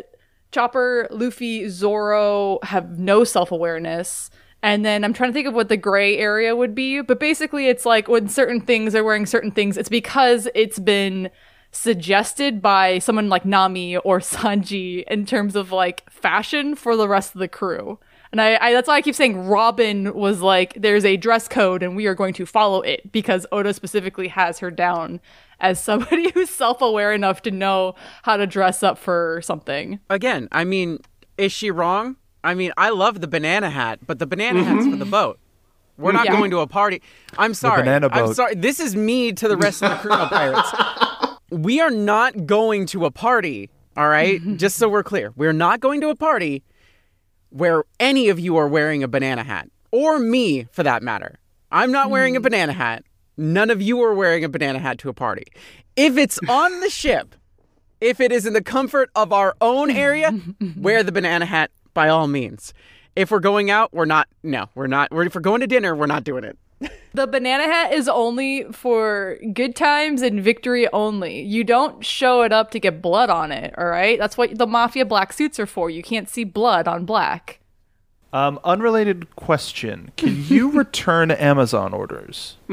Chopper, 0.50 1.08
Luffy, 1.10 1.68
Zoro 1.68 2.58
have 2.62 2.98
no 2.98 3.24
self 3.24 3.52
awareness. 3.52 4.30
And 4.62 4.84
then 4.84 5.04
I'm 5.04 5.12
trying 5.12 5.30
to 5.30 5.34
think 5.34 5.46
of 5.46 5.54
what 5.54 5.68
the 5.68 5.76
gray 5.76 6.18
area 6.18 6.54
would 6.56 6.74
be. 6.74 7.00
But 7.00 7.20
basically, 7.20 7.68
it's 7.68 7.86
like 7.86 8.08
when 8.08 8.28
certain 8.28 8.60
things 8.60 8.94
are 8.94 9.04
wearing 9.04 9.26
certain 9.26 9.52
things, 9.52 9.76
it's 9.76 9.88
because 9.88 10.48
it's 10.54 10.78
been 10.78 11.30
suggested 11.70 12.60
by 12.60 12.98
someone 12.98 13.28
like 13.28 13.44
Nami 13.44 13.96
or 13.98 14.18
Sanji 14.20 15.04
in 15.06 15.26
terms 15.26 15.54
of 15.54 15.72
like 15.72 16.10
fashion 16.10 16.74
for 16.74 16.96
the 16.96 17.08
rest 17.08 17.34
of 17.34 17.38
the 17.38 17.48
crew. 17.48 17.98
And 18.32 18.40
I, 18.40 18.56
I 18.60 18.72
that's 18.72 18.88
why 18.88 18.94
I 18.94 19.02
keep 19.02 19.14
saying 19.14 19.46
Robin 19.48 20.12
was 20.14 20.40
like, 20.40 20.74
there's 20.74 21.04
a 21.04 21.16
dress 21.16 21.48
code 21.48 21.82
and 21.82 21.96
we 21.96 22.06
are 22.06 22.14
going 22.14 22.34
to 22.34 22.46
follow 22.46 22.82
it 22.82 23.10
because 23.10 23.46
Oda 23.52 23.72
specifically 23.72 24.28
has 24.28 24.58
her 24.58 24.70
down 24.70 25.20
as 25.60 25.82
somebody 25.82 26.30
who's 26.34 26.50
self 26.50 26.80
aware 26.82 27.12
enough 27.12 27.42
to 27.42 27.50
know 27.50 27.94
how 28.22 28.36
to 28.36 28.46
dress 28.46 28.82
up 28.82 28.98
for 28.98 29.40
something. 29.42 30.00
Again, 30.10 30.48
I 30.52 30.64
mean, 30.64 30.98
is 31.36 31.52
she 31.52 31.70
wrong? 31.70 32.16
I 32.44 32.54
mean, 32.54 32.72
I 32.76 32.90
love 32.90 33.20
the 33.20 33.28
banana 33.28 33.70
hat, 33.70 34.00
but 34.06 34.18
the 34.18 34.26
banana 34.26 34.60
mm-hmm. 34.60 34.76
hat's 34.76 34.86
for 34.88 34.96
the 34.96 35.04
boat. 35.04 35.38
We're 35.96 36.12
not 36.12 36.26
Yeah. 36.26 36.36
going 36.36 36.50
to 36.52 36.60
a 36.60 36.66
party. 36.66 37.02
I'm 37.36 37.54
sorry. 37.54 37.82
banana 37.82 38.08
boat. 38.08 38.28
I'm 38.28 38.34
sorry. 38.34 38.54
This 38.54 38.78
is 38.78 38.94
me 38.94 39.32
to 39.32 39.48
the 39.48 39.56
rest 39.56 39.82
of 39.82 39.90
the 39.90 39.96
crew 39.96 40.12
of 40.12 40.28
pirates. 40.30 40.70
We 41.50 41.80
are 41.80 41.90
not 41.90 42.46
going 42.46 42.86
to 42.86 43.04
a 43.04 43.10
party, 43.10 43.68
all 43.96 44.08
right? 44.08 44.40
Just 44.56 44.76
so 44.76 44.88
we're 44.88 45.02
clear. 45.02 45.32
We're 45.34 45.52
not 45.52 45.80
going 45.80 46.00
to 46.02 46.10
a 46.10 46.14
party 46.14 46.62
where 47.50 47.84
any 47.98 48.28
of 48.28 48.38
you 48.38 48.56
are 48.56 48.68
wearing 48.68 49.02
a 49.02 49.08
banana 49.08 49.44
hat, 49.44 49.68
or 49.90 50.18
me 50.18 50.64
for 50.72 50.82
that 50.82 51.02
matter. 51.02 51.38
I'm 51.70 51.92
not 51.92 52.10
wearing 52.10 52.36
a 52.36 52.38
hmm. 52.38 52.44
banana 52.44 52.72
hat. 52.72 53.04
None 53.36 53.70
of 53.70 53.80
you 53.80 54.02
are 54.02 54.14
wearing 54.14 54.44
a 54.44 54.48
banana 54.48 54.78
hat 54.78 54.98
to 54.98 55.08
a 55.08 55.14
party. 55.14 55.44
If 55.96 56.16
it's 56.16 56.38
on 56.48 56.80
the 56.80 56.90
ship, 56.90 57.34
if 58.00 58.20
it 58.20 58.32
is 58.32 58.46
in 58.46 58.52
the 58.52 58.62
comfort 58.62 59.10
of 59.14 59.32
our 59.32 59.54
own 59.60 59.90
area, 59.90 60.32
wear 60.76 61.02
the 61.02 61.12
banana 61.12 61.46
hat 61.46 61.70
by 61.94 62.08
all 62.08 62.26
means. 62.26 62.72
If 63.16 63.30
we're 63.30 63.40
going 63.40 63.70
out, 63.70 63.92
we're 63.92 64.04
not. 64.04 64.28
No, 64.42 64.68
we're 64.74 64.86
not. 64.86 65.10
We're, 65.10 65.24
if 65.24 65.34
we're 65.34 65.40
going 65.40 65.60
to 65.60 65.66
dinner, 65.66 65.94
we're 65.94 66.06
not 66.06 66.24
doing 66.24 66.44
it. 66.44 66.56
The 67.14 67.26
banana 67.26 67.64
hat 67.64 67.92
is 67.92 68.08
only 68.08 68.64
for 68.70 69.38
good 69.52 69.74
times 69.74 70.22
and 70.22 70.40
victory 70.40 70.86
only. 70.92 71.42
You 71.42 71.64
don't 71.64 72.04
show 72.04 72.42
it 72.42 72.52
up 72.52 72.70
to 72.72 72.78
get 72.78 73.02
blood 73.02 73.30
on 73.30 73.50
it, 73.50 73.74
all 73.76 73.86
right? 73.86 74.18
That's 74.18 74.38
what 74.38 74.56
the 74.56 74.66
mafia 74.66 75.04
black 75.04 75.32
suits 75.32 75.58
are 75.58 75.66
for. 75.66 75.90
You 75.90 76.02
can't 76.02 76.28
see 76.28 76.44
blood 76.44 76.86
on 76.86 77.04
black. 77.04 77.60
Um, 78.32 78.60
unrelated 78.62 79.34
question: 79.34 80.12
Can 80.16 80.44
you 80.44 80.70
return 80.78 81.30
Amazon 81.30 81.92
orders? 81.92 82.56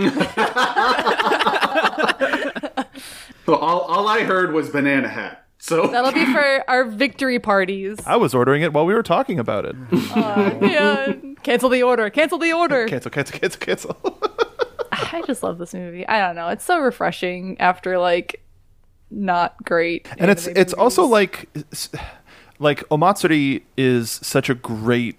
So 3.45 3.53
all, 3.55 3.81
all 3.81 4.07
I 4.07 4.23
heard 4.23 4.53
was 4.53 4.69
banana 4.69 5.07
hat. 5.07 5.44
So 5.67 5.87
That'll 5.91 6.11
be 6.11 6.25
for 6.31 6.63
our 6.69 6.83
victory 6.85 7.39
parties. 7.39 7.97
I 8.05 8.17
was 8.17 8.35
ordering 8.35 8.61
it 8.61 8.71
while 8.71 8.85
we 8.85 8.93
were 8.93 9.03
talking 9.03 9.39
about 9.39 9.65
it. 9.65 9.75
Yeah. 10.61 11.13
Cancel 11.43 11.69
the 11.69 11.83
order. 11.83 12.09
Cancel 12.09 12.37
the 12.37 12.53
order. 12.53 12.87
cancel, 12.87 13.11
cancel, 13.11 13.39
cancel, 13.39 13.59
cancel. 13.59 14.19
I 14.91 15.21
just 15.27 15.43
love 15.43 15.57
this 15.57 15.73
movie. 15.73 16.07
I 16.07 16.19
don't 16.25 16.35
know. 16.35 16.47
It's 16.49 16.63
so 16.63 16.79
refreshing 16.79 17.59
after 17.59 17.97
like 17.97 18.41
not 19.11 19.55
great. 19.63 20.07
and 20.17 20.31
it's 20.31 20.47
anime 20.47 20.61
it's 20.61 20.73
also 20.73 21.03
like 21.05 21.49
like 22.59 22.79
Omatsuri 22.89 23.61
is 23.77 24.09
such 24.23 24.49
a 24.49 24.55
great 24.55 25.17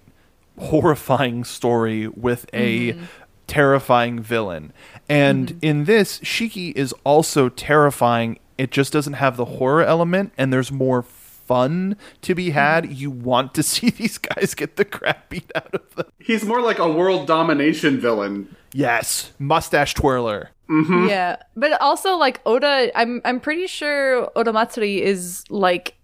horrifying 0.59 1.43
story 1.43 2.07
with 2.07 2.45
a 2.53 2.93
Mm-hmm. 2.93 3.03
terrifying 3.47 4.19
villain. 4.19 4.73
And 5.07 5.57
in 5.61 5.85
this, 5.85 6.19
Shiki 6.19 6.73
is 6.75 6.93
also 7.05 7.47
terrifying. 7.49 8.39
It 8.57 8.71
just 8.71 8.91
doesn't 8.93 9.13
have 9.13 9.37
the 9.37 9.45
horror 9.45 9.83
element 9.83 10.33
and 10.37 10.51
there's 10.51 10.71
more 10.71 11.03
fun 11.47 11.95
to 12.21 12.35
be 12.35 12.49
had. 12.51 12.83
Mm-hmm. 12.83 12.93
You 12.93 13.11
want 13.11 13.53
to 13.55 13.63
see 13.71 13.89
these 13.89 14.17
guys 14.17 14.53
get 14.53 14.75
the 14.75 14.85
crap 14.85 15.29
beat 15.29 15.51
out 15.55 15.73
of 15.73 15.95
them. 15.95 16.07
he's 16.19 16.43
more 16.43 16.61
like 16.61 16.79
a 16.79 16.91
world 16.91 17.27
domination 17.27 17.99
villain. 17.99 18.55
Yes, 18.73 19.31
mustache 19.39 19.93
twirler. 19.93 20.51
Yeah, 20.69 21.37
but 21.55 21.79
also 21.81 22.17
like 22.17 22.41
Oda, 22.45 22.91
I'm 22.93 23.21
I'm 23.23 23.39
pretty 23.39 23.67
sure 23.67 24.29
Oda 24.35 24.51
Matsuri 24.51 25.01
is 25.01 25.45
like 25.49 25.95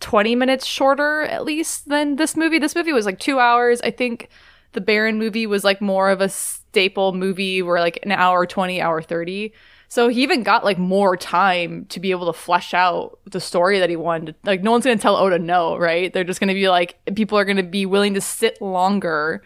20 0.00 0.34
minutes 0.34 0.64
shorter 0.64 1.22
at 1.24 1.44
least 1.44 1.90
than 1.90 2.16
this 2.16 2.34
movie. 2.34 2.58
This 2.58 2.74
movie 2.74 2.94
was 2.94 3.04
like 3.04 3.18
2 3.18 3.38
hours. 3.38 3.82
I 3.82 3.90
think 3.90 4.30
the 4.72 4.80
Baron 4.80 5.18
movie 5.18 5.46
was 5.46 5.62
like 5.62 5.82
more 5.82 6.08
of 6.08 6.22
a 6.22 6.30
staple 6.30 7.12
movie 7.12 7.60
where 7.60 7.80
like 7.80 7.98
an 8.02 8.12
hour 8.12 8.46
20, 8.46 8.80
hour 8.80 9.02
30. 9.02 9.52
So 9.88 10.08
he 10.08 10.22
even 10.22 10.42
got 10.42 10.64
like 10.64 10.78
more 10.78 11.16
time 11.16 11.86
to 11.86 11.98
be 11.98 12.10
able 12.10 12.26
to 12.26 12.38
flesh 12.38 12.74
out 12.74 13.18
the 13.24 13.40
story 13.40 13.78
that 13.78 13.88
he 13.88 13.96
wanted. 13.96 14.34
Like 14.44 14.62
no 14.62 14.70
one's 14.70 14.84
going 14.84 14.98
to 14.98 15.02
tell 15.02 15.16
Oda 15.16 15.38
no, 15.38 15.76
right? 15.76 16.12
They're 16.12 16.24
just 16.24 16.40
going 16.40 16.48
to 16.48 16.54
be 16.54 16.68
like 16.68 16.98
people 17.14 17.38
are 17.38 17.44
going 17.44 17.56
to 17.56 17.62
be 17.62 17.86
willing 17.86 18.14
to 18.14 18.20
sit 18.20 18.60
longer 18.60 19.42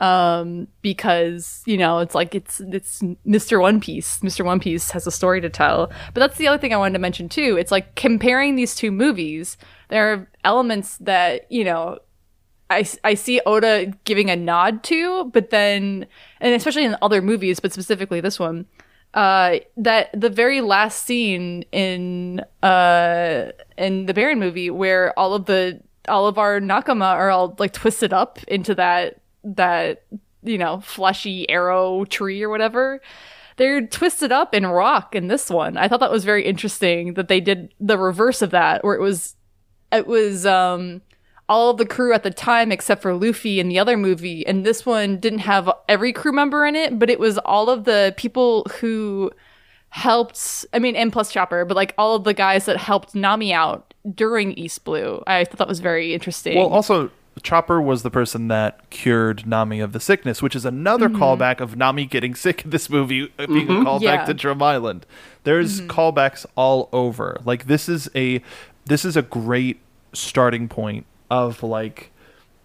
um 0.00 0.66
because 0.80 1.62
you 1.64 1.76
know 1.76 2.00
it's 2.00 2.12
like 2.12 2.34
it's 2.34 2.58
it's 2.58 3.00
Mr. 3.26 3.60
One 3.60 3.80
Piece. 3.80 4.18
Mr. 4.18 4.44
One 4.44 4.60
Piece 4.60 4.90
has 4.90 5.06
a 5.06 5.12
story 5.12 5.40
to 5.40 5.48
tell. 5.48 5.90
But 6.12 6.20
that's 6.20 6.36
the 6.36 6.48
other 6.48 6.58
thing 6.58 6.74
I 6.74 6.76
wanted 6.76 6.94
to 6.94 6.98
mention 6.98 7.28
too. 7.28 7.56
It's 7.56 7.70
like 7.72 7.94
comparing 7.94 8.56
these 8.56 8.74
two 8.74 8.90
movies, 8.90 9.56
there 9.88 10.12
are 10.12 10.28
elements 10.44 10.98
that, 10.98 11.50
you 11.50 11.64
know, 11.64 11.98
I, 12.68 12.86
I 13.04 13.14
see 13.14 13.40
Oda 13.44 13.92
giving 14.04 14.30
a 14.30 14.36
nod 14.36 14.82
to, 14.84 15.26
but 15.26 15.50
then, 15.50 16.06
and 16.40 16.54
especially 16.54 16.84
in 16.84 16.96
other 17.02 17.20
movies, 17.20 17.60
but 17.60 17.72
specifically 17.72 18.20
this 18.20 18.38
one, 18.38 18.66
uh, 19.14 19.58
that 19.76 20.08
the 20.18 20.30
very 20.30 20.60
last 20.60 21.04
scene 21.04 21.64
in 21.72 22.40
uh 22.62 23.52
in 23.76 24.06
the 24.06 24.14
Baron 24.14 24.38
movie 24.38 24.70
where 24.70 25.16
all 25.18 25.34
of 25.34 25.46
the 25.46 25.80
all 26.08 26.26
of 26.26 26.38
our 26.38 26.60
nakama 26.60 27.12
are 27.12 27.30
all 27.30 27.54
like 27.58 27.72
twisted 27.72 28.12
up 28.12 28.42
into 28.44 28.74
that 28.74 29.20
that 29.44 30.04
you 30.42 30.58
know 30.58 30.80
fleshy 30.80 31.48
arrow 31.50 32.04
tree 32.04 32.42
or 32.42 32.48
whatever. 32.48 33.00
They're 33.58 33.86
twisted 33.86 34.32
up 34.32 34.54
in 34.54 34.66
rock 34.66 35.14
in 35.14 35.28
this 35.28 35.50
one. 35.50 35.76
I 35.76 35.86
thought 35.86 36.00
that 36.00 36.10
was 36.10 36.24
very 36.24 36.44
interesting 36.44 37.14
that 37.14 37.28
they 37.28 37.40
did 37.40 37.74
the 37.78 37.98
reverse 37.98 38.40
of 38.40 38.50
that, 38.50 38.82
where 38.82 38.94
it 38.94 39.00
was 39.00 39.36
it 39.92 40.06
was 40.06 40.46
um 40.46 41.02
all 41.52 41.68
of 41.68 41.76
the 41.76 41.84
crew 41.84 42.14
at 42.14 42.22
the 42.22 42.30
time 42.30 42.72
except 42.72 43.02
for 43.02 43.12
Luffy 43.12 43.60
in 43.60 43.68
the 43.68 43.78
other 43.78 43.98
movie 43.98 44.44
and 44.46 44.64
this 44.64 44.86
one 44.86 45.18
didn't 45.18 45.40
have 45.40 45.70
every 45.86 46.10
crew 46.10 46.32
member 46.32 46.64
in 46.64 46.74
it 46.74 46.98
but 46.98 47.10
it 47.10 47.20
was 47.20 47.36
all 47.36 47.68
of 47.68 47.84
the 47.84 48.14
people 48.16 48.64
who 48.80 49.30
helped 49.90 50.64
I 50.72 50.78
mean 50.78 50.96
and 50.96 51.12
plus 51.12 51.30
Chopper 51.30 51.66
but 51.66 51.76
like 51.76 51.92
all 51.98 52.16
of 52.16 52.24
the 52.24 52.32
guys 52.32 52.64
that 52.64 52.78
helped 52.78 53.14
Nami 53.14 53.52
out 53.52 53.92
during 54.14 54.52
East 54.52 54.82
Blue 54.84 55.22
I 55.26 55.44
thought 55.44 55.58
that 55.58 55.68
was 55.68 55.80
very 55.80 56.14
interesting 56.14 56.56
Well, 56.56 56.68
also 56.68 57.10
Chopper 57.42 57.82
was 57.82 58.02
the 58.02 58.10
person 58.10 58.48
that 58.48 58.88
cured 58.90 59.46
Nami 59.46 59.80
of 59.80 59.92
the 59.92 60.00
sickness, 60.00 60.42
which 60.42 60.54
is 60.54 60.66
another 60.66 61.08
mm-hmm. 61.08 61.22
callback 61.22 61.60
of 61.60 61.76
Nami 61.76 62.04
getting 62.04 62.34
sick 62.34 62.62
in 62.64 62.70
this 62.70 62.90
movie 62.90 63.32
uh, 63.38 63.46
being 63.46 63.68
mm-hmm. 63.68 63.86
a 63.86 63.90
callback 63.90 64.02
Yeah. 64.02 64.24
to 64.26 64.34
Drum 64.34 64.62
Island. 64.62 65.06
There's 65.44 65.80
mm-hmm. 65.80 65.90
callbacks 65.90 66.44
all 66.56 66.90
over. 66.92 67.40
Like 67.42 67.66
this 67.66 67.88
is 67.88 68.10
a 68.14 68.42
this 68.84 69.06
is 69.06 69.16
a 69.16 69.22
great 69.22 69.80
starting 70.12 70.68
point 70.68 71.06
of 71.32 71.62
like 71.62 72.10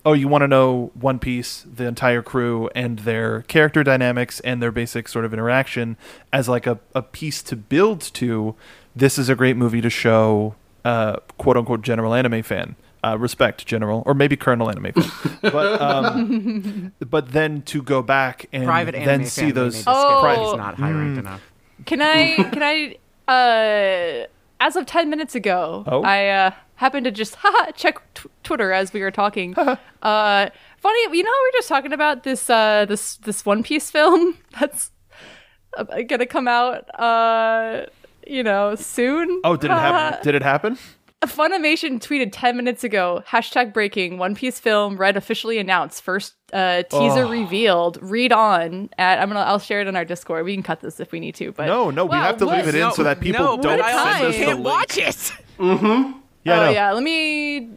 oh, 0.05 0.13
you 0.13 0.27
want 0.29 0.41
to 0.41 0.47
know 0.47 0.89
One 0.93 1.19
Piece, 1.19 1.65
the 1.69 1.83
entire 1.85 2.21
crew, 2.21 2.69
and 2.73 2.99
their 2.99 3.41
character 3.41 3.83
dynamics 3.83 4.39
and 4.39 4.61
their 4.61 4.71
basic 4.71 5.09
sort 5.09 5.25
of 5.25 5.33
interaction 5.33 5.97
as 6.31 6.47
like 6.47 6.65
a, 6.65 6.79
a 6.95 7.01
piece 7.01 7.43
to 7.43 7.57
build 7.57 7.99
to. 8.13 8.55
This 8.95 9.17
is 9.17 9.27
a 9.27 9.35
great 9.35 9.57
movie 9.57 9.81
to 9.81 9.89
show, 9.89 10.55
uh, 10.85 11.17
quote 11.37 11.57
unquote, 11.57 11.81
general 11.81 12.13
anime 12.13 12.41
fan. 12.43 12.75
Uh, 13.03 13.15
respect 13.17 13.65
general 13.65 14.01
or 14.05 14.13
maybe 14.13 14.35
colonel 14.35 14.69
anime 14.69 14.91
fan, 14.93 15.37
but 15.51 15.81
um, 15.81 16.91
but 16.99 17.31
then 17.31 17.61
to 17.61 17.81
go 17.81 18.01
back 18.01 18.47
and 18.51 18.65
Private 18.65 18.93
then 18.93 19.07
anime 19.07 19.25
see 19.25 19.51
those 19.51 19.83
Oh. 19.85 20.19
Pri- 20.21 20.57
not 20.57 20.75
high 20.75 20.91
ranked 20.91 21.19
enough. 21.19 21.41
Can 21.85 22.01
I 22.01 22.35
can 22.51 22.63
I 22.63 22.97
uh 23.31 24.25
as 24.59 24.75
of 24.75 24.85
10 24.87 25.09
minutes 25.09 25.35
ago, 25.35 25.83
Oh. 25.87 26.01
I 26.03 26.27
uh 26.29 26.51
happened 26.77 27.03
to 27.05 27.11
just 27.11 27.35
haha, 27.41 27.71
check 27.73 28.01
t- 28.15 28.29
Twitter 28.43 28.71
as 28.71 28.93
we 28.93 29.01
were 29.01 29.11
talking. 29.11 29.53
uh 30.01 30.49
funny, 30.77 31.17
you 31.17 31.23
know 31.23 31.31
how 31.31 31.43
we 31.43 31.47
were 31.49 31.57
just 31.57 31.69
talking 31.69 31.93
about 31.93 32.23
this 32.23 32.49
uh 32.49 32.85
this 32.87 33.17
this 33.17 33.45
One 33.45 33.61
Piece 33.63 33.91
film 33.91 34.37
that's 34.59 34.89
uh, 35.77 35.83
going 35.83 36.19
to 36.19 36.25
come 36.25 36.47
out 36.47 36.89
uh 36.99 37.85
you 38.25 38.43
know, 38.43 38.75
soon. 38.75 39.41
oh 39.43 39.55
did 39.55 39.69
it 39.71 39.73
happen 39.73 40.19
did 40.23 40.35
it 40.35 40.41
happen 40.43 40.77
Funimation 41.25 41.99
tweeted 41.99 42.29
10 42.31 42.55
minutes 42.55 42.83
ago, 42.83 43.23
hashtag 43.27 43.73
breaking, 43.73 44.19
One 44.19 44.35
Piece 44.35 44.59
film 44.59 44.97
red 44.97 45.17
officially 45.17 45.57
announced. 45.57 46.03
First 46.03 46.35
uh, 46.53 46.83
teaser 46.83 47.23
Oh. 47.25 47.29
revealed. 47.31 47.97
Read 48.03 48.31
on 48.31 48.91
at, 48.99 49.19
I'm 49.19 49.27
gonna, 49.29 49.39
I'll 49.39 49.57
share 49.57 49.81
it 49.81 49.87
on 49.87 49.95
our 49.95 50.05
Discord. 50.05 50.45
We 50.45 50.53
can 50.53 50.61
cut 50.61 50.79
this 50.81 50.99
if 50.99 51.11
we 51.11 51.19
need 51.19 51.33
to, 51.35 51.51
but. 51.53 51.65
no 51.65 51.89
no 51.89 52.05
we 52.05 52.15
have 52.15 52.37
to 52.37 52.45
what- 52.45 52.57
leave 52.59 52.67
it 52.67 52.75
in 52.75 52.91
so 52.91 53.01
that 53.01 53.19
people 53.19 53.43
no, 53.57 53.57
don't 53.61 53.79
send 53.79 54.25
us 54.27 54.35
the 54.37 54.45
can't 54.45 54.59
link. 54.61 54.65
watch 54.65 54.97
it. 54.99 56.13
Yeah 56.47 56.59
oh 56.61 56.65
no. 56.65 56.69
yeah, 56.71 56.91
let 56.93 57.03
me. 57.03 57.69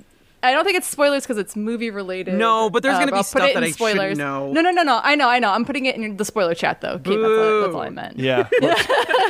I 0.42 0.52
don't 0.52 0.64
think 0.64 0.78
it's 0.78 0.86
spoilers 0.86 1.24
because 1.24 1.36
it's 1.36 1.54
movie 1.54 1.90
related. 1.90 2.34
No, 2.34 2.70
but 2.70 2.82
there's 2.82 2.98
gonna 2.98 3.12
be 3.12 3.18
I'll 3.18 3.22
put 3.22 3.26
stuff 3.26 3.50
it 3.50 3.54
that 3.54 3.62
in 3.62 3.64
I 3.64 3.70
shouldn't 3.72 3.90
spoilers. 3.96 4.16
know. 4.18 4.50
No, 4.52 4.62
no, 4.62 4.70
no, 4.70 4.82
no. 4.82 5.00
I 5.02 5.14
know, 5.14 5.28
I 5.28 5.38
know. 5.38 5.50
I'm 5.50 5.66
putting 5.66 5.84
it 5.84 5.96
in 5.96 6.16
the 6.16 6.24
spoiler 6.24 6.54
chat 6.54 6.80
though. 6.80 6.98
Kate, 6.98 7.16
that's, 7.16 7.28
what, 7.28 7.60
that's 7.60 7.74
all 7.74 7.82
I 7.82 7.90
meant. 7.90 8.18
yeah 8.18 8.48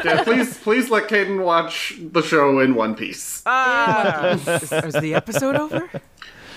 Yeah, 0.04 0.22
please, 0.22 0.56
please 0.58 0.88
let 0.88 1.08
Caden 1.08 1.44
watch 1.44 1.94
the 2.00 2.22
show 2.22 2.60
in 2.60 2.76
One 2.76 2.94
Piece. 2.94 3.42
Ah, 3.44 4.34
is, 4.34 4.72
is 4.72 4.94
the 4.94 5.14
episode 5.14 5.56
over? 5.56 5.90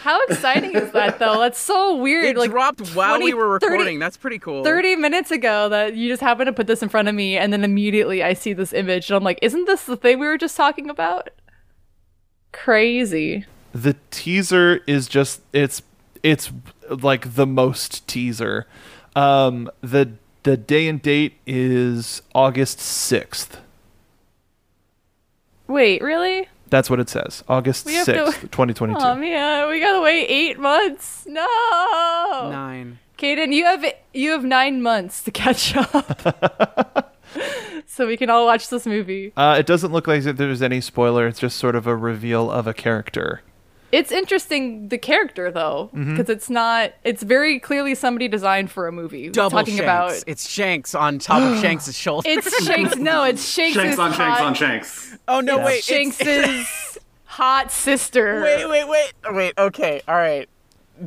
How 0.03 0.22
exciting 0.26 0.73
is 0.76 0.91
that 0.91 1.18
though? 1.18 1.39
That's 1.39 1.57
so 1.57 1.95
weird. 1.95 2.26
It 2.26 2.38
like 2.38 2.51
dropped 2.51 2.93
while 2.93 3.15
20, 3.15 3.26
we 3.26 3.34
were 3.34 3.60
30 3.60 3.72
recording. 3.72 3.99
That's 3.99 4.18
pretty 4.18 4.38
cool. 4.38 4.64
30 4.64 4.97
minutes 4.97 5.31
ago 5.31 5.69
that 5.69 5.95
you 5.95 6.10
just 6.10 6.22
happen 6.22 6.45
to 6.45 6.53
put 6.53 6.68
this 6.68 6.84
in 6.84 6.89
front 6.89 7.07
of 7.07 7.15
me 7.15 7.38
and 7.38 7.51
then 7.53 7.64
immediately 7.64 8.22
I 8.22 8.34
see 8.34 8.51
this 8.53 8.73
image 8.73 9.10
and 9.10 9.15
I'm 9.18 9.23
like, 9.23 9.39
isn't 9.41 9.65
this 9.65 9.85
the 9.85 9.95
thing 9.97 10.19
we 10.19 10.27
were 10.27 10.38
just 10.38 10.57
talking 10.57 10.89
about? 10.89 11.30
Crazy. 12.53 13.45
the 13.73 13.95
teaser 14.11 14.80
is 14.88 15.07
just 15.09 15.41
it's 15.51 15.81
it's 16.23 16.51
like 16.89 17.34
the 17.35 17.45
most 17.45 18.07
teaser 18.07 18.65
um 19.15 19.69
the 19.81 20.13
the 20.43 20.55
day 20.55 20.88
and 20.88 21.01
date 21.01 21.34
is 21.45 22.21
august 22.34 22.77
6th 22.80 23.57
Wait, 25.67 26.01
really? 26.01 26.47
That's 26.69 26.89
what 26.89 26.99
it 26.99 27.07
says. 27.09 27.43
August 27.47 27.85
We 27.85 27.93
to- 27.93 27.99
6th, 28.13 28.41
2022. 28.51 28.99
Oh 28.99 29.15
man, 29.15 29.69
we 29.69 29.80
gotta 29.80 30.01
wait 30.01 30.25
eight 30.27 30.59
months. 30.59 31.25
No. 31.27 32.49
Nine. 32.51 32.99
Caden, 33.17 33.53
you 33.53 33.63
have 33.65 33.85
you 34.13 34.31
have 34.31 34.43
nine 34.43 34.81
months 34.81 35.23
to 35.23 35.31
catch 35.31 35.75
up, 35.75 37.12
so 37.88 38.07
we 38.07 38.18
can 38.18 38.30
all 38.30 38.45
watch 38.45 38.69
this 38.69 38.85
movie. 38.85 39.34
Uh, 39.35 39.55
it 39.60 39.65
doesn't 39.65 39.91
look 39.91 40.07
like 40.07 40.23
there's 40.23 40.61
any 40.61 40.81
spoiler. 40.81 41.27
It's 41.27 41.39
just 41.39 41.57
sort 41.57 41.76
of 41.76 41.88
a 41.88 41.95
reveal 41.95 42.49
of 42.51 42.68
a 42.68 42.73
character. 42.73 43.41
It's 43.91 44.11
interesting 44.11 44.89
the 44.89 44.97
character 44.97 45.51
though, 45.51 45.91
Mm-hmm. 45.93 46.15
because 46.15 46.30
it's 46.30 46.49
not. 46.49 46.93
It's 47.03 47.22
very 47.22 47.60
clearly 47.60 47.93
somebody 47.93 48.27
designed 48.27 48.72
for 48.72 48.88
a 48.88 48.91
movie. 48.91 49.30
Double 49.30 49.51
talking 49.51 49.76
Shanks. 49.77 49.84
about. 49.84 50.23
It's 50.26 50.49
Shanks 50.49 50.95
on 50.95 51.19
top 51.19 51.43
of 51.43 51.60
Shanks' 51.61 51.93
shoulder. 51.93 52.27
It's 52.27 52.65
Shanks. 52.65 52.95
No, 52.95 53.23
it's 53.23 53.47
Shanks. 53.47 53.76
Shanks 53.76 53.99
on 53.99 54.11
Shanks 54.14 54.38
hot, 54.39 54.47
on 54.47 54.53
Shanks. 54.55 55.15
oh 55.27 55.41
no, 55.41 55.57
Yeah. 55.57 55.65
wait. 55.65 55.88
it's- 55.89 56.18
Shanks's 56.18 56.97
hot 57.26 57.72
sister. 57.72 58.41
Wait, 58.41 58.68
wait, 58.68 58.88
wait, 58.88 59.14
wait. 59.31 59.53
Okay, 59.60 60.01
all 60.07 60.15
right. 60.15 60.49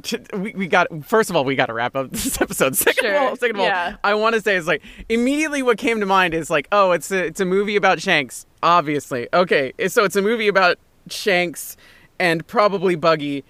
We, 0.32 0.52
we 0.54 0.66
got 0.66 0.88
first 1.04 1.30
of 1.30 1.36
all 1.36 1.44
we 1.44 1.56
got 1.56 1.66
to 1.66 1.72
wrap 1.72 1.96
up 1.96 2.10
this 2.10 2.40
episode. 2.40 2.76
Second 2.76 3.04
Sure, 3.04 3.16
of 3.16 3.22
all, 3.22 3.36
second 3.36 3.56
of 3.56 3.62
all. 3.62 3.94
I 4.04 4.14
want 4.14 4.34
to 4.34 4.40
say 4.40 4.56
is 4.56 4.66
like 4.66 4.82
immediately 5.08 5.62
what 5.62 5.78
came 5.78 6.00
to 6.00 6.06
mind 6.06 6.34
is 6.34 6.50
like 6.50 6.68
oh 6.72 6.92
it's 6.92 7.10
a 7.10 7.24
it's 7.24 7.40
a 7.40 7.44
movie 7.44 7.76
about 7.76 8.00
Shanks 8.00 8.46
obviously 8.62 9.28
okay 9.32 9.72
so 9.88 10.04
it's 10.04 10.16
a 10.16 10.22
movie 10.22 10.48
about 10.48 10.78
Shanks 11.08 11.76
and 12.18 12.46
probably 12.46 12.94
Buggy, 12.94 13.44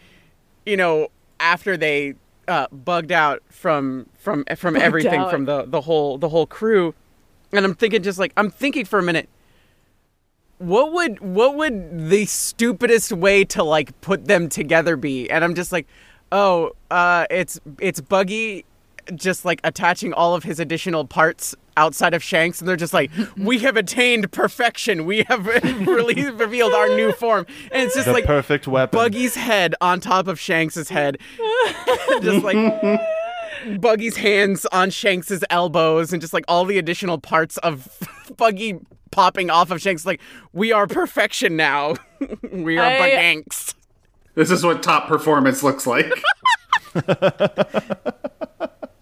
you 0.65 0.77
know 0.77 1.09
after 1.41 1.77
they 1.77 2.15
uh, 2.49 2.67
bugged 2.71 3.13
out 3.13 3.43
from 3.49 4.07
from 4.19 4.45
from 4.57 4.77
everything 4.77 5.21
out. 5.21 5.31
from 5.31 5.45
the 5.45 5.65
the 5.67 5.81
whole 5.81 6.19
the 6.19 6.29
whole 6.29 6.47
crew, 6.47 6.95
and 7.53 7.65
I'm 7.65 7.75
thinking 7.75 8.03
just 8.03 8.19
like 8.19 8.33
I'm 8.37 8.51
thinking 8.51 8.85
for 8.85 8.99
a 8.99 9.03
minute 9.03 9.29
what 10.59 10.93
would 10.93 11.21
what 11.21 11.55
would 11.55 12.09
the 12.09 12.25
stupidest 12.25 13.13
way 13.13 13.45
to 13.45 13.63
like 13.63 13.99
put 14.01 14.25
them 14.25 14.49
together 14.49 14.97
be 14.97 15.31
and 15.31 15.45
i'm 15.45 15.55
just 15.55 15.71
like 15.71 15.87
oh 16.33 16.73
uh 16.91 17.27
it's 17.31 17.61
it's 17.81 18.01
buggy 18.01 18.65
just 19.15 19.45
like 19.45 19.61
attaching 19.63 20.13
all 20.13 20.35
of 20.35 20.43
his 20.43 20.59
additional 20.59 21.05
parts 21.05 21.55
outside 21.77 22.13
of 22.15 22.23
shanks 22.23 22.59
and 22.61 22.69
they're 22.69 22.75
just 22.77 22.93
like 22.93 23.11
we 23.37 23.59
have 23.61 23.77
attained 23.77 24.31
perfection 24.33 25.05
we 25.05 25.23
have 25.29 25.47
really 25.87 26.29
revealed 26.31 26.73
our 26.73 26.89
new 26.89 27.13
form 27.13 27.47
and 27.71 27.83
it's 27.85 27.95
just 27.95 28.07
The 28.07 28.13
like 28.13 28.25
perfect 28.25 28.67
weapon. 28.67 28.99
buggy's 28.99 29.35
head 29.37 29.75
on 29.81 30.01
top 30.01 30.27
of 30.27 30.41
shanks's 30.41 30.89
head 30.89 31.19
just 32.23 32.43
like 32.45 33.01
Buggy's 33.81 34.17
hands 34.19 34.65
on 34.67 34.91
Shanks's 34.91 35.43
elbows 35.51 36.13
and 36.13 36.21
just 36.21 36.33
like 36.33 36.45
all 36.47 36.65
the 36.67 36.79
additional 36.79 37.19
parts 37.19 37.57
of 37.59 37.89
Buggy 38.37 38.79
popping 39.11 39.51
off 39.51 39.71
of 39.71 39.81
Shanks. 39.81 40.05
Like, 40.07 40.21
we 40.53 40.71
are 40.73 40.87
perfection 40.87 41.57
now. 41.57 41.95
we 42.53 42.79
are 42.79 42.85
I- 42.87 42.99
Buganks. 43.11 43.75
This 44.37 44.51
is 44.53 44.63
what 44.63 44.81
top 44.83 45.09
performance 45.09 45.63
looks 45.65 45.85
like. 45.87 46.07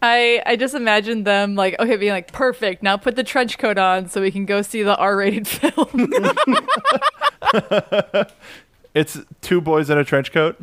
I 0.02 0.42
I 0.46 0.56
just 0.56 0.74
imagine 0.74 1.24
them 1.24 1.54
like 1.54 1.78
okay 1.80 1.96
being 1.96 2.12
like 2.12 2.32
perfect. 2.32 2.82
Now 2.82 2.96
put 2.96 3.16
the 3.16 3.24
trench 3.24 3.58
coat 3.58 3.78
on 3.78 4.08
so 4.08 4.20
we 4.20 4.30
can 4.30 4.44
go 4.46 4.62
see 4.62 4.82
the 4.82 4.96
R-rated 4.96 5.46
film. 5.48 6.12
It's 8.94 9.18
two 9.40 9.60
boys 9.60 9.90
in 9.90 9.98
a 9.98 10.04
trench 10.04 10.30
coat. 10.30 10.56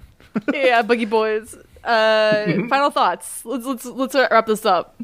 yeah, 0.53 0.81
Boogie 0.83 1.09
Boys. 1.09 1.53
Uh, 1.83 2.45
final 2.69 2.89
thoughts. 2.89 3.43
Let's 3.43 3.65
let's 3.65 3.85
let's 3.85 4.15
wrap 4.15 4.45
this 4.45 4.65
up. 4.65 4.95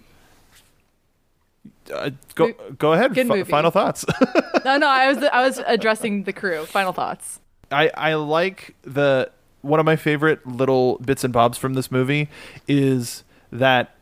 Uh, 1.93 2.11
go 2.35 2.53
go 2.77 2.93
ahead. 2.93 3.13
Good 3.13 3.27
Fi- 3.27 3.35
movie. 3.35 3.49
final 3.51 3.69
thoughts. 3.71 4.05
No, 4.63 4.77
no, 4.77 4.87
I 4.87 5.11
was 5.11 5.21
I 5.25 5.41
was 5.45 5.59
addressing 5.67 6.23
the 6.23 6.31
crew. 6.31 6.65
Final 6.67 6.93
thoughts. 6.93 7.41
I 7.69 7.89
I 7.95 8.13
like 8.13 8.75
the 8.83 9.29
one 9.67 9.79
of 9.79 9.85
my 9.85 9.95
favorite 9.95 10.45
little 10.47 10.97
bits 10.99 11.23
and 11.23 11.33
bobs 11.33 11.57
from 11.57 11.73
this 11.73 11.91
movie 11.91 12.29
is 12.67 13.23
that 13.51 13.95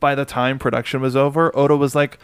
by 0.00 0.14
the 0.14 0.24
time 0.24 0.58
production 0.58 1.00
was 1.00 1.16
over, 1.16 1.56
Oda 1.56 1.76
was 1.76 1.94
like, 1.94 2.18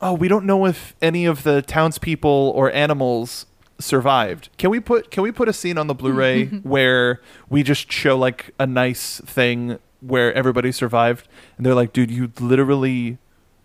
"Oh, 0.00 0.12
we 0.12 0.28
don't 0.28 0.44
know 0.44 0.66
if 0.66 0.94
any 1.02 1.24
of 1.24 1.42
the 1.42 1.62
townspeople 1.62 2.52
or 2.54 2.70
animals 2.72 3.46
survived. 3.80 4.48
Can 4.58 4.70
we 4.70 4.80
put 4.80 5.10
can 5.10 5.22
we 5.22 5.32
put 5.32 5.48
a 5.48 5.52
scene 5.52 5.78
on 5.78 5.86
the 5.86 5.94
Blu-ray 5.94 6.46
where 6.62 7.20
we 7.48 7.62
just 7.62 7.90
show 7.92 8.16
like 8.16 8.54
a 8.58 8.66
nice 8.66 9.20
thing 9.24 9.78
where 10.00 10.32
everybody 10.34 10.72
survived?" 10.72 11.28
And 11.56 11.66
they're 11.66 11.74
like, 11.74 11.92
"Dude, 11.92 12.10
you 12.10 12.32
literally 12.40 13.18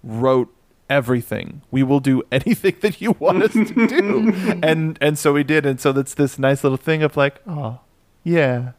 wrote 0.04 0.54
everything. 0.90 1.62
We 1.72 1.84
will 1.84 2.00
do 2.00 2.24
anything 2.32 2.76
that 2.82 3.02
you 3.02 3.16
want 3.20 3.44
us 3.44 3.54
to 3.54 3.88
do." 3.88 4.34
and 4.64 4.98
and 5.02 5.18
so 5.18 5.34
we 5.34 5.44
did, 5.44 5.66
and 5.66 5.80
so 5.80 5.92
that's 5.92 6.14
this 6.14 6.40
nice 6.40 6.64
little 6.64 6.78
thing 6.78 7.04
of 7.04 7.16
like, 7.18 7.42
"Oh, 7.48 7.80
yeah, 8.24 8.72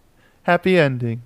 happy 0.42 0.78
ending." 0.78 1.22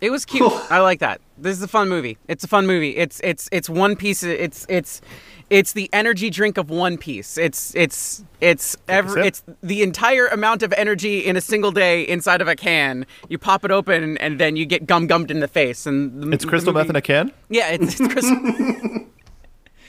It 0.00 0.10
was 0.10 0.24
cute. 0.26 0.52
I 0.70 0.80
like 0.80 1.00
that. 1.00 1.20
This 1.38 1.56
is 1.56 1.62
a 1.62 1.68
fun 1.68 1.88
movie. 1.88 2.18
It's 2.28 2.44
a 2.44 2.48
fun 2.48 2.66
movie. 2.66 2.96
It's 2.96 3.20
it's 3.24 3.48
it's 3.52 3.68
One 3.68 3.96
Piece. 3.96 4.22
It's 4.22 4.66
it's 4.68 5.00
it's 5.48 5.72
the 5.72 5.88
energy 5.92 6.28
drink 6.28 6.58
of 6.58 6.68
One 6.68 6.98
Piece. 6.98 7.38
It's 7.38 7.74
it's 7.74 8.22
it's 8.40 8.76
every 8.88 9.26
it's 9.26 9.42
the 9.62 9.82
entire 9.82 10.26
amount 10.26 10.62
of 10.62 10.72
energy 10.74 11.20
in 11.20 11.36
a 11.36 11.40
single 11.40 11.70
day 11.72 12.02
inside 12.02 12.42
of 12.42 12.48
a 12.48 12.56
can. 12.56 13.06
You 13.30 13.38
pop 13.38 13.64
it 13.64 13.70
open 13.70 14.18
and 14.18 14.38
then 14.38 14.56
you 14.56 14.66
get 14.66 14.86
gum 14.86 15.06
gummed 15.06 15.30
in 15.30 15.40
the 15.40 15.48
face. 15.48 15.86
And 15.86 16.22
the, 16.22 16.30
It's 16.30 16.44
crystal 16.44 16.72
the 16.74 16.78
meth 16.80 16.90
in 16.90 16.96
a 16.96 17.00
can. 17.02 17.32
Yeah, 17.48 17.70
it's, 17.70 17.98
it's 17.98 18.12
crystal. 18.12 18.36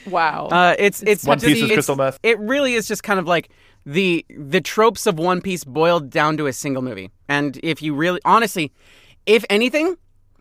Wow. 0.06 0.46
Uh, 0.46 0.74
it's 0.78 1.02
it's 1.02 1.24
One 1.24 1.38
just- 1.38 1.46
Piece 1.48 1.56
is 1.58 1.62
it's- 1.64 1.76
crystal 1.76 1.96
meth. 1.96 2.18
It 2.22 2.38
really 2.38 2.74
is 2.74 2.88
just 2.88 3.02
kind 3.02 3.18
of 3.20 3.26
like 3.26 3.50
the 3.88 4.24
the 4.28 4.60
tropes 4.60 5.06
of 5.06 5.18
One 5.18 5.40
Piece 5.40 5.64
boiled 5.64 6.10
down 6.10 6.36
to 6.36 6.46
a 6.46 6.52
single 6.52 6.82
movie. 6.82 7.10
And 7.26 7.58
if 7.62 7.80
you 7.80 7.94
really, 7.94 8.20
honestly, 8.22 8.70
if 9.24 9.46
anything, 9.48 9.96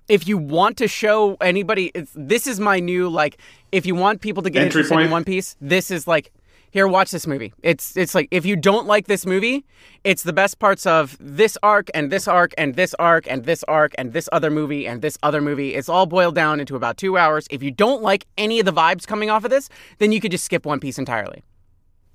if 0.09 0.27
you 0.27 0.37
want 0.37 0.75
to 0.77 0.87
show 0.87 1.37
anybody, 1.39 1.91
it's, 1.95 2.11
this 2.13 2.45
is 2.45 2.59
my 2.59 2.81
new 2.81 3.07
like. 3.07 3.37
If 3.71 3.85
you 3.85 3.95
want 3.95 4.19
people 4.19 4.43
to 4.43 4.49
get 4.49 4.63
Entry 4.63 4.81
interested 4.81 5.05
in. 5.05 5.11
One 5.11 5.23
Piece, 5.23 5.55
this 5.61 5.89
is 5.89 6.07
like. 6.07 6.31
Here, 6.69 6.85
watch 6.85 7.11
this 7.11 7.25
movie. 7.25 7.53
It's 7.63 7.95
it's 7.95 8.13
like 8.13 8.27
if 8.29 8.45
you 8.45 8.57
don't 8.57 8.85
like 8.85 9.07
this 9.07 9.25
movie, 9.25 9.65
it's 10.03 10.23
the 10.23 10.33
best 10.33 10.59
parts 10.59 10.85
of 10.85 11.17
this 11.19 11.57
arc 11.63 11.89
and 11.93 12.11
this 12.11 12.27
arc 12.27 12.53
and 12.57 12.75
this 12.75 12.93
arc 12.99 13.25
and 13.31 13.45
this 13.45 13.63
arc 13.63 13.95
and 13.97 14.11
this 14.11 14.27
other 14.33 14.51
movie 14.51 14.85
and 14.85 15.01
this 15.01 15.17
other 15.23 15.39
movie. 15.39 15.73
It's 15.73 15.87
all 15.87 16.05
boiled 16.05 16.35
down 16.35 16.59
into 16.59 16.75
about 16.75 16.97
two 16.97 17.17
hours. 17.17 17.47
If 17.49 17.63
you 17.63 17.71
don't 17.71 18.03
like 18.03 18.27
any 18.37 18.59
of 18.59 18.65
the 18.65 18.73
vibes 18.73 19.07
coming 19.07 19.29
off 19.29 19.45
of 19.45 19.49
this, 19.49 19.69
then 19.99 20.11
you 20.11 20.19
could 20.19 20.31
just 20.31 20.43
skip 20.43 20.65
One 20.65 20.81
Piece 20.81 20.99
entirely. 20.99 21.41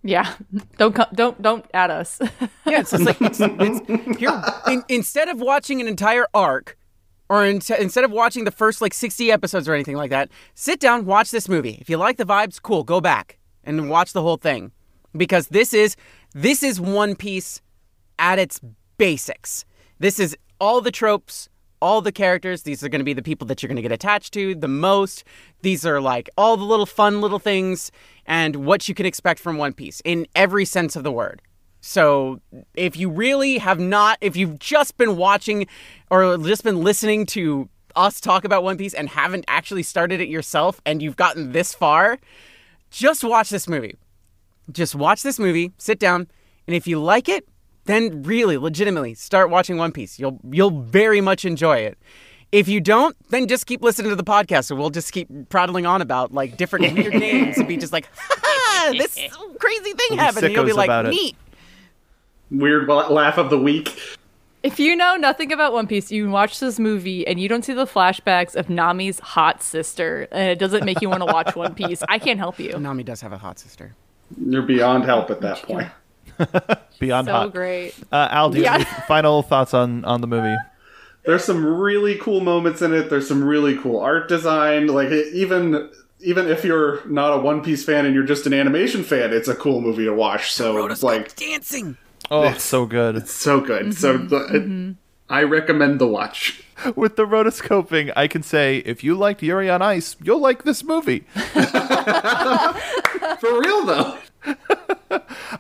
Yeah. 0.03 0.35
Don't 0.79 0.95
co- 0.95 1.07
don't 1.15 1.41
don't 1.41 1.65
add 1.75 1.91
us. 1.91 2.21
Yeah, 2.67 2.81
it's 2.81 2.93
like 2.93 3.21
it's, 3.21 3.41
it's. 3.41 4.69
In, 4.69 4.85
instead 4.89 5.29
of 5.29 5.41
watching 5.41 5.81
an 5.81 5.89
entire 5.89 6.27
arc, 6.33 6.79
or 7.29 7.45
in, 7.45 7.57
instead 7.79 8.05
of 8.05 8.11
watching 8.13 8.45
the 8.45 8.51
first 8.51 8.81
like 8.81 8.95
sixty 8.95 9.31
episodes 9.33 9.69
or 9.69 9.75
anything 9.75 9.97
like 9.97 10.11
that, 10.11 10.31
sit 10.55 10.81
down, 10.81 11.05
watch 11.05 11.31
this 11.31 11.49
movie. 11.49 11.79
If 11.81 11.91
you 11.91 11.97
like 11.97 12.17
the 12.17 12.25
vibes, 12.25 12.63
cool, 12.63 12.85
go 12.85 13.01
back 13.01 13.39
and 13.65 13.91
watch 13.91 14.13
the 14.13 14.23
whole 14.23 14.37
thing, 14.37 14.71
because 15.17 15.49
this 15.49 15.75
is 15.75 15.97
this 16.33 16.63
is 16.63 16.81
One 16.81 17.15
Piece 17.17 17.61
at 18.19 18.39
its 18.39 18.61
basics. 18.97 19.65
This 19.99 20.19
is 20.21 20.37
all 20.61 20.81
the 20.81 20.93
tropes, 20.93 21.49
all 21.83 22.01
the 22.01 22.13
characters. 22.13 22.63
These 22.63 22.83
are 22.85 22.89
going 22.89 23.01
to 23.01 23.05
be 23.05 23.13
the 23.13 23.23
people 23.23 23.47
that 23.49 23.63
you're 23.63 23.69
going 23.69 23.77
to 23.77 23.83
get 23.83 23.93
attached 23.93 24.33
to 24.35 24.55
the 24.55 24.69
most. 24.69 25.25
These 25.63 25.85
are 25.85 26.01
like 26.01 26.31
all 26.39 26.57
the 26.57 26.65
little 26.65 26.87
fun 26.87 27.21
little 27.21 27.41
things 27.41 27.91
and 28.25 28.57
what 28.65 28.89
you 28.89 28.95
can 28.95 29.05
expect 29.05 29.41
from 29.41 29.59
One 29.59 29.73
Piece 29.73 30.01
in 30.05 30.27
every 30.35 30.65
sense 30.65 30.95
of 30.97 31.03
the 31.03 31.13
word. 31.13 31.43
So, 31.81 32.41
if 32.75 32.97
you 32.97 33.11
really 33.11 33.59
have 33.59 33.81
not, 33.81 34.17
if 34.21 34.37
you've 34.37 34.61
just 34.61 34.97
been 34.97 35.17
watching 35.17 35.67
or 36.09 36.39
just 36.39 36.63
been 36.63 36.85
listening 36.85 37.27
to 37.27 37.69
us 37.97 38.21
talk 38.21 38.45
about 38.45 38.63
One 38.63 38.79
Piece 38.79 38.95
and 38.95 39.09
haven't 39.09 39.45
actually 39.49 39.83
started 39.83 40.21
it 40.21 40.29
yourself 40.29 40.81
and 40.87 41.03
you've 41.03 41.17
gotten 41.17 41.51
this 41.51 41.75
far, 41.75 42.21
just 42.91 43.25
watch 43.25 43.51
this 43.51 43.67
movie. 43.67 43.97
Just 44.71 44.95
watch 44.95 45.25
this 45.25 45.41
movie, 45.41 45.73
sit 45.77 45.99
down, 45.99 46.29
and 46.69 46.77
if 46.77 46.87
you 46.87 47.01
like 47.01 47.29
it, 47.29 47.49
then 47.85 48.23
really 48.23 48.57
legitimately 48.59 49.15
start 49.15 49.51
watching 49.51 49.77
One 49.77 49.93
Piece. 49.93 50.19
You'll 50.19 50.41
you'll 50.51 50.83
very 50.83 51.21
much 51.21 51.45
enjoy 51.45 51.79
it. 51.79 51.99
If 52.53 52.69
you 52.69 52.81
don't, 52.81 53.17
then 53.31 53.49
just 53.49 53.67
keep 53.67 53.83
listening 53.83 54.11
to 54.11 54.17
the 54.17 54.25
podcast 54.25 54.71
and 54.71 54.79
we'll 54.79 54.91
just 54.91 55.11
keep 55.13 55.29
prattling 55.49 55.87
on 55.87 56.03
about 56.03 56.33
like 56.33 56.57
different 56.59 56.93
weird 56.95 57.15
names 57.15 57.57
and 57.57 57.67
be 57.67 57.77
just 57.79 57.93
like, 57.95 58.09
ha 58.15 58.37
ha, 58.43 58.93
this 58.93 59.15
crazy 59.59 59.93
thing 59.93 60.09
be 60.11 60.17
happened. 60.17 60.45
And 60.45 60.55
you'll 60.55 60.65
be 60.65 60.73
like, 60.75 60.89
about 60.89 61.07
it. 61.07 61.11
neat. 61.11 61.37
Weird 62.51 62.87
laugh 62.89 63.39
of 63.39 63.49
the 63.49 63.59
week. 63.59 63.99
if 64.63 64.79
you 64.79 64.95
know 64.95 65.17
nothing 65.17 65.51
about 65.51 65.73
One 65.73 65.87
Piece, 65.87 66.13
you 66.13 66.29
watch 66.29 66.61
this 66.61 66.79
movie 66.79 67.27
and 67.27 67.41
you 67.41 67.49
don't 67.49 67.65
see 67.65 67.73
the 67.73 67.87
flashbacks 67.87 68.55
of 68.55 68.69
Nami's 68.69 69.19
hot 69.21 69.63
sister, 69.63 70.29
and 70.31 70.51
it 70.51 70.59
doesn't 70.59 70.85
make 70.85 71.01
you 71.01 71.09
want 71.09 71.23
to 71.23 71.33
watch 71.33 71.57
One 71.57 71.75
Piece. 71.83 72.03
I 72.11 72.19
can't 72.19 72.39
help 72.39 72.59
you. 72.59 72.79
Nami 72.79 73.03
does 73.03 73.23
have 73.23 73.33
a 73.33 73.39
hot 73.39 73.59
sister. 73.59 73.95
You're 74.39 74.61
beyond 74.63 75.05
help 75.05 75.31
at 75.31 75.41
that 75.41 75.63
point. 75.63 75.89
Beyond 76.99 77.27
So 77.27 77.33
hot. 77.33 77.53
great. 77.53 77.95
Uh, 78.11 78.29
Al, 78.31 78.51
do 78.51 78.59
you 78.59 78.65
have 78.67 78.81
Yeah. 78.81 78.87
any 78.89 79.01
final 79.09 79.43
thoughts 79.43 79.75
on 79.75 80.05
on 80.05 80.21
the 80.21 80.27
movie? 80.27 80.57
There's 81.25 81.45
some 81.45 81.65
really 81.65 82.17
cool 82.17 82.41
moments 82.41 82.83
in 82.83 82.93
it. 82.93 83.09
There's 83.11 83.29
some 83.29 83.45
really 83.45 83.77
cool 83.79 84.01
art 84.01 84.29
design. 84.29 84.87
Like 84.89 85.11
even 85.11 85.91
even 86.21 86.49
if 86.49 86.65
you're 86.65 87.05
not 87.07 87.33
a 87.33 87.39
One 87.39 87.63
Piece 87.63 87.85
fan 87.85 88.07
and 88.07 88.15
you're 88.15 88.25
just 88.25 88.47
an 88.47 88.53
animation 88.55 89.03
fan, 89.05 89.33
it's 89.33 89.49
a 89.49 89.55
cool 89.55 89.81
movie 89.81 90.05
to 90.05 90.13
watch. 90.15 90.53
So 90.53 90.87
it's 90.87 91.03
like 91.03 91.35
dancing. 91.37 91.97
Oh, 92.31 92.43
It's- 92.45 92.63
so 92.63 92.87
good. 92.87 93.17
It's 93.17 93.33
so 93.33 93.61
good. 93.61 93.95
So 93.95 94.17
the, 94.17 94.95
I 95.29 95.43
recommend 95.45 96.01
the 96.01 96.07
watch. 96.07 96.63
With 96.97 97.15
the 97.17 97.25
rotoscoping, 97.27 98.13
I 98.17 98.27
can 98.29 98.43
say 98.43 98.79
if 98.79 99.05
you 99.05 99.15
liked 99.15 99.43
Yuri 99.43 99.71
on 99.71 99.83
Ice, 99.83 100.17
you'll 100.23 100.41
like 100.41 100.65
this 100.65 100.83
movie. 100.83 101.21
For 103.41 103.61
real 103.61 103.85
though. 103.87 104.19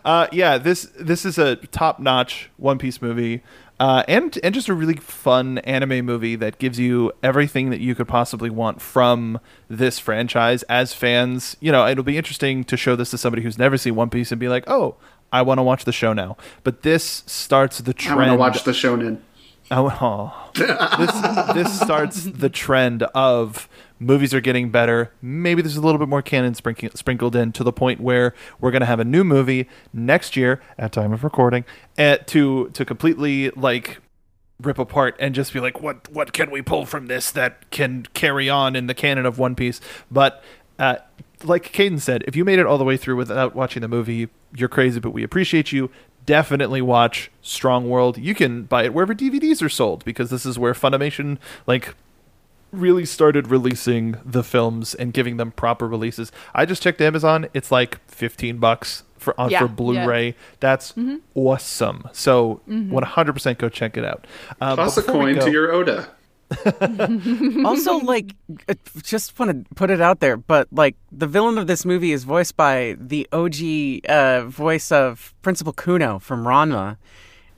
Uh, 0.12 0.26
yeah, 0.32 0.58
this 0.58 0.90
this 0.98 1.24
is 1.24 1.38
a 1.38 1.54
top 1.56 2.00
notch 2.00 2.50
One 2.56 2.76
Piece 2.76 3.00
movie, 3.00 3.40
uh, 3.78 4.02
and 4.08 4.36
and 4.42 4.52
just 4.52 4.68
a 4.68 4.74
really 4.74 4.96
fun 4.96 5.58
anime 5.58 6.04
movie 6.04 6.34
that 6.34 6.58
gives 6.58 6.76
you 6.76 7.12
everything 7.22 7.70
that 7.70 7.78
you 7.80 7.94
could 7.94 8.08
possibly 8.08 8.50
want 8.50 8.82
from 8.82 9.38
this 9.68 10.00
franchise. 10.00 10.64
As 10.64 10.92
fans, 10.92 11.56
you 11.60 11.70
know, 11.70 11.86
it'll 11.86 12.02
be 12.02 12.16
interesting 12.16 12.64
to 12.64 12.76
show 12.76 12.96
this 12.96 13.10
to 13.10 13.18
somebody 13.18 13.42
who's 13.44 13.58
never 13.58 13.78
seen 13.78 13.94
One 13.94 14.10
Piece 14.10 14.32
and 14.32 14.40
be 14.40 14.48
like, 14.48 14.64
oh. 14.66 14.96
I 15.34 15.40
want 15.40 15.56
to 15.56 15.62
watch 15.62 15.86
the 15.86 15.92
show 15.92 16.12
now, 16.12 16.36
but 16.62 16.82
this 16.82 17.22
starts 17.24 17.78
the 17.78 17.94
trend. 17.94 18.20
I 18.20 18.34
want 18.36 18.54
to 18.54 18.58
watch 18.58 18.64
the 18.64 18.72
shonen. 18.72 19.20
Oh, 19.70 19.88
oh. 20.02 20.50
this 21.54 21.54
this 21.54 21.80
starts 21.80 22.24
the 22.24 22.50
trend 22.50 23.04
of 23.14 23.66
movies 24.02 24.34
are 24.34 24.40
getting 24.40 24.70
better. 24.70 25.12
Maybe 25.22 25.62
there's 25.62 25.76
a 25.76 25.80
little 25.80 25.98
bit 25.98 26.08
more 26.08 26.22
canon 26.22 26.54
sprinkled 26.54 27.36
in 27.36 27.52
to 27.52 27.64
the 27.64 27.72
point 27.72 28.00
where 28.00 28.34
we're 28.60 28.70
going 28.70 28.80
to 28.80 28.86
have 28.86 29.00
a 29.00 29.04
new 29.04 29.24
movie 29.24 29.68
next 29.92 30.36
year 30.36 30.60
at 30.78 30.92
time 30.92 31.12
of 31.12 31.24
recording 31.24 31.64
at, 31.96 32.26
to 32.28 32.70
to 32.70 32.84
completely 32.84 33.50
like 33.50 33.98
rip 34.60 34.78
apart 34.78 35.16
and 35.18 35.34
just 35.34 35.52
be 35.52 35.60
like 35.60 35.80
what 35.80 36.10
what 36.10 36.32
can 36.32 36.50
we 36.50 36.62
pull 36.62 36.86
from 36.86 37.06
this 37.06 37.30
that 37.32 37.68
can 37.70 38.06
carry 38.14 38.48
on 38.48 38.76
in 38.76 38.86
the 38.86 38.94
canon 38.94 39.26
of 39.26 39.38
One 39.38 39.54
Piece? 39.54 39.80
But 40.10 40.42
uh, 40.78 40.96
like 41.44 41.72
Caden 41.72 42.00
said 42.00 42.24
if 42.26 42.36
you 42.36 42.44
made 42.44 42.58
it 42.58 42.66
all 42.66 42.78
the 42.78 42.84
way 42.84 42.96
through 42.96 43.16
without 43.16 43.54
watching 43.54 43.82
the 43.82 43.88
movie 43.88 44.28
you're 44.54 44.68
crazy 44.68 45.00
but 45.00 45.10
we 45.10 45.22
appreciate 45.22 45.72
you. 45.72 45.90
Definitely 46.24 46.80
watch 46.80 47.32
Strong 47.40 47.88
World. 47.88 48.16
You 48.16 48.32
can 48.32 48.62
buy 48.62 48.84
it 48.84 48.94
wherever 48.94 49.12
DVDs 49.12 49.60
are 49.60 49.68
sold 49.68 50.04
because 50.04 50.30
this 50.30 50.46
is 50.46 50.56
where 50.56 50.72
Funimation 50.72 51.38
like 51.66 51.96
really 52.72 53.04
started 53.04 53.48
releasing 53.48 54.16
the 54.24 54.42
films 54.42 54.94
and 54.94 55.12
giving 55.12 55.36
them 55.36 55.52
proper 55.52 55.86
releases. 55.86 56.32
I 56.54 56.64
just 56.66 56.82
checked 56.82 57.00
Amazon; 57.00 57.48
it's 57.54 57.70
like 57.70 58.04
fifteen 58.08 58.58
bucks 58.58 59.04
for 59.18 59.38
on 59.40 59.50
Yeah, 59.50 59.60
for. 59.60 59.68
Blu-ray. 59.68 60.34
That's 60.60 60.94
awesome. 61.34 62.08
So 62.12 62.60
one 62.66 63.02
hundred 63.04 63.34
percent 63.34 63.58
go 63.58 63.68
check 63.68 63.96
it 63.96 64.04
out. 64.04 64.26
Um, 64.60 64.76
Toss 64.76 64.96
a 64.96 65.02
coin 65.02 65.36
go- 65.36 65.44
to 65.46 65.52
your 65.52 65.72
Oda. 65.72 66.10
also, 67.64 67.96
like, 67.98 68.34
uh, 68.68 68.74
just 69.02 69.38
want 69.38 69.50
to 69.68 69.74
put 69.74 69.90
it 69.90 70.02
out 70.02 70.20
there, 70.20 70.36
but 70.36 70.68
like, 70.70 70.96
the 71.10 71.26
villain 71.26 71.56
of 71.56 71.66
this 71.66 71.86
movie 71.86 72.12
is 72.12 72.24
voiced 72.24 72.56
by 72.58 72.94
the 73.00 73.26
OG 73.32 74.06
uh, 74.10 74.44
voice 74.48 74.92
of 74.92 75.34
Principal 75.40 75.72
Kuno 75.72 76.18
from 76.18 76.44
Ranma, 76.44 76.98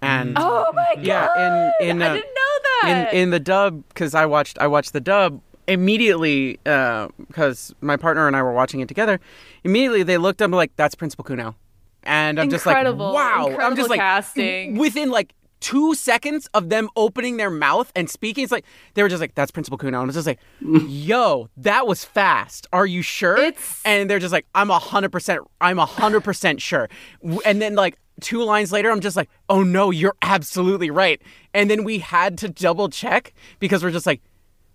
and 0.05 0.36
Oh 0.39 0.70
my 0.74 0.94
god! 0.97 1.05
Yeah, 1.05 1.72
in- 1.81 1.90
in, 1.90 2.02
I 2.02 2.06
uh, 2.10 2.14
didn't 2.14 2.35
know 2.35 2.59
that. 2.82 3.09
in 3.12 3.18
in 3.22 3.31
the 3.31 3.40
dub 3.40 3.82
because 3.89 4.14
I 4.14 4.26
watched 4.26 4.59
I 4.59 4.66
watched 4.66 4.93
the 4.93 5.01
dub 5.01 5.40
immediately 5.66 6.59
because 6.64 7.74
my 7.81 7.97
partner 7.97 8.26
and 8.26 8.36
I 8.36 8.43
were 8.43 8.52
watching 8.52 8.81
it 8.81 8.89
together. 8.89 9.20
Immediately 9.64 10.02
they 10.02 10.18
looked 10.18 10.43
up 10.43 10.51
like 10.51 10.72
that's 10.76 10.94
Principal 10.94 11.24
Kuno, 11.24 11.55
and 12.02 12.39
I'm 12.39 12.51
Incredible, 12.51 13.12
just 13.12 13.26
like 13.26 13.59
wow. 13.59 13.59
I'm 13.64 13.76
just 13.76 13.90
like 13.90 14.01
casting. 14.01 14.76
within 14.76 15.10
like 15.10 15.32
two 15.60 15.94
seconds 15.94 16.47
of 16.52 16.68
them 16.68 16.90
opening 16.94 17.39
their 17.39 17.48
mouth 17.48 17.90
and 17.97 18.10
speaking. 18.10 18.44
It's 18.44 18.52
like 18.52 18.66
they 18.94 19.02
were 19.02 19.09
just 19.09 19.20
like 19.20 19.35
that's 19.35 19.51
Principal 19.51 19.78
Kuno, 19.78 19.98
and 19.98 20.05
I 20.05 20.06
was 20.06 20.14
just 20.14 20.26
like, 20.26 20.40
yo, 20.60 21.48
that 21.56 21.86
was 21.86 22.05
fast. 22.05 22.66
Are 22.72 22.86
you 22.86 23.01
sure? 23.02 23.36
It's- 23.39 23.81
and 23.85 24.10
they're 24.10 24.18
just 24.18 24.32
like 24.32 24.47
I'm 24.55 24.70
a 24.70 24.78
hundred 24.78 25.10
percent. 25.12 25.40
I'm 25.60 25.78
a 25.78 25.86
hundred 25.86 26.20
percent 26.22 26.60
sure. 26.60 26.89
And 27.47 27.62
then 27.62 27.74
like 27.74 27.98
two 28.20 28.43
lines 28.43 28.73
later, 28.73 28.91
I'm 28.91 29.01
just 29.01 29.16
like, 29.16 29.28
oh 29.49 29.62
no, 29.62 29.91
you're 29.91 30.16
absolutely 30.23 30.91
right. 30.91 31.20
And 31.53 31.70
then 31.70 31.85
we 31.85 31.99
had 31.99 32.39
to 32.39 32.49
double 32.49 32.89
check 32.89 33.35
because 33.59 33.82
we're 33.82 33.91
just 33.91 34.07
like, 34.07 34.20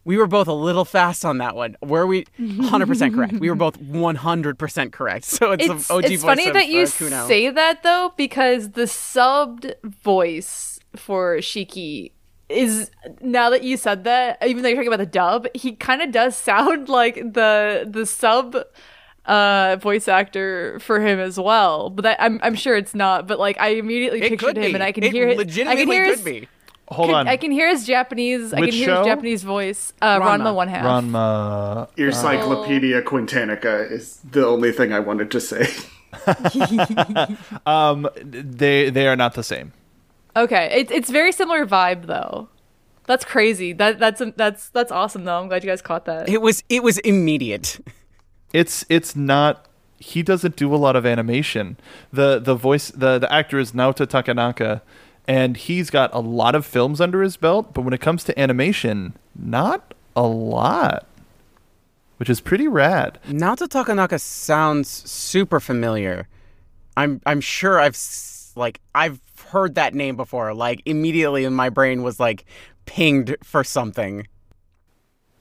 we 0.05 0.17
were 0.17 0.27
both 0.27 0.47
a 0.47 0.53
little 0.53 0.85
fast 0.85 1.25
on 1.25 1.37
that 1.39 1.55
one. 1.55 1.75
Were 1.81 2.07
we 2.07 2.25
100% 2.39 3.13
correct? 3.13 3.33
We 3.33 3.49
were 3.49 3.55
both 3.55 3.79
100% 3.79 4.91
correct. 4.91 5.25
So 5.25 5.51
it's, 5.51 5.65
it's, 5.65 5.91
OG 5.91 6.05
it's 6.05 6.23
funny 6.23 6.47
of, 6.47 6.53
that 6.53 6.67
you 6.67 6.83
uh, 6.83 7.27
say 7.27 7.49
that 7.49 7.83
though 7.83 8.13
because 8.17 8.71
the 8.71 8.83
subbed 8.83 9.73
voice 9.83 10.79
for 10.95 11.37
Shiki 11.37 12.11
is 12.47 12.89
now 13.21 13.51
that 13.51 13.63
you 13.63 13.77
said 13.77 14.03
that 14.05 14.37
even 14.43 14.63
though 14.63 14.69
you're 14.69 14.77
talking 14.77 14.87
about 14.87 14.97
the 14.97 15.05
dub 15.05 15.47
he 15.53 15.73
kind 15.73 16.01
of 16.01 16.11
does 16.11 16.35
sound 16.35 16.89
like 16.99 17.15
the 17.15 17.87
the 17.87 18.07
sub 18.07 18.57
uh 19.29 19.77
voice 19.79 20.07
actor 20.07 20.79
for 20.79 20.99
him 20.99 21.19
as 21.19 21.39
well 21.39 21.89
but 21.89 22.01
that, 22.01 22.17
I'm 22.21 22.39
I'm 22.41 22.55
sure 22.55 22.75
it's 22.75 22.95
not 22.95 23.27
but 23.27 23.37
like 23.39 23.59
I 23.59 23.69
immediately 23.69 24.21
it 24.21 24.29
pictured 24.29 24.57
him 24.57 24.63
be. 24.63 24.73
and 24.73 24.83
I 24.83 24.91
can 24.91 25.03
it 25.03 25.11
hear 25.11 25.27
his, 25.27 25.35
I 25.35 25.37
legitimately 25.37 25.83
can 25.85 25.91
hear 25.91 26.05
could 26.05 26.15
his, 26.15 26.21
be. 26.25 26.47
Hold 26.87 27.09
can- 27.09 27.15
on, 27.15 27.27
I 27.27 27.37
can 27.37 27.51
hear 27.51 27.69
his 27.69 27.85
Japanese 27.85 28.51
I 28.51 28.61
can 28.61 28.71
hear 28.71 28.87
show? 28.87 28.97
his 28.99 29.05
Japanese 29.05 29.43
voice 29.43 29.93
uh 30.01 30.19
Ranma. 30.19 30.39
Ranma 30.41 30.55
one 30.55 30.67
half 30.67 30.83
Ranma. 30.83 31.89
Your 31.97 32.11
Cyclopedia 32.11 33.01
Quintanica 33.03 33.91
is 33.91 34.17
the 34.29 34.45
only 34.45 34.71
thing 34.71 34.91
I 34.91 34.99
wanted 34.99 35.29
to 35.31 35.39
say. 35.39 35.67
Um, 37.67 38.07
they 38.23 38.89
they 38.89 39.07
are 39.07 39.15
not 39.15 39.35
the 39.35 39.43
same. 39.43 39.73
Okay, 40.35 40.69
it's 40.73 40.91
it's 40.91 41.09
very 41.09 41.31
similar 41.31 41.65
vibe 41.65 42.07
though. 42.07 42.49
That's 43.05 43.25
crazy. 43.25 43.73
That 43.73 43.99
that's 43.99 44.21
that's 44.35 44.69
that's 44.69 44.91
awesome 44.91 45.23
though. 45.25 45.39
I'm 45.39 45.47
glad 45.47 45.63
you 45.63 45.69
guys 45.69 45.81
caught 45.81 46.05
that. 46.05 46.29
It 46.29 46.41
was 46.41 46.63
it 46.69 46.83
was 46.83 46.97
immediate. 46.99 47.79
It's 48.53 48.85
it's 48.89 49.15
not. 49.15 49.65
He 49.97 50.23
doesn't 50.23 50.55
do 50.55 50.73
a 50.73 50.77
lot 50.77 50.95
of 50.95 51.05
animation. 51.05 51.77
the 52.11 52.39
The 52.39 52.55
voice 52.55 52.89
the 52.89 53.19
the 53.19 53.31
actor 53.31 53.59
is 53.59 53.73
Naoto 53.73 54.05
Takenaka, 54.05 54.81
and 55.27 55.57
he's 55.57 55.89
got 55.89 56.13
a 56.13 56.19
lot 56.19 56.55
of 56.55 56.65
films 56.65 57.01
under 57.01 57.21
his 57.21 57.37
belt. 57.37 57.73
But 57.73 57.81
when 57.81 57.93
it 57.93 58.01
comes 58.01 58.23
to 58.25 58.39
animation, 58.39 59.13
not 59.35 59.93
a 60.15 60.25
lot, 60.25 61.05
which 62.17 62.29
is 62.29 62.41
pretty 62.41 62.67
rad. 62.67 63.19
Naoto 63.27 63.67
Takenaka 63.67 64.19
sounds 64.19 64.89
super 64.89 65.59
familiar. 65.59 66.27
I'm 66.97 67.21
I'm 67.25 67.41
sure 67.41 67.79
I've 67.79 67.97
like 68.55 68.81
I've 68.95 69.19
heard 69.49 69.75
that 69.75 69.93
name 69.93 70.15
before. 70.15 70.53
Like 70.53 70.81
immediately 70.85 71.43
in 71.45 71.53
my 71.53 71.69
brain 71.69 72.03
was 72.03 72.19
like 72.19 72.45
pinged 72.85 73.35
for 73.43 73.63
something. 73.63 74.27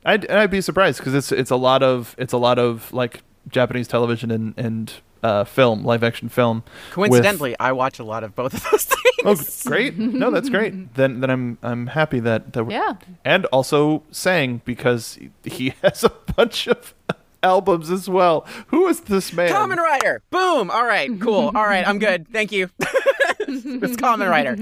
I'd 0.04 0.24
and 0.24 0.38
I'd 0.38 0.50
be 0.50 0.60
surprised 0.60 0.98
because 0.98 1.14
it's 1.14 1.32
it's 1.32 1.50
a 1.50 1.56
lot 1.56 1.82
of 1.82 2.14
it's 2.18 2.32
a 2.32 2.38
lot 2.38 2.58
of 2.58 2.92
like 2.92 3.22
Japanese 3.48 3.88
television 3.88 4.30
and 4.30 4.54
and 4.56 4.92
uh, 5.22 5.42
film, 5.44 5.84
live 5.84 6.04
action 6.04 6.28
film. 6.28 6.62
with- 6.64 7.10
Coincidentally, 7.10 7.56
I 7.58 7.72
watch 7.72 7.98
a 7.98 8.04
lot 8.04 8.22
of 8.22 8.34
both 8.36 8.54
of 8.54 8.62
those 8.70 8.84
things. 9.24 9.64
oh, 9.66 9.68
great! 9.68 9.98
No, 9.98 10.30
that's 10.30 10.48
great. 10.48 10.72
Then 10.94 11.20
then 11.20 11.28
I'm 11.30 11.58
I'm 11.62 11.88
happy 11.88 12.20
that 12.20 12.52
that 12.52 12.64
we're, 12.64 12.72
Yeah. 12.72 12.94
and 13.24 13.44
also 13.46 14.04
saying 14.12 14.62
because 14.64 15.18
he 15.44 15.70
has 15.82 16.04
a 16.04 16.10
bunch 16.36 16.68
of 16.68 16.94
albums 17.42 17.90
as 17.90 18.08
well. 18.08 18.46
Who 18.68 18.86
is 18.86 19.00
this 19.00 19.32
man? 19.32 19.50
Kamen 19.50 19.76
Rider. 19.76 20.22
Boom. 20.30 20.70
All 20.70 20.84
right. 20.84 21.10
Cool. 21.20 21.50
All 21.54 21.64
right. 21.66 21.86
I'm 21.86 21.98
good. 21.98 22.28
Thank 22.32 22.52
you. 22.52 22.70
it's 22.80 23.96
Kamen 23.96 24.30
Rider. 24.30 24.56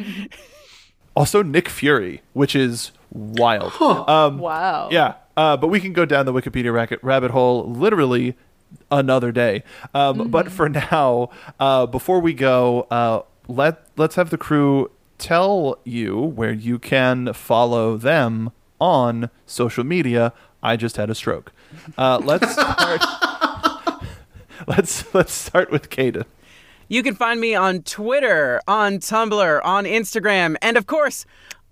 Also 1.14 1.42
Nick 1.42 1.68
Fury, 1.68 2.22
which 2.34 2.54
is 2.56 2.92
wild. 3.10 3.72
Um, 3.80 4.38
wow. 4.38 4.88
Yeah, 4.90 5.14
uh, 5.36 5.56
but 5.56 5.68
we 5.68 5.80
can 5.80 5.92
go 5.92 6.04
down 6.04 6.26
the 6.26 6.32
Wikipedia 6.32 6.72
racket, 6.72 6.98
rabbit 7.02 7.30
hole 7.30 7.64
literally 7.70 8.36
another 8.90 9.32
day. 9.32 9.62
Um, 9.94 10.30
But 10.30 10.50
for 10.50 10.68
now, 10.90 11.30
uh, 11.60 11.86
before 11.86 12.20
we 12.20 12.32
go, 12.34 12.86
uh, 12.90 13.22
let 13.48 13.86
let's 13.96 14.16
have 14.16 14.30
the 14.30 14.38
crew 14.38 14.90
tell 15.18 15.78
you 15.84 16.18
where 16.18 16.52
you 16.52 16.78
can 16.78 17.32
follow 17.32 17.96
them 17.96 18.50
on 18.80 19.30
social 19.46 19.84
media. 19.84 20.32
I 20.62 20.76
just 20.76 20.96
had 20.96 21.10
a 21.10 21.14
stroke. 21.14 21.52
Uh, 21.96 22.20
let's 22.22 22.50
start. 22.58 23.00
let's 24.66 25.14
let's 25.14 25.32
start 25.32 25.70
with 25.70 25.90
Caden. 25.90 26.24
You 26.88 27.02
can 27.02 27.16
find 27.16 27.40
me 27.40 27.54
on 27.54 27.82
Twitter, 27.82 28.60
on 28.68 28.98
Tumblr, 28.98 29.60
on 29.64 29.84
Instagram, 29.84 30.56
and 30.62 30.76
of 30.76 30.86
course, 30.86 31.26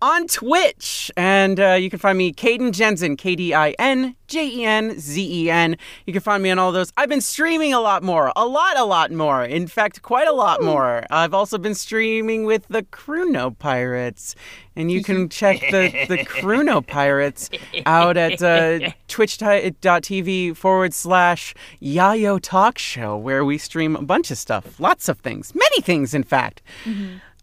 on 0.05 0.27
Twitch. 0.27 1.11
And 1.17 1.59
uh, 1.59 1.73
you 1.73 1.89
can 1.89 1.99
find 1.99 2.19
me, 2.19 2.31
Caden 2.31 2.73
Jensen, 2.73 3.17
K 3.17 3.35
D 3.35 3.55
I 3.55 3.71
N 3.79 4.15
J 4.29 4.47
E 4.47 4.65
N 4.65 5.01
Z 5.01 5.45
E 5.45 5.51
N. 5.51 5.77
You 6.07 6.13
can 6.13 6.21
find 6.21 6.43
me 6.43 6.51
on 6.51 6.59
all 6.59 6.73
those. 6.73 6.93
I've 6.99 7.09
been 7.09 7.23
streaming 7.23 7.73
a 7.73 7.81
lot 7.81 8.03
more, 8.03 8.31
a 8.37 8.47
lot, 8.47 8.77
a 8.77 8.85
lot 8.85 9.11
more. 9.11 9.43
In 9.43 9.67
fact, 9.67 10.03
quite 10.03 10.29
a 10.29 10.33
lot 10.33 10.63
more. 10.63 11.05
I've 11.11 11.33
also 11.33 11.57
been 11.57 11.75
streaming 11.75 12.45
with 12.45 12.69
the 12.69 12.83
Chrono 12.83 13.51
Pirates. 13.51 14.35
And 14.77 14.91
you 14.91 15.05
can 15.05 15.29
check 15.29 15.61
the, 15.61 16.07
the 16.09 16.83
Pirates 16.89 17.49
out 17.87 18.17
at 18.17 18.43
uh, 18.43 18.91
twitch.tv 19.09 20.57
forward 20.57 20.93
slash 20.93 21.55
Yayo 21.81 22.41
Talk 22.43 22.77
Show, 22.77 23.17
where 23.17 23.45
we 23.45 23.57
stream 23.57 23.95
a 23.95 24.03
bunch 24.03 24.33
of 24.33 24.37
stuff. 24.37 24.79
Lots 24.81 25.09
of 25.09 25.21
things. 25.21 25.55
Many 25.55 25.81
things, 25.81 26.13
in 26.13 26.25
fact. 26.25 26.61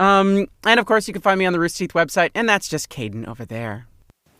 Um, 0.01 0.47
and 0.65 0.79
of 0.79 0.87
course, 0.87 1.07
you 1.07 1.13
can 1.13 1.21
find 1.21 1.37
me 1.37 1.45
on 1.45 1.53
the 1.53 1.59
Rooster 1.59 1.79
Teeth 1.79 1.93
website, 1.93 2.31
and 2.33 2.49
that's 2.49 2.67
just 2.67 2.89
Caden 2.89 3.27
over 3.27 3.45
there. 3.45 3.85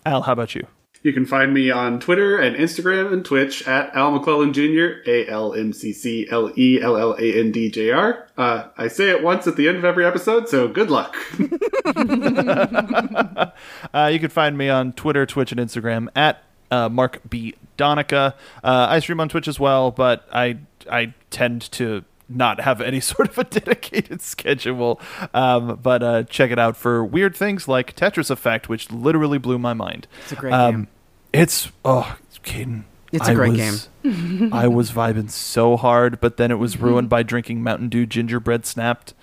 Al, 0.05 0.23
how 0.23 0.33
about 0.33 0.55
you? 0.55 0.65
You 1.03 1.13
can 1.13 1.25
find 1.25 1.53
me 1.53 1.71
on 1.71 1.99
Twitter 1.99 2.37
and 2.37 2.55
Instagram 2.55 3.13
and 3.13 3.23
Twitch 3.23 3.67
at 3.67 3.95
Al 3.95 4.11
McClelland 4.11 4.53
Jr. 4.53 5.09
A 5.09 5.27
L 5.27 5.53
M 5.53 5.73
C 5.73 5.93
C 5.93 6.27
L 6.29 6.51
E 6.57 6.79
L 6.81 6.97
L 6.97 7.13
A 7.13 7.39
N 7.39 7.51
D 7.51 7.69
J 7.69 7.91
R. 7.91 8.27
Uh, 8.37 8.67
I 8.77 8.87
say 8.87 9.09
it 9.09 9.23
once 9.23 9.45
at 9.45 9.55
the 9.55 9.67
end 9.67 9.77
of 9.77 9.85
every 9.85 10.05
episode, 10.05 10.49
so 10.49 10.67
good 10.67 10.89
luck. 10.89 11.15
Uh, 13.93 14.09
you 14.11 14.19
can 14.19 14.29
find 14.29 14.57
me 14.57 14.69
on 14.69 14.93
Twitter, 14.93 15.25
Twitch, 15.25 15.51
and 15.51 15.59
Instagram 15.59 16.07
at 16.15 16.43
uh, 16.71 16.89
Mark 16.89 17.19
B. 17.29 17.53
Donica. 17.77 18.35
Uh, 18.63 18.87
I 18.89 18.99
stream 18.99 19.19
on 19.19 19.29
Twitch 19.29 19.47
as 19.47 19.59
well, 19.59 19.91
but 19.91 20.27
I 20.31 20.57
I 20.89 21.13
tend 21.29 21.71
to 21.73 22.03
not 22.35 22.59
have 22.61 22.81
any 22.81 22.99
sort 23.11 23.29
of 23.29 23.37
a 23.37 23.43
dedicated 23.43 24.21
schedule. 24.21 24.99
Um, 25.33 25.79
but 25.81 26.03
uh, 26.03 26.23
check 26.23 26.51
it 26.51 26.59
out 26.59 26.77
for 26.77 27.03
weird 27.03 27.35
things 27.35 27.67
like 27.67 27.95
Tetris 27.95 28.29
Effect, 28.31 28.69
which 28.69 28.91
literally 28.91 29.37
blew 29.37 29.57
my 29.59 29.73
mind. 29.73 30.07
It's 30.23 30.31
a 30.31 30.35
great 30.35 30.53
Um, 30.53 30.71
game. 30.75 30.87
It's 31.33 31.71
oh, 31.85 32.17
Caden. 32.43 32.83
It's 33.11 33.27
a 33.27 33.31
I 33.31 33.35
great 33.35 33.51
was- 33.57 33.89
I 34.53 34.67
was 34.67 34.91
vibing 34.91 35.29
so 35.29 35.75
hard, 35.77 36.19
but 36.21 36.37
then 36.37 36.49
it 36.51 36.55
was 36.59 36.77
ruined 36.77 37.09
by 37.09 37.23
drinking 37.23 37.61
Mountain 37.61 37.89
Dew 37.89 38.05
gingerbread 38.05 38.65
Snap'd. 38.65 39.13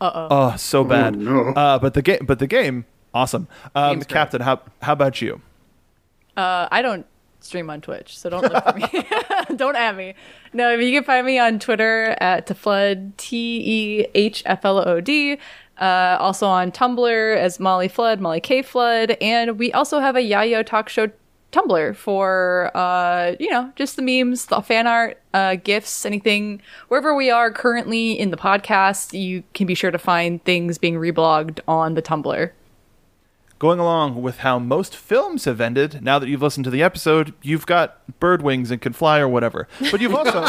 Uh 0.00 0.10
oh. 0.14 0.28
Oh, 0.30 0.56
so 0.56 0.84
bad. 0.84 1.16
no. 1.16 1.48
Uh, 1.54 1.78
but 1.78 1.94
the 1.94 2.02
game, 2.02 2.24
but 2.26 2.38
the 2.40 2.46
game, 2.46 2.84
awesome. 3.14 3.48
Um, 3.74 4.02
Captain, 4.02 4.40
how 4.42 4.60
how 4.82 4.92
about 4.92 5.20
you? 5.22 5.40
Uh, 6.36 6.68
I 6.70 6.82
don't 6.82 7.06
stream 7.40 7.70
on 7.70 7.80
Twitch, 7.80 8.18
so 8.18 8.30
don't 8.30 8.42
look 8.42 8.64
for 8.64 8.72
me. 8.74 9.06
don't 9.56 9.76
at 9.76 9.96
me. 9.96 10.14
No, 10.52 10.74
you 10.74 10.92
can 10.92 11.04
find 11.04 11.26
me 11.26 11.38
on 11.38 11.58
Twitter 11.58 12.16
at 12.20 12.46
Tehflod, 12.46 13.16
T 13.16 13.62
E 13.64 14.06
H 14.14 14.42
F 14.46 14.64
L 14.64 14.86
O 14.86 15.00
D. 15.00 15.38
Uh, 15.78 16.16
also 16.18 16.46
on 16.46 16.72
Tumblr 16.72 17.36
as 17.36 17.60
Molly 17.60 17.88
Flood, 17.88 18.20
Molly 18.20 18.40
K 18.40 18.62
Flood, 18.62 19.16
and 19.20 19.58
we 19.58 19.72
also 19.72 20.00
have 20.00 20.16
a 20.16 20.20
Yayo 20.20 20.66
Talk 20.66 20.88
Show 20.88 21.10
Tumblr 21.52 21.96
for 21.96 22.70
uh, 22.74 23.34
you 23.40 23.50
know 23.50 23.72
just 23.76 23.96
the 23.96 24.02
memes, 24.02 24.46
the 24.46 24.60
fan 24.60 24.86
art, 24.86 25.20
uh, 25.34 25.54
gifs, 25.56 26.04
anything. 26.04 26.60
Wherever 26.88 27.14
we 27.14 27.30
are 27.30 27.50
currently 27.50 28.18
in 28.18 28.30
the 28.30 28.36
podcast, 28.36 29.18
you 29.18 29.44
can 29.54 29.66
be 29.66 29.74
sure 29.74 29.90
to 29.90 29.98
find 29.98 30.44
things 30.44 30.78
being 30.78 30.96
reblogged 30.96 31.60
on 31.66 31.94
the 31.94 32.02
Tumblr. 32.02 32.50
Going 33.58 33.80
along 33.80 34.22
with 34.22 34.38
how 34.38 34.58
most 34.60 34.94
films 34.96 35.44
have 35.44 35.60
ended, 35.60 36.00
now 36.02 36.18
that 36.20 36.28
you've 36.28 36.42
listened 36.42 36.62
to 36.64 36.70
the 36.70 36.82
episode, 36.82 37.34
you've 37.42 37.66
got 37.66 37.98
bird 38.20 38.40
wings 38.40 38.70
and 38.70 38.80
can 38.80 38.92
fly 38.92 39.18
or 39.18 39.28
whatever. 39.28 39.66
But 39.90 40.00
you've 40.00 40.14
also 40.14 40.42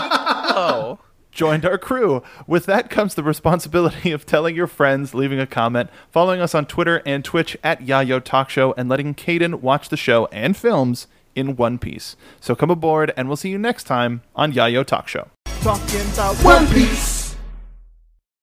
Oh. 0.62 1.00
joined 1.32 1.66
our 1.66 1.80
crew. 1.80 2.22
With 2.46 2.68
that 2.68 2.92
comes 2.92 3.16
the 3.16 3.24
responsibility 3.24 4.12
of 4.12 4.28
telling 4.28 4.56
your 4.56 4.68
friends, 4.68 5.16
leaving 5.16 5.40
a 5.40 5.48
comment, 5.48 5.90
following 6.12 6.40
us 6.40 6.54
on 6.54 6.68
Twitter 6.68 7.02
and 7.04 7.26
Twitch 7.26 7.58
at 7.64 7.82
Yayo 7.82 8.24
Talk 8.24 8.52
Show, 8.52 8.74
and 8.78 8.88
letting 8.90 9.16
Caden 9.16 9.62
watch 9.62 9.90
the 9.90 9.98
show 9.98 10.28
and 10.32 10.56
films 10.56 11.08
in 11.36 11.56
one 11.56 11.80
piece. 11.80 12.16
So 12.40 12.54
come 12.54 12.70
aboard, 12.70 13.12
and 13.18 13.28
we'll 13.28 13.38
see 13.38 13.50
you 13.50 13.58
next 13.58 13.86
time 13.86 14.22
on 14.36 14.54
Yayo 14.54 14.86
Talk 14.86 15.08
Show. 15.08 15.30
Talking 15.62 16.02
about 16.14 16.36
One 16.44 16.68
Piece. 16.68 17.19